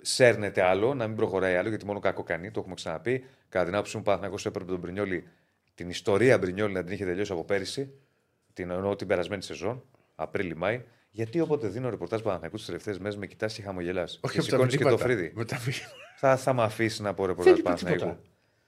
[0.00, 3.24] σέρνεται άλλο, να μην προχωράει άλλο, γιατί μόνο κακό κάνει, το έχουμε ξαναπεί.
[3.48, 5.28] Κατά την άποψή μου, ο Παναθηναϊκός έπρεπε τον Μπρινιόλι,
[5.74, 7.92] την ιστορία Μπρινιόλι να την είχε τελειώσει από πέρυσι,
[8.56, 9.82] την εννοώ την περασμένη σεζόν,
[10.14, 10.82] Απρίλη-Μάη.
[11.10, 14.02] Γιατί όποτε δίνω ρεπορτάζ Παναθηναϊκούς τις τελευταίες μέρες με κοιτάς και χαμογελά.
[14.02, 15.04] Όχι και από τα σηκώνεις και το μηνύματα.
[15.04, 15.32] φρύδι.
[15.34, 15.92] Με τα μηνύματα.
[16.16, 18.00] Θα, θα με αφήσει να πω ρεπορτάζ Δεν είπε Παναθηναϊκού.
[18.04, 18.20] τίποτα.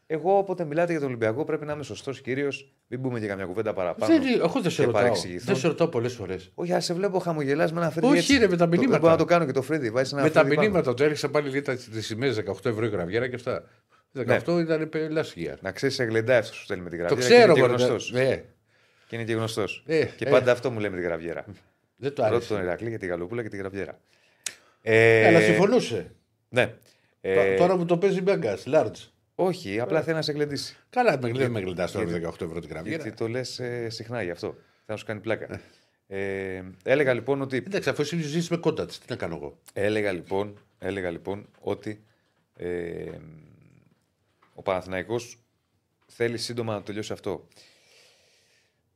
[0.07, 2.49] Εγώ όποτε μιλάτε για τον Ολυμπιακό πρέπει να είμαι σωστός κύριο,
[2.87, 4.19] μην πούμε και καμιά κουβέντα παραπάνω.
[4.19, 5.01] Δεν, εγώ δεν σε και ρωτάω.
[5.03, 5.45] παρεξηγηθώ.
[5.45, 6.51] Δεν σε ρωτάω πολλές φορές.
[6.55, 8.07] Όχι, ας σε βλέπω χαμογελάς με ένα φρύδι.
[8.07, 8.39] Όχι, έτσι.
[8.39, 8.99] ρε, με τα Το- μηνύματα.
[8.99, 9.91] Μπορώ να το κάνω και το φρύδι.
[9.91, 10.69] Βάζεις ένα Με τα φρύδι πάνω.
[10.69, 13.63] μηνύματα το έριξα πάλι λίγα τι σημαίες 18 ευρώ η γραβιέρα και αυτά.
[14.13, 15.59] 18 ήταν λάσχια.
[15.61, 17.35] Να ξέρεις, σε γλεντάει αυτός που σου στέλνει με την Το γραβιέρα.
[17.35, 18.13] ξέρω, και είναι μωρέ, και γνωστός.
[18.13, 18.45] ναι.
[19.09, 19.83] Και είναι και γνωστός.
[19.87, 20.31] Ε, και ε.
[20.31, 21.45] πάντα αυτό μου λέει με την γραβιέρα.
[21.97, 22.49] Δεν το Πρώτο άρεσε.
[22.49, 24.01] τον Ηρακλή για τη Γαλοπούλα και τη γραβιέρα.
[24.83, 26.15] Ε, Αλλά συμφωνούσε.
[26.49, 26.75] Ναι.
[27.21, 29.09] Ε, Τώρα μου το παίζει μπέγκας, large.
[29.35, 30.77] Όχι, απλά θέλει να σε γλεντήσει.
[30.91, 33.03] Καλά, με γλεντά με γλεντάς τώρα με 18 ευρώ την γραβιέρα.
[33.03, 34.57] Γιατί το λες συχνά γι' αυτό.
[34.87, 35.61] Θα σου κάνει πλάκα.
[36.07, 37.57] Ε, έλεγα λοιπόν ότι.
[37.57, 42.05] Εντάξει, αφού εσύ ζήσει με κόντατς, τι να κάνω εγώ; Έλεγα λοιπόν έλεγα λοιπόν ότι
[42.57, 43.11] ε,
[44.55, 45.39] ο Παναθηναϊκός
[46.07, 47.49] θέλει σύντομα να τελειώσει αυτό.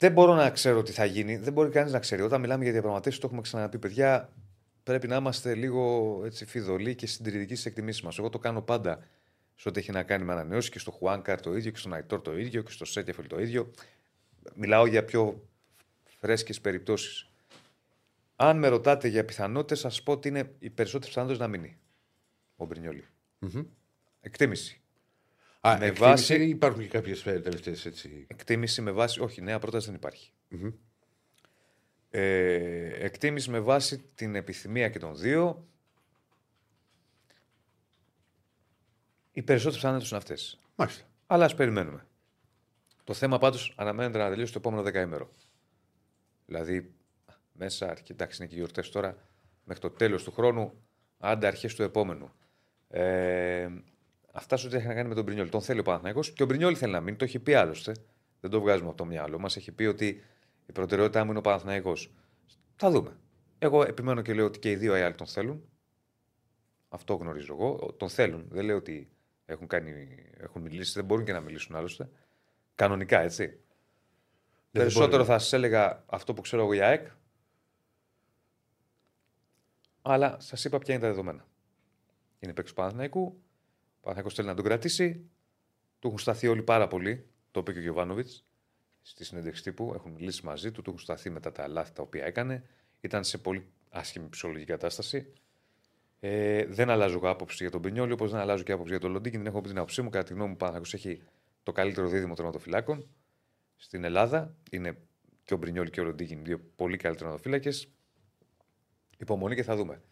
[0.03, 1.37] Δεν μπορώ να ξέρω τι θα γίνει.
[1.37, 2.23] Δεν μπορεί κανείς να ξέρει.
[2.23, 4.33] Όταν μιλάμε για διαπραγματεύσεις, το έχουμε ξαναπεί, παιδιά,
[4.83, 8.19] πρέπει να είμαστε λίγο έτσι, φιδωλοί και συντηρητικοί στις εκτιμήσεις μας.
[8.19, 9.07] Εγώ το κάνω πάντα
[9.55, 12.21] σε ό,τι έχει να κάνει με ανανεώσεις και στο Χουάνκαρ το ίδιο και στον Αϊτόρ
[12.21, 13.71] το ίδιο και στο Σέτεφελ το ίδιο.
[14.55, 15.49] Μιλάω για πιο
[16.19, 17.31] φρέσκες περιπτώσεις.
[18.37, 21.79] Αν με ρωτάτε για πιθανότητες, θα σας πω ότι είναι οι περισσότερες πιθανότητες να μείνει
[22.57, 23.05] ο μπρινιολη
[24.21, 24.82] Εκτίμηση.
[25.69, 28.25] Α, με εκτίμηση βάση- ή υπάρχουν και κάποιες τελευταίες έτσι.
[28.29, 29.21] Εκτίμηση με βάση.
[29.21, 30.33] Όχι, νέα πρόταση δεν υπάρχει.
[32.11, 35.67] Ε, εκτίμηση με βάση την επιθυμία και των δύο.
[39.33, 40.59] Οι περισσότερε πιθανότητε είναι αυτές.
[40.77, 41.05] Μάλιστα.
[41.27, 42.07] Αλλά ας περιμένουμε.
[43.05, 45.31] Το θέμα πάντως αναμένεται να τελειώσει το επόμενο δεκαήμερο.
[46.47, 46.95] Δηλαδή,
[47.53, 49.17] μέσα, αρχι- εντάξει, είναι και γιορτές τώρα,
[49.65, 50.83] μέχρι το τέλος του χρόνου,
[51.19, 52.33] άντε αρχές του επόμενου.
[52.89, 53.69] Ε,
[54.33, 55.49] αυτά σε ό,τι έχει να κάνει με τον Μπρινιόλ.
[55.49, 57.17] Τον θέλει ο Παναθηναϊκός και ο Μπρινιόλ θέλει να μείνει.
[57.17, 57.95] Το έχει πει άλλωστε.
[58.41, 59.57] Δεν το βγάζουμε από το μυαλό μας.
[59.57, 60.23] Έχει πει ότι
[60.67, 62.13] η προτεραιότητά μου είναι ο Παναθηναϊκός.
[62.77, 63.17] Θα δούμε.
[63.59, 65.69] Εγώ επιμένω και λέω ότι και οι δύο οι άλλοι τον θέλουν.
[66.89, 67.95] Αυτό γνωρίζω εγώ.
[67.97, 68.47] Τον θέλουν.
[68.51, 69.11] Δεν λέω ότι
[69.47, 69.93] έχουν, κάνει,
[70.37, 70.93] έχουν μιλήσει.
[70.93, 72.11] Δεν μπορούν και να μιλήσουν άλλωστε.
[72.75, 73.61] Κανονικά, έτσι.
[74.71, 75.25] Περισσότερο μπορεί.
[75.25, 77.07] θα σας έλεγα αυτό που ξέρω εγώ για ΑΕΚ.
[80.03, 81.47] Αλλά σας είπα ποια είναι τα δεδομένα.
[82.39, 83.43] Είναι παίκτης του Παναθηναϊκού.
[84.03, 85.31] Ο Παναθηναϊκός θέλει να τον κρατήσει.
[85.99, 87.27] Του έχουν σταθεί όλοι πάρα πολύ.
[87.51, 88.45] Το είπε και ο Γιωβάνοβιτς
[89.03, 89.93] στη συνέντευξη τύπου.
[89.95, 90.83] Έχουν μιλήσει μαζί του.
[90.83, 92.65] Του έχουν σταθεί μετά τα λάθη τα οποία έκανε.
[93.01, 95.33] Ήταν σε πολύ άσχημη ψυχολογική κατάσταση.
[96.21, 99.11] Ε, δεν αλλάζω εγώ άποψη για τον Πινιόλη, όπως δεν αλλάζω και άποψη για τον
[99.11, 99.43] Λοντίνγκιν.
[99.43, 100.11] Δεν έχω πει την άποψή μου.
[100.11, 101.23] Κατά τη γνώμη μου, ο Παναθηναϊκός έχει
[101.63, 103.09] το καλύτερο δίδυμο τερματοφυλάκων
[103.77, 104.57] στην Ελλάδα.
[104.71, 104.99] Είναι
[105.45, 107.71] και ο Μπρινιόλ και ο Ροντίγκιν, δύο πολύ καλύτεροι τερματοφύλακε.
[109.19, 110.03] Υπομονή και θα δούμε.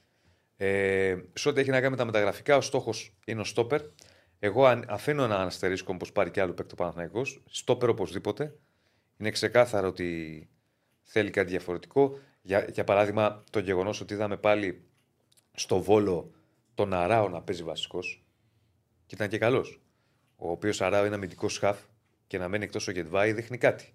[0.62, 3.80] Ε, σε ό,τι έχει να κάνει με τα μεταγραφικά, ο στόχος είναι ο στόπερ.
[4.38, 7.22] Εγώ αν- αφήνω ένα αστερίσκο όπως πάρει και άλλο παίκτο Παναθυναϊκό.
[7.50, 8.56] Στόπερ οπωσδήποτε.
[9.16, 10.48] Είναι ξεκάθαρο ότι
[11.02, 12.18] θέλει κάτι διαφορετικό.
[12.42, 14.82] Για, για παράδειγμα, το γεγονός ότι είδαμε πάλι
[15.52, 16.32] στο βόλο
[16.74, 18.24] τον Αράο να παίζει βασικός.
[19.06, 19.80] Και ήταν και καλός.
[20.36, 21.78] Ο οποίος Αράο είναι αμυντικός σχαφ
[22.26, 23.94] και να μένει εκτός ο Γετβάη δείχνει κάτι.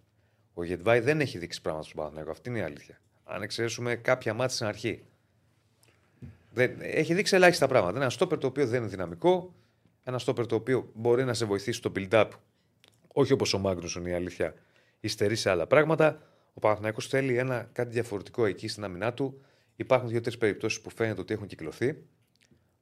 [0.53, 2.31] Ο Γετβάη δεν έχει δείξει πράγματα στον Παναθηναϊκό.
[2.31, 2.99] Αυτή είναι η αλήθεια.
[3.23, 5.05] Αν εξαιρέσουμε κάποια μάτια στην αρχή.
[6.55, 7.97] Δεν, έχει δείξει ελάχιστα πράγματα.
[7.97, 9.55] Ένα στόπερ το οποίο δεν είναι δυναμικό.
[10.03, 12.29] Ένα στόπερ το οποίο μπορεί να σε βοηθήσει στο build-up.
[13.07, 14.53] Όχι όπως ο Μάγνουσον η αλήθεια.
[14.99, 16.21] Υστερεί σε άλλα πράγματα.
[16.53, 19.41] Ο Παναθηναϊκός θέλει ένα κάτι διαφορετικό εκεί στην άμυνά του.
[19.75, 22.03] Υπάρχουν δύο-τρεις περιπτώσεις που φαίνεται ότι έχουν κυκλωθεί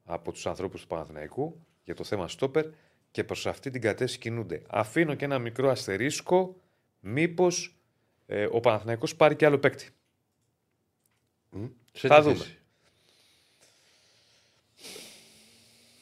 [0.04, 2.66] από τους ανθρώπους του Παναθηναϊκού για το θέμα στόπερ
[3.10, 4.62] και προς αυτή την κατεύθυνση κινούνται.
[4.68, 6.60] Αφήνω και ένα μικρό αστερίσκο
[7.00, 7.76] μήπως
[8.26, 9.90] ε, ο Παναθηναϊκός πάρει και άλλο παίκτη.
[11.92, 12.34] Σε θα τι δούμε.
[12.34, 12.58] θέση;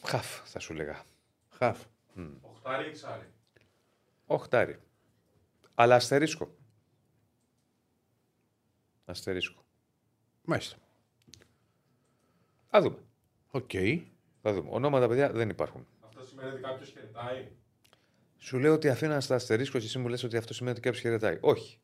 [0.07, 1.05] Χαφ, θα σου λέγα.
[1.49, 1.85] Χαφ.
[2.41, 3.33] Οχτάρι ή εξάρι.
[4.27, 4.79] Οχτάρι.
[5.75, 6.57] Αλλά αστερίσκο.
[9.05, 9.65] Αστερίσκο.
[10.45, 10.77] Μάλιστα.
[12.67, 12.99] Θα δούμε.
[13.51, 13.71] Οκ.
[14.43, 14.69] Θα δούμε.
[14.73, 15.87] Ονόματα, παιδιά, δεν υπάρχουν.
[16.01, 17.51] Αυτό σημαίνει ότι κάποιος χαιρετάει;
[18.39, 20.85] Σου λέω ότι αφήνω ένα στα αστερίσκο και εσύ μου λες ότι αυτό σημαίνει ότι
[20.85, 21.39] κάποιος χαιρετάει.
[21.41, 21.81] Όχι.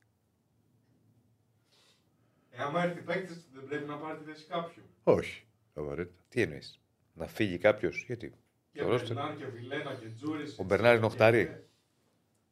[2.50, 4.82] Ε, άμα έρθει παίκτης, δεν πρέπει να πάρει τη θέση κάποιου.
[5.02, 5.46] Όχι.
[5.74, 6.22] Απαραίτητα.
[6.28, 6.80] Τι εννοείς;
[7.18, 8.04] Να φύγει κάποιος.
[8.06, 8.32] Γιατί.
[8.72, 10.56] Και Το roster- Μπερνάρ και Βιλένα και Τζούρις.
[10.58, 11.64] Ο Μπερνάρ είναι οχτάρι.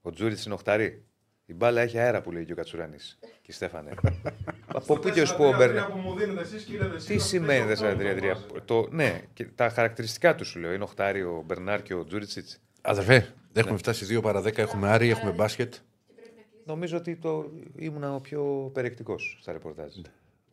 [0.00, 1.04] Ο Τζούριτ είναι οχτάρι.
[1.46, 3.18] Η μπάλα έχει αέρα που λέει και ο Κατσουράνης.
[3.20, 3.90] Και η Στέφανε.
[4.66, 5.90] Από πού και ως πού ο Μπερνάρ.
[5.90, 8.36] που μου δίνετε εσείς, κύριε Δεσίλα, Τι αυτές σημαίνει οκτώ 4-3-3.
[8.52, 10.72] το Το, ναι, και τα χαρακτηριστικά του σου λέω.
[10.72, 12.60] Είναι οχτάρι ο Μπερνάρ και ο Τζούριτσιτς.
[12.82, 15.74] Αδερφέ, έχουμε φτάσει 2 παρα 10, έχουμε Άρη, έχουμε μπάσκετ.
[16.64, 19.94] Νομίζω ότι το ήμουνα ο πιο περιεκτικός στα ρεπορτάζ.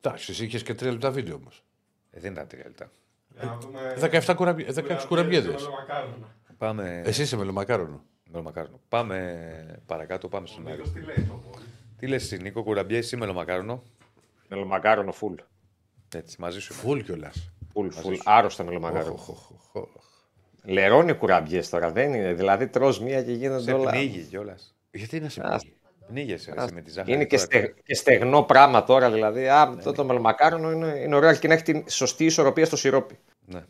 [0.02, 1.64] Εντάξει, εσύ είχες και 3 λεπτά βίντεο όμως.
[2.12, 2.92] Ε, δεν ήταν τρία λεπτά.
[3.36, 3.80] Για να δούμε
[4.28, 4.66] 17 κουραμπι...
[4.76, 5.52] 16 κουραμπιέδε.
[5.52, 6.36] το μακάρονα.
[6.58, 7.02] Πάμε.
[7.06, 8.04] Εσύ είσαι μελομακάρονο.
[8.32, 8.80] Μελομακάρονο.
[8.90, 10.76] Πάμε παρακάτω, πάμε στον Άρη.
[10.76, 11.64] Νίκος τι λέει το πόλι;
[11.98, 13.84] Τι λες, εσύ, Νίκο Κουραμπιέ ή μελομακάρονο.
[14.48, 15.36] Μελομακάρονο full.
[16.16, 16.74] Έτσι, μαζί σου.
[16.74, 16.82] είμαι.
[16.82, 17.52] Φουλ κιόλας.
[17.74, 18.18] Full, full.
[18.24, 19.20] Άρρωστα μελομακάρονο.
[20.64, 22.34] Λερώνει κουραμπιέ τώρα, δεν είναι.
[22.34, 23.92] Δηλαδή τρώ μία και γίνονται Σε όλα.
[23.92, 24.76] πνίγει κιόλας.
[24.92, 25.76] Γιατί να σε Ας- πει.
[26.14, 27.14] Πνίγεσαι εσύ, με τη ζάχαρη.
[27.14, 27.48] Είναι και, τώρα.
[27.48, 29.48] στε, και στεγνό πράγμα τώρα, δηλαδή.
[29.48, 33.18] Α, το, το μελομακάρονο είναι, είναι ωραίο και να έχει την σωστή ισορροπία στο σιρόπι.
[33.46, 33.64] Ναι.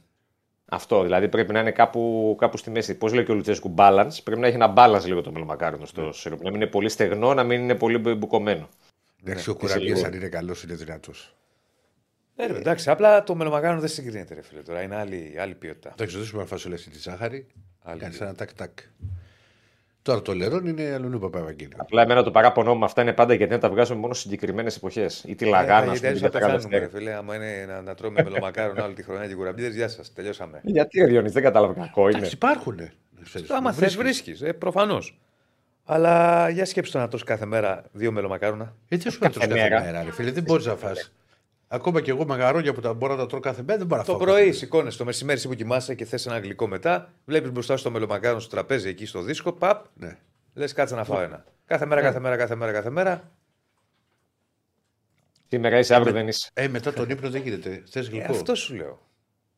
[0.65, 2.95] Αυτό δηλαδή πρέπει να είναι κάπου, κάπου στη μέση.
[2.95, 4.23] Πώς λέει και ο Λουτσέσκου, balance.
[4.23, 6.43] Πρέπει να έχει ένα balance λίγο το μελομακάρονο στο σιρόπι.
[6.43, 8.69] Να μην είναι πολύ στεγνό, να μην είναι πολύ μπουκωμένο.
[9.23, 11.35] Εντάξει, ο κουραμπιέ αν είναι καλός είναι δυνατός.
[12.35, 14.61] Ε, ρε, εντάξει, απλά το μελομακάρονο δεν συγκρίνεται, ρε φίλε.
[14.61, 15.89] Τώρα είναι άλλη, άλλη ποιότητα.
[15.91, 17.47] Εντάξει, δώσουμε να φασολέσει τη ζάχαρη.
[17.81, 18.25] Άλλη Κάνει ποιότητα.
[18.25, 18.79] ένα τάκ-τάκ.
[20.03, 21.77] Τώρα το Λερόν είναι αλλού Παπαγγέλιο.
[21.77, 24.75] Απλά εμένα το παράπονο μου αυτά είναι πάντα γιατί να τα βγάζουμε μόνο σε συγκεκριμένες
[24.75, 25.23] εποχές.
[25.27, 25.97] Ή τη Λαγάνα, ας πούμε.
[25.97, 26.99] Γιατί για θα τα πεθάνουμε, ρε καλοκαίρια.
[26.99, 27.13] φίλε.
[27.13, 30.13] Άμα είναι να, να τρώμε μελομακάρον όλη τη χρονιά και κουραμπίδες, γεια σας.
[30.13, 30.59] Τελειώσαμε.
[30.63, 32.17] Γιατί ρε Διονύση, δεν κατάλαβα κακό είναι.
[32.17, 32.79] Εντάξει, υπάρχουν.
[33.49, 34.41] Άμα θες, βρίσκεις.
[34.41, 35.19] Ε, Προφανώς.
[35.85, 38.75] Αλλά για σκέψτε να τρως κάθε μέρα δύο μελομακάρονα.
[38.87, 39.81] Έτσι σου να τρως κάθε μέρα.
[39.81, 40.31] μέρα, ρε φίλε.
[40.31, 41.11] Δεν μπορείς να φας.
[41.73, 44.07] Ακόμα και εγώ μαγαρόνια που τα μπορώ να τα τρώω κάθε μέρα δεν μπορώ να
[44.07, 44.21] Το φάω.
[44.21, 47.13] πρωί σηκώνε το μεσημέρι εσύ που κοιμάσαι και θες ένα γλυκό μετά.
[47.25, 49.53] Βλέπεις μπροστά στο μελομακάρον στο τραπέζι εκεί στο δίσκο.
[49.53, 49.85] Παπ.
[49.93, 50.17] Ναι.
[50.53, 51.45] Λες κάτσε να φάω ένα.
[51.65, 53.31] Κάθε μέρα, κάθε μέρα, κάθε μέρα, κάθε μέρα.
[55.47, 56.49] Σήμερα είσαι, αύριο δεν είσαι.
[56.53, 57.83] Ε, μετά τον ύπνο δεν γίνεται.
[57.89, 58.31] Θες Ε, γλυκό.
[58.31, 59.07] αυτό σου λέω.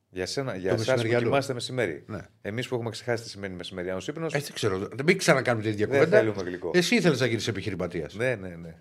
[0.09, 1.25] Για, σένα, για Το εσάς που μεσημεριανό.
[1.25, 2.03] κοιμάστε μεσημέρι.
[2.07, 2.19] Ναι.
[2.41, 4.33] Εμείς που έχουμε ξεχάσει τι σημαίνει μεσημεριανός ύπνος.
[4.33, 4.77] Ε, δεν ξέρω.
[4.77, 6.17] Δεν μην ξανακάνουμε την ίδια Δεν κουβέντα.
[6.17, 6.71] θέλουμε γλυκό.
[6.73, 8.13] Εσύ ήθελες να γίνεις επιχειρηματίας.
[8.15, 8.75] Ναι, ναι, ναι.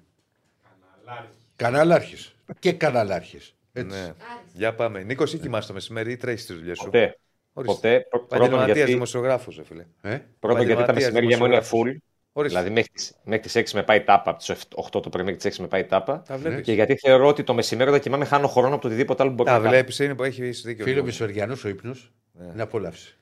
[1.57, 2.34] Καναλάρχης.
[2.59, 3.39] Και καναλάρχη.
[3.73, 3.99] Έτσι.
[3.99, 4.13] ναι.
[4.53, 5.03] Για πάμε.
[5.03, 7.19] Νίκος, εσύ κοιμάσαι το μεσημέρι ή τρέχεις τις δουλειές σου; Ποτέ.
[7.53, 7.75] Ορίστε.
[7.75, 8.07] Ποτέ.
[8.11, 9.85] Πρω- Πρώτον Επαγγελματίας γιατί, δημοσιογράφος, ρε φίλε.
[10.03, 11.81] Ε; πρώτον γιατί τα Επαγγελματίας μεσημέρια μου είναι δημοσιογράφος.
[11.81, 12.13] full.
[12.37, 12.59] Ορίστε.
[12.59, 15.37] Δηλαδή μέχρι τις, μέχρι τις 6 με πάει τάπα, από τις 8 το πρωί μέχρι
[15.41, 16.23] τις 6 με πάει τάπα.
[16.29, 16.65] Τα βλέπεις.
[16.65, 19.37] Και γιατί θεωρώ ότι το μεσημέρι όταν κοιμάμαι χάνω χρόνο από το οτιδήποτε άλλο που
[19.37, 19.71] μπορεί Τα να κάνω.
[19.75, 20.85] βλέπεις, είναι που έχεις δίκιο.
[20.85, 21.07] Φίλο Νίκο.
[21.07, 22.45] μεσημεριανό ο ύπνος Ναι.
[22.53, 23.19] είναι απόλαυση.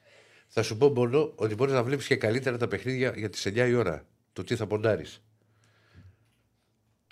[0.48, 3.66] Θα σου πω μόνο ότι μπορείς να βλέπεις και καλύτερα τα παιχνίδια για τι 9
[3.68, 4.04] η ώρα.
[4.32, 5.22] Το τι θα ποντάρεις.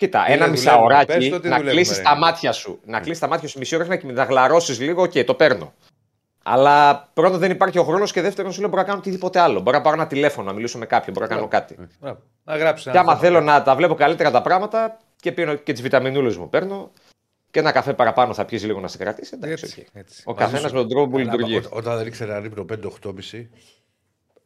[0.01, 2.03] Κοίτα, Τι ένα δεν δουλεύουμε, μισάωράκι πες το τι να δουλεύουμε, κλείσεις ρε.
[2.03, 2.79] τα μάτια σου.
[2.85, 5.73] Να κλείσεις τα μάτια σου μισή ώρα και να γλαρώσει λίγο και το παίρνω.
[6.43, 9.59] Αλλά πρώτον δεν υπάρχει ο χρόνος και δεύτερον σου λέω μπορώ να κάνω οτιδήποτε άλλο.
[9.59, 11.77] Μπορώ να πάρω ένα τηλέφωνο, να μιλήσω με κάποιον, μπορώ να κάνω κάτι.
[11.99, 12.19] Μπράβο.
[12.43, 15.81] Να γράψει Και άμα θέλω να τα βλέπω καλύτερα τα πράγματα και πίνω και τις
[15.81, 16.91] βιταμινούλες μου παίρνω
[17.51, 19.31] και ένα καφέ παραπάνω θα πιεις λίγο να σε κρατήσει.
[19.35, 19.95] Εντάξει, Έτσι, οκ.
[19.95, 20.23] έτσι.
[20.25, 20.75] Ο Μαζί καθένας σου.
[20.75, 21.57] με τον τρόπο που Αλλά, λειτουργεί.
[21.57, 23.49] ό- Όταν δεν ήξερα να ύπνο 5-8,5,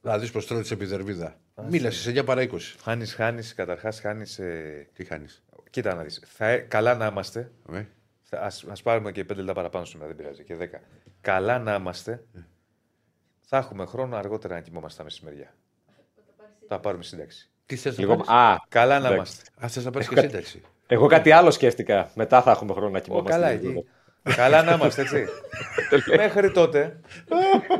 [0.02, 1.36] να δεις πως τρώει της επιδερμίδα.
[1.70, 2.76] Μίλας σε 9 παρά 20.
[2.84, 4.40] Χάνεις, χάνεις, καταρχάς χάνεις.
[4.40, 4.88] Ε...
[4.94, 5.44] Τι χάνεις;
[5.76, 6.22] Κοίτα να δεις.
[6.26, 6.58] Θα...
[6.58, 7.52] Καλά να είμαστε.
[7.72, 7.78] Ε;
[8.38, 10.44] Α ας πάρουμε και 5 λεπτά παραπάνω σήμερα, δεν πειράζει.
[10.44, 10.80] Και 10.
[11.22, 12.24] Καλά να είμαστε.
[13.42, 15.54] Θα έχουμε χρόνο αργότερα να κοιμόμαστε τα μεσημεριά.
[16.68, 17.50] Θα πάρουμε σύνταξη.
[17.66, 18.16] Τι θες να Λίγο...
[18.16, 19.16] πάρεις; Α, Καλά να εντάξει.
[19.16, 19.44] είμαστε.
[19.66, 20.62] Α, θες να πάρεις Έχω και κάτι- σύνταξη.
[20.88, 22.12] Εγώ κάτι άλλο σκέφτηκα.
[22.16, 23.32] Μετά θα έχουμε χρόνο να Ω, κοιμόμαστε.
[23.32, 23.86] καλά εκεί.
[24.36, 25.26] καλά να είμαστε, έτσι.
[26.18, 27.00] Μέχρι τότε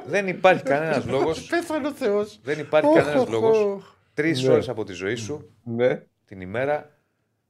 [0.06, 1.34] δεν υπάρχει κανένας λόγο.
[1.50, 2.40] Πέθανε ο Θεός.
[2.44, 4.52] Δεν υπάρχει κανένας λόγος τρεις Ναι.
[4.54, 6.02] ώρες από τη ζωή σου Ναι.
[6.26, 6.90] την ημέρα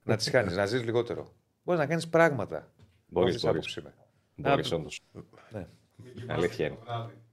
[0.06, 1.34] να τις κάνεις, να ζεις λιγότερο.
[1.64, 2.72] Μπορείς να κάνεις πράγματα.
[3.08, 3.78] Μπορείς, Όπως μπορείς.
[3.78, 3.94] άποψή μου.
[4.36, 5.02] Μπορείς, Να- όντως.
[5.52, 5.68] Ναι.
[6.28, 6.78] Αλήθεια είναι.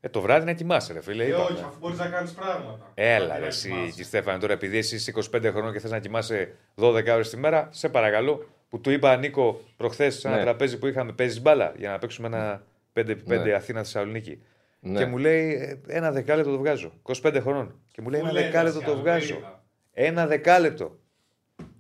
[0.01, 1.25] Ε, το βράδυ να κοιμάσαι, ρε φίλε.
[1.25, 1.45] Ε, είπαμε.
[1.45, 2.91] όχι, αφού μπορείς να κάνεις πράγματα.
[2.95, 3.91] Έλα, Πρέπει ρε, να εσύ, κοιμάσαι.
[3.97, 7.37] και Στέφανε, τώρα επειδή εσύ είσαι 25 χρόνων και θες να κοιμάσαι 12 ώρες τη
[7.37, 8.47] μέρα, σε παρακαλώ.
[8.69, 10.43] Που του είπα Νίκο προχθές σε ένα Ναι.
[10.43, 12.63] τραπέζι που είχαμε παίζεις μπάλα για να παίξουμε ένα
[12.93, 13.53] 5x5 Ναι.
[13.53, 14.43] Αθήνα-Θεσσαλονίκη.
[14.81, 14.99] Ναι.
[14.99, 15.53] Και μου λέει
[15.87, 16.93] ε, ένα δεκάλεπτο το βγάζω.
[17.03, 17.75] 25 χρονών.
[17.93, 19.35] Και μου λέει Πού ένα λέτε, δεκάλεπτο εσύ, το άλλο, βγάζω.
[19.37, 19.63] είδα.
[19.93, 20.99] Ένα δεκάλεπτο.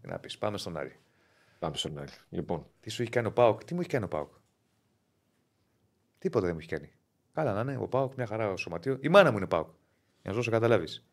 [0.03, 0.97] Τι να πεις, πάμε στον Άρη.
[1.59, 2.12] Πάμε στον Άρη.
[2.31, 4.33] Λοιπόν, Τι σου έχει κάνει ο Πάοκ, τι μου έχει κάνει ο Πάοκ;
[6.19, 6.93] Τίποτα δεν μου έχει κάνει.
[7.33, 8.99] Καλά να είναι, ο Πάοκ μια χαρά ο σωματείο.
[9.01, 9.66] Η μάνα μου είναι Πάοκ.
[9.66, 9.74] Για
[10.23, 11.05] να σου δώσω καταλάβεις.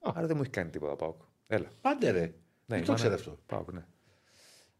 [0.00, 1.20] Άρα δεν μου έχει κάνει τίποτα ο Πάοκ.
[1.46, 1.68] Έλα.
[1.80, 2.20] Πάντε ρε.
[2.20, 2.30] Ναι,
[2.66, 3.38] Δεν η το μάνα- ξέρω αυτό.
[3.46, 3.84] Πάοκ, ναι.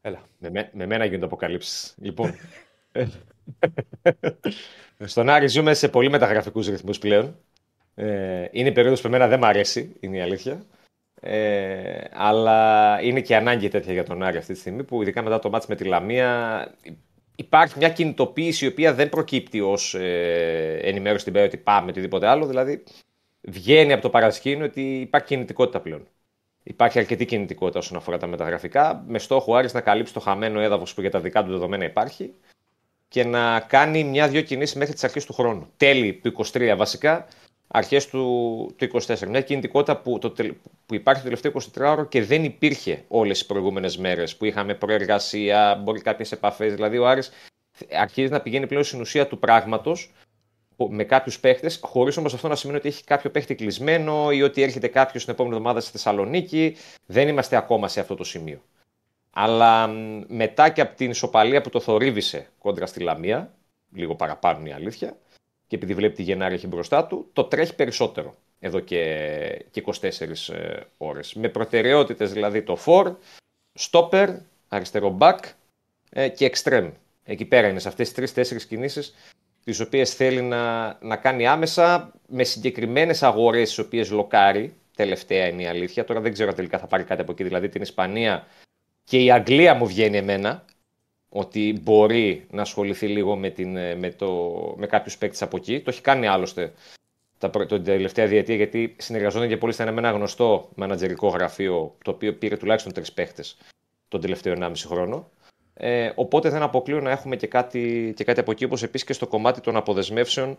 [0.00, 0.22] Έλα.
[0.38, 1.94] με, με, με μένα γίνονται αποκαλύψεις.
[1.98, 2.34] λοιπόν.
[5.04, 7.38] Στον Άρη ζούμε σε πολύ μεταγραφικούς ρυθμούς πλέον.
[7.94, 10.64] Ε, είναι η περίοδος που εμένα δεν μ' αρέσει, είναι η αλήθεια.
[11.24, 15.38] Ε, αλλά είναι και ανάγκη τέτοια για τον Άρη αυτή τη στιγμή που ειδικά μετά
[15.38, 16.68] το μάτς με τη Λαμία
[17.36, 22.26] υπάρχει μια κινητοποίηση η οποία δεν προκύπτει ως ε, ενημέρωση την πέρα ότι πάμε οτιδήποτε
[22.26, 22.46] άλλο.
[22.46, 22.82] Δηλαδή
[23.40, 26.06] βγαίνει από το παρασκήνιο ότι υπάρχει κινητικότητα πλέον.
[26.62, 30.60] Υπάρχει αρκετή κινητικότητα όσον αφορά τα μεταγραφικά, με στόχο ο Άρης να καλύψει το χαμένο
[30.60, 32.34] έδαφος που για τα δικά του δεδομένα υπάρχει
[33.08, 35.68] και να κάνει μια-δυο κινήσεις μέχρι τις αρχές του χρόνου.
[35.76, 37.26] Τέλη του 23 βασικά,
[37.72, 39.26] αρχές του, του 24.
[39.28, 40.54] Μια κινητικότητα που, το, τελ-
[40.86, 45.80] που υπάρχει το τελευταίο 24ωρο και δεν υπήρχε όλες τι προηγούμενες μέρες που είχαμε προεργασία,
[45.82, 46.74] μπορεί κάποιες επαφές.
[46.74, 47.30] Δηλαδή ο Άρης
[47.92, 50.10] αρχίζει να πηγαίνει πλέον στην ουσία του πράγματος
[50.88, 54.62] με κάποιους παίχτες, χωρίς όμως αυτό να σημαίνει ότι έχει κάποιο παίχτη κλεισμένο ή ότι
[54.62, 56.76] έρχεται κάποιος την επόμενη εβδομάδα στη Θεσσαλονίκη.
[57.06, 58.62] Δεν είμαστε ακόμα σε αυτό το σημείο.
[59.30, 63.54] Αλλά μ, μετά και από την ισοπαλία που το θορύβησε κόντρα στη Λαμία,
[63.92, 65.16] λίγο παραπάνω είναι η αλήθεια,
[65.72, 70.02] και επειδή βλέπει τη Γενάρη έχει μπροστά του, το τρέχει περισσότερο εδώ και, και 24
[70.52, 71.34] ε, ώρες.
[71.34, 73.16] Με προτεραιότητες δηλαδή το φορ,
[73.72, 74.30] στόπερ,
[74.68, 75.44] αριστερό μπακ
[76.10, 76.90] ε, και εξτρέμ.
[77.24, 79.14] Εκεί πέρα είναι σε αυτές τις τρεις-τέσσερις κινήσεις
[79.64, 84.74] τις οποίες θέλει να, να κάνει άμεσα με συγκεκριμένες αγορές τις οποίες λοκάρει.
[84.96, 86.04] Τελευταία είναι η αλήθεια.
[86.04, 87.42] Τώρα δεν ξέρω αν τελικά θα πάρει κάτι από εκεί.
[87.42, 88.46] Δηλαδή την Ισπανία
[89.04, 90.64] και η Αγγλία μου βγαίνει εμένα
[91.32, 95.80] ότι μπορεί να ασχοληθεί λίγο με, την, ε, με, το, με κάποιους παίκτες από εκεί.
[95.80, 96.72] Το έχει κάνει άλλωστε
[97.38, 101.96] τα, πρω- την τελευταία διετία γιατί συνεργαζόταν και πολύ στενά με ένα γνωστό μανατζερικό γραφείο
[102.04, 103.56] το οποίο πήρε τουλάχιστον τρεις παίκτες
[104.08, 105.30] τον τελευταίο 1,5 χρόνο.
[105.74, 109.12] Ε, οπότε δεν αποκλείω να έχουμε και κάτι, και κάτι από εκεί, όπως επίσης και
[109.12, 110.58] στο κομμάτι των αποδεσμεύσεων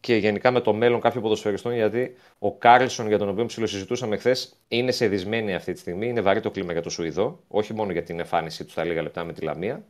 [0.00, 4.56] και γενικά με το μέλλον κάποιων ποδοσφαιριστών, γιατί ο Κάρλσον, για τον οποίο ψιλοσυζητούσαμε χθες,
[4.68, 6.08] είναι σε δυσμένεια αυτή τη στιγμή.
[6.08, 9.02] Είναι βαρύ το κλίμα για το Σουηδό, όχι μόνο για την εμφάνισή του στα λίγα
[9.02, 9.84] λεπτά με τη Λαμία,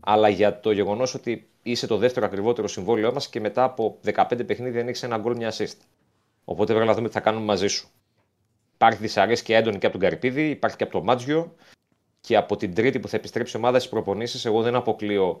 [0.00, 4.46] αλλά για το γεγονός ότι είσαι το δεύτερο ακριβότερο συμβόλαιό μας και μετά από 15
[4.46, 5.76] παιχνίδια δεν έχεις ένα γκολ, μια assist.
[6.44, 7.88] Οπότε πρέπει να δούμε τι θα κάνουμε μαζί σου.
[8.74, 11.54] Υπάρχει δυσαρέσκεια έντονη και από τον Καρυπίδη, υπάρχει και από τον Μάτζιο
[12.20, 14.44] και από την Τρίτη που θα επιστρέψει η ομάδα στις προπονήσεις.
[14.44, 15.40] Εγώ δεν αποκλείω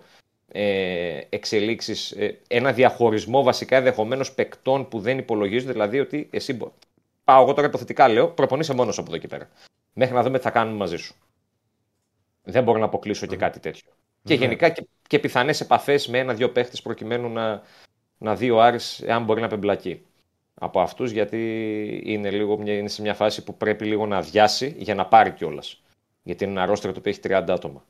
[0.52, 5.72] ε, εξελίξεις, ε, ένα διαχωρισμό βασικά ενδεχομένως παικτών που δεν υπολογίζονται.
[5.72, 6.52] Δηλαδή ότι εσύ.
[6.52, 6.72] μπο-
[7.24, 9.48] Πάω εγώ τώρα υποθετικά λέω, προπονείσαι μόνος από εδώ και πέρα.
[9.92, 11.14] Μέχρι να δούμε τι θα κάνουμε μαζί σου.
[12.42, 13.90] Δεν μπορώ να αποκλείσω και κάτι τέτοιο.
[14.24, 14.40] Και Ναι.
[14.40, 17.62] γενικά και, και πιθανές επαφές με ένα-δύο παίχτες προκειμένου να,
[18.18, 20.02] να δει ο Άρης εάν μπορεί να πεμπλακεί
[20.54, 21.40] από αυτούς, γιατί
[22.04, 25.30] είναι, λίγο, μια- είναι σε μια φάση που πρέπει λίγο να αδειάσει για να πάρει
[25.30, 25.82] κιόλας.
[26.22, 27.84] Γιατί είναι ένα ρόστερο το οποίο έχει 30 άτομα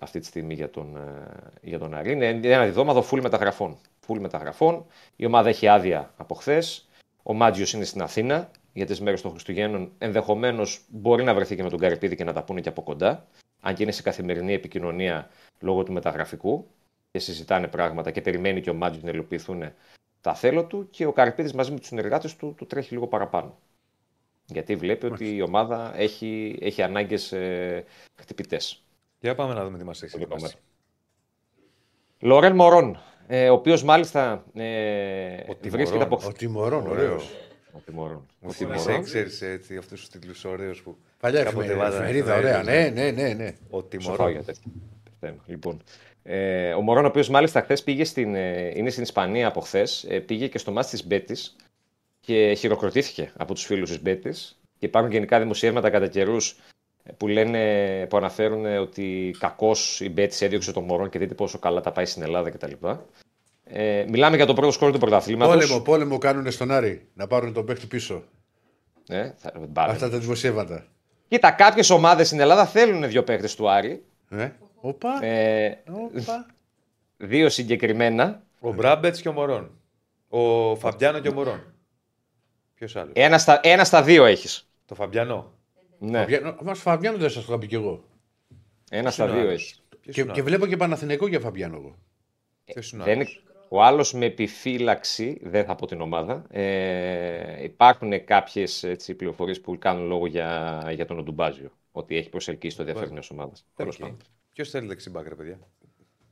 [0.00, 1.26] αυτή τη στιγμή για τον, ε,
[1.62, 2.12] για τον Άρη.
[2.12, 3.78] Είναι ένα διδόματο full μεταγραφών.
[4.06, 4.86] Full μεταγραφών.
[5.16, 6.88] Η ομάδα έχει άδεια από χθες.
[7.22, 9.92] Ο Μάτζιος είναι στην Αθήνα για τις μέρες των Χριστουγέννων.
[9.98, 13.26] Ενδεχομένως μπορεί να βρεθεί και με τον Καρυπίδη και να τα πούνε και από κοντά.
[13.60, 15.28] Αν και είναι σε καθημερινή επικοινωνία
[15.60, 16.66] λόγω του μεταγραφικού
[17.10, 19.72] και συζητάνε πράγματα και περιμένει και ο Μάτζιος να υλοποιηθούν
[20.20, 23.58] τα θέλω του και ο Καρυπίδης μαζί με τους συνεργάτες του του τρέχει λίγο παραπάνω.
[24.52, 27.84] Γιατί βλέπει ότι η ομάδα έχει, έχει ανάγκες ε,
[28.20, 28.82] χτυπητές.
[29.20, 30.56] Για πάμε να δούμε τι μας έχει Πολύ ετοιμάσει.
[32.18, 36.20] Λορέν Μωρόν, ε, ο οποίος μάλιστα ε, βρίσκεται από...
[36.24, 37.30] Ο Τιμωρών, ωραίος.
[37.72, 38.26] Ο Τιμωρών.
[38.40, 39.04] Μου Ο θυμίσαι, Τιμωρών.
[39.04, 42.58] ξέρεις, έτσι, αυτούς τους τίτλους ωραίους που Παλιά κάποτε εφημερίδα, βάζανε εφημερίδα, ωραία.
[42.58, 43.54] εφημερίδες, Ναι, ναι, ναι, ναι.
[43.70, 44.30] Ο Σοφά Τιμωρών.
[44.30, 44.62] για τέτοια.
[45.04, 45.42] Πεθαίνω.
[45.46, 45.82] Λοιπόν,
[46.22, 50.04] ε, ο Μωρόν, ο οποίος μάλιστα χθες πήγε στην, ε, είναι στην Ισπανία από χθες,
[50.08, 51.56] ε, πήγε και στο μάτι της Μπέτης
[52.20, 54.60] και χειροκροτήθηκε από τους φίλους της Μπέτης.
[54.78, 56.56] Και υπάρχουν γενικά δημοσιεύματα κατά καιρούς
[57.16, 61.80] που, λένε, που αναφέρουν ότι κακώς η Μπέτη έδιωξε τον Μωρόν και δείτε πόσο καλά
[61.80, 62.72] τα πάει στην Ελλάδα κτλ.
[63.64, 65.54] Ε, μιλάμε για το πρώτο σκόρ του πρωταθλήματος.
[65.54, 68.22] Πόλεμο, πόλεμο κάνουν στον Άρη να πάρουν τον παίχτη πίσω.
[69.08, 69.92] Ε, θα, μπάλε.
[69.92, 70.86] Αυτά τα δημοσιεύματα.
[71.28, 74.04] Κοίτα, κάποιες ομάδες στην Ελλάδα θέλουν δύο παίχτε του Άρη.
[74.30, 74.48] Ε,
[74.80, 76.46] οπα, Ε, οπα.
[77.16, 78.42] δύο συγκεκριμένα.
[78.60, 79.70] Ο Μπράμπετς και ο Μωρόν.
[80.28, 81.69] Ο Φαμπιάνο και ο Μωρόν.
[82.80, 84.68] Ποιος άλλος; Ένα στα, ένα στα δύο έχεις.
[84.86, 85.52] Το Φαμπιανό.
[85.98, 88.04] Ναι, Φαβιάνο- Μα Φαβιάνο δεν σας το είχα πει κι εγώ.
[88.90, 89.82] ένα στα είναι ο δύο άλλος; έχεις.
[90.00, 91.94] Ποιος Και, είναι ο και άλλος; βλέπω και Παναθηναϊκό για Φαβιάνο εγώ.
[92.64, 96.44] Ποιος είναι ο Δεν είναι- άλλος; ο άλλος με επιφύλαξη, δεν θα πω την ομάδα.
[96.50, 98.86] Ε, υπάρχουν κάποιες
[99.16, 101.70] πληροφορίες που κάνουν λόγο για, για τον Οντουμπάζιο.
[101.92, 103.64] Ότι έχει προσελκύσει το ενδιαφέρον μιας ομάδας.
[103.74, 104.16] Τέλος πάντων.
[104.52, 105.58] Ποιος θέλει δεξιμπάκ, ρε παιδιά;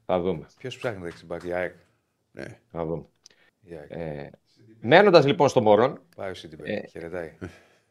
[0.07, 0.47] Θα δούμε.
[0.59, 1.75] Ποιος ψάχνει δεξιμπάκ, η ΑΕΚ;
[2.33, 2.59] Ναι.
[2.70, 3.05] Θα δούμε.
[3.61, 3.91] Η ΑΕΚ.
[3.91, 4.31] Ε,
[4.81, 6.69] Μένοντας λοιπόν στο Μωρόν, Πάει ο Σίτιμπερ.
[6.69, 7.33] ε, Χαιρετάει.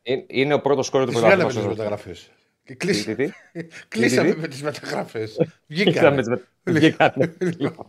[0.04, 1.90] ε, είναι ο πρώτος κόρο του Τι βγάλαμε με τις πρωταθλήματο.
[1.90, 2.30] μεταγραφές.
[2.64, 3.34] Και Τι, κλείσα- τι, τι.
[3.88, 4.40] Κλείσαμε τι.
[4.40, 5.36] με τις μεταγραφές.
[5.38, 6.18] Κλείσαμε Βγήκαμε.
[6.18, 7.34] τις με- Βγήκανε.
[7.58, 7.86] Λοιπόν.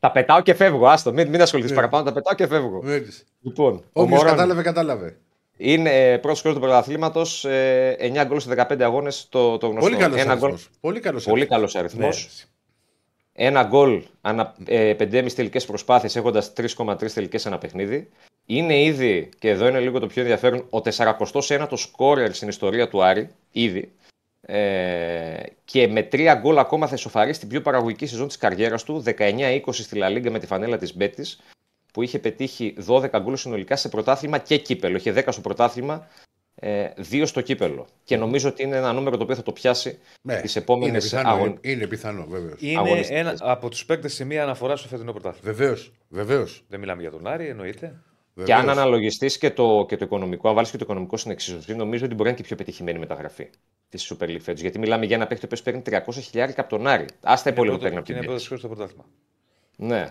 [0.00, 0.86] Τα πετάω και φεύγω.
[0.86, 2.04] Άστο, μην, μην ασχοληθείς παραπάνω.
[2.04, 2.82] Τα πετάω και φεύγω.
[3.40, 5.16] Λοιπόν, ο Όποιος Μωρόν κατάλαβε, κατάλαβε.
[5.56, 7.44] είναι πρώτος κόρο του πρωταθλήματος.
[7.98, 9.26] 9 γκολ σε 15 αγώνες.
[9.28, 9.88] Το, το γνωστό.
[9.88, 10.68] Πολύ καλός Ένα γκολ- αριθμός.
[10.80, 12.44] Πολύ καλός Πολύ καλός αριθμός.
[13.38, 13.44] Ναι.
[13.44, 18.08] Ένα γκολ ανά ε, 5,5 τελικές προσπάθειες έχοντας 3,3 τελικές ένα παιχνίδι.
[18.46, 23.02] Είναι ήδη, και εδώ είναι λίγο το πιο ενδιαφέρον, ο 49ο σκόρερ στην ιστορία του
[23.02, 23.30] Άρη.
[23.50, 23.92] Ήδη.
[24.40, 29.04] Ε, και με τρία γκολ ακόμα θα ισοφαρίσει την πιο παραγωγική σεζόν της καριέρας του.
[29.18, 31.40] 19-20 στη Λα Λίγκα με τη φανέλα της Μπέτης,
[31.92, 34.96] που είχε πετύχει 12 γκολ συνολικά σε πρωτάθλημα και κύπελο.
[34.96, 36.06] Είχε 10 στο πρωτάθλημα,
[36.60, 37.86] ε, 2 στο κύπελο.
[38.04, 40.98] Και νομίζω ότι είναι ένα νούμερο το οποίο θα το πιάσει Ναι, τις είναι επόμενε
[40.98, 41.56] πιθανό, αγωνίε.
[41.62, 42.60] είναι πιθανό, βεβαίως.
[42.62, 43.20] Είναι Αγωνιστικές.
[43.20, 45.54] ένα από τους παίκτες σε μία αναφορά στο φετινό πρωτάθλημα.
[45.54, 45.92] Βεβαίως.
[46.08, 46.64] Βεβαίως.
[46.68, 48.02] Δεν μιλάμε για τον Άρη, εννοείται.
[48.44, 51.74] Και αν αναλογιστείς και το, και το οικονομικό, αν βάλεις και το οικονομικό στην εξίσωση,
[51.74, 53.50] νομίζω ότι μπορεί να είναι και η πιο πετυχημένη μεταγραφή
[53.88, 54.60] της Super League φέτος.
[54.60, 57.04] Γιατί μιλάμε για ένα παίκτη που παίρνει 300 χιλιάρικα από τον Άρη.
[57.22, 58.38] Α τα υπόλοιπα που παίρνει από Και την είναι Betis.
[58.46, 59.04] πρώτος στο πρωτάθλημα.
[59.76, 60.06] Ναι.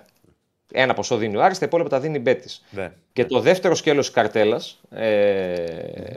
[0.71, 2.59] Ένα ποσό δίνει ο Άρης, τα υπόλοιπα τα δίνει η Betis.
[2.69, 2.91] Ναι.
[3.13, 6.13] Και το δεύτερο σκέλος της καρτέλας, ε,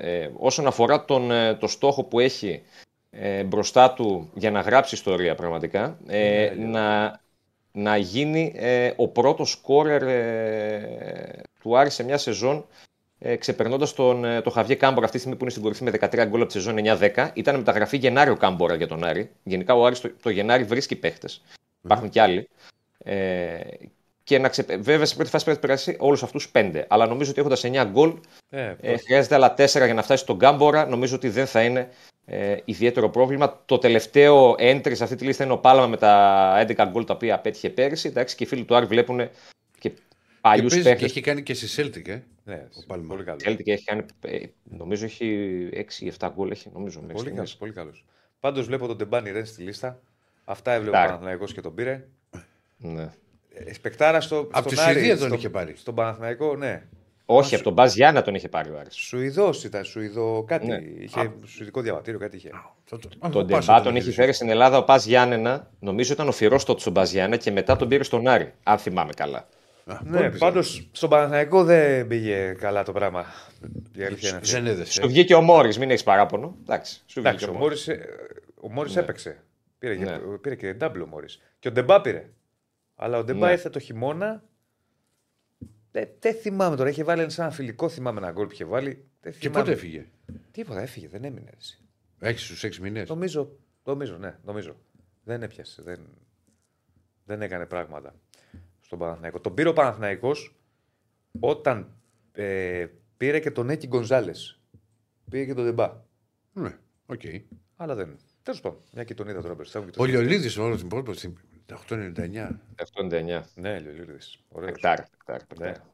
[0.00, 2.62] ε, όσον αφορά τον, ε, το στόχο που έχει
[3.10, 7.20] ε, μπροστά του για να γράψει ιστορία πραγματικά, ε, να,
[7.72, 12.66] να γίνει ε, ο πρώτος σκόρερ ε, του Άρη σε μια σεζόν
[13.18, 15.90] ε, ξεπερνώντας τον, ε, τον Χαβιέ Κάμπορα αυτή τη στιγμή που είναι στην κορυφή με
[16.24, 16.76] 13 γκολ από τη σεζόν
[17.14, 17.30] 9-10.
[17.34, 19.30] Ήταν μεταγραφή Γενάριο Κάμπορα για τον Άρη.
[19.42, 21.42] Γενικά ο Άρης το, το Γενάρη βρίσκει παίχτες.
[21.84, 22.48] Υπάρχουν κι άλλοι.
[22.98, 23.60] Ε,
[24.28, 24.76] και να ξεπε...
[24.76, 26.86] Βέβαια, σε πρώτη φάση πρέπει να περάσει όλους αυτούς πέντε.
[26.88, 28.12] Αλλά νομίζω ότι έχοντας 9 γκολ,
[28.50, 30.86] Ε, ε, χρειάζεται άλλα 4 για να φτάσει στον Γκάμπορα.
[30.86, 31.88] Νομίζω ότι δεν θα είναι
[32.24, 33.62] ε, ιδιαίτερο πρόβλημα.
[33.66, 37.14] Το τελευταίο entry σε αυτή τη λίστα είναι ο Πάλαμα με τα 11 γκολ τα
[37.14, 38.08] οποία πέτυχε πέρυσι.
[38.08, 39.28] Εντάξει, και οι φίλοι του Άρη βλέπουν και
[39.78, 39.92] Και,
[40.40, 40.98] παλιού παίζει παίχτες.
[41.00, 42.18] και έχει κάνει και στη Celtic, ε.
[42.44, 43.06] ναι, Ο Πάλμα.
[43.08, 43.42] πολύ καλός.
[43.46, 45.68] Celtic έχει κάνει, ε, νομίζω έχει
[46.18, 46.50] 6-7 γκολ.
[46.50, 47.50] Έχει, νομίζω, μέχρι Πολύ καλός.
[47.50, 47.56] στιγμής.
[47.56, 48.04] Πολύ καλός.
[48.40, 50.00] Πάντως βλέπω τον Τεμπάνι Ρεν στη λίστα.
[50.44, 51.12] Αυτά έβλεπε ο Πεκτάρα.
[51.12, 52.04] Παναθηναϊκός και τον πήρε.
[52.78, 53.08] Ναι.
[53.66, 55.74] Ε, Σπεκτάρα στο, Απ' στον τη Άρη, Σουηδία τον στο- είχε πάρει.
[55.76, 56.82] Στον Παναθηναϊκό, ναι.
[57.30, 58.94] Όχι, από τον Μπαζ Γιάννα τον είχε πάρει ο Άρης.
[58.94, 60.66] Σουηδός ήταν, Σουηδό κάτι.
[60.66, 60.76] Ναι.
[60.98, 62.50] Είχε σουηδικό διαβατήριο, κάτι είχε.
[63.30, 65.70] Τον Ντεμπά τον έχει φέρει στην Ελλάδα ο Πα Γιάννενα.
[65.78, 68.52] Νομίζω ήταν ο Φιρόστοτ στον Πα Γιάννα και μετά τον πήρε στον Άρη.
[68.62, 69.48] Αν θυμάμαι καλά.
[70.04, 73.24] Ναι, πάντως στον Παναθηναϊκό δεν πήγε καλά το πράγμα.
[73.96, 74.48] Η αλήθεια είναι αυτή.
[74.48, 74.92] Ζενέδεσαι.
[74.92, 76.56] Σου βγήκε ο Μόρις, μην έχεις παράπονο.
[76.62, 77.86] Εντάξει, σου Εντάξει, βγήκε ο ο Μόρις.
[77.86, 78.08] Μόρις, ε,
[78.60, 79.00] ο Μόρις Ναι.
[79.00, 79.36] έπαιξε.
[79.78, 80.18] Πήρε, και- Ναι.
[80.40, 81.40] πήρε και double ο Μόρις.
[81.58, 82.28] Και ο Ντεμπά πήρε.
[83.00, 83.52] Αλλά ο Ντεμπά Ναι.
[83.52, 84.44] ήρθε το χειμώνα.
[85.90, 86.88] Δεν, δεν θυμάμαι τώρα.
[86.88, 89.06] Είχε βάλει σαν φιλικό, θυμάμαι ένα γκολ που είχε βάλει.
[89.20, 89.58] Δεν Και θυμάμαι.
[89.60, 90.06] πότε έφυγε;
[90.50, 91.50] Τίποτα, έφυγε, δεν έμεινε.
[91.54, 91.80] έτσι.
[92.18, 94.76] Έχεις στου έξι μήνες; Νομίζω, νομίζω, ναι, νομίζω.
[95.24, 96.08] Δεν έπιασε, δεν,
[97.24, 98.14] δεν έκανε πράγματα
[98.80, 99.40] στον Παναθηναϊκό.
[99.40, 100.56] Τον πήρε ο Παναθηναϊκός
[101.40, 101.92] όταν
[102.32, 104.60] ε, πήρε και τον Έκη Γκονζάλες.
[105.30, 105.92] Πήρε και τον Ντεμπά.
[106.52, 106.76] Ναι,
[107.06, 107.20] οκ.
[107.76, 108.16] Αλλά δεν.
[108.42, 109.84] Τέλος πάντων, μια και τον είδα τώρα μπροστά μου.
[109.84, 110.28] και το Ο σκέφτηκα.
[110.28, 110.88] Λιολίδης όλο την
[111.76, 112.60] πρώτη στην 899.
[112.76, 113.42] 79.
[113.54, 114.18] Ναι, Λιολίδη.
[114.48, 114.70] Ωραίος.
[114.72, 115.46] Πεκτάρι, πεκτάρι, Ναι.
[115.56, 115.86] πεκτάρι.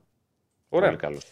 [0.69, 0.89] Ωραία.
[0.89, 1.25] Πολύ καλός.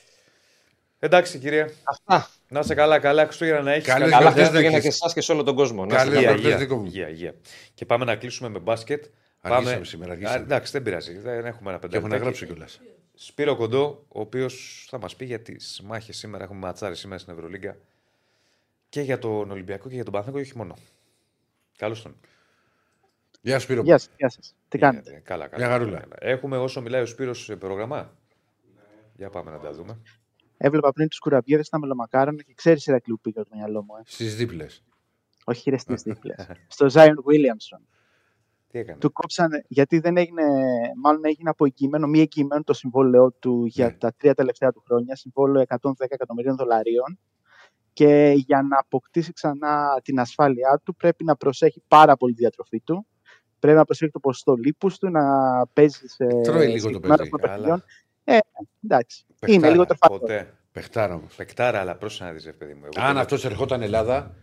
[0.99, 1.67] Εντάξει, κύριε.
[1.85, 2.29] Αυτά.
[2.49, 3.87] Να είσαι καλά, καλά Χριστούγεννα να έχεις.
[3.87, 5.01] Καλές Καλά γιορτές Χριστούγεννα να και έχεις.
[5.01, 5.85] εσάς και σε όλο τον κόσμο.
[5.87, 6.27] Να είστε Καλές καλά.
[6.27, 6.45] γιορτές.
[6.45, 6.85] Υγεία, δικό μου.
[6.85, 7.35] υγεία, υγεία.
[7.75, 9.05] Και πάμε να κλείσουμε με μπάσκετ.
[9.41, 9.85] Αργήσαμε πάμε...
[9.87, 10.39] σήμερα, Α, αργήσαμε.
[10.45, 11.19] εντάξει, δεν πειράζει.
[11.19, 12.37] Δεν έχουμε ένα Και πέντε έχω να λεπτάκι.
[12.39, 12.81] γράψω κιόλας.
[13.15, 16.45] Σπύρο Κοντό, ο οποίος θα μας πει για τις μάχες σήμερα.
[16.45, 17.77] Έχουμε ματσάρει σήμερα στην Ευρωλίγκα
[18.89, 20.77] και για τον Ολυμπιακό και για τον Παναθηναϊκό και όχι μόνο.
[21.77, 22.17] Καλώς τον.
[23.45, 23.83] Γεια σου, Σπύρο.
[23.83, 24.55] Γεια σας, γεια σας.
[24.69, 25.65] Τι κάνετε; Ε, Καλά, καλά.
[25.67, 25.99] Μια χαρούλα.
[26.01, 26.15] καλά.
[26.19, 28.17] Έχουμε όσο μιλάει ο Σπύρος σε πρόγραμμα;
[29.15, 30.01] Για πάμε να τα δούμε.
[30.57, 33.97] Έβλεπα πριν του κουραμπιέδες στα μελομακάρονα και ξέρει Ηρακλείου πήγα το μυαλό μου.
[33.97, 34.03] Ε.
[34.05, 34.85] Στις δίπλες.
[35.45, 36.49] Όχι ρε στις δίπλες.
[36.67, 37.81] Στο Zion Williamson.
[38.69, 40.43] Τι έκανε; Του κόψανε, γιατί δεν έγινε,
[41.03, 43.93] μάλλον έγινε από εγγυημένο, μη εγγυημένο το συμβόλαιό του για Ναι.
[43.93, 47.19] τα τρία τελευταία του χρόνια, συμβόλαιο 110 εκατομμυρίων δολαρίων.
[47.93, 52.81] Και για να αποκτήσει ξανά την ασφάλειά του, πρέπει να προσέχει πάρα πολύ τη διατροφή
[52.81, 53.07] του.
[53.63, 55.23] Πρέπει να προσέχει το ποσοστό λίπους του, να
[55.73, 57.31] παίζει σε Τρώει λίγο το συγκεκριμένα παιδί.
[57.31, 57.51] των Καλά.
[57.53, 57.85] παιχνιδιών.
[58.25, 58.39] Ε,
[58.85, 59.25] εντάξει.
[59.39, 60.19] Παιχτάρα, Είναι λίγο τρεφατό.
[60.19, 60.55] Ποτέ.
[60.73, 61.35] Παιχτάρα όμως.
[61.35, 62.81] Πεκτάρα, αλλά πρόσεχε να δεις, ρε παιδί μου.
[62.85, 64.35] Εγώ Αν το- αυτός ερχόταν Ελλάδα,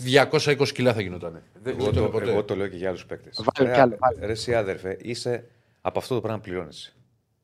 [0.00, 1.42] 220 κιλά θα γινόταν.
[1.62, 2.30] Δεν Εγώ γινόταν το, ποτέ.
[2.30, 3.44] εγώ το λέω και για άλλους παίκτες.
[3.54, 4.26] Βάλε κι άλλο, βάλε.
[4.26, 5.44] Ρε, εσύ άδερφε, είσαι
[5.80, 6.92] από αυτό το πράγμα πληρώνεσαι.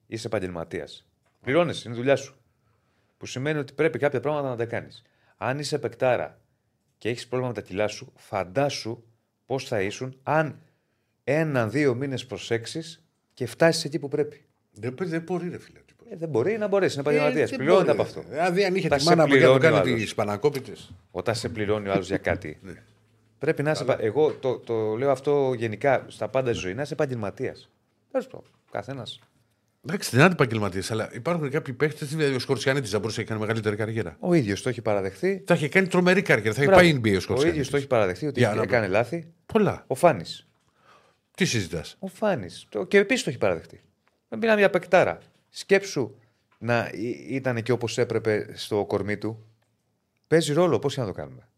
[0.07, 1.07] Είσαι επαγγελματίας.
[1.43, 2.37] Πληρώνεσαι, είναι η δουλειά σου.
[3.17, 5.03] Που σημαίνει ότι πρέπει κάποια πράγματα να τα κάνεις.
[5.37, 6.39] Αν είσαι παικτάρα
[6.99, 9.03] και έχεις πρόβλημα με τα κιλά σου, φαντάσου
[9.47, 10.59] πώς θα ήσουν αν
[11.25, 12.83] έναν-δύο μήνες προσέξει
[13.35, 14.45] και φτάσεις εκεί που πρέπει.
[14.73, 15.79] Δεν, δεν μπορεί, ρε φίλε.
[16.11, 17.49] Ε, δεν μπορεί να μπορέσει, είναι επαγγελματίας.
[17.53, 18.21] Ε, δεν Πληρώνεται μπορεί, από αυτό.
[18.31, 18.35] ρε.
[18.37, 20.03] Δηλαδή, αν είχε Όταν τη σε μάνα μου για να πληρώνει ο κάνει άλλος.
[20.03, 20.73] τις Πανακόπιτε.
[21.11, 22.59] Όταν σε πληρώνει ο άλλος για κάτι.
[22.63, 22.73] Ναι.
[23.39, 23.85] Πρέπει να είσαι.
[24.01, 27.71] Εγώ το, το λέω αυτό γενικά στα πάντα στη ζωή, να είσαι επαγγελματίας.
[28.11, 28.47] Τέλος πάντων.
[28.71, 29.21] Καθένας.
[29.87, 32.09] Εντάξει, δεν είναι επαγγελματίε, αλλά υπάρχουν κάποιοι παίχτες.
[32.15, 34.17] Δηλαδή, ο Σκορτσιάνη θα μπορούσε να κάνει μεγαλύτερη καριέρα.
[34.21, 35.43] Ο ίδιος το έχει παραδεχθεί.
[35.47, 36.53] Θα είχε κάνει τρομερή καριέρα.
[36.55, 36.83] Θα είχε Μπράβο.
[36.91, 37.53] πάει NBA ο Ο Σκορτσιάνη.
[37.55, 38.93] ίδιος το έχει παραδεχθεί ότι Για να έκανε πω.
[38.93, 39.27] λάθη.
[39.47, 39.85] Πολλά.
[39.87, 40.47] Ο Φάνης.
[41.37, 42.67] Τι συζητάς; Ο Φάνης.
[42.89, 43.81] Και επίσης το έχει παραδεχτεί.
[44.29, 45.19] Δεν μιλάμε για παικτάρα.
[45.51, 46.15] Σκέψου
[46.59, 49.47] να ή- ήταν και όπως έπρεπε στο κορμί του.
[50.27, 50.79] Παίζει ρόλο.
[50.79, 51.49] Πώς να το κάνουμε.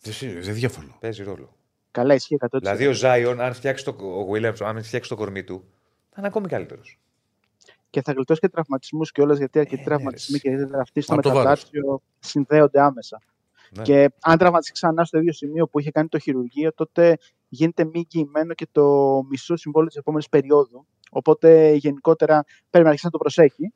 [0.00, 0.96] Δεν, συ- δεν διαφωνώ.
[1.00, 1.56] Παίζει ρόλο.
[1.90, 2.46] Καλά, ισχύει 100%.
[2.60, 5.64] Δηλαδή ο Ζάιον, αν φτιάξει το, ο Williams, αν φτιάξει το κορμί του,
[6.08, 6.98] θα είναι ακόμη καλύτερος.
[7.90, 11.22] και θα γλιτώσει και τραυματισμούς κιόλας, γιατί αρκετοί ναι, τραυματισμοί ρε, και αυτοί στο Από
[11.22, 11.44] το βάρος.
[11.64, 13.22] μεταπλάσιο συνδέονται άμεσα.
[13.70, 13.82] Ναι.
[13.82, 17.18] Και αν τραυματιστεί ξανά στο ίδιο σημείο που είχε κάνει το χειρουργείο, τότε
[17.54, 18.84] γίνεται μη εγγυημένο και το
[19.28, 20.86] μισό συμβόλαιο της επόμενης περίοδου.
[21.10, 23.72] Οπότε γενικότερα πρέπει να αρχίσει να το προσέχει.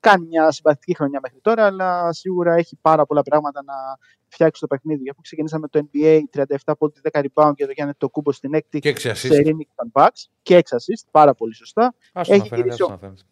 [0.00, 3.74] Κάνει μια συμπαθητική χρονιά μέχρι τώρα, αλλά σίγουρα έχει πάρα πολλά πράγματα να
[4.28, 5.10] φτιάξει το παιχνίδι.
[5.10, 6.20] Αφού ξεκινήσαμε το NBA
[6.64, 9.32] 37 πόντι 10 rebound και το Γιάννη το κούμπο στην έκτη Και έξι σε assist.
[9.40, 11.94] Ειρήνη των Bucks και 6 assist, πάρα πολύ σωστά.
[12.12, 13.22] Άστο Έχει να φαίνεται, γυρίσει άστο ο- να φαίνεται.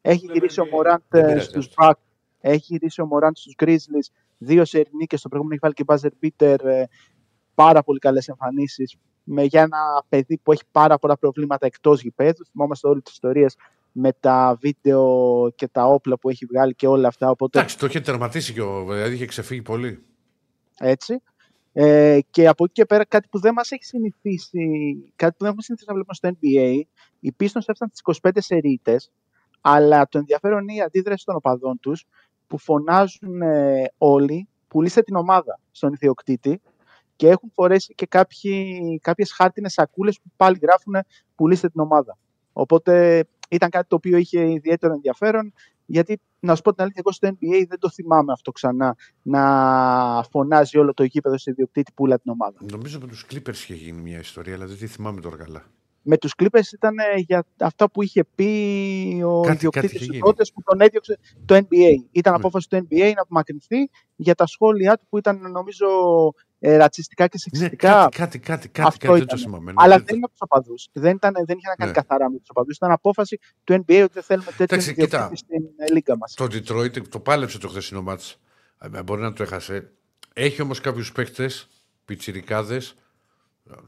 [0.00, 1.84] έχει γυρίσει ο Μωράντ Δεν ε, πειράζει, στους άστο.
[1.90, 2.02] Bucks,
[2.40, 6.26] έχει γυρίσει ο Μωράντ στους Grizzlies, δύο σε ειρηνίκες, στο προηγούμενο έχει βάλει και buzzer
[6.26, 6.84] beater, ε,
[7.56, 12.44] πάρα πολύ καλές εμφανίσεις, με, για ένα παιδί που έχει πάρα πολλά προβλήματα εκτός γηπέδου,
[12.44, 13.56] θυμόμαστε όλες τις ιστορίες
[13.92, 17.86] με τα βίντεο και τα όπλα που έχει βγάλει και όλα αυτά, οπότε Εντάξει, το
[17.86, 18.84] είχε τερματίσει και ο.
[18.84, 20.04] Δηλαδή είχε ξεφύγει πολύ.
[20.78, 21.22] έτσι.
[21.72, 24.58] Ε, και από εκεί και πέρα κάτι που δεν μας έχει συνηθίσει,
[25.16, 26.82] κάτι που δεν έχουμε συνηθίσει να βλέπουμε στο NBA,
[27.20, 29.10] οι Pistons έφτασαν στις 25 σερίτες,
[29.60, 32.06] αλλά το ενδιαφέρον είναι η αντίδραση των οπαδών τους
[32.46, 36.60] που φωνάζουν ε, όλοι πουλήστε την ομάδα στον ιδιοκτήτη
[37.16, 40.94] και έχουν φορέσει και κάποιοι, κάποιες χάρτινες σακούλες που πάλι γράφουν
[41.34, 42.18] πουλήστε την ομάδα.
[42.52, 45.52] Οπότε ήταν κάτι το οποίο είχε ιδιαίτερο ενδιαφέρον
[45.86, 49.42] γιατί να σου πω την αλήθεια εγώ στο NBA δεν το θυμάμαι αυτό ξανά να
[50.30, 52.58] φωνάζει όλο το γήπεδο στο ιδιοκτήτη πουλά την ομάδα.
[52.70, 55.64] Νομίζω με τους Clippers είχε γίνει μια ιστορία, αλλά δεν τη θυμάμαι τώρα καλά.
[56.08, 58.44] Με τους Clippers ήταν ε, για αυτά που είχε πει
[59.26, 60.20] ο Κάτι- ιδιοκτήτης κάτι είχε τους γίνει.
[60.20, 61.94] τότε που τον έδιωξε το NBA.
[62.10, 62.38] Ήταν Ναι.
[62.38, 63.76] απόφαση του NBA να απομακρυνθεί
[64.16, 65.86] για τα σχόλιά του που ήταν νομίζω
[66.58, 67.88] ε, ρατσιστικά και σεξιστικά.
[67.88, 69.38] Ναι, κάτι, κάτι, κάτι, κάτι, Αυτό κάτι δεν το ήταν.
[69.38, 69.72] θυμάμαι.
[69.72, 70.88] Ναι, Αλλά δεν- δεν είναι από τους οπαδούς.
[70.92, 71.96] Δεν, ήταν, δεν είχε να κάνει Ναι.
[71.96, 72.76] καθαρά με τους οπαδούς.
[72.76, 75.04] Ήταν απόφαση του NBA ότι δεν θέλουμε τέτοιο Εντάξει, κοίτα.
[75.04, 76.34] ιδιοκτήτη στην ε, λίγα μας.
[76.34, 78.40] Το Detroit το πάλεψε το χθεσινό μάτς.
[78.94, 79.90] Ε, Μπορεί να το έχασε.
[80.32, 81.68] Έχει όμως κάποιους παίκτες,
[82.04, 82.94] πιτσιρικάδες,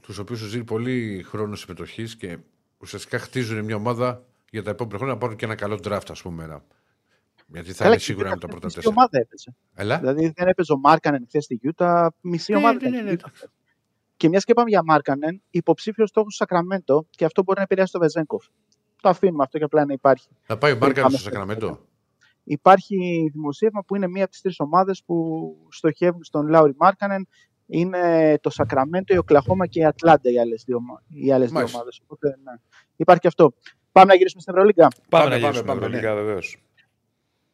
[0.00, 2.38] τους οποίους τους δίνει πολύ χρόνο συμμετοχής και
[2.78, 6.22] ουσιαστικά χτίζουν μια ομάδα για τα επόμενα χρόνια να πάρουν και ένα καλό draft, ας
[6.22, 6.44] πούμε.
[6.44, 6.64] ένα.
[7.52, 8.94] Γιατί θα Καλά, είναι και σίγουρα η με τα Utah πρώτα μισή τέσσερα.
[8.98, 9.54] ομάδα έπαιζε.
[9.74, 9.98] Έλα.
[9.98, 12.78] Δηλαδή δεν έπαιζε ο Μάρκανεν χθες στη Γιούτα, μισή Ναι, ομάδα.
[12.82, 13.48] ναι, ήταν ναι, η Utah.
[14.16, 17.92] Και μιας και πάμε για Μάρκανεν, υποψήφιος στόχος του Σακραμέντο και αυτό μπορεί να επηρεάσει
[17.92, 18.46] το Βεζένκοφ.
[19.02, 20.28] Το αφήνουμε αυτό και απλά να υπάρχει.
[20.42, 21.78] Θα πάει ο Πριν Μάρκανο πάμε στο στο Σακραμέντο.
[22.44, 27.28] Υπάρχει δημοσίευμα που είναι μία από τις τρεις ομάδες που στοχεύουν στον Λάουρι Μάρκανεν.
[27.66, 31.56] Είναι το Σακραμέντο, η Οκλαχώμα και η Ατλάντα οι άλλες δύο, ομα- οι άλλες δύο
[31.58, 31.76] Μάλιστα.
[31.78, 32.00] ομάδες.
[32.02, 32.52] Οπότε ναι.
[32.96, 33.52] υπάρχει και αυτό.
[33.92, 34.88] Πάμε να γυρίσουμε στην Ευρωλίγκα.
[34.88, 36.20] Πάμε, Πάμε, να πάμε, γυρίσουμε πάμε, Ευρωλίγα, ναι.
[36.20, 36.62] βεβαίως.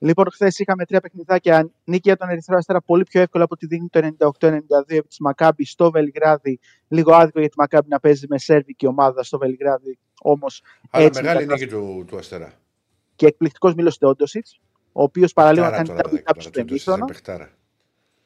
[0.04, 1.70] Λοιπόν, χθες είχαμε τρία παιχνιδάκια.
[1.84, 4.00] Νίκη για τον Ερυθρό Αστέρα πολύ πιο εύκολα από ό,τι δείχνει το
[4.40, 4.56] 98-92
[4.86, 6.58] επί τη Μακάμπης στο Βελιγράδι.
[6.88, 9.98] Λίγο άδικο για τη Μακάμπη να παίζει με σέρβικη ομάδα στο Βελιγράδι.
[10.22, 12.52] Όμως Αλλά έτσι μεγάλη μετά- νίκη του, του Αστέρα.
[13.16, 14.46] και εκπληκτικός Μίλος Τεόντοσιτ,
[14.92, 17.04] ο οποίος παραλίγο να Παιχτάρα κάνει τώρα, double δεν tap στο τώρα, το εμίχρονο.
[17.04, 17.50] παιχτάρα.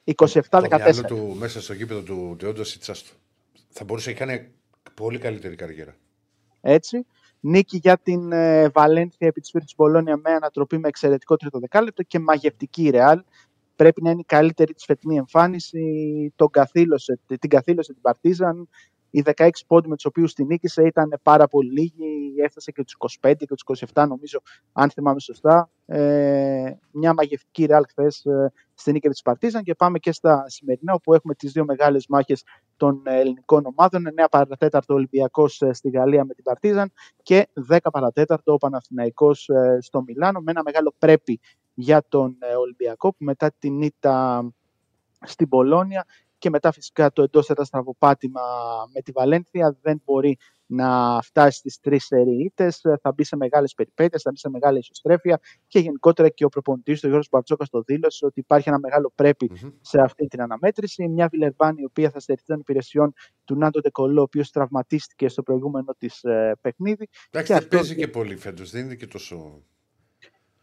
[0.05, 1.03] 27-14.
[1.03, 3.11] Το μυαλό του μέσα στο γήπεδο του Τεόντο Σιτσάστο.
[3.69, 4.49] Θα μπορούσε να κάνει
[4.95, 5.97] πολύ καλύτερη καριέρα.
[6.61, 7.07] Έτσι.
[7.41, 12.03] Νίκη για την ε, Βαλένθια επί της Φύρτης Μπολόνια με ανατροπή με εξαιρετικό τρίτο δεκάλεπτο
[12.03, 13.23] και μαγευτική η Ρεάλ.
[13.77, 15.83] Πρέπει να είναι η καλύτερη της φετινή εμφάνιση.
[16.37, 18.69] Τον καθήλωσε, την καθήλωσε την Παρτίζαν.
[19.11, 22.35] Οι 16 πόντοι με τους οποίους την νίκησε ήταν πάρα πολύ λίγοι.
[22.37, 24.41] Έφτασε και τους 25 και τους 27, νομίζω,
[24.73, 25.71] αν θυμάμαι σωστά.
[25.87, 29.63] Ε, μια μαγευτική ρεάλ χθες ε, στη νίκη της Παρτίζαν.
[29.63, 32.45] Και πάμε και στα σημερινά, όπου έχουμε τις δύο μεγάλες μάχες
[32.77, 34.03] των ε, ελληνικών ομάδων.
[34.17, 40.03] 9 παρατέταρτο Ολυμπιακός στη Γαλλία με την Παρτίζαν και 10 παρατέταρτο ο Παναθηναϊκός ε, στο
[40.03, 40.41] Μιλάνο.
[40.41, 41.41] Με ένα μεγάλο πρέπει
[41.75, 44.45] για τον ε, Ολυμπιακό που μετά την ήττα
[45.27, 46.07] στην Πολώνια
[46.39, 48.41] και μετά φυσικά το εντός έδρας στραβοπάτημα
[48.95, 50.39] με τη Βαλένθια δεν μπορεί
[50.71, 55.41] να φτάσει στις τρεις σερίτες, θα μπει σε μεγάλες περιπέτειες, θα μπει σε μεγάλη ισοστρέφεια
[55.67, 59.51] και γενικότερα και ο προπονητής του Γιώργος Μπαρτσόκας το δήλωσε ότι υπάρχει ένα μεγάλο πρέπει
[59.81, 61.09] σε αυτή την αναμέτρηση.
[61.09, 63.13] Μια Βιλερμπάνη η οποία θα στερηθεί των υπηρεσιών
[63.45, 67.09] του Νάντο Ντεκολό, ο οποίος τραυματίστηκε στο προηγούμενο της ε, παιχνίδι.
[67.31, 69.63] Εντάξει, δεν παίζει και πολύ φέτος, δεν είναι και τόσο.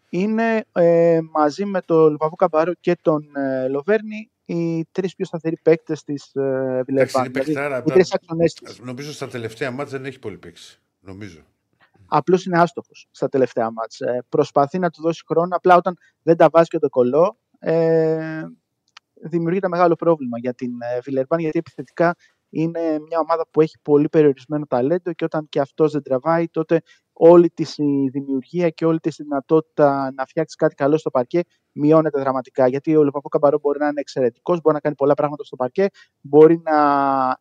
[0.09, 5.57] Είναι ε, μαζί με τον Λουβαβού Καμπάρο και τον ε, Λοβέρνη οι τρεις πιο σταθεροί
[5.61, 7.27] παίκτες της ε, Εντάξει, Βιλερμπάνη.
[7.27, 7.77] είναι παιχτάρα.
[7.77, 8.79] οι τρεις άξονες της.
[8.79, 10.81] Νομίζω στα τελευταία μάτια δεν έχει πολύ παίξει.
[10.99, 11.39] Νομίζω.
[12.07, 13.99] Απλώς είναι άστοχος στα τελευταία μάτς.
[13.99, 18.43] Ε, προσπαθεί να του δώσει χρόνο, απλά όταν δεν τα βάζει και το κολό, ε,
[19.21, 22.15] δημιουργείται μεγάλο πρόβλημα για την ε, Βιλερμπάν, γιατί επιθετικά
[22.49, 26.81] είναι μια ομάδα που έχει πολύ περιορισμένο ταλέντο και όταν και αυτός δεν τραβάει, τότε
[27.17, 31.41] όλη της η δημιουργία και όλη της η δυνατότητα να φτιάξεις κάτι καλό στο παρκέ
[31.71, 32.67] μειώνεται δραματικά.
[32.67, 35.87] Γιατί ο Λεπαπό Καμπαρό μπορεί να είναι εξαιρετικός, μπορεί να κάνει πολλά πράγματα στο παρκέ,
[36.21, 36.75] μπορεί να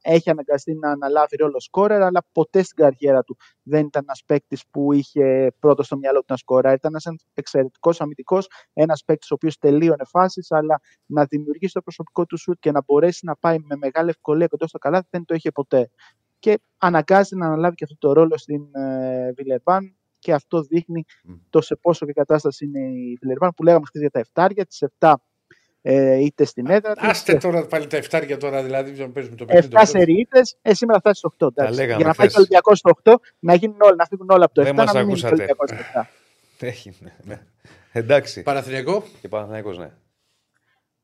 [0.01, 4.65] έχει αναγκαστεί να αναλάβει ρόλο σκόρερ, αλλά ποτέ στην καριέρα του δεν ήταν ένας παίκτης
[4.71, 6.75] που είχε πρώτο στο μυαλό του να σκοράρει.
[6.75, 12.27] Ήταν ένας εξαιρετικός αμυντικός, ένας παίκτης ο οποίος τελείωνε φάσεις, αλλά να δημιουργήσει το προσωπικό
[12.27, 15.35] του σουτ και να μπορέσει να πάει με μεγάλη ευκολία κοντά στο καλάθι δεν το
[15.35, 15.91] είχε ποτέ.
[16.45, 21.05] Και αναγκάζεται να αναλάβει και αυτό το ρόλο στην ε, Βιλερμπάν και αυτό δείχνει
[21.51, 24.67] το σε πόσο και κατάσταση είναι η Βιλερμπάν που λέγαμε χθες για τα 7 για
[24.67, 25.15] τις 7
[25.83, 27.09] ε, είτε στην έδρα της.
[27.09, 29.87] Άστε τώρα πάλι τα εφτάρια τώρα, δηλαδή να παίζουμε το 7 παιχνίδι.
[29.87, 31.49] σερίτες, ε, σήμερα θα φτάσει στο 8.
[31.49, 31.75] εντάξει.
[31.75, 32.33] λέγαμε Για να πάει χθες.
[32.33, 34.85] το Ολυμπιακό στο 8, να γίνουν όλα, να φύγουν όλα από το 7, Δεν να
[34.85, 35.53] μας μην μείνει το ακούσατε.
[35.59, 36.67] Ολυμπιακό στο 7.
[36.67, 37.17] Έγινε.
[37.23, 37.41] Ναι.
[37.93, 38.43] Εντάξει.
[38.43, 39.05] Παναθηναϊκό.
[39.21, 39.91] Και Παναθηναϊκός, ναι.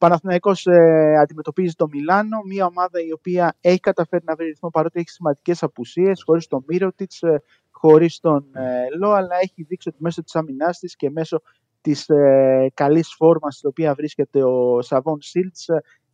[0.00, 4.98] Παναθηναϊκός ε, αντιμετωπίζει το Μιλάνο, μια ομάδα η οποία έχει καταφέρει να βρει ρυθμό παρότι
[4.98, 9.98] έχει σημαντικές απουσίες, χωρίς τον Μύρωτιτς, ε, χωρίς τον ε, Λό, αλλά έχει δείξει ότι
[10.00, 11.42] μέσω της άμυνάς της και μέσω
[11.80, 15.66] της ε, καλής φόρμας στην οποία βρίσκεται ο Σαβόν Σίλτς,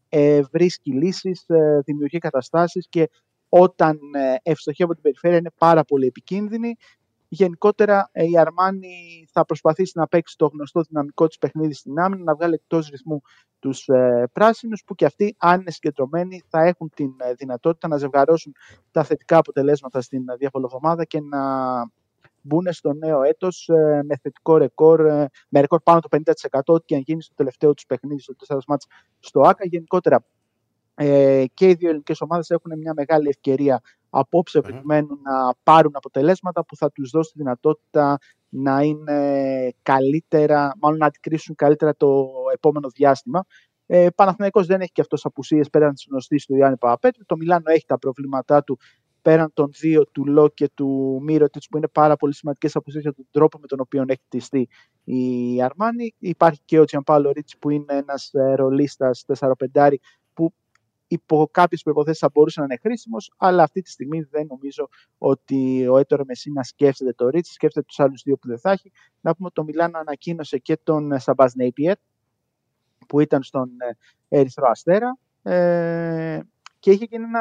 [0.09, 3.11] ε, βρίσκει λύσεις, ε, δημιουργεί καταστάσεις και
[3.49, 6.77] όταν ε, ευστοχεί από την περιφέρεια είναι πάρα πολύ επικίνδυνη.
[7.29, 12.23] Γενικότερα ε, η Αρμάνι θα προσπαθήσει να παίξει το γνωστό δυναμικό της παιχνίδι στην άμυνα,
[12.23, 13.23] να βγάλει εκτός ρυθμού
[13.59, 17.97] τους ε, πράσινους που και αυτοί αν είναι συγκεντρωμένοι θα έχουν την ε, δυνατότητα να
[17.97, 18.53] ζευγαρώσουν
[18.91, 21.41] τα θετικά αποτελέσματα στην ε, διαβολοβδομάδα και να
[22.47, 26.09] μπουν στο νέο έτος ε, με θετικό ρεκόρ, ε, με ρεκόρ πάνω το
[26.51, 28.87] 50% ό,τι και αν γίνει στο τελευταίο τους παιχνίδι, στο 4 μάτς
[29.19, 29.67] στο ΆΚΑ.
[29.67, 30.25] Γενικότερα
[30.95, 33.81] ε, και οι δύο ελληνικές ομάδες έχουν μια μεγάλη ευκαιρία
[34.19, 38.19] απόψε προκειμένου να πάρουν αποτελέσματα που θα τους δώσει τη δυνατότητα
[38.49, 43.45] να είναι καλύτερα, μάλλον να αντικρίσουν καλύτερα το επόμενο διάστημα.
[43.87, 47.25] Ε, Παναθηναϊκός δεν έχει και αυτός απουσίες πέραν της γνωστής του Ιωάννη Παπαπέτρου.
[47.25, 48.79] Το Μιλάνο έχει τα προβλήματά του
[49.23, 53.13] πέραν των δύο του Λό και του Μύρωτιτς που είναι πάρα πολύ σημαντικές απουσίες για
[53.13, 54.69] τον τρόπο με τον οποίο έχει χτιστεί
[55.05, 56.15] η Αρμάνη.
[56.19, 60.26] Υπάρχει και ο Τζιαμπάλο Ρίτς που είναι ένας ε, ρολίστας 4-5 που
[61.07, 64.89] υπό κάποιες προποθέσει θα μπορούσε να είναι χρήσιμος, αλλά αυτή τη στιγμή δεν νομίζω
[65.19, 68.93] ότι ο Έτορο Μεσίνα σκέφτεται το Ρίτσι, σκέφτεται τους άλλους δύο που δεν θα έχει.
[69.21, 71.97] Να πούμε ότι το Μιλάνο ανακοίνωσε και τον Σαμπάζ Νέιπιερ,
[73.09, 73.71] που ήταν στον
[74.29, 75.19] ε, Ερυθρό Αστέρα.
[75.43, 76.41] Ε,
[76.79, 77.41] και είχε γίνει ένα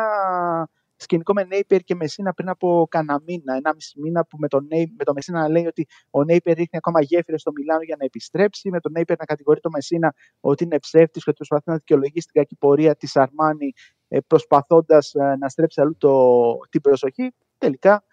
[0.95, 4.65] σκηνικό με Νέιπερ και Μεσίνα πριν από κανένα μήνα, ένα μισή μήνα, που με τον,
[4.69, 7.95] Νέι, με τον Μεσίνα να λέει ότι ο Νέιπερ ρίχνει ακόμα γέφυρες στο Μιλάνο για
[7.99, 11.69] να επιστρέψει, με τον Νέιπερ να κατηγορεί τον Μεσίνα ότι είναι ψεύτης και ότι προσπαθεί
[11.69, 13.73] να δικαιολογήσει την κακή πορεία της Αρμάνη,
[14.07, 16.35] ε, προσπαθώντας ε, να στρέψει αλλού το,
[16.69, 17.33] την προσοχή.
[17.57, 18.03] Τελικά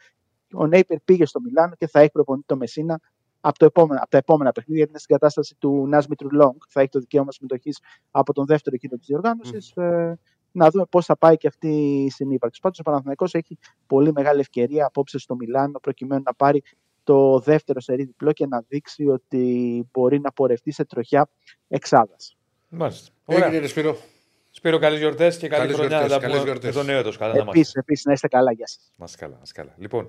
[0.53, 3.01] ο Νέιπερ πήγε στο Μιλάνο και θα έχει προπονητή το Μεσίνα
[3.41, 6.63] από, το επόμενο, από τα επόμενα παιχνίδια, γιατί είναι στην κατάσταση του Νάσμιτρου Λόγκ.
[6.69, 7.79] Θα έχει το δικαίωμα συμμετοχής
[8.11, 9.71] από τον δεύτερο γύρο της διοργάνωσης.
[9.71, 10.19] Ε,
[10.53, 11.69] να δούμε πώς θα πάει και αυτή
[12.05, 12.61] η συνύπαρξη.
[12.61, 16.63] Πάντως ο Παναθηναϊκός έχει πολύ μεγάλη ευκαιρία απόψε στο Μιλάνο προκειμένου να πάρει
[17.05, 21.29] το δεύτερο σερί διπλό και να δείξει ότι μπορεί να πορευτεί σε τροχιά
[21.69, 22.37] εξάδας.
[22.69, 23.13] Μάλιστα.
[23.27, 23.97] Έγινε, ρε Σπύρο.
[24.51, 25.97] Σπύρο, καλές γιορτές και καλή Καλές χρονιά.
[25.97, 26.75] γιορτές, Να καλές πούμε γιορτές.
[26.75, 27.17] με τον νέο έτος.
[27.17, 28.93] Καλά να Επίσης, επίσης, να είστε καλά, γεια σας.
[28.97, 29.75] Να είστε καλά, να είστε καλά.
[29.79, 30.09] Λοιπόν,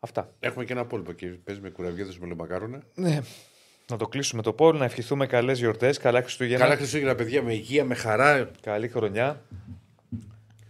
[0.00, 0.34] αυτά.
[0.40, 2.82] Έχουμε και ένα πόλπο και παίζει με κουραβιέδες με λεμακάρονα.
[2.94, 3.20] Ναι.
[3.90, 6.64] Να το κλείσουμε το πόλ, να ευχηθούμε καλές γιορτές, καλά Χριστούγεννα.
[6.64, 8.50] Καλά Χριστούγεννα, παιδιά, με υγεία, με χαρά.
[8.60, 9.42] Καλή χρονιά.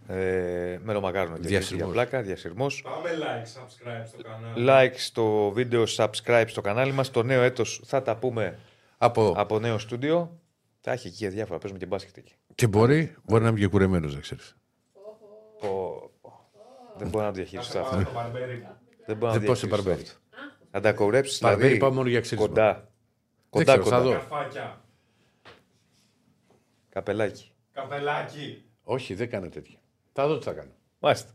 [0.08, 1.84] Ε, με λομακάρονα και Διασυρμός.
[1.84, 2.82] για πλάκα, διασυρμός.
[2.82, 4.66] Πάμε like, subscribe στο κανάλι.
[4.68, 7.10] Like στο βίντεο, subscribe στο κανάλι μας.
[7.10, 8.58] Το νέο έτος θα τα πούμε
[8.98, 9.34] Από...
[9.36, 10.40] από νέο στούντιο.
[10.80, 12.32] Θα έχει εκεί διάφορα, παίζουμε και μπάσκετ εκεί.
[12.54, 14.56] Και μπορεί, μπορεί να είμαι και κουρεμένος, να ξέρεις.
[15.60, 16.40] Πω, πω.
[16.96, 17.96] Δεν μπορώ να το διαχειριστώ αυτό.
[17.96, 18.66] Το μπαρμπέρι.
[19.06, 20.00] Δεν μπορώ να Δεν πάω σε διαχειριστώ μπαρμπέρι.
[20.02, 20.18] αυτό.
[20.70, 22.48] Να τα κορέψεις Μπαρμπέρι δηλαδή πάω μόνο για ξύρισμα.
[22.48, 22.88] κοντά.
[23.50, 24.02] Κοντά, ξέρω, θα κοντά.
[24.02, 24.10] δω.
[24.12, 24.80] Καρφάκια.
[26.88, 27.52] Καπελάκι.
[27.72, 28.64] Καπελάκι.
[28.82, 29.78] Όχι, δεν κάνω τέτοια.
[30.12, 30.70] Θα δω τι θα κάνω.
[30.98, 31.30] Μάλιστα.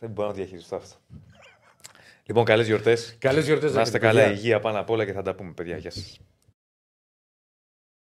[0.00, 0.96] Δεν μπορώ να διαχειριστώ αυτό.
[2.26, 3.16] Λοιπόν, καλές γιορτές.
[3.18, 4.20] Καλές γιορτές, Να είστε παιδιά.
[4.22, 5.76] καλά, υγεία πάνω απ' όλα και θα τα πούμε, παιδιά.
[5.76, 6.20] Γεια σας.